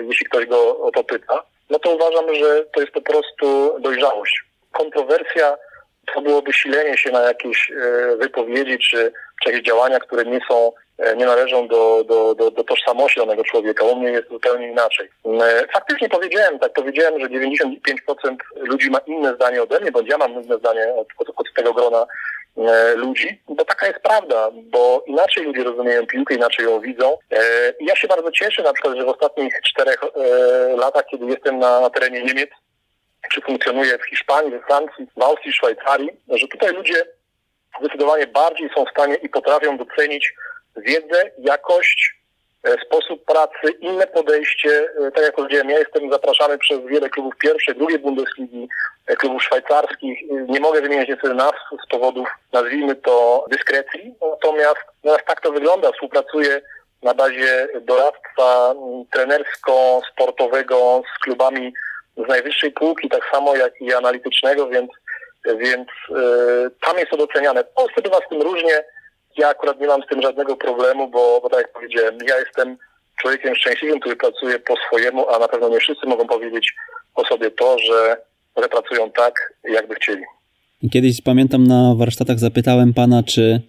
jeśli 0.07 0.25
ktoś 0.25 0.45
go 0.45 0.79
o 0.79 0.91
to 0.91 1.03
pyta, 1.03 1.43
no 1.69 1.79
to 1.79 1.95
uważam, 1.95 2.35
że 2.35 2.65
to 2.65 2.81
jest 2.81 2.93
po 2.93 3.01
prostu 3.01 3.75
dojrzałość. 3.79 4.43
Kontrowersja 4.71 5.57
to 6.13 6.21
byłoby 6.21 6.53
silenie 6.53 6.97
się 6.97 7.11
na 7.11 7.21
jakieś 7.21 7.71
e, 7.71 8.15
wypowiedzi 8.17 8.77
czy, 8.79 9.11
czy 9.43 9.49
jakieś 9.49 9.65
działania, 9.65 9.99
które 9.99 10.25
nie 10.25 10.39
są, 10.49 10.71
e, 10.97 11.15
nie 11.15 11.25
należą 11.25 11.67
do, 11.67 12.03
do, 12.03 12.35
do, 12.35 12.51
do 12.51 12.63
tożsamości 12.63 13.19
danego 13.19 13.43
człowieka. 13.43 13.85
U 13.85 13.95
mnie 13.95 14.11
jest 14.11 14.29
zupełnie 14.29 14.67
inaczej. 14.67 15.09
E, 15.25 15.67
faktycznie 15.73 16.09
powiedziałem, 16.09 16.59
tak 16.59 16.73
powiedziałem, 16.73 17.19
że 17.19 17.27
95% 17.27 18.35
ludzi 18.55 18.89
ma 18.89 18.99
inne 18.99 19.35
zdanie 19.35 19.63
ode 19.63 19.79
mnie, 19.79 19.91
bądź 19.91 20.09
ja 20.09 20.17
mam 20.17 20.43
inne 20.43 20.57
zdanie 20.57 20.93
od, 20.93 21.07
od, 21.17 21.29
od 21.35 21.53
tego 21.55 21.73
grona 21.73 22.05
ludzi, 22.95 23.41
bo 23.49 23.65
taka 23.65 23.87
jest 23.87 23.99
prawda, 23.99 24.49
bo 24.53 25.03
inaczej 25.07 25.43
ludzie 25.43 25.63
rozumieją 25.63 26.07
piłkę, 26.07 26.35
inaczej 26.35 26.65
ją 26.65 26.79
widzą. 26.79 27.17
Ja 27.79 27.95
się 27.95 28.07
bardzo 28.07 28.31
cieszę 28.31 28.63
na 28.63 28.73
przykład, 28.73 28.97
że 28.97 29.05
w 29.05 29.09
ostatnich 29.09 29.53
czterech 29.61 30.01
latach, 30.77 31.05
kiedy 31.11 31.25
jestem 31.25 31.59
na 31.59 31.89
terenie 31.89 32.23
Niemiec, 32.23 32.49
czy 33.31 33.41
funkcjonuje 33.41 33.97
w 33.97 34.05
Hiszpanii, 34.05 34.51
we 34.51 34.59
Francji, 34.59 35.07
w 35.17 35.21
Austrii, 35.21 35.53
Szwajcarii, 35.53 36.09
że 36.29 36.47
tutaj 36.47 36.73
ludzie 36.73 37.05
zdecydowanie 37.79 38.27
bardziej 38.27 38.69
są 38.75 38.85
w 38.85 38.89
stanie 38.89 39.15
i 39.15 39.29
potrafią 39.29 39.77
docenić 39.77 40.33
wiedzę, 40.77 41.31
jakość, 41.37 42.19
e, 42.63 42.75
sposób 42.85 43.25
pracy, 43.25 43.71
inne 43.79 44.07
podejście. 44.07 44.89
E, 45.07 45.11
tak 45.11 45.23
jak 45.23 45.35
powiedziałem, 45.35 45.69
ja 45.69 45.79
jestem 45.79 46.11
zapraszany 46.11 46.57
przez 46.57 46.79
wiele 46.85 47.09
klubów 47.09 47.33
pierwszej, 47.37 47.75
drugiej 47.75 47.99
Bundesligi, 47.99 48.67
e, 49.07 49.15
klubów 49.15 49.43
szwajcarskich. 49.43 50.19
Nie 50.47 50.59
mogę 50.59 50.81
wymieniać 50.81 51.09
niestety 51.09 51.33
nazw 51.33 51.59
z 51.85 51.89
powodów, 51.89 52.27
nazwijmy 52.53 52.95
to, 52.95 53.45
dyskrecji. 53.49 54.15
Natomiast, 54.31 54.81
tak 55.25 55.41
to 55.41 55.51
wygląda. 55.51 55.91
Współpracuję 55.91 56.61
na 57.03 57.13
bazie 57.13 57.67
doradztwa 57.81 58.75
trenersko-sportowego 59.11 61.01
z 61.15 61.23
klubami 61.23 61.73
z 62.25 62.27
najwyższej 62.27 62.71
półki, 62.71 63.09
tak 63.09 63.21
samo 63.31 63.55
jak 63.55 63.81
i 63.81 63.93
analitycznego, 63.93 64.67
więc, 64.67 64.89
więc 65.45 65.87
yy, 66.09 66.71
tam 66.85 66.97
jest 66.97 67.11
to 67.11 67.17
doceniane. 67.17 67.63
W 67.63 67.73
Polsce 67.73 68.01
bywa 68.01 68.17
z 68.25 68.29
tym 68.29 68.41
różnie. 68.41 68.83
Ja 69.37 69.47
akurat 69.47 69.79
nie 69.81 69.87
mam 69.87 70.03
z 70.03 70.07
tym 70.07 70.21
żadnego 70.21 70.55
problemu, 70.55 71.07
bo, 71.07 71.39
bo 71.41 71.49
tak 71.49 71.59
jak 71.59 71.73
powiedziałem, 71.73 72.17
ja 72.27 72.39
jestem 72.39 72.77
człowiekiem 73.21 73.55
szczęśliwym, 73.55 73.99
który 73.99 74.15
pracuje 74.15 74.59
po 74.59 74.75
swojemu, 74.87 75.29
a 75.29 75.39
na 75.39 75.47
pewno 75.47 75.69
nie 75.69 75.79
wszyscy 75.79 76.07
mogą 76.07 76.27
powiedzieć 76.27 76.73
o 77.15 77.25
sobie 77.25 77.51
to, 77.51 77.77
że, 77.79 78.17
że 78.57 78.69
pracują 78.69 79.11
tak, 79.11 79.53
jakby 79.63 79.95
chcieli. 79.95 80.23
Kiedyś 80.91 81.21
pamiętam 81.21 81.67
na 81.67 81.95
warsztatach 81.97 82.39
zapytałem 82.39 82.93
pana, 82.93 83.23
czy 83.23 83.61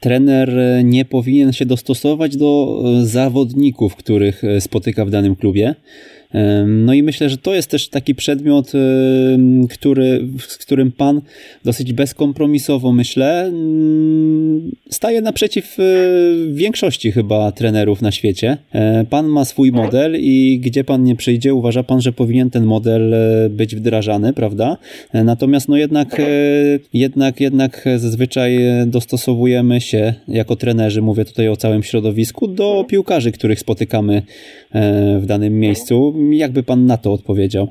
trener 0.00 0.48
nie 0.84 1.04
powinien 1.04 1.52
się 1.52 1.66
dostosować 1.66 2.36
do 2.36 2.78
zawodników, 3.02 3.96
których 3.96 4.42
spotyka 4.60 5.04
w 5.04 5.10
danym 5.10 5.36
klubie. 5.36 5.74
No 6.66 6.94
i 6.94 7.02
myślę, 7.02 7.28
że 7.28 7.38
to 7.38 7.54
jest 7.54 7.70
też 7.70 7.88
taki 7.88 8.14
przedmiot, 8.14 8.72
który, 9.70 10.28
z 10.38 10.56
którym 10.58 10.92
Pan 10.92 11.20
dosyć 11.64 11.92
bezkompromisowo, 11.92 12.92
myślę, 12.92 13.52
staje 14.90 15.20
naprzeciw 15.20 15.76
e, 15.78 15.82
większości 16.52 17.12
chyba 17.12 17.52
trenerów 17.52 18.02
na 18.02 18.12
świecie. 18.12 18.56
E, 18.72 19.04
pan 19.10 19.26
ma 19.26 19.44
swój 19.44 19.72
model 19.72 20.16
i 20.20 20.60
gdzie 20.62 20.84
Pan 20.84 21.04
nie 21.04 21.16
przyjdzie, 21.16 21.54
uważa 21.54 21.82
Pan, 21.82 22.00
że 22.00 22.12
powinien 22.12 22.50
ten 22.50 22.64
model 22.64 23.14
e, 23.14 23.48
być 23.50 23.76
wdrażany, 23.76 24.32
prawda? 24.32 24.76
Natomiast 25.14 25.68
no 25.68 25.76
jednak, 25.76 26.22
jednak, 26.92 27.40
jednak 27.40 27.84
zazwyczaj 27.96 28.58
dostosowujemy 28.86 29.80
się 29.80 30.14
jako 30.28 30.56
trenerzy, 30.56 31.02
mówię 31.02 31.24
tutaj 31.24 31.48
o 31.48 31.56
całym 31.56 31.82
środowisku, 31.82 32.48
do 32.48 32.84
piłkarzy, 32.88 33.32
których 33.32 33.60
spotykamy 33.60 34.22
w 35.18 35.22
danym 35.26 35.60
miejscu. 35.60 36.14
Jakby 36.32 36.62
pan 36.62 36.86
na 36.86 36.96
to 36.96 37.12
odpowiedział? 37.12 37.68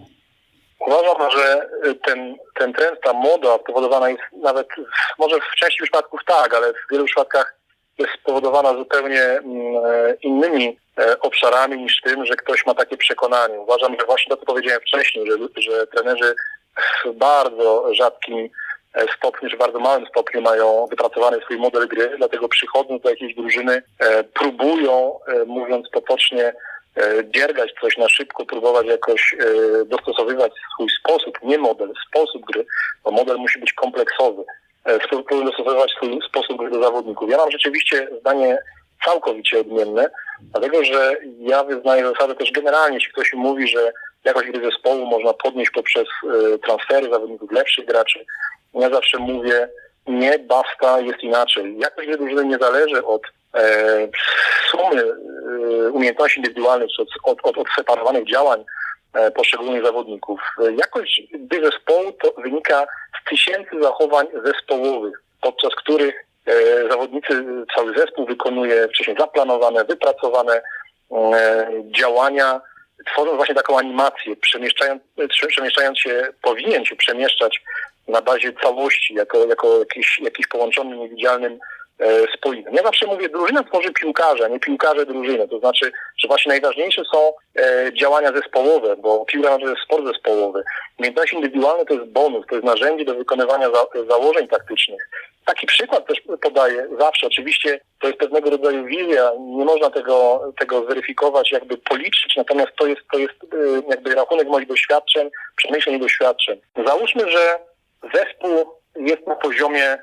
Uważam, 1.24 1.32
że 1.32 1.70
ten, 2.06 2.36
ten 2.60 2.74
trend, 2.74 3.02
ta 3.04 3.14
moda 3.14 3.58
spowodowana 3.58 4.10
jest 4.10 4.22
nawet, 4.42 4.68
może 5.20 5.40
w 5.40 5.56
części 5.60 5.84
przypadków 5.84 6.20
tak, 6.26 6.54
ale 6.54 6.74
w 6.74 6.92
wielu 6.92 7.06
przypadkach 7.06 7.56
jest 7.98 8.14
spowodowana 8.22 8.74
zupełnie 8.74 9.22
mm, 9.22 9.44
innymi 10.22 10.78
e, 10.98 11.20
obszarami 11.20 11.78
niż 11.78 12.02
tym, 12.02 12.26
że 12.26 12.36
ktoś 12.36 12.66
ma 12.66 12.74
takie 12.74 12.98
przekonanie. 12.98 13.60
Uważam, 13.60 13.96
że 14.00 14.06
właśnie 14.06 14.30
to, 14.30 14.38
co 14.38 14.46
powiedziałem 14.46 14.82
wcześniej, 14.82 15.26
że, 15.32 15.38
że 15.62 15.88
trenerzy 15.88 16.36
w 17.06 17.12
bardzo 17.12 17.94
rzadkim 17.94 18.50
e, 18.94 19.06
stopniu, 19.18 19.50
czy 19.50 19.58
bardzo 19.58 19.80
małym 19.80 20.06
stopniu 20.08 20.42
mają 20.42 20.88
wypracowany 20.90 21.42
swój 21.42 21.58
model 21.58 21.88
gry, 21.88 22.14
dlatego 22.18 22.50
przychodząc 22.50 23.02
do 23.02 23.10
jakiejś 23.10 23.36
drużyny 23.36 23.82
e, 24.00 24.24
próbują, 24.24 25.20
mówiąc 25.46 25.90
potocznie, 25.90 26.54
E, 26.54 26.54
dziergać 27.36 27.74
coś 27.82 27.98
na 27.98 28.10
szybko, 28.10 28.46
próbować 28.46 28.88
jakoś 28.88 29.36
e, 29.40 29.86
dostosowywać 29.86 30.52
swój 30.74 30.90
sposób, 31.00 31.40
nie 31.44 31.58
model, 31.58 31.94
sposób 32.10 32.46
gry, 32.46 32.66
bo 33.04 33.12
model 33.12 33.38
musi 33.38 33.60
być 33.60 33.74
kompleksowy. 33.74 34.44
E, 34.86 35.00
próbują 35.00 35.46
dostosowywać 35.46 35.92
swój 35.92 36.20
sposób 36.30 36.58
gry 36.58 36.70
do 36.70 36.84
zawodników. 36.84 37.30
Ja 37.30 37.38
mam 37.38 37.52
rzeczywiście 37.52 38.08
zdanie 38.20 38.58
całkowicie 39.06 39.60
odmienne, 39.60 40.10
dlatego 40.52 40.84
że 40.84 41.16
ja 41.40 41.64
wyznaję 41.64 42.06
zasadę 42.06 42.36
też 42.36 42.52
generalnie, 42.52 42.98
jeśli 42.98 43.14
ktoś 43.14 43.34
mówi, 43.34 43.68
że 43.68 43.92
jakość 44.24 44.50
gry 44.50 44.72
zespołu 44.72 45.06
można 45.06 45.34
podnieść 45.34 45.72
poprzez 45.72 46.08
transfery 46.66 47.10
zawodników 47.10 47.52
lepszych 47.52 47.86
graczy, 47.86 48.26
ja 48.74 48.90
zawsze 48.90 49.18
mówię, 49.18 49.70
nie, 50.08 50.40
basta, 50.40 51.00
jest 51.00 51.24
inaczej. 51.24 51.78
Jakość 51.80 52.08
gry 52.08 52.18
drużyny 52.18 52.46
nie 52.46 52.58
zależy 52.58 53.06
od 53.06 53.22
E, 53.22 53.43
sumy 54.72 55.02
e, 55.02 55.92
umiejętności 55.92 56.40
indywidualnych 56.40 56.90
od, 57.00 57.08
od, 57.24 57.40
od 57.44 57.58
odseparowanych 57.58 58.28
działań 58.28 58.66
e, 59.14 59.32
poszczególnych 59.32 59.86
zawodników. 59.86 60.40
Jakość 60.78 61.24
gry 61.34 61.66
zespołu 61.66 62.12
to 62.12 62.42
wynika 62.42 62.86
z 63.22 63.30
tysięcy 63.30 63.82
zachowań 63.82 64.28
zespołowych, 64.46 65.24
podczas 65.42 65.76
których 65.76 66.26
zawodnicy, 66.90 67.46
cały 67.76 67.98
zespół 67.98 68.26
wykonuje 68.26 68.88
wcześniej 68.88 69.18
zaplanowane, 69.20 69.86
wypracowane 69.86 70.62
działania, 71.86 72.62
tworząc 73.06 73.36
właśnie 73.36 73.56
taką 73.56 73.78
animację, 73.80 74.36
przemieszczając, 74.36 75.02
przemieszczając 75.48 76.00
się, 76.00 76.28
powinien 76.42 76.86
się 76.86 76.96
przemieszczać 76.96 77.62
na 78.08 78.22
bazie 78.22 78.54
całości, 78.54 79.14
jako, 79.14 79.46
jako 79.46 79.80
jakiś, 79.80 80.20
jakiś 80.20 80.48
połączony 80.48 80.98
niewidzialnym 80.98 81.60
e, 82.00 82.08
spoimy. 82.38 82.72
Ja 82.72 82.84
zawsze 82.84 83.08
mówię, 83.08 83.30
drużyna 83.30 83.64
tworzy 83.64 83.92
piłkarze, 83.92 84.50
nie 84.50 84.60
piłkarze 84.60 85.06
drużyny. 85.06 85.48
To 85.48 85.60
znaczy, 85.60 85.92
że 86.18 86.28
właśnie 86.28 86.50
najważniejsze 86.50 87.02
są 87.14 87.34
e, 87.56 87.94
działania 87.94 88.32
zespołowe, 88.32 88.96
bo 88.98 89.26
piłka 89.26 89.60
to 89.60 89.70
jest 89.70 89.82
sport 89.82 90.06
zespołowy. 90.06 90.64
Umiejętności 91.00 91.36
indywidualne 91.36 91.86
to 91.86 91.94
jest 91.94 92.06
bonus, 92.06 92.46
to 92.50 92.56
jest 92.56 92.66
narzędzie 92.66 93.06
do 93.06 93.16
wykonywania 93.16 93.70
za, 93.72 93.86
założeń 94.10 94.48
taktycznych. 94.48 95.10
Taki 95.46 95.68
przykład 95.68 96.08
też 96.08 96.22
podaję 96.42 96.88
zawsze. 97.00 97.28
Oczywiście 97.28 97.80
to 98.02 98.08
jest 98.08 98.20
pewnego 98.20 98.50
rodzaju 98.50 98.86
wizja, 98.86 99.32
nie 99.40 99.66
można 99.66 99.90
tego, 99.90 100.42
tego 100.60 100.86
zweryfikować, 100.86 101.52
jakby 101.52 101.78
policzyć, 101.78 102.36
natomiast 102.38 102.72
to 102.78 102.88
jest, 102.88 103.02
to 103.12 103.20
jest 103.20 103.34
e, 103.44 103.90
jakby 103.90 104.16
rachunek 104.16 104.48
moich 104.48 104.68
doświadczeń, 104.68 105.30
przemyśleń 105.56 105.96
i 105.96 106.00
doświadczeń. 106.00 106.62
Załóżmy, 106.88 107.32
że 107.32 107.60
zespół 108.14 108.76
jest 108.96 109.28
na 109.28 109.36
poziomie 109.36 109.98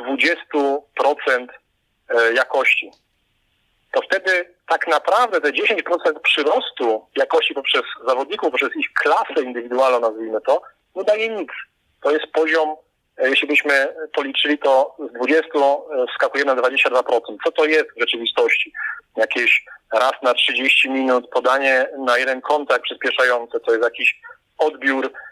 20% 0.00 1.48
e, 2.08 2.32
jakości. 2.32 2.90
To 3.92 4.00
wtedy 4.02 4.54
tak 4.68 4.86
naprawdę 4.86 5.40
te 5.40 5.52
10% 5.52 6.20
przyrostu 6.22 7.06
jakości 7.16 7.54
poprzez 7.54 7.82
zawodników, 8.06 8.50
poprzez 8.50 8.76
ich 8.76 8.92
klasę 8.92 9.42
indywidualną, 9.42 10.00
nazwijmy 10.00 10.40
to, 10.40 10.62
nie 10.96 11.04
daje 11.04 11.28
nic. 11.28 11.50
To 12.02 12.10
jest 12.10 12.26
poziom, 12.26 12.76
e, 13.18 13.28
jeśli 13.28 13.48
byśmy 13.48 13.94
policzyli, 14.14 14.58
to 14.58 14.96
z 15.10 15.12
20 15.12 15.48
e, 15.48 16.06
wskakujemy 16.12 16.54
na 16.54 16.62
22%. 16.62 17.20
Co 17.44 17.52
to 17.52 17.64
jest 17.64 17.86
w 17.96 18.00
rzeczywistości? 18.00 18.72
Jakieś 19.16 19.64
raz 19.92 20.12
na 20.22 20.34
30 20.34 20.90
minut 20.90 21.30
podanie 21.30 21.88
na 21.98 22.18
jeden 22.18 22.40
kontakt 22.40 22.84
przyspieszający, 22.84 23.60
to 23.60 23.72
jest 23.72 23.84
jakiś 23.84 24.20
odbiór 24.58 25.12
E, 25.12 25.31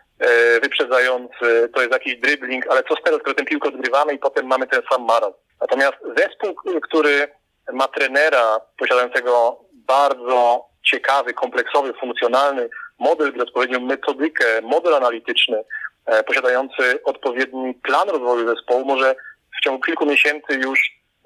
wyprzedzający, 0.62 1.70
to 1.74 1.80
jest 1.80 1.92
jakiś 1.92 2.16
dribbling, 2.16 2.66
ale 2.70 2.82
co 2.82 2.94
z 2.94 3.02
tego, 3.02 3.18
skoro 3.18 3.34
tę 3.34 3.44
piłkę 3.44 3.68
odgrywamy 3.68 4.12
i 4.12 4.18
potem 4.18 4.46
mamy 4.46 4.66
ten 4.66 4.82
sam 4.90 5.04
maraton. 5.04 5.32
Natomiast 5.60 5.96
zespół, 6.16 6.54
który 6.82 7.28
ma 7.72 7.88
trenera 7.88 8.60
posiadającego 8.78 9.60
bardzo 9.72 10.64
ciekawy, 10.82 11.34
kompleksowy, 11.34 11.92
funkcjonalny 12.00 12.68
model 12.98 13.42
odpowiednią 13.42 13.80
metodykę, 13.80 14.44
model 14.62 14.94
analityczny, 14.94 15.64
e, 16.06 16.22
posiadający 16.22 17.04
odpowiedni 17.04 17.74
plan 17.74 18.08
rozwoju 18.08 18.48
zespołu, 18.48 18.84
może 18.84 19.14
w 19.58 19.64
ciągu 19.64 19.82
kilku 19.82 20.06
miesięcy 20.06 20.54
już 20.64 20.80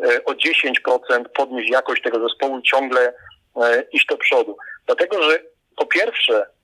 e, 0.05 0.25
o 0.25 0.33
10% 0.33 1.25
podnieść 1.35 1.71
jakość 1.71 2.03
tego 2.03 2.29
zespołu 2.29 2.59
i 2.59 2.63
ciągle 2.63 3.13
iść 3.93 4.07
do 4.07 4.17
przodu. 4.17 4.57
Dlatego, 4.87 5.23
że 5.23 5.43
po 5.77 5.87
pierwsze 5.87 6.47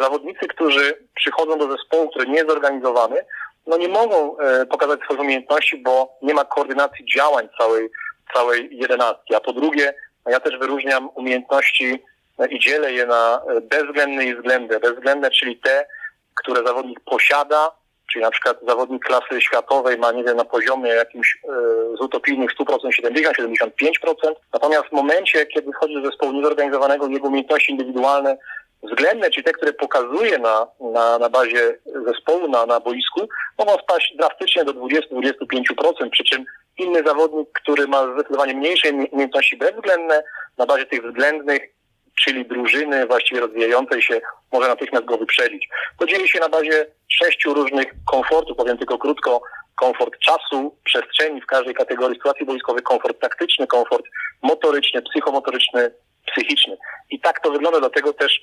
zawodnicy, 0.00 0.48
którzy 0.48 1.06
przychodzą 1.14 1.58
do 1.58 1.76
zespołu, 1.76 2.10
który 2.10 2.26
nie 2.26 2.34
jest 2.34 2.48
zorganizowany, 2.48 3.24
no 3.66 3.76
nie 3.76 3.88
mogą 3.88 4.38
e, 4.38 4.66
pokazać 4.66 5.00
swoich 5.00 5.20
umiejętności, 5.20 5.78
bo 5.78 6.18
nie 6.22 6.34
ma 6.34 6.44
koordynacji 6.44 7.04
działań 7.16 7.48
całej, 7.58 7.88
całej 8.34 8.68
jedenastki. 8.72 9.34
A 9.34 9.40
po 9.40 9.52
drugie, 9.52 9.94
no 10.26 10.32
ja 10.32 10.40
też 10.40 10.58
wyróżniam 10.58 11.08
umiejętności 11.14 12.02
e, 12.38 12.48
i 12.48 12.58
dzielę 12.58 12.92
je 12.92 13.06
na 13.06 13.42
bezwzględne 13.62 14.24
i 14.24 14.34
względne. 14.34 14.80
Bezwzględne, 14.80 15.30
czyli 15.30 15.56
te, 15.56 15.86
które 16.34 16.66
zawodnik 16.66 17.00
posiada, 17.00 17.70
czyli 18.12 18.24
na 18.24 18.30
przykład 18.30 18.56
zawodnik 18.68 19.04
klasy 19.04 19.40
światowej 19.40 19.98
ma, 19.98 20.12
nie 20.12 20.24
wiem, 20.24 20.36
na 20.36 20.44
poziomie 20.44 20.90
jakimś 20.90 21.38
z 21.98 22.00
utopijnych 22.00 22.50
100%, 22.56 22.76
70-75%. 23.02 24.34
Natomiast 24.52 24.88
w 24.88 24.92
momencie, 24.92 25.46
kiedy 25.46 25.72
wchodzi 25.72 25.94
do 25.94 26.10
zespołu 26.10 26.32
niezorganizowanego, 26.32 27.06
jego 27.06 27.28
umiejętności 27.28 27.72
indywidualne 27.72 28.38
względne, 28.82 29.30
czyli 29.30 29.44
te, 29.44 29.52
które 29.52 29.72
pokazuje 29.72 30.38
na, 30.38 30.66
na, 30.80 31.18
na 31.18 31.28
bazie 31.28 31.78
zespołu, 32.06 32.48
na, 32.48 32.66
na 32.66 32.80
boisku, 32.80 33.28
mogą 33.58 33.78
spaść 33.78 34.14
drastycznie 34.16 34.64
do 34.64 34.72
20-25%, 34.74 36.10
przy 36.10 36.24
czym 36.24 36.44
inny 36.78 37.02
zawodnik, 37.06 37.48
który 37.52 37.88
ma 37.88 38.14
zdecydowanie 38.14 38.54
mniejsze 38.54 38.90
umiejętności 38.90 39.56
bezwzględne, 39.56 40.22
na 40.58 40.66
bazie 40.66 40.86
tych 40.86 41.06
względnych, 41.06 41.62
czyli 42.22 42.46
drużyny 42.46 43.06
właściwie 43.06 43.40
rozwijającej 43.40 44.02
się, 44.02 44.20
może 44.52 44.68
natychmiast 44.68 45.04
go 45.04 45.18
wyprzedzić. 45.18 45.68
To 45.98 46.06
dzieje 46.06 46.28
się 46.28 46.40
na 46.40 46.48
bazie 46.48 46.86
sześciu 47.08 47.54
różnych 47.54 47.86
komfortów, 48.10 48.56
powiem 48.56 48.78
tylko 48.78 48.98
krótko, 48.98 49.40
komfort 49.76 50.18
czasu, 50.18 50.76
przestrzeni 50.84 51.40
w 51.40 51.46
każdej 51.46 51.74
kategorii 51.74 52.16
sytuacji 52.16 52.46
boiskowej, 52.46 52.82
komfort 52.82 53.20
taktyczny, 53.20 53.66
komfort 53.66 54.04
motoryczny, 54.42 55.02
psychomotoryczny, 55.02 55.90
psychiczny. 56.26 56.76
I 57.10 57.20
tak 57.20 57.40
to 57.40 57.50
wygląda, 57.50 57.80
dlatego 57.80 58.12
też 58.12 58.40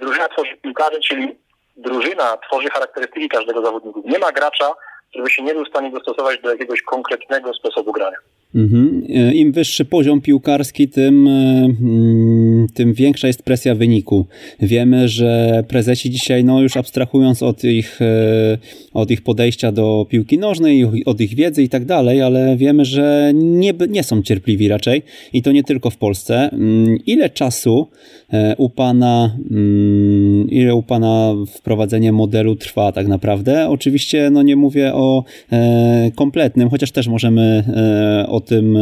drużyna 0.00 0.28
tworzy 0.28 0.56
piłkarzy, 0.56 1.00
czyli 1.00 1.38
drużyna 1.76 2.36
tworzy 2.36 2.68
charakterystyki 2.68 3.28
każdego 3.28 3.62
zawodnika. 3.62 4.00
Nie 4.04 4.18
ma 4.18 4.32
gracza, 4.32 4.72
żeby 5.14 5.30
się 5.30 5.42
nie 5.42 5.54
był 5.54 5.64
w 5.64 5.68
stanie 5.68 5.90
dostosować 5.90 6.40
do 6.40 6.50
jakiegoś 6.50 6.82
konkretnego 6.82 7.54
sposobu 7.54 7.92
grania. 7.92 8.16
Mhm. 8.56 9.04
E, 9.08 9.34
Im 9.34 9.52
wyższy 9.52 9.84
poziom 9.84 10.20
piłkarski, 10.20 10.88
tym, 10.88 11.28
e, 11.28 11.30
mm, 11.30 12.66
tym 12.74 12.92
większa 12.92 13.26
jest 13.26 13.42
presja 13.42 13.74
wyniku. 13.74 14.26
Wiemy, 14.60 15.08
że 15.08 15.64
prezesi 15.68 16.10
dzisiaj, 16.10 16.44
no 16.44 16.62
już 16.62 16.76
abstrahując 16.76 17.42
od 17.42 17.64
ich, 17.64 18.02
e, 18.02 18.58
od 18.92 19.10
ich 19.10 19.22
podejścia 19.22 19.72
do 19.72 20.06
piłki 20.10 20.38
nożnej, 20.38 21.04
od 21.04 21.20
ich 21.20 21.34
wiedzy 21.34 21.62
i 21.62 21.68
tak 21.68 21.84
dalej, 21.84 22.22
ale 22.22 22.56
wiemy, 22.56 22.84
że 22.84 23.32
nie, 23.34 23.72
nie 23.88 24.02
są 24.02 24.22
cierpliwi 24.22 24.68
raczej 24.68 25.02
i 25.32 25.42
to 25.42 25.52
nie 25.52 25.62
tylko 25.62 25.90
w 25.90 25.96
Polsce. 25.96 26.50
Mm, 26.52 26.98
ile 27.06 27.30
czasu 27.30 27.86
u 28.58 28.70
Pana, 28.70 29.36
mm, 29.50 30.50
ile 30.50 30.74
u 30.74 30.82
Pana 30.82 31.34
wprowadzenie 31.54 32.12
modelu 32.12 32.56
trwa 32.56 32.92
tak 32.92 33.08
naprawdę? 33.08 33.68
Oczywiście, 33.68 34.30
no 34.30 34.42
nie 34.42 34.56
mówię 34.56 34.94
o 34.94 35.24
kompletnym, 36.14 36.70
chociaż 36.70 36.90
też 36.90 37.08
możemy 37.08 37.64
o 38.28 38.40
tym 38.46 38.76
e, 38.76 38.80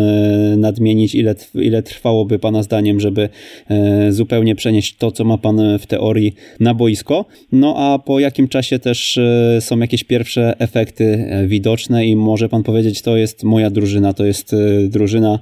nadmienić, 0.57 1.15
ile, 1.15 1.35
ile 1.55 1.82
trwałoby 1.82 2.39
Pana 2.39 2.62
zdaniem, 2.62 3.01
żeby 3.01 3.28
e, 3.70 4.12
zupełnie 4.12 4.55
przenieść 4.55 4.97
to, 4.97 5.11
co 5.11 5.24
ma 5.24 5.39
Pan 5.39 5.78
w 5.78 5.86
teorii 5.86 6.35
na 6.61 6.74
boisko. 6.74 7.24
No 7.53 7.74
a 7.78 7.99
po 7.99 8.20
jakim 8.20 8.49
czasie 8.49 8.78
też 8.78 9.19
e, 9.19 9.61
są 9.61 9.78
jakieś 9.78 10.05
pierwsze 10.05 10.55
efekty 10.59 11.24
widoczne 11.47 12.07
i 12.07 12.16
może 12.16 12.49
Pan 12.49 12.62
powiedzieć, 12.62 13.03
to 13.03 13.16
jest 13.16 13.45
moja 13.45 13.70
drużyna, 13.70 14.15
to 14.15 14.24
jest 14.24 14.57
drużyna, 14.89 15.39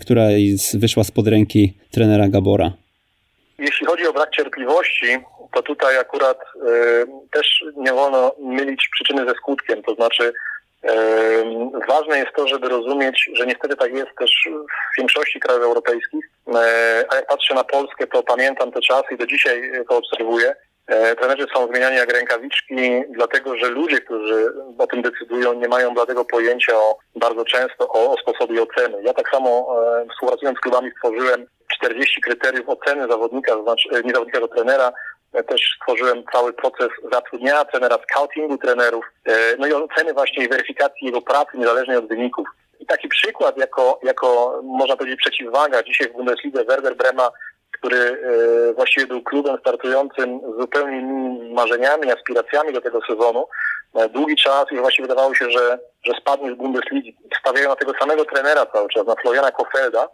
która 0.00 0.28
wyszła 0.74 1.04
spod 1.04 1.28
ręki 1.28 1.72
trenera 1.90 2.28
Gabora. 2.28 2.72
Jeśli 3.58 3.86
chodzi 3.86 4.06
o 4.06 4.12
brak 4.12 4.30
cierpliwości, 4.30 5.06
to 5.54 5.62
tutaj 5.62 5.98
akurat 5.98 6.38
y, 6.40 7.06
też 7.32 7.64
nie 7.76 7.92
wolno 7.92 8.34
mylić 8.38 8.88
przyczyny 8.92 9.26
ze 9.26 9.34
skutkiem. 9.34 9.82
To 9.82 9.94
znaczy, 9.94 10.32
Ważne 11.88 12.18
jest 12.18 12.32
to, 12.36 12.48
żeby 12.48 12.68
rozumieć, 12.68 13.30
że 13.32 13.46
niestety 13.46 13.76
tak 13.76 13.92
jest 13.92 14.10
też 14.18 14.48
w 14.94 14.98
większości 14.98 15.40
krajów 15.40 15.62
europejskich. 15.62 16.30
E, 16.48 17.04
a 17.08 17.16
jak 17.16 17.26
patrzę 17.26 17.54
na 17.54 17.64
Polskę, 17.64 18.06
to 18.06 18.22
pamiętam 18.22 18.72
te 18.72 18.80
czasy 18.80 19.14
i 19.14 19.16
do 19.16 19.26
dzisiaj 19.26 19.72
to 19.88 19.96
obserwuję. 19.96 20.54
E, 20.86 21.16
trenerzy 21.16 21.46
są 21.54 21.66
zmieniani 21.66 21.96
jak 21.96 22.12
rękawiczki, 22.12 23.02
dlatego 23.10 23.56
że 23.56 23.68
ludzie, 23.68 24.00
którzy 24.00 24.52
o 24.78 24.86
tym 24.86 25.02
decydują, 25.02 25.52
nie 25.52 25.68
mają 25.68 25.94
bladego 25.94 26.24
pojęcia 26.24 26.76
o, 26.76 26.98
bardzo 27.16 27.44
często 27.44 27.88
o, 27.88 28.12
o 28.12 28.16
sposobie 28.16 28.62
oceny. 28.62 29.02
Ja 29.02 29.14
tak 29.14 29.30
samo 29.30 29.76
e, 30.00 30.06
współpracując 30.12 30.58
z 30.58 30.60
klubami 30.60 30.90
stworzyłem 30.90 31.46
40 31.76 32.20
kryteriów 32.20 32.68
oceny 32.68 33.08
zawodnika, 33.08 33.62
znaczy 33.62 33.88
nie 34.04 34.12
zawodnika, 34.12 34.38
tylko 34.38 34.54
trenera, 34.54 34.92
też 35.32 35.60
stworzyłem 35.76 36.24
cały 36.32 36.52
proces 36.52 36.88
zatrudniania 37.12 37.64
trenera, 37.64 37.98
scoutingu 38.10 38.58
trenerów, 38.58 39.04
e, 39.26 39.56
no 39.58 39.66
i 39.66 39.72
oceny 39.72 40.12
właśnie 40.12 40.44
i 40.44 40.48
weryfikacji 40.48 41.06
jego 41.06 41.22
pracy 41.22 41.50
niezależnej 41.54 41.96
od 41.96 42.08
wyników. 42.08 42.48
I 42.80 42.86
taki 42.86 43.08
przykład 43.08 43.58
jako, 43.58 44.00
jako 44.02 44.60
można 44.64 44.96
powiedzieć 44.96 45.20
przeciwwaga 45.20 45.82
dzisiaj 45.82 46.08
w 46.08 46.12
Bundeslidze 46.12 46.64
Werder 46.64 46.96
Brema, 46.96 47.30
który 47.72 47.96
e, 47.96 48.72
właściwie 48.74 49.06
był 49.06 49.22
klubem 49.22 49.58
startującym 49.60 50.40
z 50.56 50.60
zupełnie 50.60 50.98
innymi 50.98 51.54
marzeniami, 51.54 52.12
aspiracjami 52.12 52.72
do 52.72 52.80
tego 52.80 53.00
sezonu. 53.08 53.46
E, 53.94 54.08
długi 54.08 54.36
czas 54.36 54.64
i 54.72 54.76
właśnie 54.76 55.02
wydawało 55.02 55.34
się, 55.34 55.50
że, 55.50 55.78
że 56.02 56.12
spadnie 56.20 56.52
z 56.54 56.56
Bundesligi. 56.56 57.16
Stawiają 57.40 57.68
na 57.68 57.76
tego 57.76 57.92
samego 58.00 58.24
trenera 58.24 58.66
cały 58.66 58.88
czas, 58.88 59.06
na 59.06 59.14
Floriana 59.14 59.52
Kofelda, 59.52 60.08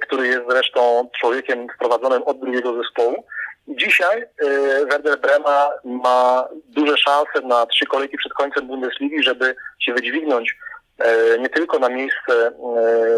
który 0.00 0.26
jest 0.26 0.42
zresztą 0.48 1.08
człowiekiem 1.20 1.66
wprowadzonym 1.76 2.22
od 2.22 2.38
drugiego 2.38 2.82
zespołu. 2.82 3.24
Dzisiaj 3.68 4.22
y, 4.22 4.86
Werder 4.86 5.20
Brema 5.20 5.70
ma 5.84 6.48
duże 6.68 6.96
szanse 6.96 7.40
na 7.44 7.66
trzy 7.66 7.86
kolejki 7.86 8.16
przed 8.16 8.32
końcem 8.32 8.66
Bundesligi, 8.66 9.22
żeby 9.22 9.56
się 9.78 9.94
wydźwignąć 9.94 10.56
y, 11.34 11.38
nie 11.38 11.48
tylko 11.48 11.78
na 11.78 11.88
miejsce 11.88 12.48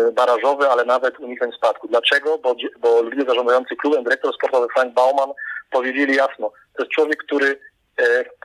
y, 0.09 0.13
barażowe, 0.13 0.71
ale 0.71 0.85
nawet 0.85 1.21
uniknąć 1.21 1.55
spadku. 1.55 1.89
Dlaczego? 1.89 2.39
Bo, 2.39 2.55
bo 2.79 3.03
ludzie 3.03 3.25
zarządzający 3.29 3.77
klubem, 3.77 4.05
dyrektor 4.05 4.35
sportowy 4.35 4.67
Frank 4.75 4.95
Baumann 4.95 5.33
powiedzieli 5.71 6.15
jasno, 6.15 6.53
to 6.77 6.83
jest 6.83 6.93
człowiek, 6.93 7.23
który 7.25 7.61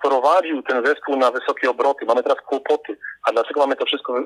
prowadził 0.02 0.64
ten 0.64 0.86
zespół 0.86 1.16
na 1.16 1.32
wysokie 1.32 1.70
obroty. 1.70 2.06
Mamy 2.06 2.24
teraz 2.24 2.42
kłopoty. 2.42 2.98
A 3.28 3.32
dlaczego 3.32 3.60
mamy 3.60 3.76
to 3.76 3.86
wszystko 3.86 4.20
e, 4.20 4.24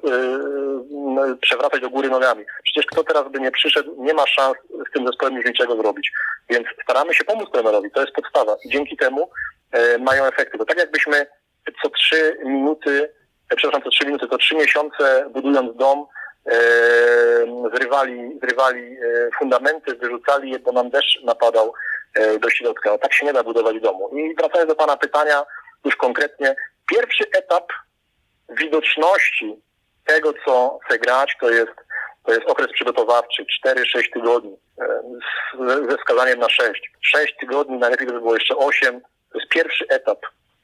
przewracać 1.41 1.81
do 1.81 1.89
góry 1.89 2.09
nogami? 2.09 2.45
Przecież 2.63 2.85
kto 2.85 3.03
teraz 3.03 3.31
by 3.31 3.39
nie 3.39 3.51
przyszedł, 3.51 4.03
nie 4.03 4.13
ma 4.13 4.27
szans 4.27 4.57
z 4.89 4.93
tym 4.93 5.07
zespołem 5.07 5.35
już 5.35 5.45
niczego 5.45 5.75
zrobić. 5.75 6.11
Więc 6.49 6.67
staramy 6.83 7.13
się 7.13 7.23
pomóc 7.23 7.51
trenerowi. 7.53 7.91
To 7.91 8.01
jest 8.01 8.13
podstawa. 8.13 8.55
I 8.65 8.69
dzięki 8.69 8.97
temu 8.97 9.29
e, 9.71 9.97
mają 9.97 10.25
efekty. 10.25 10.57
Bo 10.57 10.65
tak 10.65 10.77
jakbyśmy 10.77 11.27
co 11.83 11.89
trzy 11.89 12.37
minuty 12.43 13.13
przepraszam, 13.55 13.83
co 13.83 13.89
trzy 13.89 14.05
minuty, 14.05 14.27
to 14.27 14.37
trzy 14.37 14.55
miesiące 14.55 15.29
budując 15.29 15.77
dom, 15.77 16.05
zrywali, 17.75 18.39
zrywali 18.43 18.97
fundamenty, 19.39 19.95
wyrzucali 19.95 20.51
je, 20.51 20.59
bo 20.59 20.71
nam 20.71 20.89
deszcz 20.89 21.23
napadał 21.23 21.73
do 22.39 22.49
środka. 22.49 22.97
Tak 22.97 23.13
się 23.13 23.25
nie 23.25 23.33
da 23.33 23.43
budować 23.43 23.79
domu. 23.79 24.09
I 24.17 24.35
wracając 24.35 24.69
do 24.69 24.75
Pana 24.75 24.97
pytania, 24.97 25.45
już 25.85 25.95
konkretnie, 25.95 26.55
pierwszy 26.89 27.23
etap 27.33 27.73
widoczności 28.49 29.61
tego, 30.05 30.33
co 30.45 30.79
chce 30.85 30.99
grać, 30.99 31.37
to 31.39 31.49
jest, 31.49 31.73
to 32.25 32.33
jest 32.33 32.45
okres 32.47 32.71
przygotowawczy, 32.73 33.45
4-6 33.65 34.13
tygodni, 34.13 34.57
ze 35.89 35.97
wskazaniem 35.97 36.39
na 36.39 36.49
6. 36.49 36.91
6 37.01 37.35
tygodni, 37.39 37.77
najlepiej 37.77 38.07
by 38.07 38.13
było 38.13 38.33
jeszcze 38.33 38.55
8. 38.55 39.01
To 39.01 39.39
jest 39.39 39.51
pierwszy 39.51 39.85
etap. 39.89 40.19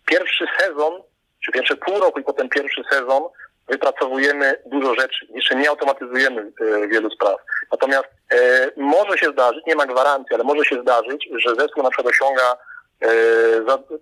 Pierwszy 0.05 0.45
sezon, 0.59 1.01
czy 1.45 1.51
pierwsze 1.51 1.75
pół 1.75 1.99
roku 1.99 2.19
i 2.19 2.23
potem 2.23 2.49
pierwszy 2.49 2.81
sezon 2.91 3.23
wypracowujemy 3.68 4.61
dużo 4.65 4.95
rzeczy. 4.95 5.27
Jeszcze 5.30 5.56
nie 5.56 5.69
automatyzujemy 5.69 6.52
e, 6.61 6.88
wielu 6.88 7.10
spraw. 7.11 7.35
Natomiast 7.72 8.07
e, 8.31 8.72
może 8.77 9.18
się 9.18 9.31
zdarzyć, 9.31 9.65
nie 9.68 9.76
ma 9.76 9.85
gwarancji, 9.85 10.35
ale 10.35 10.44
może 10.44 10.65
się 10.65 10.81
zdarzyć, 10.81 11.30
że 11.38 11.56
zespół 11.56 11.84
na 11.84 11.90
przykład 11.90 12.14
osiąga 12.14 12.57
e, 13.02 13.07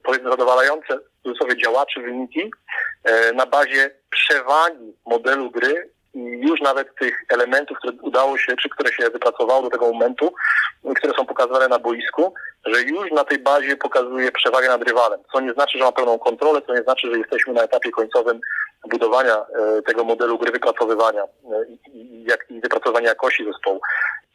powiedzmy 0.03 0.29
zadowalające 0.29 0.97
w 0.97 1.23
cudzysłowie 1.23 1.57
działaczy 1.57 1.99
wyniki 1.99 2.51
na 3.33 3.45
bazie 3.45 3.91
przewagi 4.09 4.93
modelu 5.05 5.51
gry 5.51 5.89
i 6.13 6.19
już 6.19 6.61
nawet 6.61 6.95
tych 6.95 7.25
elementów, 7.29 7.77
które 7.77 7.93
udało 8.01 8.37
się, 8.37 8.55
czy 8.55 8.69
które 8.69 8.93
się 8.93 9.09
wypracowało 9.09 9.61
do 9.61 9.69
tego 9.69 9.93
momentu, 9.93 10.33
które 10.95 11.13
są 11.13 11.25
pokazywane 11.25 11.67
na 11.67 11.79
boisku, 11.79 12.33
że 12.65 12.81
już 12.81 13.11
na 13.11 13.23
tej 13.23 13.39
bazie 13.39 13.77
pokazuje 13.77 14.31
przewagę 14.31 14.67
nad 14.67 14.83
rywalem. 14.83 15.19
Co 15.33 15.39
nie 15.39 15.53
znaczy, 15.53 15.77
że 15.77 15.83
ma 15.83 15.91
pełną 15.91 16.19
kontrolę, 16.19 16.61
co 16.67 16.73
nie 16.73 16.83
znaczy, 16.83 17.07
że 17.11 17.17
jesteśmy 17.17 17.53
na 17.53 17.63
etapie 17.63 17.91
końcowym 17.91 18.41
budowania 18.89 19.35
e, 19.35 19.81
tego 19.81 20.03
modelu 20.03 20.37
gry, 20.37 20.51
wypracowywania 20.51 21.23
e, 21.23 21.27
i, 21.93 22.23
jak, 22.23 22.45
i 22.49 22.61
wypracowania 22.61 23.09
jakości 23.09 23.45
zespołu. 23.45 23.81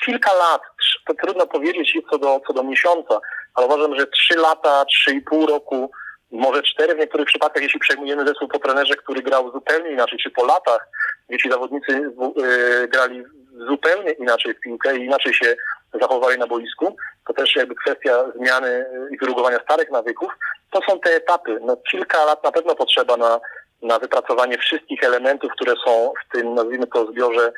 Kilka 0.05 0.35
lat, 0.35 0.63
to 1.07 1.15
trudno 1.15 1.47
powiedzieć 1.47 1.99
co 2.11 2.19
do, 2.19 2.41
co 2.47 2.53
do 2.53 2.63
miesiąca, 2.63 3.21
ale 3.55 3.67
uważam, 3.67 3.97
że 3.97 4.07
trzy 4.07 4.37
lata, 4.37 4.85
trzy 4.85 5.15
i 5.15 5.21
pół 5.21 5.47
roku, 5.47 5.91
może 6.31 6.63
cztery 6.63 6.95
w 6.95 6.99
niektórych 6.99 7.27
przypadkach, 7.27 7.63
jeśli 7.63 7.81
przejmujemy 7.81 8.27
zespół 8.27 8.49
po 8.49 8.59
trenerze, 8.59 8.95
który 8.95 9.23
grał 9.23 9.53
zupełnie 9.53 9.91
inaczej, 9.91 10.19
czy 10.19 10.31
po 10.31 10.45
latach, 10.45 10.89
jeśli 11.29 11.51
zawodnicy 11.51 11.93
yy, 12.37 12.89
grali 12.89 13.25
zupełnie 13.69 14.11
inaczej 14.11 14.55
w 14.55 14.61
piłkę 14.61 14.97
i 14.97 15.05
inaczej 15.05 15.35
się 15.35 15.57
zachowali 16.01 16.39
na 16.39 16.47
boisku, 16.47 16.97
to 17.27 17.33
też 17.33 17.57
jakby 17.57 17.75
kwestia 17.75 18.25
zmiany 18.37 18.87
i 19.11 19.19
wyrugowania 19.19 19.59
starych 19.59 19.91
nawyków, 19.91 20.33
to 20.71 20.81
są 20.89 21.01
te 21.01 21.11
etapy. 21.11 21.59
No, 21.63 21.77
kilka 21.91 22.25
lat 22.25 22.45
na 22.45 22.53
pewno 22.53 22.75
potrzeba 22.75 23.17
na, 23.17 23.41
na 23.83 23.99
wypracowanie 23.99 24.59
wszystkich 24.59 25.05
elementów, 25.05 25.53
które 25.53 25.75
są 25.85 26.13
w 26.25 26.33
tym, 26.33 26.55
nazwijmy 26.55 26.87
to, 26.87 27.07
zbiorze 27.07 27.53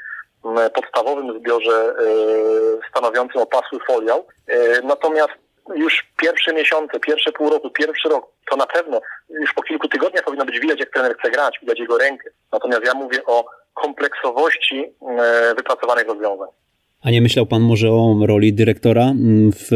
podstawowym 0.74 1.38
zbiorze 1.40 1.94
yy, 2.00 2.80
stanowiącym 2.90 3.42
opasły 3.42 3.78
foliał. 3.86 4.26
Yy, 4.48 4.80
natomiast 4.84 5.32
już 5.74 6.06
pierwsze 6.16 6.52
miesiące, 6.52 7.00
pierwsze 7.00 7.32
pół 7.32 7.50
roku, 7.50 7.70
pierwszy 7.70 8.08
rok, 8.08 8.26
to 8.50 8.56
na 8.56 8.66
pewno 8.66 9.00
już 9.30 9.52
po 9.54 9.62
kilku 9.62 9.88
tygodniach 9.88 10.24
powinno 10.24 10.44
być 10.44 10.60
widać, 10.60 10.80
jak 10.80 10.90
trener 10.90 11.16
chce 11.18 11.30
grać, 11.30 11.58
widać 11.60 11.78
jego 11.78 11.98
rękę. 11.98 12.30
Natomiast 12.52 12.84
ja 12.84 12.94
mówię 12.94 13.24
o 13.26 13.44
kompleksowości 13.74 14.94
e, 15.18 15.54
wypracowanych 15.54 16.06
rozwiązań. 16.06 16.48
A 17.04 17.10
nie 17.10 17.20
myślał 17.20 17.46
pan 17.46 17.62
może 17.62 17.90
o 17.90 18.16
roli 18.26 18.52
dyrektora 18.52 19.02
mm, 19.02 19.52
w 19.52 19.68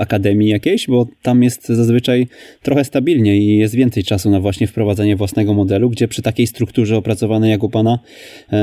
akademii 0.00 0.48
jakiejś? 0.48 0.86
Bo 0.86 1.06
tam 1.22 1.42
jest 1.42 1.68
zazwyczaj 1.68 2.26
trochę 2.62 2.84
stabilniej 2.84 3.38
i 3.38 3.58
jest 3.58 3.74
więcej 3.74 4.04
czasu 4.04 4.30
na 4.30 4.40
właśnie 4.40 4.66
wprowadzenie 4.66 5.16
własnego 5.16 5.54
modelu, 5.54 5.90
gdzie 5.90 6.08
przy 6.08 6.22
takiej 6.22 6.46
strukturze 6.46 6.96
opracowanej 6.96 7.50
jak 7.50 7.62
u 7.62 7.70
pana, 7.70 7.98
e, 8.52 8.56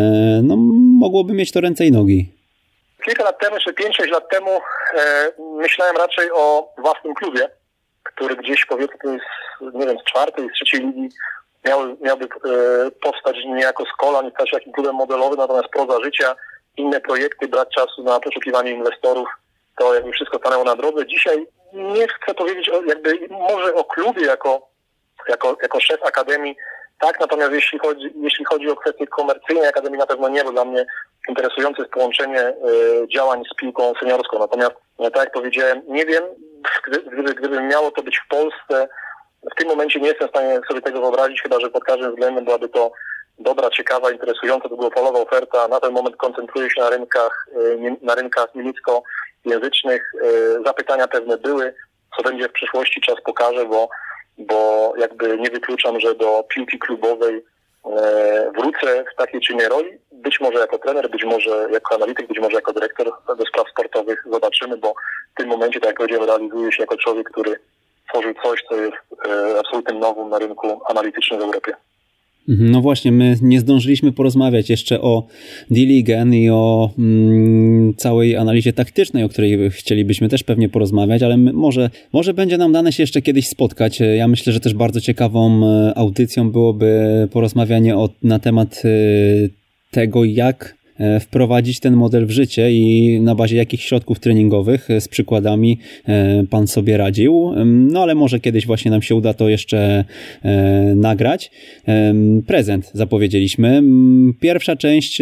no, 0.44 0.56
mogłoby 1.00 1.34
mieć 1.34 1.52
to 1.52 1.62
ręce 1.62 1.86
i 1.86 1.92
nogi. 1.92 2.34
Kilka 3.06 3.24
lat 3.24 3.40
temu, 3.40 3.56
czy 3.64 3.74
5-6 3.74 4.12
lat 4.12 4.30
temu 4.30 4.50
e, 4.98 5.32
myślałem 5.58 5.98
raczej 5.98 6.30
o 6.36 6.74
własnym 6.78 7.14
klubie, 7.14 7.50
który 8.04 8.36
gdzieś 8.36 8.66
powiedzmy 8.66 9.20
z, 9.62 9.74
nie 9.74 9.86
wiem, 9.86 9.98
z 10.00 10.04
czwartej, 10.04 10.50
z 10.50 10.54
trzeciej 10.54 10.88
ligi 10.88 11.10
miał, 11.66 11.98
miałby 12.02 12.26
e, 12.26 12.92
powstać 12.92 13.36
niejako 13.46 13.84
z 13.86 13.98
kolan 13.98 14.28
i 14.28 14.32
stać 14.32 14.50
się 14.50 14.58
takim 14.58 14.74
klubem 14.74 14.96
modelowym, 14.96 15.38
natomiast 15.38 15.70
proza 15.70 16.04
życia, 16.04 16.36
inne 16.78 17.02
projekty, 17.02 17.48
brać 17.48 17.70
czasu 17.76 18.04
na 18.04 18.20
poszukiwanie 18.20 18.72
inwestorów, 18.72 19.28
to 19.78 19.94
jakby 19.94 20.12
wszystko 20.12 20.38
stanęło 20.38 20.64
na 20.64 20.76
drodze. 20.76 21.08
Dzisiaj 21.08 21.48
nie 21.74 22.08
chcę 22.08 22.34
powiedzieć 22.34 22.70
o, 22.70 22.84
jakby 22.84 23.20
może 23.30 23.74
o 23.74 23.84
klubie 23.84 24.26
jako, 24.26 24.68
jako, 25.30 25.58
jako 25.62 25.80
szef 25.80 26.04
akademii, 26.04 26.56
tak, 27.00 27.20
natomiast 27.20 27.52
jeśli 27.52 27.80
chodzi, 27.80 28.14
jeśli 28.16 28.46
chodzi 28.46 28.70
o 28.70 28.76
kwestie 28.76 29.08
komercyjne 29.08 29.70
Akademii, 29.70 30.00
na 30.00 30.08
pewno 30.08 30.30
nie, 30.30 30.44
bo 30.44 30.52
dla 30.52 30.66
mnie 30.66 30.86
interesujące 31.30 31.82
jest 31.82 31.94
połączenie 31.94 32.42
y, 32.42 32.54
działań 33.08 33.44
z 33.52 33.56
piłką 33.56 33.94
seniorską. 34.00 34.40
Natomiast, 34.40 34.74
tak 34.98 35.16
jak 35.16 35.32
powiedziałem, 35.32 35.82
nie 35.88 36.06
wiem, 36.06 36.24
gdyby, 36.88 37.34
gdyby 37.34 37.62
miało 37.62 37.92
to 37.92 38.04
być 38.04 38.20
w 38.20 38.28
Polsce, 38.28 38.88
w 39.52 39.56
tym 39.56 39.68
momencie 39.68 40.00
nie 40.00 40.08
jestem 40.08 40.28
w 40.28 40.32
stanie 40.32 40.60
sobie 40.68 40.82
tego 40.82 41.02
wyobrazić, 41.02 41.42
chyba 41.42 41.60
że 41.60 41.70
pod 41.70 41.84
każdym 41.84 42.12
względem 42.12 42.46
byłaby 42.46 42.70
to 42.70 42.92
dobra, 43.40 43.70
ciekawa, 43.70 44.12
interesująca, 44.12 44.70
długofalowa 44.70 45.20
oferta. 45.20 45.68
Na 45.68 45.80
ten 45.80 45.92
moment 45.92 46.16
koncentruję 46.16 46.70
się 46.70 46.82
na 46.82 46.90
rynkach, 46.90 47.48
y, 47.58 47.98
na 48.02 48.16
rynkach 48.16 48.56
niemieckojęzycznych. 48.56 50.14
Y, 50.14 50.64
zapytania 50.66 51.08
pewne 51.08 51.38
były. 51.38 51.74
Co 52.18 52.24
będzie 52.24 52.50
w 52.50 52.52
przyszłości, 52.54 53.02
czas 53.02 53.16
pokaże, 53.26 53.66
bo 53.66 53.90
bo 54.38 54.94
jakby 54.98 55.38
nie 55.38 55.50
wykluczam, 55.50 56.00
że 56.00 56.16
do 56.16 56.44
piłki 56.50 56.80
klubowej 56.80 57.46
e, 57.86 58.52
wrócę 58.58 59.06
w 59.14 59.16
takiej 59.18 59.42
czy 59.42 59.54
innej 59.54 59.70
roli. 59.70 60.00
Być 60.12 60.40
może 60.40 60.60
jako 60.60 60.78
trener, 60.78 61.10
być 61.10 61.24
może 61.26 61.68
jako 61.72 61.96
analityk, 61.96 62.28
być 62.28 62.40
może 62.40 62.56
jako 62.56 62.74
dyrektor 62.74 63.12
do 63.38 63.46
spraw 63.46 63.70
sportowych. 63.70 64.24
Zobaczymy, 64.32 64.78
bo 64.78 64.94
w 65.34 65.38
tym 65.38 65.48
momencie, 65.48 65.80
tak 65.80 65.88
jak 65.88 65.98
powiedziałem, 65.98 66.28
realizuję 66.28 66.72
się 66.72 66.84
jako 66.84 66.98
człowiek, 66.98 67.30
który 67.30 67.60
tworzył 68.10 68.34
coś, 68.44 68.64
co 68.70 68.76
jest 68.76 68.98
e, 69.26 69.60
absolutnym 69.60 70.00
nowym 70.00 70.30
na 70.30 70.40
rynku 70.40 70.82
analitycznym 70.90 71.40
w 71.40 71.44
Europie. 71.44 71.74
Mhm, 72.50 72.72
no 72.72 72.82
właśnie, 72.82 73.12
my 73.12 73.36
nie 73.42 73.60
zdążyliśmy 73.60 74.12
porozmawiać 74.12 74.70
jeszcze 74.70 75.02
o 75.02 75.28
Diligen 75.72 76.34
i 76.34 76.50
o 76.50 76.92
mm, 77.00 77.94
całej 77.94 78.36
analizie 78.36 78.74
taktycznej, 78.74 79.24
o 79.24 79.30
której 79.30 79.72
chcielibyśmy 79.72 80.30
też 80.30 80.44
pewnie 80.44 80.70
porozmawiać, 80.70 81.24
ale 81.24 81.38
może, 81.38 81.90
może 82.14 82.34
będzie 82.34 82.58
nam 82.58 82.72
dane 82.72 82.92
się 82.92 83.04
jeszcze 83.04 83.22
kiedyś 83.22 83.48
spotkać. 83.48 84.00
Ja 84.18 84.28
myślę, 84.28 84.54
że 84.54 84.60
też 84.60 84.74
bardzo 84.74 85.02
ciekawą 85.02 85.66
e, 85.66 85.98
audycją 85.98 86.52
byłoby 86.52 87.28
porozmawianie 87.32 87.98
o, 87.98 88.10
na 88.24 88.40
temat 88.40 88.84
e, 88.86 88.90
tego, 89.92 90.26
jak 90.26 90.77
wprowadzić 91.20 91.80
ten 91.80 91.94
model 91.94 92.26
w 92.26 92.32
życie 92.32 92.72
i 92.72 93.20
na 93.22 93.36
bazie 93.36 93.58
jakich 93.58 93.82
środków 93.82 94.20
treningowych 94.20 94.92
e, 94.92 95.02
z 95.02 95.08
przykładami 95.08 95.80
e, 96.08 96.44
pan 96.50 96.68
sobie 96.68 96.98
radził. 96.98 97.54
No 97.66 98.02
ale 98.02 98.16
może 98.16 98.40
kiedyś 98.40 98.68
właśnie 98.68 98.92
nam 98.92 99.02
się 99.02 99.16
uda 99.16 99.34
to 99.34 99.50
jeszcze 99.50 100.06
nagrać. 100.96 101.52
Prezent 102.48 102.92
zapowiedzieliśmy. 102.94 103.84
Pierwsza 104.40 104.76
część, 104.76 105.22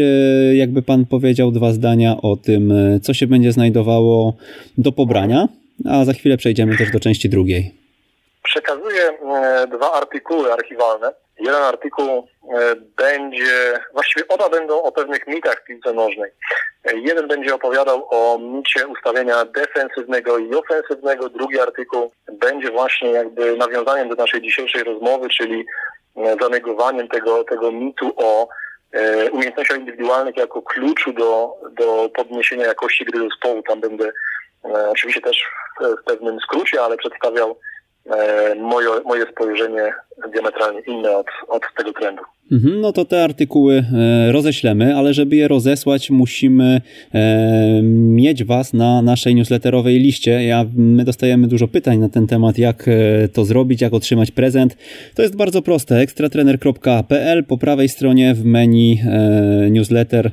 jakby 0.54 0.82
pan 0.82 1.06
powiedział 1.06 1.52
dwa 1.52 1.74
zdania 1.74 2.22
o 2.22 2.36
tym, 2.36 2.74
co 3.02 3.14
się 3.14 3.28
będzie 3.28 3.52
znajdowało 3.52 4.36
do 4.78 4.92
pobrania, 4.92 5.48
a 5.86 6.06
za 6.06 6.14
chwilę 6.14 6.38
przejdziemy 6.38 6.78
też 6.78 6.92
do 6.92 7.00
części 7.00 7.30
drugiej. 7.30 7.72
Przekazuję 8.44 9.02
dwa 9.72 9.94
artykuły 9.94 10.54
archiwalne 10.54 11.25
Jeden 11.40 11.62
artykuł 11.62 12.28
e, 12.54 12.76
będzie, 12.76 13.80
właściwie 13.94 14.28
oba 14.28 14.50
będą 14.50 14.84
o 14.84 14.92
pewnych 14.92 15.28
mitach 15.28 15.62
w 15.62 15.64
piłce 15.64 15.94
nożnej. 15.94 16.32
E, 16.86 16.98
jeden 16.98 17.28
będzie 17.28 17.56
opowiadał 17.56 18.08
o 18.10 18.40
micie 18.40 18.88
ustawienia 18.88 19.46
defensywnego 19.46 20.38
i 20.38 20.56
ofensywnego, 20.56 21.30
drugi 21.30 21.60
artykuł 21.60 22.12
będzie 22.32 22.72
właśnie 22.72 23.12
jakby 23.12 23.58
nawiązaniem 23.58 24.10
do 24.10 24.16
naszej 24.16 24.42
dzisiejszej 24.42 24.84
rozmowy, 24.84 25.30
czyli 25.30 25.66
e, 26.18 26.36
zanegowaniem 26.42 27.08
tego, 27.08 27.44
tego 27.44 27.72
mitu 27.72 28.14
o 28.18 28.48
umiejętnościach 29.32 29.78
indywidualnych 29.78 30.38
jako 30.38 30.62
kluczu 30.62 31.14
do, 31.14 31.54
do 31.72 32.10
podniesienia 32.14 32.66
jakości 32.66 33.06
gry 33.06 33.30
zespołu. 33.30 33.64
Tam 33.64 33.82
będę 33.82 34.12
oczywiście 34.90 35.22
też 35.22 35.44
w 36.02 36.04
pewnym 36.04 36.40
skrócie, 36.40 36.82
ale 36.82 36.98
przedstawiał 36.98 37.60
moje, 38.56 38.90
moje 39.06 39.26
spojrzenie 39.32 39.94
diametralnie 40.28 40.80
inne 40.80 41.18
od, 41.18 41.28
od 41.48 41.64
tego 41.78 41.94
trendu. 41.94 42.24
Mhm, 42.52 42.82
no 42.82 42.92
to 42.92 43.06
te 43.06 43.24
artykuły 43.24 43.86
e, 43.94 44.32
roześlemy, 44.32 44.96
ale 44.96 45.14
żeby 45.14 45.36
je 45.36 45.48
rozesłać, 45.48 46.10
musimy 46.10 46.82
e, 47.14 47.82
mieć 47.84 48.44
Was 48.44 48.74
na 48.74 49.02
naszej 49.02 49.36
newsletterowej 49.36 50.00
liście. 50.00 50.44
Ja, 50.44 50.66
my 50.76 51.04
dostajemy 51.04 51.48
dużo 51.48 51.68
pytań 51.68 52.00
na 52.00 52.10
ten 52.10 52.28
temat, 52.28 52.58
jak 52.58 52.90
to 53.34 53.46
zrobić, 53.46 53.82
jak 53.82 53.94
otrzymać 53.94 54.32
prezent. 54.32 54.78
To 55.16 55.22
jest 55.22 55.36
bardzo 55.36 55.62
proste. 55.62 56.00
ekstratrener.pl 56.00 57.44
po 57.44 57.58
prawej 57.58 57.90
stronie 57.90 58.34
w 58.34 58.46
menu 58.46 59.00
newsletter 59.72 60.32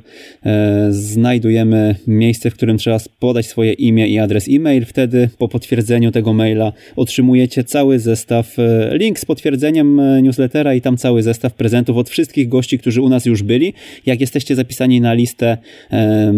znajdujemy 0.90 1.94
miejsce, 2.06 2.50
w 2.50 2.54
którym 2.54 2.78
trzeba 2.78 2.98
podać 3.18 3.46
swoje 3.46 3.72
imię 3.72 4.08
i 4.08 4.18
adres 4.18 4.48
e-mail. 4.50 4.84
Wtedy 4.84 5.28
po 5.38 5.48
potwierdzeniu 5.48 6.10
tego 6.10 6.32
maila 6.32 6.72
otrzymujecie 6.96 7.64
cały 7.64 7.98
zestaw 7.98 8.56
link 8.92 9.18
z 9.18 9.24
potwierdzeniem 9.24 10.00
e, 10.00 10.22
newslettera 10.22 10.74
i 10.74 10.80
tam 10.80 10.96
cały 10.96 11.22
zestaw 11.22 11.54
prezentów 11.54 11.96
od 12.02 12.10
wszystkich 12.10 12.48
gości, 12.48 12.78
którzy 12.78 13.02
u 13.02 13.08
nas 13.08 13.26
już 13.26 13.42
byli. 13.42 13.74
Jak 14.06 14.20
jesteście 14.20 14.54
zapisani 14.54 15.00
na 15.00 15.12
listę, 15.14 15.58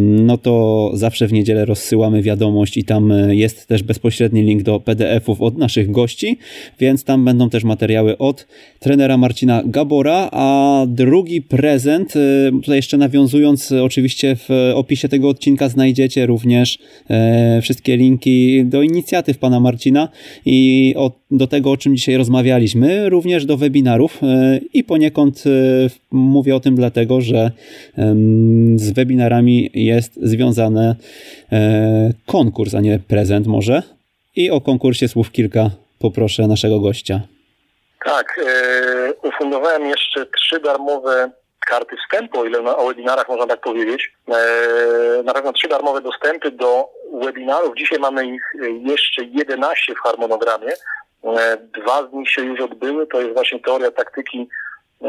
no 0.01 0.39
to 0.39 0.91
zawsze 0.95 1.27
w 1.27 1.33
niedzielę 1.33 1.65
rozsyłamy 1.65 2.23
wiadomość 2.23 2.77
i 2.77 2.85
tam 2.85 3.13
e, 3.13 3.37
jest 3.37 3.67
też 3.67 3.83
bezpośredni 3.83 4.43
link 4.43 4.63
do 4.63 4.81
PDF-ów 4.81 5.41
od 5.41 5.59
naszych 5.59 5.91
gości, 5.91 6.39
więc 6.81 7.05
tam 7.05 7.25
będą 7.25 7.51
też 7.51 7.65
materiały 7.65 8.19
od 8.19 8.47
trenera 8.81 9.17
Marcina 9.17 9.63
Gabora, 9.67 10.29
a 10.33 10.87
drugi 10.89 11.43
prezent, 11.43 12.15
e, 12.17 12.21
tutaj 12.53 12.77
jeszcze 12.77 12.97
nawiązując, 12.97 13.73
oczywiście 13.73 14.37
w 14.37 14.73
opisie 14.75 15.09
tego 15.09 15.29
odcinka 15.29 15.69
znajdziecie 15.69 16.27
również 16.27 16.79
wszystkie 17.63 17.97
linki 17.97 18.65
do 18.65 18.83
inicjatyw 18.83 19.39
pana 19.39 19.61
Marcina 19.61 20.09
i 20.47 20.95
do 21.37 21.47
tego, 21.47 21.71
o 21.71 21.77
czym 21.77 21.97
dzisiaj 21.97 22.17
rozmawialiśmy, 22.17 23.09
również 23.09 23.47
do 23.47 23.57
webinarów 23.57 24.21
e, 24.23 24.61
i 24.75 24.85
poniekąd 24.85 25.45
e, 25.47 25.51
mówię 26.11 26.57
o 26.57 26.61
tym 26.61 26.75
dlatego, 26.75 27.21
że 27.21 27.51
z 28.77 28.93
webinarami 28.93 29.71
jest 29.75 30.13
związany 30.23 30.97
e, 31.53 32.11
konkurs, 32.27 32.75
a 32.75 32.81
nie 32.81 32.99
prezent 33.09 33.47
może. 33.47 33.83
I 34.37 34.51
o 34.51 34.61
konkursie 34.61 35.09
słów 35.09 35.31
kilka 35.31 35.71
poproszę 35.99 36.47
naszego 36.47 36.81
gościa. 36.81 37.21
Tak, 38.05 38.41
ufundowałem 39.23 39.87
jeszcze 39.87 40.27
trzy 40.27 40.61
darmowe 40.61 41.31
karty 41.67 41.97
wstępu, 41.97 42.41
o 42.41 42.45
ile 42.45 42.63
na, 42.63 42.77
o 42.77 42.87
webinarach 42.87 43.29
można 43.29 43.47
tak 43.47 43.61
powiedzieć. 43.61 44.13
na 45.25 45.35
pewno 45.35 45.53
trzy 45.53 45.69
darmowe 45.69 46.01
dostępy 46.01 46.51
do 46.51 46.89
webinarów. 47.23 47.77
Dzisiaj 47.77 47.99
mamy 47.99 48.27
ich 48.27 48.43
jeszcze 48.81 49.25
11 49.25 49.95
w 49.95 49.99
harmonogramie. 49.99 50.73
Dwa 51.83 52.09
z 52.09 52.13
nich 52.13 52.31
się 52.31 52.43
już 52.43 52.61
odbyły, 52.61 53.07
to 53.07 53.21
jest 53.21 53.35
właśnie 53.35 53.61
teoria 53.61 53.91
taktyki 53.91 54.49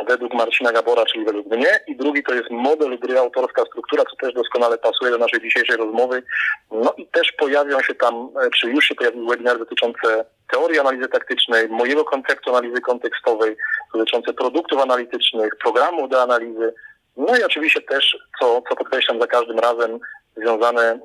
według 0.07 0.33
Marcina 0.33 0.71
Gabora, 0.71 1.05
czyli 1.05 1.25
według 1.25 1.47
mnie, 1.47 1.79
i 1.87 1.95
drugi 1.95 2.23
to 2.23 2.33
jest 2.33 2.51
model 2.51 2.99
gry, 2.99 3.19
autorska 3.19 3.63
struktura, 3.65 4.03
co 4.03 4.15
też 4.15 4.33
doskonale 4.33 4.77
pasuje 4.77 5.11
do 5.11 5.17
naszej 5.17 5.41
dzisiejszej 5.41 5.77
rozmowy. 5.77 6.23
No 6.71 6.93
i 6.97 7.07
też 7.07 7.31
pojawią 7.31 7.81
się 7.81 7.95
tam, 7.95 8.29
e, 8.45 8.49
czy 8.59 8.67
już 8.67 8.85
się 8.85 8.95
pojawiły 8.95 9.27
webinary 9.27 9.59
dotyczące 9.59 10.25
teorii 10.51 10.79
analizy 10.79 11.07
taktycznej, 11.07 11.69
mojego 11.69 12.05
konceptu 12.05 12.55
analizy 12.55 12.81
kontekstowej, 12.81 13.55
dotyczące 13.93 14.33
produktów 14.33 14.81
analitycznych, 14.81 15.55
programów 15.63 16.09
do 16.09 16.21
analizy, 16.21 16.73
no 17.17 17.37
i 17.37 17.43
oczywiście 17.43 17.81
też, 17.81 18.17
co, 18.39 18.61
co 18.69 18.75
podkreślam 18.75 19.19
za 19.19 19.27
każdym 19.27 19.59
razem, 19.59 19.99
związane 20.37 20.81
e, 20.81 20.99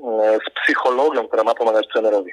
z 0.46 0.62
psychologią, 0.62 1.28
która 1.28 1.44
ma 1.44 1.54
pomagać 1.54 1.86
trenerowi. 1.92 2.30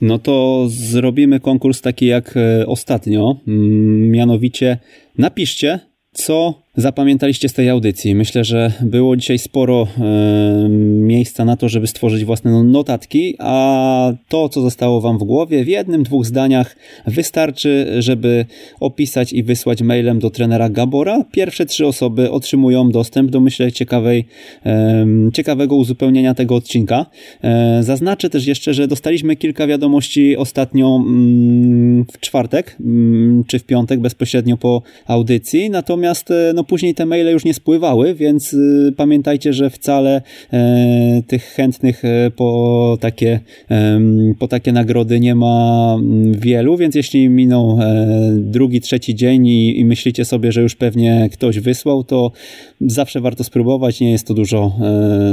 No 0.00 0.18
to 0.18 0.64
zrobimy 0.68 1.40
konkurs 1.40 1.80
taki 1.80 2.06
jak 2.06 2.24
e, 2.36 2.66
ostatnio. 2.66 3.36
Mm, 3.48 4.10
mianowicie 4.10 4.78
napiszcie, 5.18 5.80
co 6.12 6.62
zapamiętaliście 6.76 7.48
z 7.48 7.52
tej 7.52 7.68
audycji. 7.68 8.14
Myślę, 8.14 8.44
że 8.44 8.72
było 8.80 9.16
dzisiaj 9.16 9.38
sporo 9.38 9.88
miejsca 10.98 11.44
na 11.44 11.56
to, 11.56 11.68
żeby 11.68 11.86
stworzyć 11.86 12.24
własne 12.24 12.64
notatki, 12.64 13.36
a 13.38 14.12
to, 14.28 14.48
co 14.48 14.60
zostało 14.60 15.00
Wam 15.00 15.18
w 15.18 15.24
głowie, 15.24 15.64
w 15.64 15.68
jednym, 15.68 16.02
dwóch 16.02 16.26
zdaniach 16.26 16.76
wystarczy, 17.06 17.96
żeby 17.98 18.46
opisać 18.80 19.32
i 19.32 19.42
wysłać 19.42 19.82
mailem 19.82 20.18
do 20.18 20.30
trenera 20.30 20.68
Gabora. 20.68 21.24
Pierwsze 21.32 21.66
trzy 21.66 21.86
osoby 21.86 22.30
otrzymują 22.30 22.90
dostęp 22.90 23.30
do, 23.30 23.40
myślę, 23.40 23.72
ciekawej, 23.72 24.24
ciekawego 25.32 25.76
uzupełnienia 25.76 26.34
tego 26.34 26.54
odcinka. 26.54 27.06
E, 27.44 27.82
zaznaczę 27.82 28.30
też 28.30 28.46
jeszcze, 28.46 28.74
że 28.74 28.88
dostaliśmy 28.88 29.36
kilka 29.36 29.66
wiadomości 29.66 30.36
ostatnio 30.36 31.02
mm, 31.06 32.04
w 32.12 32.20
czwartek, 32.20 32.76
mm, 32.80 33.44
czy 33.46 33.58
w 33.58 33.64
piątek, 33.64 34.00
bezpośrednio 34.00 34.56
po 34.56 34.82
audycji, 35.06 35.70
natomiast 35.70 36.30
e, 36.30 36.52
no, 36.54 36.64
później 36.66 36.94
te 36.94 37.06
maile 37.06 37.32
już 37.32 37.44
nie 37.44 37.54
spływały, 37.54 38.14
więc 38.14 38.54
y, 38.54 38.94
pamiętajcie, 38.96 39.52
że 39.52 39.70
wcale 39.70 40.22
e, 40.52 41.22
tych 41.26 41.44
chętnych 41.44 42.04
e, 42.04 42.30
po 42.30 42.98
takie, 43.00 43.40
po 44.38 44.48
takie 44.48 44.72
nagrody 44.72 45.20
nie 45.20 45.34
ma 45.34 45.94
mm, 45.98 46.32
wielu, 46.32 46.76
więc 46.76 46.94
jeśli 46.94 47.28
minął 47.28 47.78
e, 47.80 48.06
drugi, 48.36 48.80
trzeci 48.80 49.14
dzień 49.14 49.46
i, 49.46 49.80
i 49.80 49.84
myślicie 49.84 50.24
sobie, 50.24 50.52
że 50.52 50.62
już 50.62 50.74
pewnie 50.74 51.28
ktoś 51.32 51.60
wysłał, 51.60 52.04
to 52.04 52.32
zawsze 52.80 53.20
warto 53.20 53.44
spróbować, 53.44 54.00
nie 54.00 54.10
jest 54.10 54.26
to 54.26 54.34
dużo 54.34 54.72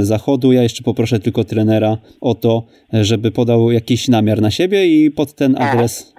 zachodu. 0.02 0.52
Ja 0.52 0.62
jeszcze 0.62 0.82
poproszę 0.82 1.20
tylko 1.20 1.44
trenera 1.44 1.98
o 2.20 2.34
to, 2.34 2.66
żeby 2.92 3.30
podał 3.30 3.72
jakiś 3.72 4.08
namiar 4.08 4.40
na 4.40 4.50
siebie 4.50 4.86
i 4.86 5.10
pod 5.10 5.34
ten 5.34 5.56
adres 5.56 6.14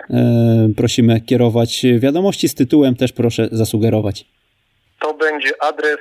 prosimy 0.76 1.22
kierować. 1.22 1.86
Wiadomości 2.00 2.50
z 2.50 2.56
tytułem 2.56 2.96
też 2.96 3.12
proszę 3.12 3.50
zasugerować 3.52 4.26
to 5.00 5.14
będzie 5.14 5.64
adres 5.64 6.00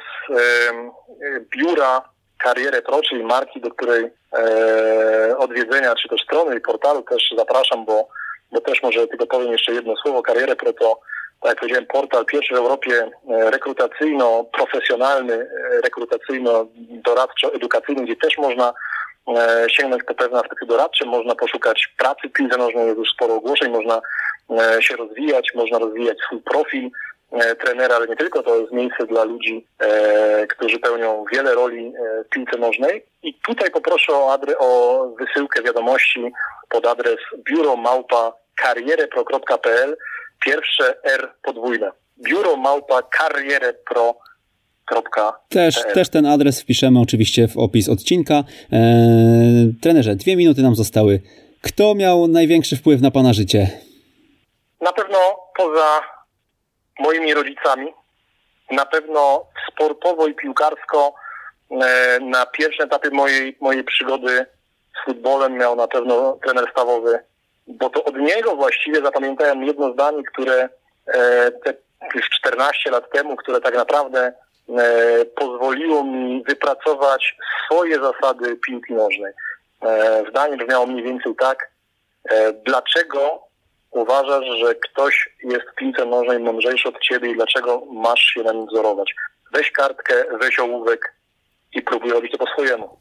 biura 1.56 2.14
Karierę 2.44 2.82
Pro, 2.82 3.02
czyli 3.02 3.24
marki, 3.24 3.60
do 3.60 3.70
której 3.70 4.10
e, 4.32 5.38
odwiedzenia, 5.38 5.94
czy 5.94 6.08
też 6.08 6.22
strony 6.22 6.56
i 6.56 6.60
portalu 6.60 7.02
też 7.02 7.34
zapraszam, 7.36 7.84
bo, 7.84 8.08
bo 8.52 8.60
też 8.60 8.82
może 8.82 9.08
tylko 9.08 9.26
powiem 9.26 9.52
jeszcze 9.52 9.72
jedno 9.72 9.96
słowo. 9.96 10.22
Karierę 10.22 10.56
Pro 10.56 10.72
to, 10.72 11.00
tak 11.40 11.50
jak 11.50 11.60
powiedziałem, 11.60 11.86
portal 11.86 12.24
pierwszy 12.24 12.54
w 12.54 12.58
Europie 12.58 13.10
e, 13.30 13.50
rekrutacyjno-profesjonalny, 13.50 15.34
e, 15.34 15.46
rekrutacyjno-doradczo-edukacyjny, 15.80 18.04
gdzie 18.04 18.16
też 18.16 18.38
można 18.38 18.74
sięgnąć 19.68 20.02
po 20.02 20.14
pewne 20.14 20.40
aspekty 20.40 20.66
doradcze, 20.66 21.04
można 21.04 21.34
poszukać 21.34 21.94
pracy 21.98 22.28
piłce 22.28 22.56
nożnej, 22.56 22.86
jest 22.86 22.98
już 22.98 23.10
sporo 23.10 23.34
ogłoszeń, 23.34 23.72
można 23.72 24.00
się 24.80 24.96
rozwijać, 24.96 25.50
można 25.54 25.78
rozwijać 25.78 26.18
swój 26.26 26.42
profil, 26.42 26.90
trenera, 27.60 27.96
ale 27.96 28.06
nie 28.08 28.16
tylko, 28.16 28.42
to 28.42 28.56
jest 28.56 28.72
miejsce 28.72 29.06
dla 29.06 29.24
ludzi, 29.24 29.66
e, 29.78 30.46
którzy 30.46 30.78
pełnią 30.78 31.24
wiele 31.32 31.54
roli 31.54 31.86
e, 31.86 32.24
w 32.24 32.28
piłce 32.28 32.58
nożnej. 32.58 33.04
I 33.22 33.34
tutaj 33.34 33.70
poproszę 33.70 34.12
o, 34.12 34.32
adre, 34.32 34.58
o 34.58 35.08
wysyłkę 35.18 35.62
wiadomości 35.62 36.32
pod 36.68 36.86
adres 36.86 37.18
biuro 37.50 37.76
małpa 37.76 38.32
karierepro.pl 38.56 39.96
pierwsze 40.44 41.02
R 41.04 41.32
podwójne. 41.42 41.90
Biuro 42.22 42.56
małpa 42.56 43.02
też, 45.48 45.74
też 45.94 46.08
ten 46.08 46.26
adres 46.26 46.62
wpiszemy 46.62 47.00
oczywiście 47.00 47.48
w 47.48 47.58
opis 47.58 47.88
odcinka. 47.88 48.34
Eee, 48.72 49.74
trenerze, 49.82 50.16
dwie 50.16 50.36
minuty 50.36 50.62
nam 50.62 50.74
zostały. 50.74 51.20
Kto 51.62 51.94
miał 51.94 52.28
największy 52.28 52.76
wpływ 52.76 53.00
na 53.00 53.10
Pana 53.10 53.32
życie? 53.32 53.70
Na 54.80 54.92
pewno 54.92 55.18
poza 55.56 56.00
moimi 56.98 57.34
rodzicami. 57.34 57.94
Na 58.70 58.86
pewno 58.86 59.46
sportowo 59.72 60.26
i 60.26 60.34
piłkarsko 60.34 61.14
e, 61.70 62.18
na 62.20 62.46
pierwszym 62.46 62.86
etapie 62.86 63.10
mojej, 63.10 63.56
mojej 63.60 63.84
przygody 63.84 64.46
z 65.00 65.04
futbolem 65.04 65.52
miał 65.52 65.76
na 65.76 65.88
pewno 65.88 66.38
trener 66.44 66.70
stawowy, 66.70 67.18
bo 67.66 67.90
to 67.90 68.04
od 68.04 68.16
niego 68.16 68.56
właściwie 68.56 69.02
zapamiętałem 69.02 69.64
jedno 69.64 69.92
zdanie, 69.92 70.22
które 70.32 70.68
e, 71.06 71.50
te 71.50 71.74
14 72.32 72.90
lat 72.90 73.10
temu, 73.10 73.36
które 73.36 73.60
tak 73.60 73.74
naprawdę 73.74 74.32
e, 74.78 75.24
pozwoliło 75.24 76.04
mi 76.04 76.44
wypracować 76.48 77.36
swoje 77.64 77.98
zasady 78.00 78.56
piłki 78.56 78.94
nożnej. 78.94 79.32
Zdanie 80.30 80.56
brzmiało 80.56 80.86
mniej 80.86 81.04
więcej 81.04 81.34
tak, 81.36 81.70
dlaczego 82.64 83.43
uważasz, 83.94 84.44
że 84.60 84.74
ktoś 84.74 85.28
jest 85.44 85.66
piłce 85.76 86.06
nożnej 86.06 86.38
mądrzejszy 86.38 86.88
od 86.88 87.00
ciebie 87.00 87.30
i 87.30 87.34
dlaczego 87.34 87.82
masz 87.92 88.20
się 88.20 88.42
na 88.42 88.52
nim 88.52 88.66
wzorować? 88.66 89.14
Weź 89.52 89.70
kartkę, 89.70 90.14
weź 90.40 90.58
ołówek 90.58 91.14
i 91.72 91.82
próbuj 91.82 92.10
robić 92.10 92.32
to 92.32 92.38
po 92.38 92.46
swojemu. 92.46 92.98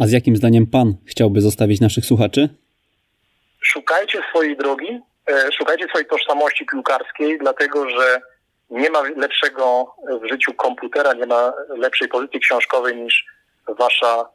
A 0.00 0.06
z 0.06 0.12
jakim 0.12 0.36
zdaniem 0.36 0.66
pan 0.66 0.94
chciałby 1.06 1.40
zostawić 1.40 1.80
naszych 1.80 2.04
słuchaczy? 2.04 2.48
Szukajcie 3.60 4.20
swojej 4.30 4.56
drogi, 4.56 5.00
e, 5.30 5.52
szukajcie 5.52 5.88
swojej 5.88 6.06
tożsamości 6.06 6.66
piłkarskiej, 6.66 7.38
dlatego 7.38 7.90
że 7.90 8.20
nie 8.70 8.90
ma 8.90 9.02
lepszego 9.16 9.94
w 10.22 10.28
życiu 10.28 10.54
komputera, 10.54 11.12
nie 11.12 11.26
ma 11.26 11.52
lepszej 11.68 12.08
pozycji 12.08 12.40
książkowej 12.40 12.96
niż 12.96 13.24
wasza 13.78 14.28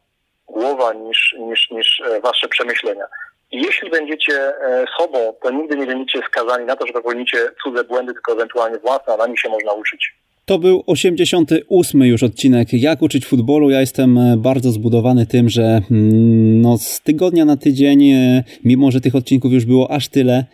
głowa, 0.48 0.94
niż, 0.94 1.36
niż, 1.40 1.72
niż 1.72 2.02
e, 2.06 2.22
wasze 2.22 2.48
przemyślenia. 2.48 3.06
Jeśli 3.52 3.90
będziecie 3.90 4.34
e, 4.34 4.86
sobą, 5.00 5.34
to 5.44 5.52
nigdy 5.52 5.78
nie 5.78 5.86
będziecie 5.86 6.20
skazani 6.28 6.66
na 6.66 6.76
to, 6.76 6.88
że 6.88 6.94
popełnicie 6.94 7.38
cudze 7.64 7.84
błędy, 7.84 8.14
tylko 8.14 8.34
ewentualnie 8.34 8.78
własne, 8.80 9.14
a 9.14 9.18
na 9.18 9.28
nich 9.28 9.40
się 9.40 9.50
można 9.50 9.72
uczyć. 9.72 10.14
To 10.46 10.60
był 10.60 10.84
88 10.88 12.02
już 12.02 12.24
odcinek 12.24 12.74
Jak 12.74 13.02
uczyć 13.02 13.26
futbolu. 13.26 13.70
Ja 13.70 13.80
jestem 13.80 14.18
e, 14.18 14.38
bardzo 14.38 14.72
zbudowany 14.72 15.26
tym, 15.26 15.50
że 15.50 15.82
mm, 15.92 16.62
no, 16.62 16.78
z 16.78 17.02
tygodnia 17.02 17.46
na 17.46 17.58
tydzień, 17.58 18.10
e, 18.10 18.44
mimo 18.64 18.92
że 18.92 19.02
tych 19.02 19.16
odcinków 19.16 19.54
już 19.54 19.66
było 19.66 19.92
aż 19.92 20.08
tyle, 20.08 20.46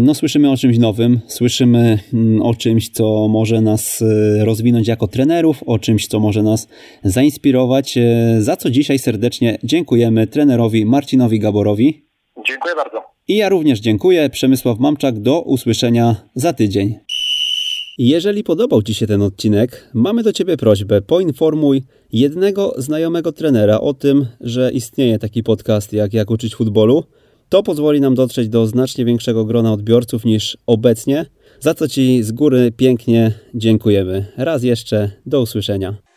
no 0.00 0.14
słyszymy 0.14 0.50
o 0.50 0.56
czymś 0.56 0.78
nowym, 0.78 1.20
słyszymy 1.26 1.98
mm, 2.12 2.42
o 2.42 2.54
czymś, 2.54 2.88
co 2.88 3.28
może 3.28 3.60
nas 3.60 4.04
rozwinąć 4.40 4.88
jako 4.88 5.08
trenerów, 5.08 5.62
o 5.66 5.78
czymś, 5.78 6.06
co 6.06 6.20
może 6.20 6.42
nas 6.42 6.68
zainspirować, 7.04 7.98
za 8.38 8.56
co 8.56 8.70
dzisiaj 8.70 8.98
serdecznie 8.98 9.58
dziękujemy 9.62 10.26
trenerowi 10.26 10.86
Marcinowi 10.86 11.40
Gaborowi. 11.40 12.07
Dziękuję 12.46 12.74
bardzo. 12.74 13.02
I 13.28 13.36
ja 13.36 13.48
również 13.48 13.80
dziękuję. 13.80 14.30
Przemysław 14.30 14.78
Mamczak. 14.78 15.20
Do 15.20 15.42
usłyszenia 15.42 16.16
za 16.34 16.52
tydzień. 16.52 16.98
Jeżeli 17.98 18.44
podobał 18.44 18.82
Ci 18.82 18.94
się 18.94 19.06
ten 19.06 19.22
odcinek, 19.22 19.90
mamy 19.94 20.22
do 20.22 20.32
Ciebie 20.32 20.56
prośbę: 20.56 21.02
poinformuj 21.02 21.82
jednego 22.12 22.74
znajomego 22.76 23.32
trenera 23.32 23.80
o 23.80 23.94
tym, 23.94 24.26
że 24.40 24.70
istnieje 24.72 25.18
taki 25.18 25.42
podcast 25.42 25.92
jak 25.92 26.14
Jak 26.14 26.30
uczyć 26.30 26.54
futbolu. 26.54 27.04
To 27.48 27.62
pozwoli 27.62 28.00
nam 28.00 28.14
dotrzeć 28.14 28.48
do 28.48 28.66
znacznie 28.66 29.04
większego 29.04 29.44
grona 29.44 29.72
odbiorców 29.72 30.24
niż 30.24 30.58
obecnie, 30.66 31.26
za 31.60 31.74
co 31.74 31.88
Ci 31.88 32.22
z 32.22 32.32
góry 32.32 32.72
pięknie 32.76 33.32
dziękujemy. 33.54 34.26
Raz 34.36 34.62
jeszcze, 34.62 35.10
do 35.26 35.40
usłyszenia. 35.40 36.07